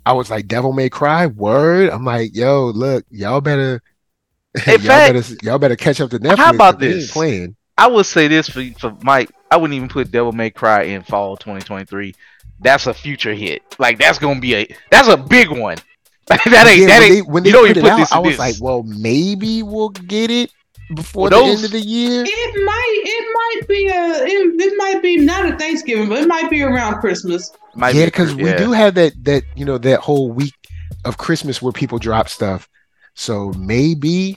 I 0.06 0.12
was 0.12 0.30
like, 0.30 0.48
Devil 0.48 0.72
May 0.72 0.88
Cry, 0.88 1.26
word. 1.26 1.90
I'm 1.90 2.04
like, 2.04 2.34
yo, 2.34 2.66
look, 2.66 3.04
y'all 3.10 3.40
better, 3.42 3.82
y'all 4.66 4.78
fact- 4.78 5.12
better, 5.14 5.34
y'all 5.42 5.58
better 5.58 5.76
catch 5.76 6.00
up 6.00 6.10
to 6.10 6.18
Netflix. 6.18 6.36
How 6.36 6.50
about 6.54 6.74
'cause 6.74 6.80
we 6.80 6.86
ain't 6.88 6.94
this? 7.00 7.12
Playing. 7.12 7.56
I 7.76 7.86
would 7.86 8.06
say 8.06 8.28
this 8.28 8.48
for 8.48 8.62
for 8.78 8.96
Mike. 9.02 9.30
I 9.50 9.56
wouldn't 9.56 9.74
even 9.76 9.88
put 9.88 10.10
Devil 10.10 10.32
May 10.32 10.50
Cry 10.50 10.82
in 10.82 11.02
fall 11.02 11.36
2023. 11.36 12.14
That's 12.60 12.86
a 12.86 12.92
future 12.94 13.34
hit. 13.34 13.62
Like 13.78 13.98
that's 13.98 14.18
gonna 14.18 14.40
be 14.40 14.54
a 14.56 14.76
that's 14.90 15.08
a 15.08 15.16
big 15.16 15.48
one. 15.50 15.76
that 16.26 16.66
ain't 16.66 16.80
Yeah, 16.80 16.86
that 16.86 17.00
when 17.00 17.08
they, 17.10 17.16
ain't. 17.18 17.28
when 17.28 17.44
you 17.44 17.52
they 17.52 17.56
don't 17.58 17.66
put 17.68 17.76
it 17.78 17.80
put 17.82 17.90
out, 17.92 18.12
I 18.12 18.18
was 18.18 18.30
this. 18.32 18.38
like, 18.38 18.54
well, 18.60 18.82
maybe 18.82 19.62
we'll 19.62 19.88
get 19.90 20.30
it 20.30 20.50
before 20.94 21.28
Well, 21.28 21.30
the 21.30 21.36
those- 21.46 21.56
end 21.56 21.64
of 21.66 21.70
the 21.72 21.80
year. 21.80 22.24
It 22.26 22.64
might, 22.66 23.02
it 23.04 23.60
might 23.60 23.68
be 23.68 23.86
a, 23.88 24.24
it, 24.26 24.60
it 24.60 24.74
might 24.76 25.00
be 25.02 25.16
not 25.18 25.46
a 25.50 25.56
Thanksgiving, 25.56 26.08
but 26.08 26.18
it 26.18 26.28
might 26.28 26.50
be 26.50 26.62
around 26.62 27.00
Christmas. 27.00 27.50
Might 27.74 27.94
yeah, 27.94 28.02
be- 28.02 28.06
because 28.06 28.34
we 28.34 28.52
do 28.54 28.72
have 28.72 28.94
that 28.96 29.12
that 29.24 29.44
you 29.56 29.64
know 29.64 29.78
that 29.78 30.00
whole 30.00 30.30
week 30.32 30.54
of 31.04 31.16
Christmas 31.16 31.62
where 31.62 31.72
people 31.72 31.98
drop 31.98 32.28
stuff. 32.28 32.68
So 33.14 33.52
maybe 33.56 34.36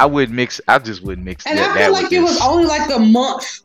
I 0.00 0.06
would 0.06 0.30
mix. 0.30 0.60
I 0.68 0.78
just 0.78 1.02
wouldn't 1.02 1.24
mix 1.24 1.46
And 1.46 1.58
that. 1.58 1.70
I 1.76 1.78
feel 1.78 1.92
with 1.92 2.02
like 2.02 2.12
it 2.12 2.20
was 2.20 2.40
only 2.40 2.64
like 2.64 2.90
a 2.90 2.98
month. 2.98 3.60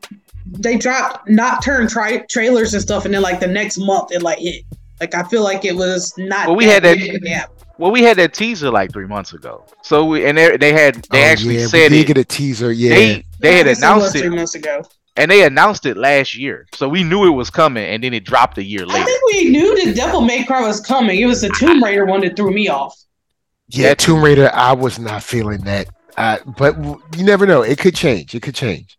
They 0.46 0.76
dropped 0.76 1.28
Nocturne 1.28 1.88
tri- 1.88 2.24
trailers 2.30 2.72
and 2.74 2.82
stuff, 2.82 3.04
and 3.04 3.12
then 3.14 3.22
like 3.22 3.40
the 3.40 3.46
next 3.46 3.78
month 3.78 4.12
it 4.12 4.22
like 4.22 4.38
hit. 4.38 4.64
Like 5.00 5.14
I 5.14 5.22
feel 5.24 5.42
like 5.42 5.64
it 5.64 5.74
was 5.74 6.12
not. 6.18 6.46
Well, 6.46 6.56
we 6.56 6.64
had 6.66 6.82
that- 6.84 6.98
big 6.98 7.10
of 7.10 7.16
a 7.16 7.18
gap. 7.20 7.50
Well, 7.78 7.90
we 7.90 8.02
had 8.02 8.16
that 8.16 8.32
teaser 8.32 8.70
like 8.70 8.90
three 8.92 9.06
months 9.06 9.34
ago. 9.34 9.62
So 9.82 10.04
we 10.06 10.24
and 10.26 10.38
they, 10.38 10.56
they 10.56 10.72
had 10.72 10.94
they 11.10 11.22
oh, 11.22 11.26
actually 11.26 11.58
yeah, 11.58 11.66
said 11.66 11.90
we 11.92 11.98
did 11.98 12.00
it. 12.02 12.06
get 12.14 12.18
a 12.18 12.24
teaser. 12.24 12.72
Yeah, 12.72 12.94
They 12.94 13.24
they 13.38 13.56
had 13.56 13.66
announced 13.66 14.14
it 14.14 14.20
three 14.20 14.30
months 14.34 14.54
ago. 14.54 14.82
and 15.16 15.30
they 15.30 15.44
announced 15.44 15.84
it 15.84 15.96
last 15.98 16.34
year. 16.34 16.66
So 16.74 16.88
we 16.88 17.02
knew 17.04 17.26
it 17.26 17.30
was 17.36 17.50
coming, 17.50 17.84
and 17.84 18.02
then 18.02 18.14
it 18.14 18.24
dropped 18.24 18.56
a 18.56 18.64
year 18.64 18.86
later. 18.86 18.92
I 18.92 19.04
later. 19.04 19.06
think 19.06 19.32
we 19.32 19.50
knew 19.50 19.84
the 19.84 19.92
Devil 19.92 20.22
May 20.22 20.42
Cry 20.44 20.66
was 20.66 20.80
coming. 20.80 21.20
It 21.20 21.26
was 21.26 21.42
the 21.42 21.50
Tomb 21.50 21.82
Raider 21.84 22.06
one 22.06 22.20
that 22.22 22.34
threw 22.36 22.50
me 22.50 22.68
off. 22.68 22.96
yeah. 23.68 23.92
Tomb 23.92 24.22
Raider. 24.24 24.50
I 24.54 24.72
was 24.72 24.98
not 24.98 25.22
feeling 25.22 25.60
that. 25.64 25.86
Uh, 26.16 26.38
but 26.56 26.76
you 27.16 27.24
never 27.24 27.46
know. 27.46 27.62
It 27.62 27.78
could 27.78 27.94
change. 27.94 28.34
It 28.34 28.42
could 28.42 28.54
change. 28.54 28.98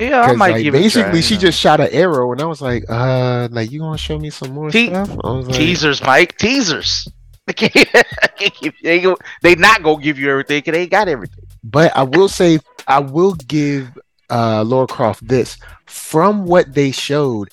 Yeah, 0.00 0.22
I 0.22 0.32
might 0.32 0.52
like 0.52 0.62
give 0.64 0.74
it 0.74 0.78
a 0.78 0.80
basically, 0.82 1.10
try, 1.12 1.20
she 1.20 1.34
know. 1.34 1.40
just 1.40 1.58
shot 1.60 1.80
an 1.80 1.88
arrow, 1.92 2.32
and 2.32 2.40
I 2.40 2.46
was 2.46 2.60
like, 2.60 2.84
uh, 2.88 3.48
like 3.52 3.70
you 3.70 3.80
gonna 3.80 3.98
show 3.98 4.18
me 4.18 4.30
some 4.30 4.52
more 4.52 4.70
Te- 4.70 4.88
stuff? 4.88 5.10
I 5.22 5.30
was 5.30 5.46
like, 5.46 5.56
teasers, 5.56 6.02
Mike. 6.02 6.36
Teasers. 6.38 7.08
They 7.44 7.54
can't, 7.54 7.88
I 8.22 8.26
can't 8.28 8.54
give, 8.60 8.74
they, 8.84 9.04
they 9.42 9.54
not 9.56 9.82
gonna 9.82 10.00
give 10.00 10.16
you 10.16 10.30
everything 10.30 10.58
because 10.58 10.74
they 10.74 10.82
ain't 10.82 10.92
got 10.92 11.08
everything. 11.08 11.44
But 11.64 11.94
I 11.96 12.04
will 12.04 12.28
say, 12.28 12.60
I 12.86 13.00
will 13.00 13.34
give 13.34 13.90
uh, 14.30 14.62
Laura 14.62 14.86
Croft 14.86 15.26
this. 15.26 15.58
From 15.86 16.46
what 16.46 16.72
they 16.72 16.92
showed, 16.92 17.50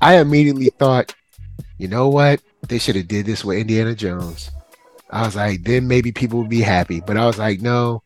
I 0.00 0.18
immediately 0.18 0.70
thought, 0.70 1.12
you 1.76 1.88
know 1.88 2.08
what? 2.08 2.40
They 2.68 2.78
should 2.78 2.94
have 2.94 3.08
did 3.08 3.26
this 3.26 3.44
with 3.44 3.58
Indiana 3.58 3.96
Jones. 3.96 4.52
I 5.12 5.24
was 5.26 5.36
like, 5.36 5.62
then 5.62 5.86
maybe 5.86 6.10
people 6.10 6.40
would 6.40 6.48
be 6.48 6.62
happy. 6.62 7.00
But 7.00 7.16
I 7.16 7.26
was 7.26 7.38
like, 7.38 7.60
no. 7.60 8.02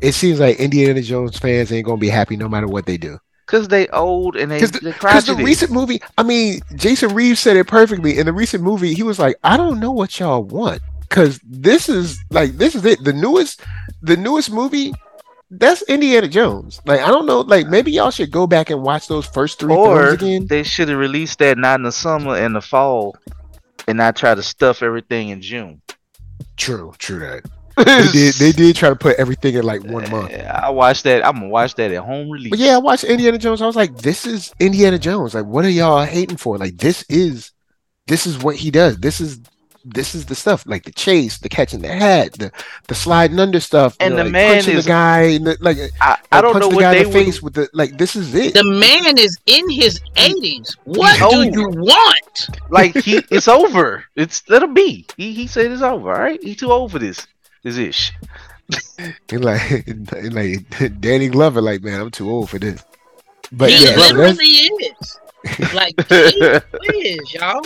It 0.00 0.12
seems 0.12 0.38
like 0.38 0.60
Indiana 0.60 1.02
Jones 1.02 1.38
fans 1.38 1.72
ain't 1.72 1.86
gonna 1.86 1.98
be 1.98 2.08
happy 2.08 2.36
no 2.36 2.48
matter 2.48 2.68
what 2.68 2.86
they 2.86 2.96
do. 2.96 3.18
Cause 3.46 3.68
they 3.68 3.88
old 3.88 4.36
and 4.36 4.50
they 4.50 4.60
Because 4.60 5.26
the, 5.26 5.34
the 5.34 5.42
recent 5.42 5.70
movie, 5.70 6.00
I 6.16 6.22
mean, 6.22 6.60
Jason 6.76 7.14
Reeves 7.14 7.40
said 7.40 7.56
it 7.56 7.66
perfectly. 7.66 8.18
In 8.18 8.24
the 8.24 8.32
recent 8.32 8.62
movie, 8.62 8.94
he 8.94 9.02
was 9.02 9.18
like, 9.18 9.36
I 9.44 9.56
don't 9.56 9.80
know 9.80 9.92
what 9.92 10.18
y'all 10.18 10.42
want. 10.42 10.80
Cause 11.10 11.40
this 11.44 11.88
is 11.88 12.18
like 12.30 12.52
this 12.52 12.74
is 12.74 12.84
it. 12.84 13.04
The 13.04 13.12
newest, 13.12 13.60
the 14.02 14.16
newest 14.16 14.50
movie, 14.50 14.94
that's 15.50 15.82
Indiana 15.82 16.28
Jones. 16.28 16.80
Like, 16.86 17.00
I 17.00 17.08
don't 17.08 17.26
know, 17.26 17.40
like 17.40 17.66
maybe 17.66 17.92
y'all 17.92 18.10
should 18.10 18.30
go 18.30 18.46
back 18.46 18.70
and 18.70 18.82
watch 18.82 19.08
those 19.08 19.26
first 19.26 19.60
three 19.60 19.74
films 19.74 20.14
again. 20.14 20.46
they 20.46 20.62
should 20.62 20.88
have 20.88 20.98
released 20.98 21.38
that 21.40 21.58
not 21.58 21.80
in 21.80 21.84
the 21.84 21.92
summer 21.92 22.36
and 22.36 22.54
the 22.56 22.60
fall, 22.62 23.16
and 23.86 23.98
not 23.98 24.16
try 24.16 24.34
to 24.34 24.42
stuff 24.42 24.82
everything 24.82 25.28
in 25.28 25.42
June. 25.42 25.80
True, 26.56 26.92
true 26.98 27.18
that. 27.20 27.44
They 27.76 28.12
did 28.12 28.34
they 28.34 28.52
did 28.52 28.76
try 28.76 28.88
to 28.88 28.94
put 28.94 29.16
everything 29.16 29.54
in 29.56 29.64
like 29.64 29.82
one 29.82 30.08
month. 30.08 30.30
Yeah, 30.30 30.60
I 30.62 30.70
watched 30.70 31.02
that. 31.04 31.26
I'm 31.26 31.34
gonna 31.34 31.48
watch 31.48 31.74
that 31.74 31.90
at 31.90 32.04
home 32.04 32.30
release. 32.30 32.50
But 32.50 32.60
yeah, 32.60 32.76
I 32.76 32.78
watched 32.78 33.02
Indiana 33.02 33.36
Jones. 33.36 33.60
I 33.60 33.66
was 33.66 33.74
like, 33.74 33.96
this 33.96 34.26
is 34.26 34.54
Indiana 34.60 34.96
Jones. 34.96 35.34
Like, 35.34 35.46
what 35.46 35.64
are 35.64 35.70
y'all 35.70 36.04
hating 36.04 36.36
for? 36.36 36.56
Like, 36.56 36.76
this 36.76 37.04
is 37.08 37.50
this 38.06 38.26
is 38.28 38.38
what 38.38 38.54
he 38.54 38.70
does. 38.70 38.98
This 38.98 39.20
is 39.20 39.40
this 39.84 40.14
is 40.14 40.26
the 40.26 40.34
stuff. 40.34 40.64
Like 40.66 40.84
the 40.84 40.90
chase, 40.92 41.38
the 41.38 41.48
catching 41.48 41.80
the 41.82 41.88
hat, 41.88 42.32
the 42.34 42.50
the 42.88 42.94
sliding 42.94 43.38
under 43.38 43.60
stuff, 43.60 43.96
you 44.00 44.06
And 44.06 44.14
know, 44.14 44.18
the 44.18 44.24
like 44.24 44.32
man 44.32 44.54
punching 44.56 44.76
is- 44.76 44.84
the 44.84 44.88
guy, 44.88 45.20
and 45.22 45.46
the, 45.46 45.56
like 45.60 45.76
I, 46.00 46.16
I 46.32 46.40
don't 46.40 46.54
know 46.54 46.60
punching 46.60 46.70
the 46.70 46.76
what 46.76 46.80
guy 46.82 46.94
they 46.94 47.00
in 47.00 47.10
the 47.10 47.18
would. 47.18 47.24
face 47.26 47.42
with 47.42 47.54
the 47.54 47.68
like. 47.72 47.98
This 47.98 48.16
is 48.16 48.34
it. 48.34 48.54
The 48.54 48.64
man 48.64 49.18
is 49.18 49.36
in 49.46 49.68
his 49.70 50.00
80s. 50.16 50.76
What 50.84 51.18
do 51.18 51.24
old. 51.24 51.54
you 51.54 51.68
want? 51.68 52.48
Like 52.70 52.94
he, 52.96 53.16
it's 53.30 53.48
over. 53.48 54.04
It's 54.16 54.48
let 54.48 54.62
him 54.62 54.74
be. 54.74 55.06
He 55.16 55.32
he 55.34 55.46
said 55.46 55.70
it's 55.70 55.82
over. 55.82 56.12
All 56.12 56.20
right, 56.20 56.42
he 56.42 56.54
too 56.54 56.72
old 56.72 56.92
for 56.92 56.98
this. 56.98 57.26
This 57.62 57.76
ish. 57.76 58.12
And 59.30 59.44
like 59.44 59.86
and 59.86 60.32
like 60.34 61.00
Danny 61.00 61.28
Glover, 61.28 61.60
like 61.60 61.82
man, 61.82 62.00
I'm 62.00 62.10
too 62.10 62.30
old 62.30 62.48
for 62.50 62.58
this. 62.58 62.82
But 63.52 63.70
he 63.70 63.84
yeah, 63.84 63.90
so 63.94 64.00
that's- 64.00 64.12
literally 64.38 64.46
is. 64.46 65.18
Like, 65.74 65.94
he 66.08 66.16
is, 67.18 67.34
y'all. 67.34 67.60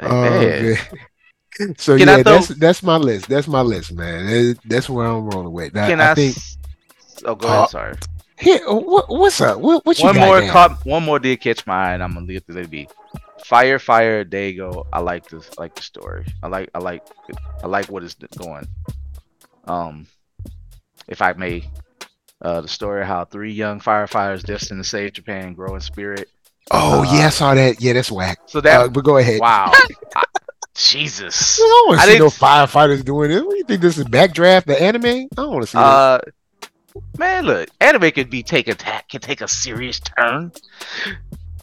Oh, 0.00 0.22
man. 0.22 0.40
man. 0.72 0.78
So 1.78 1.96
Can 1.98 2.06
yeah, 2.08 2.22
throw- 2.22 2.32
that's 2.34 2.48
that's 2.48 2.82
my 2.82 2.96
list. 2.96 3.28
That's 3.28 3.48
my 3.48 3.60
list, 3.62 3.92
man. 3.92 4.56
That's 4.64 4.88
where 4.88 5.06
I'm 5.06 5.28
rolling 5.28 5.52
with. 5.52 5.76
I, 5.76 5.88
Can 5.88 6.00
I 6.00 6.12
I, 6.12 6.14
think 6.14 6.36
s- 6.36 6.56
Oh, 7.24 7.34
go 7.34 7.48
Uh, 7.48 7.52
ahead. 7.52 7.70
Sorry. 7.70 7.94
here. 8.38 8.60
What, 8.68 9.08
what's 9.08 9.40
up? 9.40 9.58
What, 9.58 9.84
what 9.84 9.98
you 9.98 10.04
One 10.04 10.16
more 10.16 10.40
caught. 10.48 10.84
One 10.86 11.04
more 11.04 11.18
did 11.18 11.40
catch 11.40 11.66
my 11.66 11.88
eye, 11.90 11.94
and 11.94 12.02
I'm 12.02 12.14
gonna 12.14 12.26
leave 12.26 12.42
it 12.48 12.52
to 12.52 12.68
be. 12.68 12.88
Fire, 13.44 13.78
fire. 13.80 14.22
There 14.24 14.48
you 14.48 14.56
go. 14.58 14.86
I 14.92 15.00
like 15.00 15.28
this. 15.28 15.48
I 15.58 15.62
like 15.62 15.74
the 15.74 15.82
story. 15.82 16.26
I 16.42 16.46
like. 16.48 16.70
I 16.74 16.78
like. 16.78 17.02
I 17.62 17.66
like 17.66 17.86
what 17.86 18.04
it's 18.04 18.14
going. 18.14 18.68
Um, 19.64 20.06
if 21.08 21.20
I 21.22 21.32
may, 21.32 21.64
uh, 22.42 22.60
the 22.60 22.68
story 22.68 23.02
of 23.02 23.08
how 23.08 23.24
three 23.24 23.52
young 23.52 23.80
firefighters 23.80 24.44
destined 24.44 24.82
to 24.82 24.88
save 24.88 25.14
Japan 25.14 25.54
grow 25.54 25.74
in 25.74 25.80
spirit. 25.80 26.28
Oh 26.70 27.00
Uh, 27.00 27.12
yeah, 27.14 27.26
I 27.26 27.30
saw 27.30 27.54
that. 27.54 27.80
Yeah, 27.80 27.94
that's 27.94 28.10
whack. 28.12 28.38
So 28.46 28.60
that. 28.60 28.80
Uh, 28.80 28.88
but 28.88 29.02
go 29.04 29.16
ahead. 29.16 29.40
wow. 29.40 29.72
I- 30.16 30.22
Jesus. 30.78 31.58
I 31.60 31.62
don't 31.62 31.88
want 31.88 32.00
to 32.00 32.06
see 32.06 32.18
no 32.18 32.24
didn't- 32.28 32.40
firefighters 32.40 33.04
doing 33.04 33.30
it. 33.30 33.44
What 33.44 33.52
do 33.52 33.58
you 33.58 33.64
think 33.64 33.80
this 33.82 33.98
is 33.98 34.04
backdraft 34.04 34.64
the 34.66 34.80
anime? 34.80 35.04
I 35.06 35.28
don't 35.36 35.50
want 35.52 35.62
to 35.64 35.66
see 35.68 35.78
that. 35.78 35.84
Uh, 35.84 36.20
man, 37.18 37.44
look, 37.44 37.68
anime 37.80 38.10
could 38.12 38.30
be 38.30 38.42
take 38.42 38.68
a 38.68 38.74
can 38.74 39.20
take 39.20 39.40
a 39.40 39.48
serious 39.48 40.00
turn. 40.00 40.52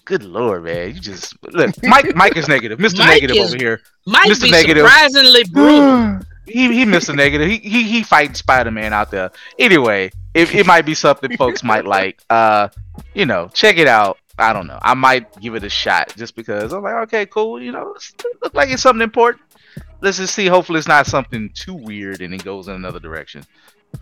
Good 0.05 0.23
lord, 0.23 0.65
man, 0.65 0.93
you 0.93 0.99
just 0.99 1.35
look. 1.51 1.73
Mike, 1.83 2.15
Mike 2.15 2.37
is 2.37 2.47
negative. 2.47 2.79
Mister 2.79 2.99
Mike 2.99 3.21
Negative 3.21 3.37
is- 3.37 3.53
over 3.53 3.57
here. 3.57 3.81
Might 4.05 4.29
Mr. 4.29 4.43
be 4.43 4.51
Negative. 4.51 4.85
surprisingly 4.85 5.43
brutal. 5.45 6.19
He 6.47 6.71
he 6.71 6.85
missed 6.85 7.09
a 7.09 7.13
Negative. 7.13 7.47
He 7.49 7.57
he 7.57 7.81
he 7.89 8.03
fighting 8.03 8.35
Spider 8.35 8.69
Man 8.69 8.93
out 8.93 9.09
there. 9.09 9.31
Anyway, 9.57 10.11
if 10.35 10.53
it 10.53 10.67
might 10.67 10.85
be 10.85 10.93
something 10.93 11.35
folks 11.37 11.63
might 11.63 11.85
like, 11.85 12.21
uh, 12.29 12.67
you 13.15 13.25
know, 13.25 13.49
check 13.51 13.77
it 13.79 13.87
out. 13.87 14.19
I 14.37 14.51
don't 14.53 14.67
know. 14.67 14.79
I 14.81 14.93
might 14.93 15.39
give 15.39 15.55
it 15.55 15.63
a 15.63 15.69
shot 15.69 16.13
just 16.17 16.35
because 16.35 16.73
I'm 16.73 16.83
like, 16.83 16.95
okay, 17.03 17.25
cool. 17.25 17.61
You 17.61 17.71
know, 17.71 17.91
it's- 17.91 18.11
it 18.19 18.25
look 18.43 18.53
like 18.53 18.69
it's 18.69 18.81
something 18.81 19.01
important. 19.03 19.43
Let's 20.01 20.17
just 20.17 20.35
see. 20.35 20.47
Hopefully, 20.47 20.77
it's 20.79 20.87
not 20.87 21.07
something 21.07 21.49
too 21.53 21.73
weird 21.73 22.21
and 22.21 22.33
it 22.33 22.43
goes 22.43 22.67
in 22.67 22.75
another 22.75 22.99
direction. 22.99 23.43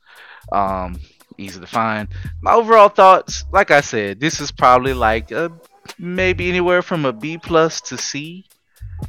Um, 0.51 0.99
easy 1.37 1.59
to 1.59 1.67
find. 1.67 2.07
My 2.41 2.53
overall 2.53 2.89
thoughts, 2.89 3.45
like 3.51 3.71
I 3.71 3.81
said, 3.81 4.19
this 4.19 4.39
is 4.39 4.51
probably 4.51 4.93
like 4.93 5.31
a, 5.31 5.51
maybe 5.97 6.49
anywhere 6.49 6.81
from 6.81 7.05
a 7.05 7.13
B 7.13 7.37
plus 7.37 7.81
to 7.81 7.97
C 7.97 8.45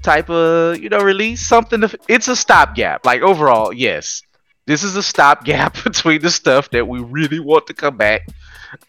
type 0.02 0.30
of 0.30 0.78
you 0.78 0.88
know 0.88 1.00
release. 1.00 1.46
Something. 1.46 1.82
To, 1.82 1.98
it's 2.08 2.28
a 2.28 2.36
stopgap. 2.36 3.04
Like 3.04 3.22
overall, 3.22 3.72
yes 3.72 4.22
this 4.66 4.84
is 4.84 4.96
a 4.96 5.02
stopgap 5.02 5.74
between 5.84 6.22
the 6.22 6.30
stuff 6.30 6.70
that 6.70 6.86
we 6.86 7.00
really 7.00 7.40
want 7.40 7.66
to 7.66 7.74
come 7.74 7.96
back, 7.96 8.28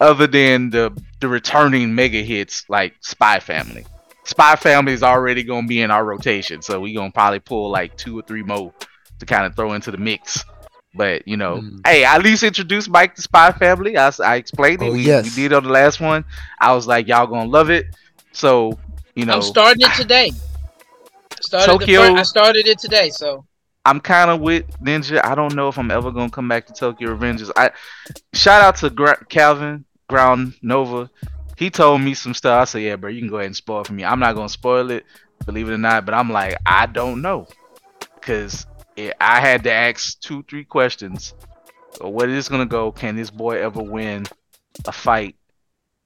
other 0.00 0.26
than 0.26 0.70
the 0.70 0.96
the 1.20 1.28
returning 1.28 1.94
mega 1.94 2.22
hits 2.22 2.64
like 2.68 2.94
Spy 3.00 3.40
Family. 3.40 3.84
Spy 4.24 4.56
Family 4.56 4.92
is 4.92 5.02
already 5.02 5.42
gonna 5.42 5.66
be 5.66 5.82
in 5.82 5.90
our 5.90 6.04
rotation, 6.04 6.62
so 6.62 6.80
we 6.80 6.94
gonna 6.94 7.12
probably 7.12 7.40
pull 7.40 7.70
like 7.70 7.96
two 7.96 8.18
or 8.18 8.22
three 8.22 8.42
more 8.42 8.72
to 9.18 9.26
kind 9.26 9.46
of 9.46 9.54
throw 9.54 9.72
into 9.72 9.90
the 9.90 9.98
mix. 9.98 10.44
But 10.94 11.26
you 11.26 11.36
know, 11.36 11.56
Mm. 11.56 11.80
hey, 11.86 12.04
I 12.04 12.14
at 12.16 12.22
least 12.22 12.42
introduced 12.42 12.88
Mike 12.88 13.14
to 13.16 13.22
Spy 13.22 13.50
Family. 13.52 13.96
I, 13.98 14.12
I 14.24 14.36
explained 14.36 14.82
it. 14.82 14.86
Oh, 14.88 14.92
we, 14.92 15.02
yes. 15.02 15.24
we 15.24 15.30
did 15.42 15.52
on 15.52 15.64
the 15.64 15.70
last 15.70 16.00
one. 16.00 16.24
I 16.60 16.72
was 16.72 16.86
like, 16.86 17.08
y'all 17.08 17.26
gonna 17.26 17.48
love 17.50 17.70
it. 17.70 17.86
So 18.32 18.78
you 19.14 19.24
know, 19.26 19.34
I'm 19.34 19.42
starting 19.42 19.82
it 19.86 19.92
today. 19.94 20.30
Started 21.40 21.72
the 21.72 21.78
Tokyo- 21.78 22.00
fir- 22.14 22.18
I 22.18 22.22
started 22.22 22.66
it 22.66 22.78
today, 22.78 23.10
so 23.10 23.44
I'm 23.84 24.00
kind 24.00 24.30
of 24.30 24.40
with 24.40 24.64
Ninja. 24.80 25.22
I 25.24 25.34
don't 25.34 25.54
know 25.54 25.68
if 25.68 25.78
I'm 25.78 25.90
ever 25.90 26.10
gonna 26.10 26.30
come 26.30 26.48
back 26.48 26.66
to 26.66 26.72
Tokyo 26.72 27.14
Revengers. 27.16 27.50
I 27.56 27.70
shout 28.32 28.62
out 28.62 28.76
to 28.76 28.90
Gra- 28.90 29.24
Calvin 29.28 29.84
Ground 30.08 30.54
Nova. 30.62 31.10
He 31.56 31.70
told 31.70 32.00
me 32.00 32.14
some 32.14 32.34
stuff. 32.34 32.60
I 32.62 32.64
said, 32.64 32.82
"Yeah, 32.82 32.96
bro, 32.96 33.10
you 33.10 33.20
can 33.20 33.28
go 33.28 33.36
ahead 33.36 33.46
and 33.46 33.56
spoil 33.56 33.80
it 33.82 33.86
for 33.86 33.92
me." 33.92 34.04
I'm 34.04 34.20
not 34.20 34.34
gonna 34.34 34.48
spoil 34.48 34.90
it, 34.90 35.04
believe 35.44 35.68
it 35.68 35.72
or 35.72 35.78
not. 35.78 36.04
But 36.06 36.14
I'm 36.14 36.30
like, 36.30 36.56
I 36.66 36.86
don't 36.86 37.20
know, 37.20 37.46
cause 38.20 38.66
it, 38.96 39.14
I 39.20 39.40
had 39.40 39.64
to 39.64 39.72
ask 39.72 40.20
two, 40.20 40.42
three 40.44 40.64
questions. 40.64 41.34
What 42.00 42.28
is 42.28 42.48
gonna 42.48 42.66
go? 42.66 42.92
Can 42.92 43.16
this 43.16 43.30
boy 43.30 43.62
ever 43.62 43.82
win 43.82 44.26
a 44.84 44.92
fight? 44.92 45.36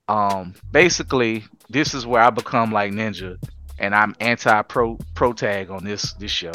Um, 0.08 0.54
basically, 0.70 1.44
this 1.68 1.94
is 1.94 2.06
where 2.06 2.22
I 2.22 2.30
become 2.30 2.72
like 2.72 2.92
Ninja, 2.92 3.36
and 3.78 3.94
I'm 3.94 4.14
anti 4.20 4.62
pro 4.62 4.98
pro 5.14 5.32
tag 5.32 5.70
on 5.70 5.84
this 5.84 6.12
this 6.14 6.30
show. 6.30 6.52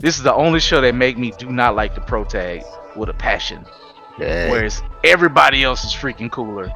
This 0.00 0.16
is 0.16 0.22
the 0.22 0.34
only 0.34 0.60
show 0.60 0.80
that 0.80 0.94
make 0.94 1.18
me 1.18 1.32
do 1.36 1.50
not 1.50 1.74
like 1.74 1.94
the 1.94 2.00
pro 2.00 2.24
tag 2.24 2.62
with 2.96 3.08
a 3.08 3.14
passion. 3.14 3.64
Yeah. 4.18 4.50
Whereas 4.50 4.82
everybody 5.04 5.62
else 5.62 5.84
is 5.84 5.92
freaking 5.92 6.30
cooler. 6.30 6.72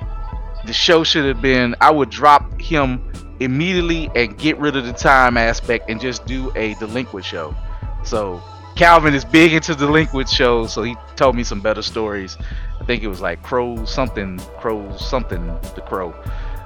The 0.67 0.73
show 0.73 1.05
should 1.05 1.25
have 1.27 1.43
been 1.43 1.75
I 1.81 1.91
would 1.91 2.11
drop 2.11 2.61
him 2.61 3.13
immediately 3.41 4.11
and 4.15 4.37
get 4.39 4.59
rid 4.59 4.77
of 4.77 4.87
the 4.87 4.93
time 4.93 5.37
aspect 5.37 5.91
and 5.91 6.01
just 6.01 6.25
do 6.27 6.53
a 6.55 6.75
delinquent 6.75 7.25
show. 7.25 7.55
So 8.03 8.43
Calvin 8.77 9.15
is 9.15 9.25
big 9.25 9.53
into 9.53 9.75
delinquent 9.75 10.29
shows, 10.29 10.73
so 10.73 10.83
he 10.83 10.97
told 11.17 11.37
me 11.37 11.45
some 11.45 11.61
better 11.61 11.83
stories. 11.83 12.37
I 12.81 12.85
think 12.85 13.03
it 13.03 13.09
was 13.09 13.21
like 13.21 13.43
Crow 13.43 13.85
something, 13.85 14.39
Crow 14.59 14.97
something, 14.97 15.47
the 15.75 15.83
Crow. 15.87 16.11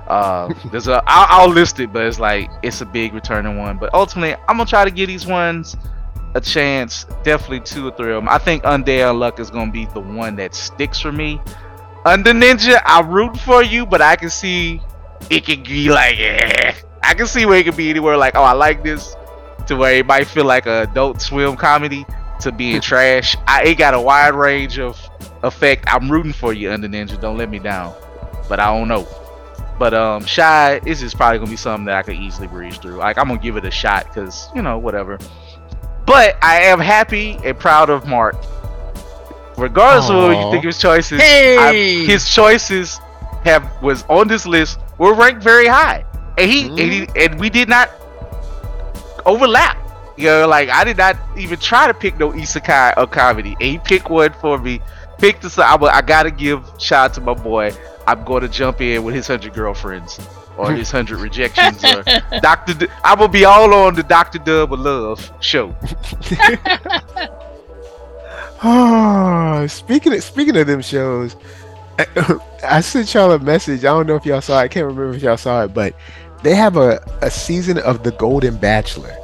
Uh, 0.06 0.52
there's 0.70 0.88
a 0.88 1.02
I'll, 1.06 1.42
I'll 1.42 1.50
list 1.50 1.80
it, 1.80 1.92
but 1.92 2.06
it's 2.06 2.18
like 2.18 2.50
it's 2.62 2.80
a 2.80 2.86
big 2.86 3.12
returning 3.12 3.58
one. 3.58 3.76
But 3.76 3.92
ultimately, 3.92 4.34
I'm 4.48 4.56
gonna 4.56 4.66
try 4.66 4.84
to 4.84 4.90
give 4.90 5.08
these 5.08 5.26
ones 5.26 5.76
a 6.34 6.40
chance. 6.40 7.04
Definitely 7.22 7.60
two 7.60 7.88
or 7.88 7.90
three 7.90 8.12
of 8.12 8.22
them. 8.22 8.28
I 8.28 8.38
think 8.38 8.62
Undead 8.62 9.18
Luck 9.18 9.38
is 9.38 9.50
gonna 9.50 9.70
be 9.70 9.84
the 9.86 10.00
one 10.00 10.36
that 10.36 10.54
sticks 10.54 10.98
for 10.98 11.12
me. 11.12 11.40
Under 12.04 12.32
Ninja, 12.32 12.80
I 12.86 13.00
root 13.02 13.36
for 13.38 13.62
you, 13.62 13.84
but 13.84 14.00
I 14.00 14.16
can 14.16 14.30
see 14.30 14.80
it 15.30 15.44
can 15.44 15.62
be 15.62 15.90
like, 15.90 16.18
eh. 16.18 16.74
I 17.02 17.14
can 17.14 17.26
see 17.26 17.46
where 17.46 17.58
it 17.58 17.64
can 17.64 17.76
be 17.76 17.90
anywhere 17.90 18.16
like, 18.16 18.34
oh, 18.36 18.42
I 18.42 18.52
like 18.52 18.82
this, 18.82 19.14
to 19.68 19.76
where 19.76 19.94
it 19.94 20.06
might 20.06 20.26
feel 20.26 20.44
like 20.44 20.66
a 20.66 20.82
Adult 20.82 21.20
Swim 21.20 21.56
comedy 21.56 22.04
to 22.40 22.50
being 22.52 22.80
trash. 22.82 23.36
I 23.46 23.64
it 23.64 23.74
got 23.76 23.94
a 23.94 24.00
wide 24.00 24.34
range 24.34 24.78
of 24.78 24.98
effect. 25.42 25.84
I'm 25.86 26.10
rooting 26.10 26.32
for 26.32 26.52
you, 26.52 26.72
Under 26.72 26.88
Ninja. 26.88 27.20
Don't 27.20 27.38
let 27.38 27.50
me 27.50 27.58
down. 27.58 27.94
But 28.48 28.60
I 28.60 28.66
don't 28.76 28.88
know. 28.88 29.06
But 29.78 29.94
um, 29.94 30.24
Shy, 30.24 30.80
this 30.80 31.02
is 31.02 31.14
probably 31.14 31.38
gonna 31.38 31.50
be 31.50 31.56
something 31.56 31.84
that 31.84 31.96
I 31.96 32.02
could 32.02 32.16
easily 32.16 32.48
breeze 32.48 32.78
through. 32.78 32.96
Like 32.96 33.16
I'm 33.18 33.28
gonna 33.28 33.40
give 33.40 33.56
it 33.56 33.64
a 33.64 33.70
shot 33.70 34.06
because 34.08 34.48
you 34.54 34.62
know 34.62 34.78
whatever. 34.78 35.18
But 36.04 36.42
I 36.42 36.62
am 36.62 36.80
happy 36.80 37.38
and 37.44 37.58
proud 37.58 37.90
of 37.90 38.06
Mark. 38.06 38.36
Regardless 39.56 40.08
of 40.08 40.16
what 40.16 40.36
you 40.36 40.50
think 40.50 40.64
of 40.64 40.68
his 40.68 40.78
choices, 40.78 41.20
Hey! 41.20 42.06
His 42.06 42.32
choices 42.32 42.98
have 43.44 43.70
was 43.82 44.04
on 44.04 44.26
this 44.28 44.46
list 44.46 44.78
were 44.98 45.14
ranked 45.14 45.42
very 45.42 45.66
high, 45.66 46.04
and 46.38 46.50
he, 46.50 46.68
and, 46.68 46.78
he 46.78 47.08
and 47.16 47.38
we 47.38 47.50
did 47.50 47.68
not 47.68 47.90
overlap. 49.28 49.76
You 50.16 50.26
know, 50.26 50.48
like 50.48 50.68
I 50.68 50.82
did 50.84 50.96
not 50.96 51.16
even 51.36 51.58
try 51.58 51.86
to 51.86 51.94
pick 51.94 52.18
no 52.18 52.32
isekai 52.32 52.94
or 52.96 53.06
comedy, 53.06 53.52
and 53.60 53.62
he 53.62 53.78
picked 53.78 54.10
one 54.10 54.32
for 54.40 54.58
me. 54.58 54.80
Picked 55.18 55.42
the 55.42 55.62
I, 55.62 55.74
I 55.74 56.02
gotta 56.02 56.30
give 56.30 56.64
shout 56.78 57.10
out 57.10 57.14
to 57.14 57.20
my 57.20 57.34
boy. 57.34 57.72
I'm 58.06 58.24
going 58.24 58.40
to 58.40 58.48
jump 58.48 58.80
in 58.80 59.04
with 59.04 59.14
his 59.14 59.26
hundred 59.26 59.52
girlfriends 59.52 60.18
or 60.56 60.72
his 60.82 60.90
hundred 60.90 61.20
rejections 61.20 61.84
or 61.84 62.02
Doctor. 62.40 62.74
D- 62.74 62.88
I 63.04 63.14
will 63.14 63.28
be 63.28 63.44
all 63.44 63.72
on 63.74 63.94
the 63.94 64.02
Doctor 64.02 64.38
Dub 64.38 64.72
of 64.72 64.80
Love 64.80 65.32
show. 65.40 65.74
Oh, 68.60 69.66
speaking 69.68 70.14
of 70.14 70.24
speaking 70.24 70.56
of 70.56 70.66
them 70.66 70.82
shows, 70.82 71.36
I 72.64 72.80
sent 72.80 73.12
y'all 73.14 73.30
a 73.32 73.38
message. 73.38 73.80
I 73.80 73.88
don't 73.88 74.06
know 74.06 74.16
if 74.16 74.26
y'all 74.26 74.40
saw 74.40 74.60
it. 74.60 74.64
I 74.64 74.68
can't 74.68 74.86
remember 74.86 75.14
if 75.14 75.22
y'all 75.22 75.36
saw 75.36 75.64
it, 75.64 75.74
but 75.74 75.94
they 76.42 76.54
have 76.54 76.76
a, 76.76 77.00
a 77.22 77.30
season 77.30 77.78
of 77.78 78.02
The 78.02 78.12
Golden 78.12 78.56
Bachelor. 78.56 79.14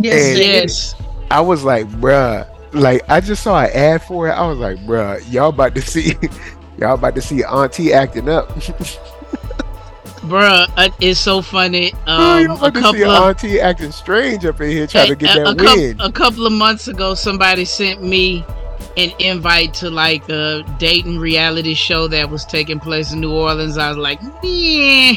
Yes, 0.00 0.26
And- 0.30 0.38
yes. 0.38 0.94
I 1.30 1.40
was 1.40 1.64
like, 1.64 1.86
bruh, 1.88 2.46
like 2.72 3.02
I 3.08 3.20
just 3.20 3.42
saw 3.42 3.60
an 3.60 3.70
ad 3.72 4.02
for 4.02 4.28
it. 4.28 4.32
I 4.32 4.46
was 4.46 4.58
like, 4.58 4.76
bruh, 4.86 5.20
y'all 5.32 5.48
about 5.48 5.74
to 5.74 5.82
see 5.82 6.14
y'all 6.78 6.94
about 6.94 7.14
to 7.16 7.22
see 7.22 7.42
Auntie 7.44 7.92
acting 7.92 8.28
up. 8.28 8.48
Bruh, 10.26 10.66
uh, 10.76 10.88
it's 11.00 11.20
so 11.20 11.40
funny. 11.40 11.92
Um, 12.06 12.44
y'all 12.46 12.64
a 12.64 12.70
to 12.70 12.76
see 12.78 12.82
couple 12.82 13.10
of 13.10 13.22
Auntie 13.28 13.60
acting 13.60 13.92
strange 13.92 14.44
up 14.44 14.60
in 14.60 14.70
here 14.70 14.86
trying 14.86 15.08
to 15.08 15.14
get 15.16 15.36
a, 15.36 15.40
that 15.40 15.48
a, 15.52 15.54
coup- 15.54 15.76
win. 15.80 16.00
a 16.00 16.10
couple 16.10 16.46
of 16.46 16.52
months 16.52 16.88
ago, 16.88 17.14
somebody 17.14 17.64
sent 17.64 18.02
me 18.02 18.44
an 18.96 19.12
invite 19.18 19.74
to 19.74 19.90
like 19.90 20.28
a 20.28 20.62
dating 20.78 21.18
reality 21.18 21.74
show 21.74 22.08
that 22.08 22.28
was 22.30 22.44
taking 22.44 22.80
place 22.80 23.12
in 23.12 23.20
New 23.20 23.32
Orleans. 23.32 23.78
I 23.78 23.88
was 23.88 23.98
like, 23.98 24.20
yeah, 24.42 25.12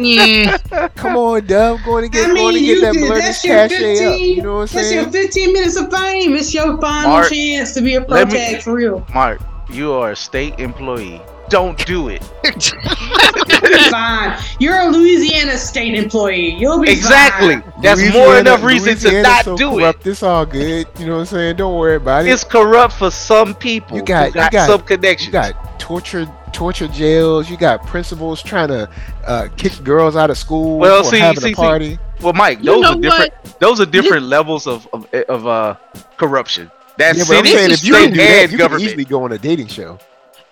yeah. 0.00 0.58
Come 0.96 1.16
on, 1.16 1.46
Dub, 1.46 1.80
going 1.84 2.04
to 2.04 2.08
get 2.08 2.30
I 2.30 2.34
going 2.34 2.54
to 2.54 2.60
mean, 2.60 2.74
get 2.74 2.80
that 2.82 2.92
could, 2.94 3.06
blurred 3.06 3.22
that's 3.22 3.44
your 3.44 3.54
cachet 3.56 3.92
up. 4.06 4.12
15, 4.12 4.36
You 4.36 4.42
know 4.42 4.54
what 4.56 4.70
I'm 4.70 4.76
that's 4.76 4.92
your 4.92 5.10
15 5.10 5.52
minutes 5.52 5.76
of 5.76 5.90
fame. 5.92 6.34
It's 6.34 6.52
your 6.54 6.80
final 6.80 7.10
Mark, 7.10 7.30
chance 7.30 7.72
to 7.74 7.80
be 7.80 7.94
a 7.94 8.00
pro 8.00 8.16
let 8.18 8.28
me- 8.28 8.34
tag 8.34 8.62
for 8.62 8.74
real. 8.74 9.06
Mark, 9.14 9.40
you 9.70 9.92
are 9.92 10.12
a 10.12 10.16
state 10.16 10.58
employee. 10.58 11.20
Don't 11.48 11.82
do 11.86 12.08
it. 12.08 12.20
You'll 12.44 13.60
be 13.62 13.90
fine. 13.90 14.38
You're 14.58 14.78
a 14.80 14.86
Louisiana 14.88 15.56
state 15.56 15.94
employee. 15.94 16.54
You'll 16.56 16.78
be 16.82 16.90
Exactly. 16.90 17.56
fine. 17.56 17.72
That's 17.80 18.12
more 18.12 18.38
enough 18.38 18.62
reason 18.62 18.96
to 18.98 19.22
not 19.22 19.46
so 19.46 19.56
do 19.56 19.70
corrupt, 19.70 20.06
It's 20.06 20.22
all 20.22 20.44
good. 20.44 20.86
You 20.98 21.06
know 21.06 21.14
what 21.14 21.20
I'm 21.20 21.26
saying? 21.26 21.56
Don't 21.56 21.74
worry 21.78 21.96
about 21.96 22.26
it. 22.26 22.28
it. 22.28 22.32
It's 22.32 22.44
corrupt 22.44 22.92
for 22.94 23.10
some 23.10 23.54
people. 23.54 23.96
You 23.96 24.02
got- 24.04 24.34
got, 24.34 24.52
you 24.52 24.58
got- 24.58 24.66
some 24.68 24.82
connections. 24.82 25.26
You 25.28 25.32
got 25.32 25.80
torture 25.80 26.26
torture 26.48 26.88
jails. 26.88 27.48
You 27.50 27.56
got 27.56 27.86
principals 27.86 28.42
trying 28.42 28.68
to 28.68 28.88
uh, 29.26 29.48
kick 29.56 29.72
girls 29.84 30.16
out 30.16 30.30
of 30.30 30.38
school 30.38 30.78
Well, 30.78 31.04
for 31.04 31.10
see- 31.10 31.18
having 31.18 31.40
see- 31.40 31.46
a 31.46 31.50
see, 31.50 31.54
party. 31.54 31.98
well, 32.20 32.32
Mike, 32.32 32.58
You 32.58 32.64
those 32.66 32.82
know 32.82 32.92
are 32.92 33.00
different. 33.00 33.60
Those 33.60 33.80
are 33.80 33.86
different 33.86 34.26
levels 34.26 34.66
of 34.66 34.86
of, 34.92 35.06
of 35.28 35.46
uh, 35.46 35.76
corruption. 36.16 36.70
That's 36.96 37.18
yeah, 37.18 37.24
but 37.28 37.36
I'm 37.38 37.44
city, 37.44 37.56
saying 37.56 37.70
if 37.72 37.84
you 37.84 37.92
can 37.94 38.02
state, 38.04 38.10
do 38.12 38.16
that, 38.16 38.42
you 38.42 38.48
can 38.48 38.58
government. 38.58 38.84
easily 38.84 39.04
go 39.04 39.22
on 39.22 39.32
a 39.32 39.38
dating 39.38 39.68
show. 39.68 39.98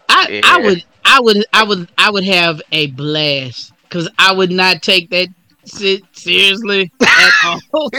I, 0.08 0.40
I 0.44 0.58
would, 0.60 0.84
I 1.04 1.20
would, 1.20 1.44
I 1.52 1.64
would, 1.64 1.88
I 1.98 2.10
would 2.10 2.24
have 2.24 2.62
a 2.70 2.86
blast 2.92 3.72
because 3.82 4.08
I 4.18 4.32
would 4.32 4.52
not 4.52 4.80
take 4.82 5.10
that 5.10 5.28
se- 5.64 6.02
seriously 6.12 6.92
at 7.02 7.32
all. 7.74 7.90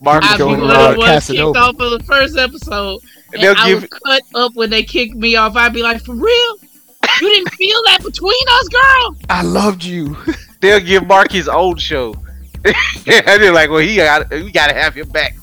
Mark, 0.00 0.22
I'd 0.24 0.34
be 0.34 0.38
going 0.38 0.60
one 0.60 0.68
to, 0.68 0.74
of 0.74 0.80
uh, 0.80 0.88
the 0.90 0.94
kicked 0.96 1.06
Casanova. 1.06 1.58
off 1.58 1.80
of 1.80 1.90
the 1.98 2.04
first 2.04 2.36
episode. 2.36 3.00
And 3.32 3.42
they'll 3.42 3.54
I 3.56 3.68
give 3.68 3.82
would 3.82 3.90
cut 3.90 4.22
up 4.34 4.54
when 4.54 4.70
they 4.70 4.82
kicked 4.82 5.14
me 5.14 5.36
off. 5.36 5.56
I'd 5.56 5.72
be 5.72 5.82
like, 5.82 6.02
for 6.02 6.14
real? 6.14 6.56
You 7.20 7.28
didn't 7.28 7.50
feel 7.54 7.80
that 7.86 8.02
between 8.02 8.48
us, 8.52 8.68
girl? 8.68 9.16
I 9.30 9.42
loved 9.42 9.84
you. 9.84 10.16
they'll 10.60 10.80
give 10.80 11.06
Mark 11.06 11.30
his 11.30 11.48
own 11.48 11.76
show. 11.76 12.14
and 12.64 12.74
they're 13.06 13.52
like, 13.52 13.70
well, 13.70 13.78
he 13.78 13.96
got 13.96 14.28
we 14.30 14.50
got 14.50 14.68
to 14.68 14.74
have 14.74 14.94
him 14.94 15.08
back. 15.10 15.36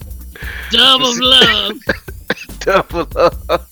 Double 0.70 1.14
love. 1.18 1.80
Double 2.60 3.08
love. 3.16 3.68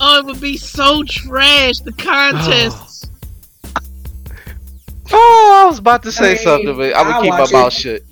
Oh, 0.00 0.18
it 0.18 0.24
would 0.26 0.40
be 0.40 0.56
so 0.56 1.02
trash. 1.04 1.80
The 1.80 1.92
contest. 1.92 2.94
Oh, 5.10 5.62
I 5.64 5.66
was 5.66 5.78
about 5.78 6.02
to 6.02 6.12
say 6.12 6.32
I 6.32 6.34
mean, 6.34 6.42
something, 6.42 6.76
but 6.76 6.94
I'm 6.94 7.04
gonna 7.04 7.16
I'll 7.16 7.22
keep 7.22 7.30
my 7.30 7.40
watch 7.40 7.52
mouth 7.52 7.72
shut. 7.72 8.02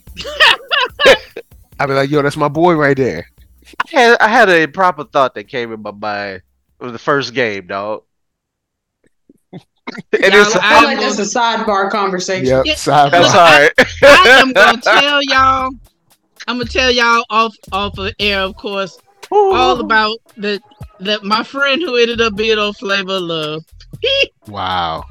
I'd 1.78 1.86
be 1.88 1.92
like, 1.92 2.08
yo, 2.08 2.22
that's 2.22 2.38
my 2.38 2.48
boy 2.48 2.72
right 2.72 2.96
there. 2.96 3.28
I 3.94 4.00
had, 4.00 4.16
I 4.20 4.28
had 4.28 4.48
a 4.48 4.62
improper 4.62 5.04
thought 5.04 5.34
that 5.34 5.44
came 5.44 5.72
in 5.72 5.82
my 5.82 5.90
mind 5.92 6.42
with 6.80 6.92
the 6.92 6.98
first 6.98 7.34
game, 7.34 7.66
dog. 7.66 8.02
and 9.52 9.62
Y'all, 10.12 10.42
it's, 10.42 10.56
I 10.56 10.76
I 10.76 10.80
feel 10.80 10.88
like 10.88 10.98
that's 11.00 11.18
a 11.18 11.38
sidebar 11.38 11.90
conversation. 11.90 12.46
Yep, 12.46 12.66
Yeah, 12.66 12.74
sidebar. 12.74 13.10
that's 13.10 13.26
Look, 13.26 13.34
all 13.34 13.60
right. 13.60 13.72
I 14.02 14.40
am 14.40 14.52
gonna 14.52 14.80
tell 14.82 15.20
y'all. 15.22 15.70
I'm 16.48 16.58
gonna 16.58 16.68
tell 16.70 16.90
y'all 16.90 17.24
off 17.30 17.54
off 17.72 17.98
of 17.98 18.12
air, 18.18 18.40
of 18.40 18.56
course, 18.56 18.98
all 19.30 19.80
about 19.80 20.18
the 20.36 20.60
that 21.00 21.22
my 21.24 21.42
friend 21.42 21.82
who 21.82 21.96
ended 21.96 22.20
up 22.20 22.36
being 22.36 22.58
on 22.58 22.72
Flavor 22.74 23.16
of 23.16 23.22
Love. 23.22 23.64
Wow. 24.46 25.04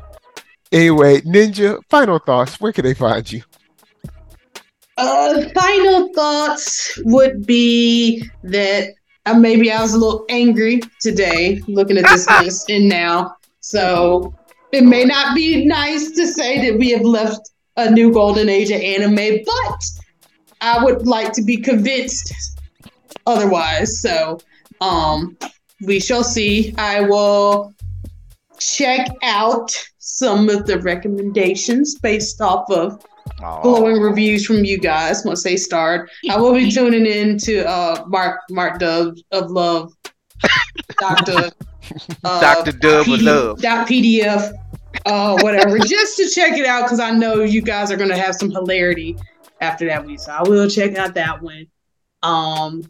Anyway, 0.72 1.20
Ninja, 1.22 1.80
final 1.90 2.20
thoughts. 2.20 2.62
Where 2.62 2.72
can 2.72 2.86
they 2.86 2.94
find 2.94 3.30
you? 3.30 3.44
Uh, 4.98 5.50
final 5.50 6.14
thoughts 6.14 6.98
would 7.04 7.46
be 7.46 8.24
that 8.44 8.94
uh, 9.26 9.34
maybe 9.34 9.72
I 9.72 9.82
was 9.82 9.94
a 9.94 9.98
little 9.98 10.26
angry 10.30 10.82
today 11.02 11.62
looking 11.68 11.98
at 11.98 12.08
this 12.10 12.30
list 12.42 12.70
and 12.70 12.88
now. 12.88 13.36
So 13.60 14.34
It 14.72 14.84
may 14.84 15.06
not 15.06 15.36
be 15.36 15.66
nice 15.66 16.12
to 16.12 16.28
say 16.28 16.70
that 16.70 16.78
we 16.78 16.90
have 16.92 17.02
left 17.02 17.50
a 17.78 17.90
new 17.92 18.12
golden 18.12 18.50
age 18.50 18.72
of 18.72 18.82
anime, 18.82 19.44
but 19.46 19.84
I 20.62 20.84
would 20.84 21.08
like 21.08 21.34
to 21.34 21.44
be 21.44 21.58
convinced 21.58 22.34
otherwise. 23.26 24.02
So, 24.02 24.40
um, 24.82 25.38
we 25.82 26.00
shall 26.00 26.24
see. 26.24 26.74
I 26.78 27.02
will 27.02 27.74
check 28.60 29.10
out 29.24 29.72
some 29.98 30.50
of 30.50 30.66
the 30.66 30.80
recommendations 30.80 32.00
based 32.00 32.42
off 32.42 32.70
of 32.70 33.04
Aw. 33.44 33.62
glowing 33.62 34.02
reviews 34.02 34.46
from 34.46 34.64
you 34.64 34.78
guys 34.78 35.24
once 35.26 35.44
they 35.44 35.58
start. 35.58 36.10
I 36.30 36.38
will 36.38 36.54
be 36.54 36.72
tuning 36.76 37.06
in 37.06 37.38
to 37.40 37.68
uh, 37.68 38.04
Mark 38.08 38.42
Mark 38.50 38.80
Dub 38.80 39.16
of 39.32 39.52
Love, 39.52 39.94
Doctor 41.00 41.52
uh, 42.24 42.42
Dr. 42.42 42.72
Dub 42.72 43.08
of 43.08 43.22
Love. 43.22 43.62
dot 43.62 43.88
PDF, 43.88 44.52
uh, 45.06 45.38
whatever, 45.42 45.80
just 45.80 46.18
to 46.18 46.30
check 46.30 46.58
it 46.58 46.66
out 46.66 46.84
because 46.84 47.00
I 47.00 47.12
know 47.12 47.42
you 47.42 47.62
guys 47.62 47.92
are 47.92 47.98
gonna 47.98 48.18
have 48.18 48.36
some 48.36 48.52
hilarity 48.52 49.18
after 49.62 49.86
that 49.88 50.06
week. 50.06 50.20
So 50.20 50.32
I 50.32 50.42
will 50.44 50.70
check 50.70 50.96
out 50.96 51.14
that 51.16 51.42
one. 51.42 51.68
Um, 52.24 52.84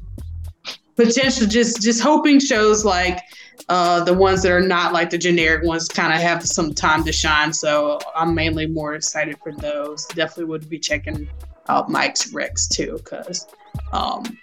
potential, 0.96 1.48
just 1.48 1.82
just 1.82 2.02
hoping 2.02 2.40
shows 2.40 2.86
like 2.86 3.22
uh, 3.70 4.04
the 4.04 4.14
ones 4.14 4.44
that 4.44 4.52
are 4.52 4.62
not 4.62 4.94
like 4.94 5.10
the 5.10 5.18
generic 5.18 5.64
ones 5.64 5.88
kind 5.88 6.14
of 6.14 6.20
have 6.20 6.46
some 6.46 6.74
time 6.74 7.04
to 7.04 7.12
shine. 7.12 7.54
So 7.54 8.00
I'm 8.16 8.36
mainly 8.36 8.68
more 8.68 8.96
excited 8.96 9.38
for 9.44 9.54
those. 9.54 10.06
Definitely 10.08 10.46
would 10.46 10.70
be 10.70 10.80
checking 10.80 11.28
out 11.68 11.90
Mike's 11.90 12.32
Rex 12.34 12.68
too, 12.68 13.00
because 13.04 13.48
um, 13.92 14.38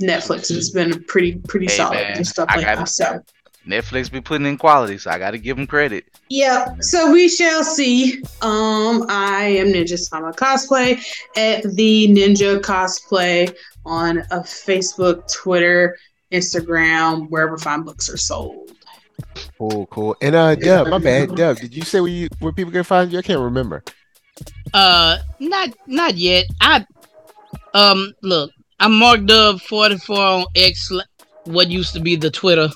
Netflix 0.00 0.54
has 0.54 0.70
been 0.70 1.02
pretty 1.04 1.36
pretty 1.36 1.66
Hey, 1.66 1.76
solid 1.76 1.94
man, 1.94 2.16
and 2.18 2.26
stuff 2.26 2.48
I 2.50 2.56
like 2.56 2.66
that. 2.66 2.88
So 2.88 3.22
Netflix 3.66 4.10
be 4.10 4.20
putting 4.20 4.46
in 4.46 4.58
quality, 4.58 4.98
so 4.98 5.10
I 5.10 5.18
got 5.18 5.32
to 5.32 5.38
give 5.38 5.56
them 5.56 5.68
credit. 5.68 6.04
yeah, 6.28 6.74
so 6.80 7.12
we 7.12 7.28
shall 7.28 7.62
see. 7.62 8.20
Um, 8.40 9.06
I 9.08 9.44
am 9.58 9.68
Ninja 9.68 9.96
Sama 9.98 10.32
Cosplay 10.32 11.00
at 11.36 11.62
the 11.62 12.08
Ninja 12.08 12.60
Cosplay 12.60 13.54
on 13.84 14.18
a 14.18 14.40
Facebook, 14.40 15.30
Twitter, 15.32 15.96
Instagram, 16.32 17.28
wherever 17.28 17.58
fine 17.58 17.82
books 17.82 18.08
are 18.08 18.16
sold. 18.16 18.72
Cool, 19.58 19.86
cool. 19.86 20.16
And 20.20 20.34
uh, 20.34 20.54
Dub, 20.54 20.88
my 20.88 20.98
bad, 20.98 21.34
Dub. 21.34 21.58
Did 21.58 21.74
you 21.74 21.82
say 21.82 22.00
where 22.00 22.10
you 22.10 22.28
where 22.40 22.52
people 22.52 22.72
can 22.72 22.84
find 22.84 23.12
you? 23.12 23.18
I 23.18 23.22
can't 23.22 23.40
remember. 23.40 23.84
Uh, 24.72 25.18
not 25.38 25.70
not 25.86 26.16
yet. 26.16 26.46
I 26.60 26.84
um 27.74 28.12
look, 28.22 28.50
I'm 28.80 28.98
Mark 28.98 29.24
Dub 29.26 29.60
44 29.60 30.18
on 30.18 30.44
X, 30.56 30.90
what 31.44 31.68
used 31.68 31.94
to 31.94 32.00
be 32.00 32.16
the 32.16 32.30
Twitter. 32.30 32.68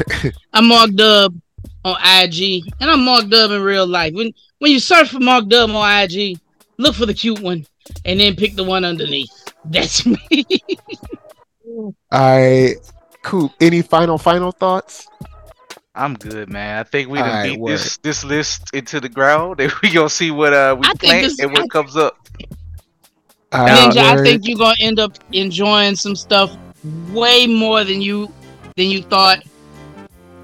I'm 0.52 0.68
Mark 0.68 0.94
Dub 0.94 1.40
on 1.84 1.96
IG, 2.02 2.64
and 2.80 2.90
I'm 2.90 3.04
Mark 3.04 3.28
Dub 3.28 3.50
in 3.50 3.62
real 3.62 3.86
life. 3.86 4.14
When 4.14 4.32
when 4.58 4.72
you 4.72 4.80
search 4.80 5.10
for 5.10 5.20
Mark 5.20 5.48
Dub 5.48 5.70
on 5.70 6.02
IG, 6.02 6.38
look 6.78 6.94
for 6.94 7.06
the 7.06 7.14
cute 7.14 7.40
one, 7.40 7.66
and 8.04 8.18
then 8.18 8.36
pick 8.36 8.54
the 8.54 8.64
one 8.64 8.84
underneath. 8.84 9.41
That's 9.64 10.04
me. 10.06 10.46
All 11.64 11.92
right, 12.12 12.74
cool. 13.22 13.52
Any 13.60 13.82
final 13.82 14.18
final 14.18 14.52
thoughts? 14.52 15.06
I'm 15.94 16.14
good, 16.14 16.48
man. 16.50 16.78
I 16.80 16.82
think 16.84 17.08
we 17.10 17.18
done 17.18 17.28
Alright, 17.28 17.50
beat 17.52 17.60
word. 17.60 17.72
this 17.72 17.96
this 17.98 18.24
list 18.24 18.74
into 18.74 18.98
the 19.00 19.08
ground, 19.08 19.60
and 19.60 19.72
we 19.82 19.90
gonna 19.92 20.08
see 20.10 20.30
what 20.30 20.52
uh 20.52 20.76
we 20.78 20.86
I 20.86 20.94
plant 20.94 21.22
this- 21.24 21.38
and 21.40 21.52
what 21.52 21.62
I- 21.64 21.66
comes 21.68 21.96
up. 21.96 22.16
All 23.52 23.66
right, 23.66 23.92
Ninja, 23.92 23.98
I 23.98 24.22
think 24.22 24.48
you're 24.48 24.56
gonna 24.58 24.74
end 24.80 24.98
up 24.98 25.18
enjoying 25.32 25.94
some 25.96 26.16
stuff 26.16 26.56
way 27.12 27.46
more 27.46 27.84
than 27.84 28.00
you 28.00 28.32
than 28.76 28.86
you 28.86 29.02
thought. 29.02 29.42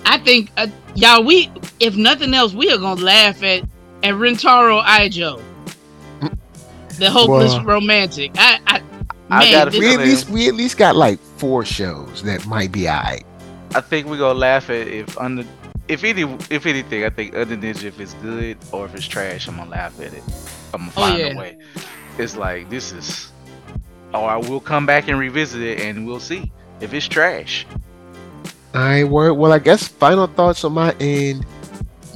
I 0.05 0.19
think 0.19 0.51
uh, 0.59 0.67
y'all, 0.95 1.25
we 1.25 1.51
if 1.81 1.97
nothing 1.97 2.35
else, 2.35 2.53
we 2.53 2.71
are 2.71 2.77
gonna 2.79 3.01
laugh 3.03 3.43
at 3.43 3.63
at 4.03 4.15
Rentaro 4.15 4.85
Aijo, 4.85 5.43
the 6.99 7.11
hopeless 7.11 7.55
Well- 7.55 7.65
romantic. 7.65 8.33
I, 8.37 8.61
I, 8.67 8.83
I 9.31 9.51
got 9.51 9.75
a 9.75 9.79
we 9.79 9.93
at 9.95 10.01
least 10.01 10.31
we 10.31 10.49
at 10.49 10.55
least 10.55 10.77
got 10.79 10.97
like 10.97 11.19
four 11.19 11.65
shows 11.65 12.23
that 12.23 12.47
might 12.47 12.73
be 12.73 12.89
alright. 12.89 13.25
I 13.75 13.81
think 13.81 14.07
we 14.07 14.17
gonna 14.17 14.39
laugh 14.39 14.71
at 14.71 14.89
if 14.89 15.17
under 15.19 15.45
if 15.89 16.05
any 16.05 16.23
if 16.51 16.67
anything, 16.67 17.05
I 17.05 17.11
think 17.11 17.35
other 17.37 17.57
ninja 17.57 17.85
if 17.85 18.01
it's 18.01 18.15
good 18.15 18.57
or 18.73 18.87
if 18.87 18.95
it's 18.95 19.07
trash, 19.07 19.49
I'm 19.49 19.57
gonna 19.57 19.71
laugh 19.71 19.99
at 20.01 20.13
it. 20.15 20.23
I'm 20.75 20.81
gonna 20.81 20.93
Oh, 20.97 21.01
find 21.03 21.19
yeah. 21.19 21.27
a 21.27 21.37
way. 21.37 21.59
It's 22.19 22.37
like 22.37 22.69
this 22.71 22.93
is, 22.93 23.31
or 24.15 24.29
I 24.29 24.37
will 24.37 24.61
come 24.61 24.87
back 24.87 25.09
and 25.09 25.19
revisit 25.19 25.61
it 25.63 25.81
and 25.81 26.07
we'll 26.07 26.21
see 26.21 26.51
if 26.81 26.93
it's 26.95 27.07
trash. 27.09 27.67
All 28.75 28.83
right, 28.83 29.05
word. 29.05 29.33
Well, 29.35 29.53
I 29.53 29.59
guess 29.59 29.89
final 29.89 30.27
thoughts 30.27 30.63
on 30.65 30.73
my 30.73 30.95
end. 31.01 31.45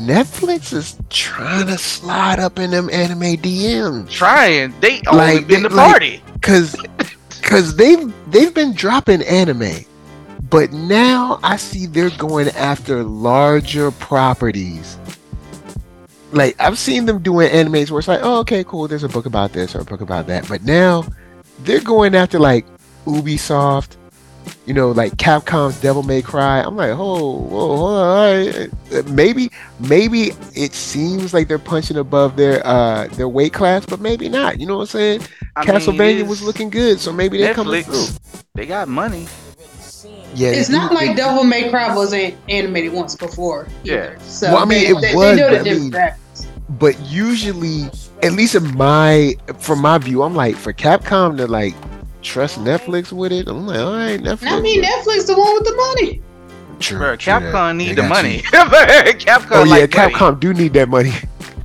Netflix 0.00 0.72
is 0.72 0.96
trying 1.10 1.66
to 1.66 1.78
slide 1.78 2.38
up 2.38 2.58
in 2.58 2.70
them 2.70 2.88
anime 2.90 3.36
DMs. 3.36 4.10
Trying, 4.10 4.74
they 4.80 5.00
only 5.08 5.36
Like, 5.38 5.46
been 5.46 5.62
the 5.62 5.68
they- 5.68 5.74
like- 5.74 5.90
party. 5.90 6.22
cause 6.40 6.76
cause 7.42 7.76
they've 7.76 8.12
they've 8.30 8.54
been 8.54 8.72
dropping 8.72 9.20
anime 9.22 9.84
but 10.48 10.72
now 10.72 11.38
i 11.42 11.56
see 11.56 11.86
they're 11.86 12.10
going 12.10 12.48
after 12.50 13.02
larger 13.04 13.90
properties 13.92 14.96
like 16.32 16.54
i've 16.60 16.78
seen 16.78 17.04
them 17.04 17.20
doing 17.22 17.48
animes 17.50 17.90
where 17.90 17.98
it's 17.98 18.08
like 18.08 18.20
oh 18.22 18.38
okay 18.40 18.64
cool 18.64 18.88
there's 18.88 19.02
a 19.04 19.08
book 19.08 19.26
about 19.26 19.52
this 19.52 19.74
or 19.74 19.80
a 19.80 19.84
book 19.84 20.00
about 20.00 20.26
that 20.26 20.46
but 20.48 20.62
now 20.62 21.04
they're 21.60 21.80
going 21.80 22.14
after 22.14 22.38
like 22.38 22.64
ubisoft 23.06 23.96
you 24.66 24.72
know 24.74 24.90
like 24.92 25.12
capcom's 25.16 25.80
devil 25.80 26.02
may 26.02 26.22
cry 26.22 26.60
i'm 26.60 26.76
like 26.76 26.90
oh 26.92 27.38
whoa, 27.40 27.76
hold 27.76 27.90
on, 27.90 28.06
all 28.08 28.36
right. 28.46 28.70
Maybe 29.10 29.50
maybe 29.80 30.32
it 30.54 30.72
seems 30.74 31.34
like 31.34 31.48
they're 31.48 31.58
punching 31.58 31.96
above 31.96 32.36
their 32.36 32.64
uh 32.66 33.08
their 33.08 33.28
weight 33.28 33.52
class 33.52 33.84
but 33.86 34.00
maybe 34.00 34.28
not 34.28 34.60
you 34.60 34.66
know 34.66 34.76
what 34.76 34.82
i'm 34.82 34.86
saying 34.98 35.20
I 35.56 35.64
mean, 35.64 35.74
Castlevania 35.74 36.20
it's 36.20 36.28
was 36.28 36.42
looking 36.42 36.70
good, 36.70 36.98
so 37.00 37.12
maybe 37.12 37.36
they're 37.38 37.52
coming 37.52 37.82
through. 37.82 38.06
They 38.54 38.64
got 38.64 38.88
money. 38.88 39.26
Yeah, 40.34 40.48
It's 40.48 40.70
not 40.70 40.88
they- 40.88 41.08
like 41.08 41.16
Devil 41.16 41.44
May 41.44 41.68
Cry 41.68 41.94
was 41.94 42.14
an 42.14 42.34
animated 42.48 42.92
once 42.94 43.14
before. 43.16 43.66
Either. 43.84 44.14
Yeah. 44.14 44.18
So 44.20 44.46
Well, 44.52 44.62
I 44.62 44.64
mean, 44.64 44.80
they, 44.80 44.86
it 44.86 45.00
they, 45.02 45.14
was, 45.14 45.36
they 45.36 45.42
do 45.42 45.50
but 45.50 45.66
it 45.66 45.76
I 45.76 45.78
mean- 45.78 46.76
but 46.78 46.98
usually, 47.00 47.90
at 48.22 48.32
least 48.32 48.54
in 48.54 48.74
my 48.78 49.34
from 49.58 49.80
my 49.80 49.98
view, 49.98 50.22
I'm 50.22 50.34
like 50.34 50.56
for 50.56 50.72
Capcom 50.72 51.36
to 51.36 51.46
like 51.46 51.74
trust 52.22 52.58
Netflix 52.58 53.12
with 53.12 53.32
it. 53.32 53.48
I'm 53.48 53.66
like, 53.66 53.78
all 53.78 53.92
right, 53.92 54.20
Netflix. 54.20 54.50
I 54.50 54.60
mean, 54.60 54.82
Netflix 54.82 55.26
the 55.26 55.34
one 55.36 55.54
with 55.54 55.64
the 55.64 55.74
money. 55.76 56.22
true, 56.78 56.98
Bro, 56.98 57.16
true 57.16 57.32
that. 57.32 57.42
Capcom 57.42 57.78
They 57.78 57.86
need 57.86 57.96
the 57.96 58.02
money. 58.04 58.38
Capcom 58.42 59.48
Oh 59.52 59.64
yeah, 59.64 59.74
like 59.74 59.94
money. 59.96 60.14
Capcom 60.14 60.40
do 60.40 60.54
need 60.54 60.72
that 60.74 60.88
money. 60.88 61.12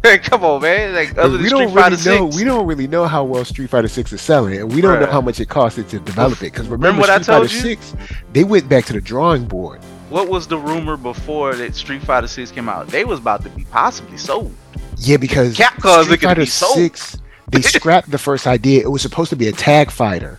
Come 0.23 0.43
on, 0.45 0.61
man. 0.61 0.93
Like 0.93 1.17
other 1.17 1.37
we 1.37 1.47
Street 1.47 1.49
don't 1.49 1.73
really 1.73 1.89
know. 1.91 2.29
Six. 2.29 2.35
We 2.37 2.43
don't 2.43 2.65
really 2.65 2.87
know 2.87 3.05
how 3.07 3.23
well 3.23 3.43
Street 3.43 3.69
Fighter 3.69 3.87
Six 3.87 4.13
is 4.13 4.21
selling, 4.21 4.57
and 4.57 4.73
we 4.73 4.79
don't 4.81 4.99
know 4.99 5.07
how 5.07 5.21
much 5.21 5.39
it 5.39 5.49
costed 5.49 5.89
to 5.89 5.99
develop 5.99 6.37
it. 6.39 6.53
Because 6.53 6.67
remember, 6.67 6.87
Remember 6.87 7.01
what 7.01 7.09
I 7.09 7.15
Street 7.21 7.25
Fighter 7.25 7.47
told 7.47 7.51
you? 7.51 7.59
Six, 7.59 7.95
they 8.31 8.43
went 8.43 8.69
back 8.69 8.85
to 8.85 8.93
the 8.93 9.01
drawing 9.01 9.45
board. 9.45 9.81
What 10.09 10.29
was 10.29 10.47
the 10.47 10.57
rumor 10.57 10.95
before 10.95 11.55
that 11.55 11.75
Street 11.75 12.01
Fighter 12.03 12.27
Six 12.27 12.51
came 12.51 12.69
out? 12.69 12.87
They 12.87 13.03
was 13.03 13.19
about 13.19 13.43
to 13.43 13.49
be 13.49 13.65
possibly 13.65 14.17
sold. 14.17 14.53
Yeah, 14.97 15.17
because 15.17 15.57
Capcom's 15.57 16.05
Street 16.05 16.09
looking 16.09 16.19
to 16.19 16.27
Fighter 16.27 16.41
be 16.41 16.45
sold. 16.45 16.75
Six, 16.75 17.17
they 17.47 17.61
scrapped 17.61 18.11
the 18.11 18.17
first 18.17 18.47
idea. 18.47 18.81
It 18.81 18.89
was 18.89 19.01
supposed 19.01 19.29
to 19.29 19.35
be 19.35 19.47
a 19.47 19.51
tag 19.51 19.91
fighter, 19.91 20.37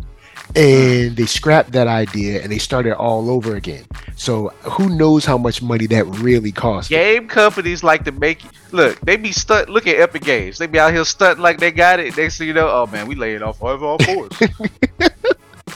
and 0.55 1.16
they 1.16 1.26
scrapped 1.26 1.72
that 1.72 1.86
idea 1.86 2.43
and 2.43 2.51
they 2.51 2.59
started 2.59 2.94
all 2.97 3.30
over 3.30 3.56
again. 3.56 3.85
So 4.16 4.48
who 4.62 4.89
knows 4.97 5.24
how 5.24 5.39
much 5.39 5.62
money 5.62 5.86
that 5.86 6.05
really 6.06 6.52
cost? 6.52 6.90
Game 6.90 7.28
companies 7.28 7.85
like 7.85 8.05
to 8.05 8.12
make 8.12 8.43
look. 8.72 8.98
They 9.01 9.16
be 9.16 9.32
stunt. 9.32 9.68
Look 9.68 9.86
at 9.86 9.97
Epic 9.97 10.22
Games. 10.22 10.59
They 10.59 10.66
be 10.66 10.78
out 10.78 10.93
here 10.93 11.05
stunting 11.05 11.43
like 11.43 11.59
they 11.59 11.70
got 11.70 12.01
it. 12.01 12.16
Next 12.16 12.39
thing 12.39 12.48
you 12.48 12.55
know, 12.55 12.68
oh 12.68 12.86
man, 12.86 13.06
we 13.06 13.14
laying 13.14 13.43
off 13.43 13.62
all 13.62 13.82
all 13.85 13.98
fours. 13.98 14.32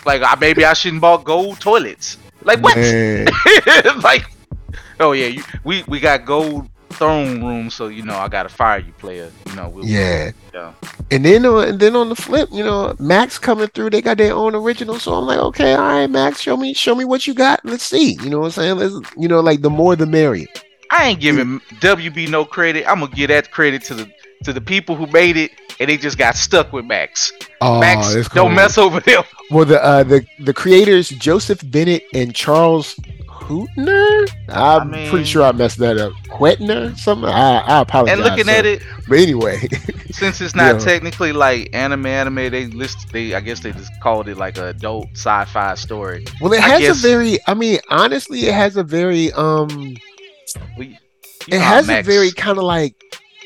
like 0.06 0.22
uh, 0.22 0.36
maybe 0.40 0.64
I 0.64 0.72
shouldn't 0.72 1.02
bought 1.02 1.24
gold 1.24 1.60
toilets. 1.60 2.18
Like 2.42 2.60
what? 2.60 2.76
Like 4.02 4.24
oh 5.00 5.12
yeah, 5.12 5.26
you, 5.26 5.42
we 5.64 5.82
we 5.84 6.00
got 6.00 6.24
gold 6.24 6.68
throne 6.92 7.42
room, 7.42 7.70
so 7.70 7.88
you 7.88 8.02
know 8.02 8.16
I 8.16 8.28
gotta 8.28 8.48
fire 8.48 8.78
you, 8.78 8.92
player. 8.92 9.30
You 9.46 9.56
know 9.56 9.68
we'll, 9.68 9.84
yeah. 9.84 10.32
yeah. 10.54 10.72
And 11.10 11.24
then, 11.24 11.44
uh, 11.44 11.58
and 11.58 11.80
then 11.80 11.96
on 11.96 12.08
the 12.08 12.16
flip, 12.16 12.48
you 12.52 12.64
know, 12.64 12.94
Max 12.98 13.38
coming 13.38 13.68
through, 13.68 13.90
they 13.90 14.00
got 14.00 14.18
their 14.18 14.34
own 14.34 14.54
original. 14.54 14.98
So 14.98 15.14
I'm 15.14 15.26
like, 15.26 15.38
okay, 15.38 15.74
all 15.74 15.80
right, 15.80 16.06
Max, 16.06 16.40
show 16.40 16.56
me, 16.56 16.72
show 16.72 16.94
me 16.94 17.04
what 17.04 17.26
you 17.26 17.34
got. 17.34 17.64
Let's 17.64 17.84
see. 17.84 18.16
You 18.22 18.30
know 18.30 18.40
what 18.40 18.46
I'm 18.46 18.52
saying? 18.52 18.76
Let's, 18.76 19.12
you 19.16 19.28
know, 19.28 19.40
like 19.40 19.62
the 19.62 19.70
more 19.70 19.96
the 19.96 20.06
merrier. 20.06 20.46
I 20.90 21.08
ain't 21.08 21.20
giving 21.20 21.60
WB 21.80 22.28
no 22.28 22.44
credit. 22.44 22.86
I'm 22.86 23.00
gonna 23.00 23.12
give 23.12 23.28
that 23.28 23.50
credit 23.50 23.82
to 23.84 23.94
the 23.94 24.12
to 24.44 24.52
the 24.52 24.60
people 24.60 24.94
who 24.94 25.06
made 25.06 25.36
it, 25.36 25.52
and 25.80 25.88
they 25.88 25.96
just 25.96 26.18
got 26.18 26.36
stuck 26.36 26.72
with 26.72 26.84
Max. 26.84 27.32
Oh, 27.60 27.80
Max, 27.80 28.14
that's 28.14 28.28
don't 28.28 28.54
mess 28.54 28.76
over 28.76 29.00
them. 29.00 29.24
Well, 29.50 29.64
the 29.64 29.82
uh, 29.82 30.02
the 30.02 30.26
the 30.40 30.52
creators 30.52 31.08
Joseph 31.08 31.62
Bennett 31.70 32.04
and 32.12 32.34
Charles 32.34 32.98
Huettner. 33.42 34.30
I'm 34.48 34.94
I 34.94 35.08
pretty 35.08 35.24
sure 35.24 35.42
I 35.42 35.52
messed 35.52 35.78
that 35.78 35.98
up. 35.98 36.12
Quetner, 36.28 36.96
something. 36.98 37.28
I, 37.28 37.58
I 37.58 37.80
apologize. 37.80 38.14
And 38.18 38.22
looking 38.22 38.44
so- 38.46 38.50
at 38.52 38.64
it, 38.66 38.82
but 39.08 39.18
anyway, 39.18 39.58
since 40.10 40.40
it's 40.40 40.54
not 40.54 40.74
Yeah. 40.76 40.78
technically 40.80 41.32
like 41.32 41.70
anime, 41.74 42.06
anime, 42.06 42.50
they 42.50 42.66
list 42.66 43.10
they 43.12 43.34
I 43.34 43.40
guess 43.40 43.60
they 43.60 43.72
just 43.72 43.92
called 44.00 44.28
it 44.28 44.36
like 44.36 44.58
a 44.58 44.68
adult 44.68 45.08
sci-fi 45.14 45.74
story. 45.74 46.24
well, 46.40 46.52
it 46.52 46.60
I 46.62 46.68
has 46.68 46.80
guess- 46.80 47.04
a 47.04 47.08
very. 47.08 47.38
I 47.46 47.54
mean, 47.54 47.78
honestly, 47.90 48.46
it 48.46 48.54
has 48.54 48.76
a 48.76 48.84
very 48.84 49.32
um. 49.32 49.96
We, 50.78 50.98
it 51.48 51.54
know 51.54 51.58
has 51.60 51.88
a 51.88 52.02
very 52.02 52.30
kind 52.32 52.58
of 52.58 52.64
like 52.64 52.94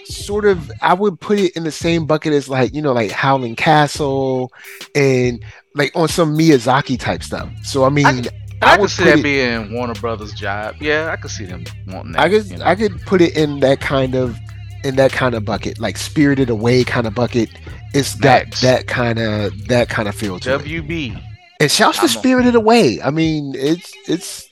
sort 0.04 0.44
of 0.44 0.70
I 0.82 0.94
would 0.94 1.18
put 1.20 1.38
it 1.38 1.56
in 1.56 1.64
the 1.64 1.72
same 1.72 2.06
bucket 2.06 2.32
as 2.32 2.48
like 2.48 2.74
you 2.74 2.82
know 2.82 2.92
like 2.92 3.10
Howling 3.10 3.56
Castle 3.56 4.52
and 4.94 5.42
like 5.74 5.92
on 5.94 6.08
some 6.08 6.36
Miyazaki 6.36 6.98
type 6.98 7.22
stuff. 7.22 7.48
So 7.64 7.84
I 7.84 7.88
mean, 7.90 8.06
I 8.06 8.22
I, 8.62 8.76
would 8.76 8.82
could 8.88 8.90
see 8.90 9.04
that 9.04 9.18
it- 9.18 9.22
being 9.22 9.72
Warner 9.72 9.94
Brothers' 9.94 10.32
job. 10.32 10.76
Yeah, 10.80 11.10
I 11.12 11.16
could 11.16 11.30
see 11.30 11.44
them 11.44 11.64
wanting 11.86 12.12
that. 12.12 12.20
I 12.22 12.28
could 12.28 12.46
you 12.50 12.56
know. 12.58 12.64
I 12.64 12.74
could 12.74 13.00
put 13.02 13.20
it 13.20 13.36
in 13.36 13.60
that 13.60 13.80
kind 13.80 14.14
of 14.14 14.36
in 14.84 14.96
that 14.96 15.12
kind 15.12 15.34
of 15.34 15.44
bucket, 15.44 15.78
like 15.78 15.96
Spirited 15.96 16.48
Away 16.50 16.84
kind 16.84 17.06
of 17.06 17.14
bucket. 17.14 17.50
It's 17.94 18.18
Max. 18.20 18.60
that 18.60 18.86
kind 18.86 19.18
of 19.18 19.68
that 19.68 19.88
kind 19.88 20.08
of 20.08 20.14
feel 20.14 20.38
to 20.40 20.54
it. 20.56 20.60
WB. 20.62 21.22
And 21.60 21.70
shouts 21.70 21.98
to 22.00 22.08
Spirited 22.08 22.54
Away. 22.54 23.00
I 23.02 23.10
mean, 23.10 23.54
it's 23.56 23.92
it's 24.08 24.48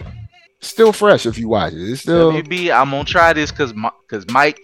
still 0.60 0.92
fresh 0.92 1.26
if 1.26 1.38
you 1.38 1.48
watch 1.48 1.72
it. 1.74 1.90
It's 1.90 2.02
still 2.02 2.32
WB. 2.32 2.70
I'm 2.74 2.90
gonna 2.90 3.04
try 3.04 3.32
this 3.32 3.50
because 3.50 3.72
because 4.08 4.26
Mike 4.30 4.60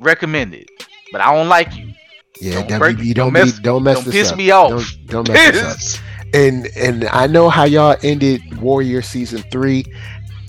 recommended, 0.00 0.68
but 1.12 1.20
I 1.20 1.34
don't 1.34 1.48
like 1.48 1.74
you. 1.76 1.92
yeah. 2.40 2.62
don't 2.66 2.78
break- 2.78 2.96
don't 2.98 3.14
don't 3.14 3.32
mess- 3.32 3.52
be, 3.52 3.62
don't 3.62 3.82
mess 3.82 3.96
don't 3.96 4.04
this 4.06 4.14
piss 4.14 4.32
up. 4.32 4.38
me 4.38 4.50
off. 4.50 4.70
Don't, 4.70 5.06
don't 5.26 5.28
mess 5.28 5.52
this 5.52 5.94
up. 5.98 6.00
And 6.34 6.66
and 6.76 7.04
I 7.06 7.28
know 7.28 7.48
how 7.48 7.64
y'all 7.64 7.96
ended 8.02 8.60
Warrior 8.60 9.02
season 9.02 9.42
three, 9.52 9.84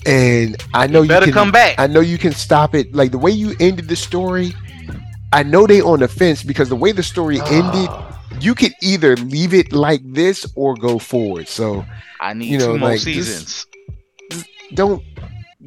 and 0.06 0.62
I 0.74 0.88
know 0.88 1.00
You 1.00 1.04
you, 1.04 1.10
better 1.10 1.26
can, 1.26 1.34
come 1.34 1.52
back. 1.52 1.76
I 1.78 1.86
know 1.88 2.00
you 2.00 2.18
can 2.18 2.34
stop 2.34 2.74
it. 2.74 2.96
Like 2.96 3.12
the 3.12 3.20
way 3.20 3.32
you 3.32 3.56
ended 3.60 3.88
the 3.88 3.96
story, 3.96 4.54
I 5.32 5.44
know 5.44 5.68
they 5.68 5.82
on 5.82 6.00
the 6.00 6.08
fence 6.08 6.42
because 6.42 6.70
the 6.70 6.76
way 6.76 6.92
the 6.92 7.04
story 7.04 7.40
ended, 7.40 7.90
ah. 7.90 8.20
you 8.40 8.56
could 8.56 8.74
either 8.82 9.16
leave 9.18 9.54
it 9.54 9.74
like 9.74 10.02
this 10.04 10.52
or 10.56 10.76
go 10.76 10.98
forward. 10.98 11.48
So 11.48 11.86
I 12.20 12.34
need 12.34 12.50
you 12.50 12.58
know, 12.58 12.74
two 12.74 12.80
more 12.80 12.90
like, 12.90 13.02
this- 13.02 13.28
seasons. 13.28 13.68
don't 14.74 15.04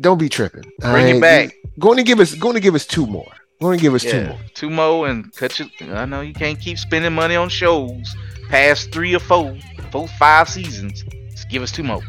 don't 0.00 0.18
be 0.18 0.28
tripping. 0.28 0.64
Bring 0.80 1.16
it 1.16 1.20
back. 1.20 1.54
Going 1.78 1.96
to 1.98 2.02
give 2.02 2.18
us 2.18 2.34
going 2.34 2.54
to 2.54 2.60
give 2.60 2.74
us 2.74 2.86
two 2.86 3.06
more. 3.06 3.30
Going 3.60 3.78
to 3.78 3.82
give 3.82 3.94
us 3.94 4.02
two 4.02 4.24
more. 4.24 4.38
two 4.54 4.70
more 4.70 5.08
and 5.08 5.34
cut 5.34 5.58
you. 5.58 5.66
I 5.92 6.04
know 6.04 6.20
you 6.20 6.34
can't 6.34 6.60
keep 6.60 6.78
spending 6.78 7.12
money 7.12 7.34
on 7.34 7.48
shows 7.48 8.16
past 8.48 8.92
three 8.92 9.14
or 9.14 9.20
four, 9.20 9.56
four, 9.90 10.08
five 10.08 10.48
seasons. 10.48 11.04
Just 11.30 11.48
give 11.48 11.62
us 11.62 11.72
two 11.72 11.82
more. 11.82 12.00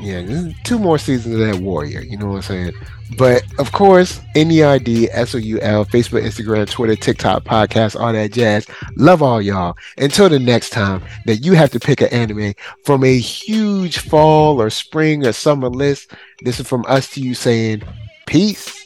Yeah, 0.00 0.50
two 0.64 0.78
more 0.78 0.98
seasons 0.98 1.34
of 1.34 1.40
that 1.40 1.62
Warrior. 1.62 2.00
You 2.02 2.16
know 2.16 2.26
what 2.26 2.36
I'm 2.36 2.42
saying? 2.42 2.72
But 3.16 3.44
of 3.58 3.70
course, 3.72 4.20
NERD, 4.34 5.08
SOUL, 5.12 5.84
Facebook, 5.84 6.22
Instagram, 6.22 6.68
Twitter, 6.68 6.96
TikTok, 6.96 7.44
podcast, 7.44 7.98
all 8.00 8.12
that 8.12 8.32
jazz. 8.32 8.66
Love 8.96 9.22
all 9.22 9.40
y'all. 9.40 9.76
Until 9.98 10.28
the 10.28 10.38
next 10.38 10.70
time 10.70 11.02
that 11.26 11.36
you 11.44 11.52
have 11.54 11.70
to 11.72 11.80
pick 11.80 12.00
an 12.00 12.08
anime 12.08 12.54
from 12.84 13.04
a 13.04 13.18
huge 13.18 13.98
fall 13.98 14.60
or 14.60 14.70
spring 14.70 15.24
or 15.26 15.32
summer 15.32 15.68
list, 15.68 16.12
this 16.42 16.58
is 16.58 16.66
from 16.66 16.84
us 16.88 17.08
to 17.10 17.20
you 17.20 17.34
saying 17.34 17.82
peace. 18.26 18.84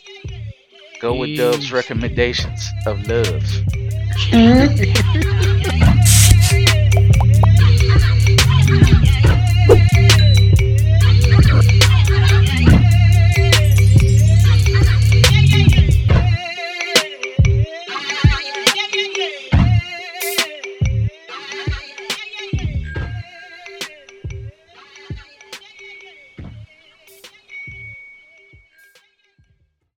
Go 1.00 1.14
with 1.14 1.36
Dub's 1.36 1.58
Peace. 1.58 1.72
recommendations 1.72 2.68
of 2.86 3.06
love. 3.08 3.42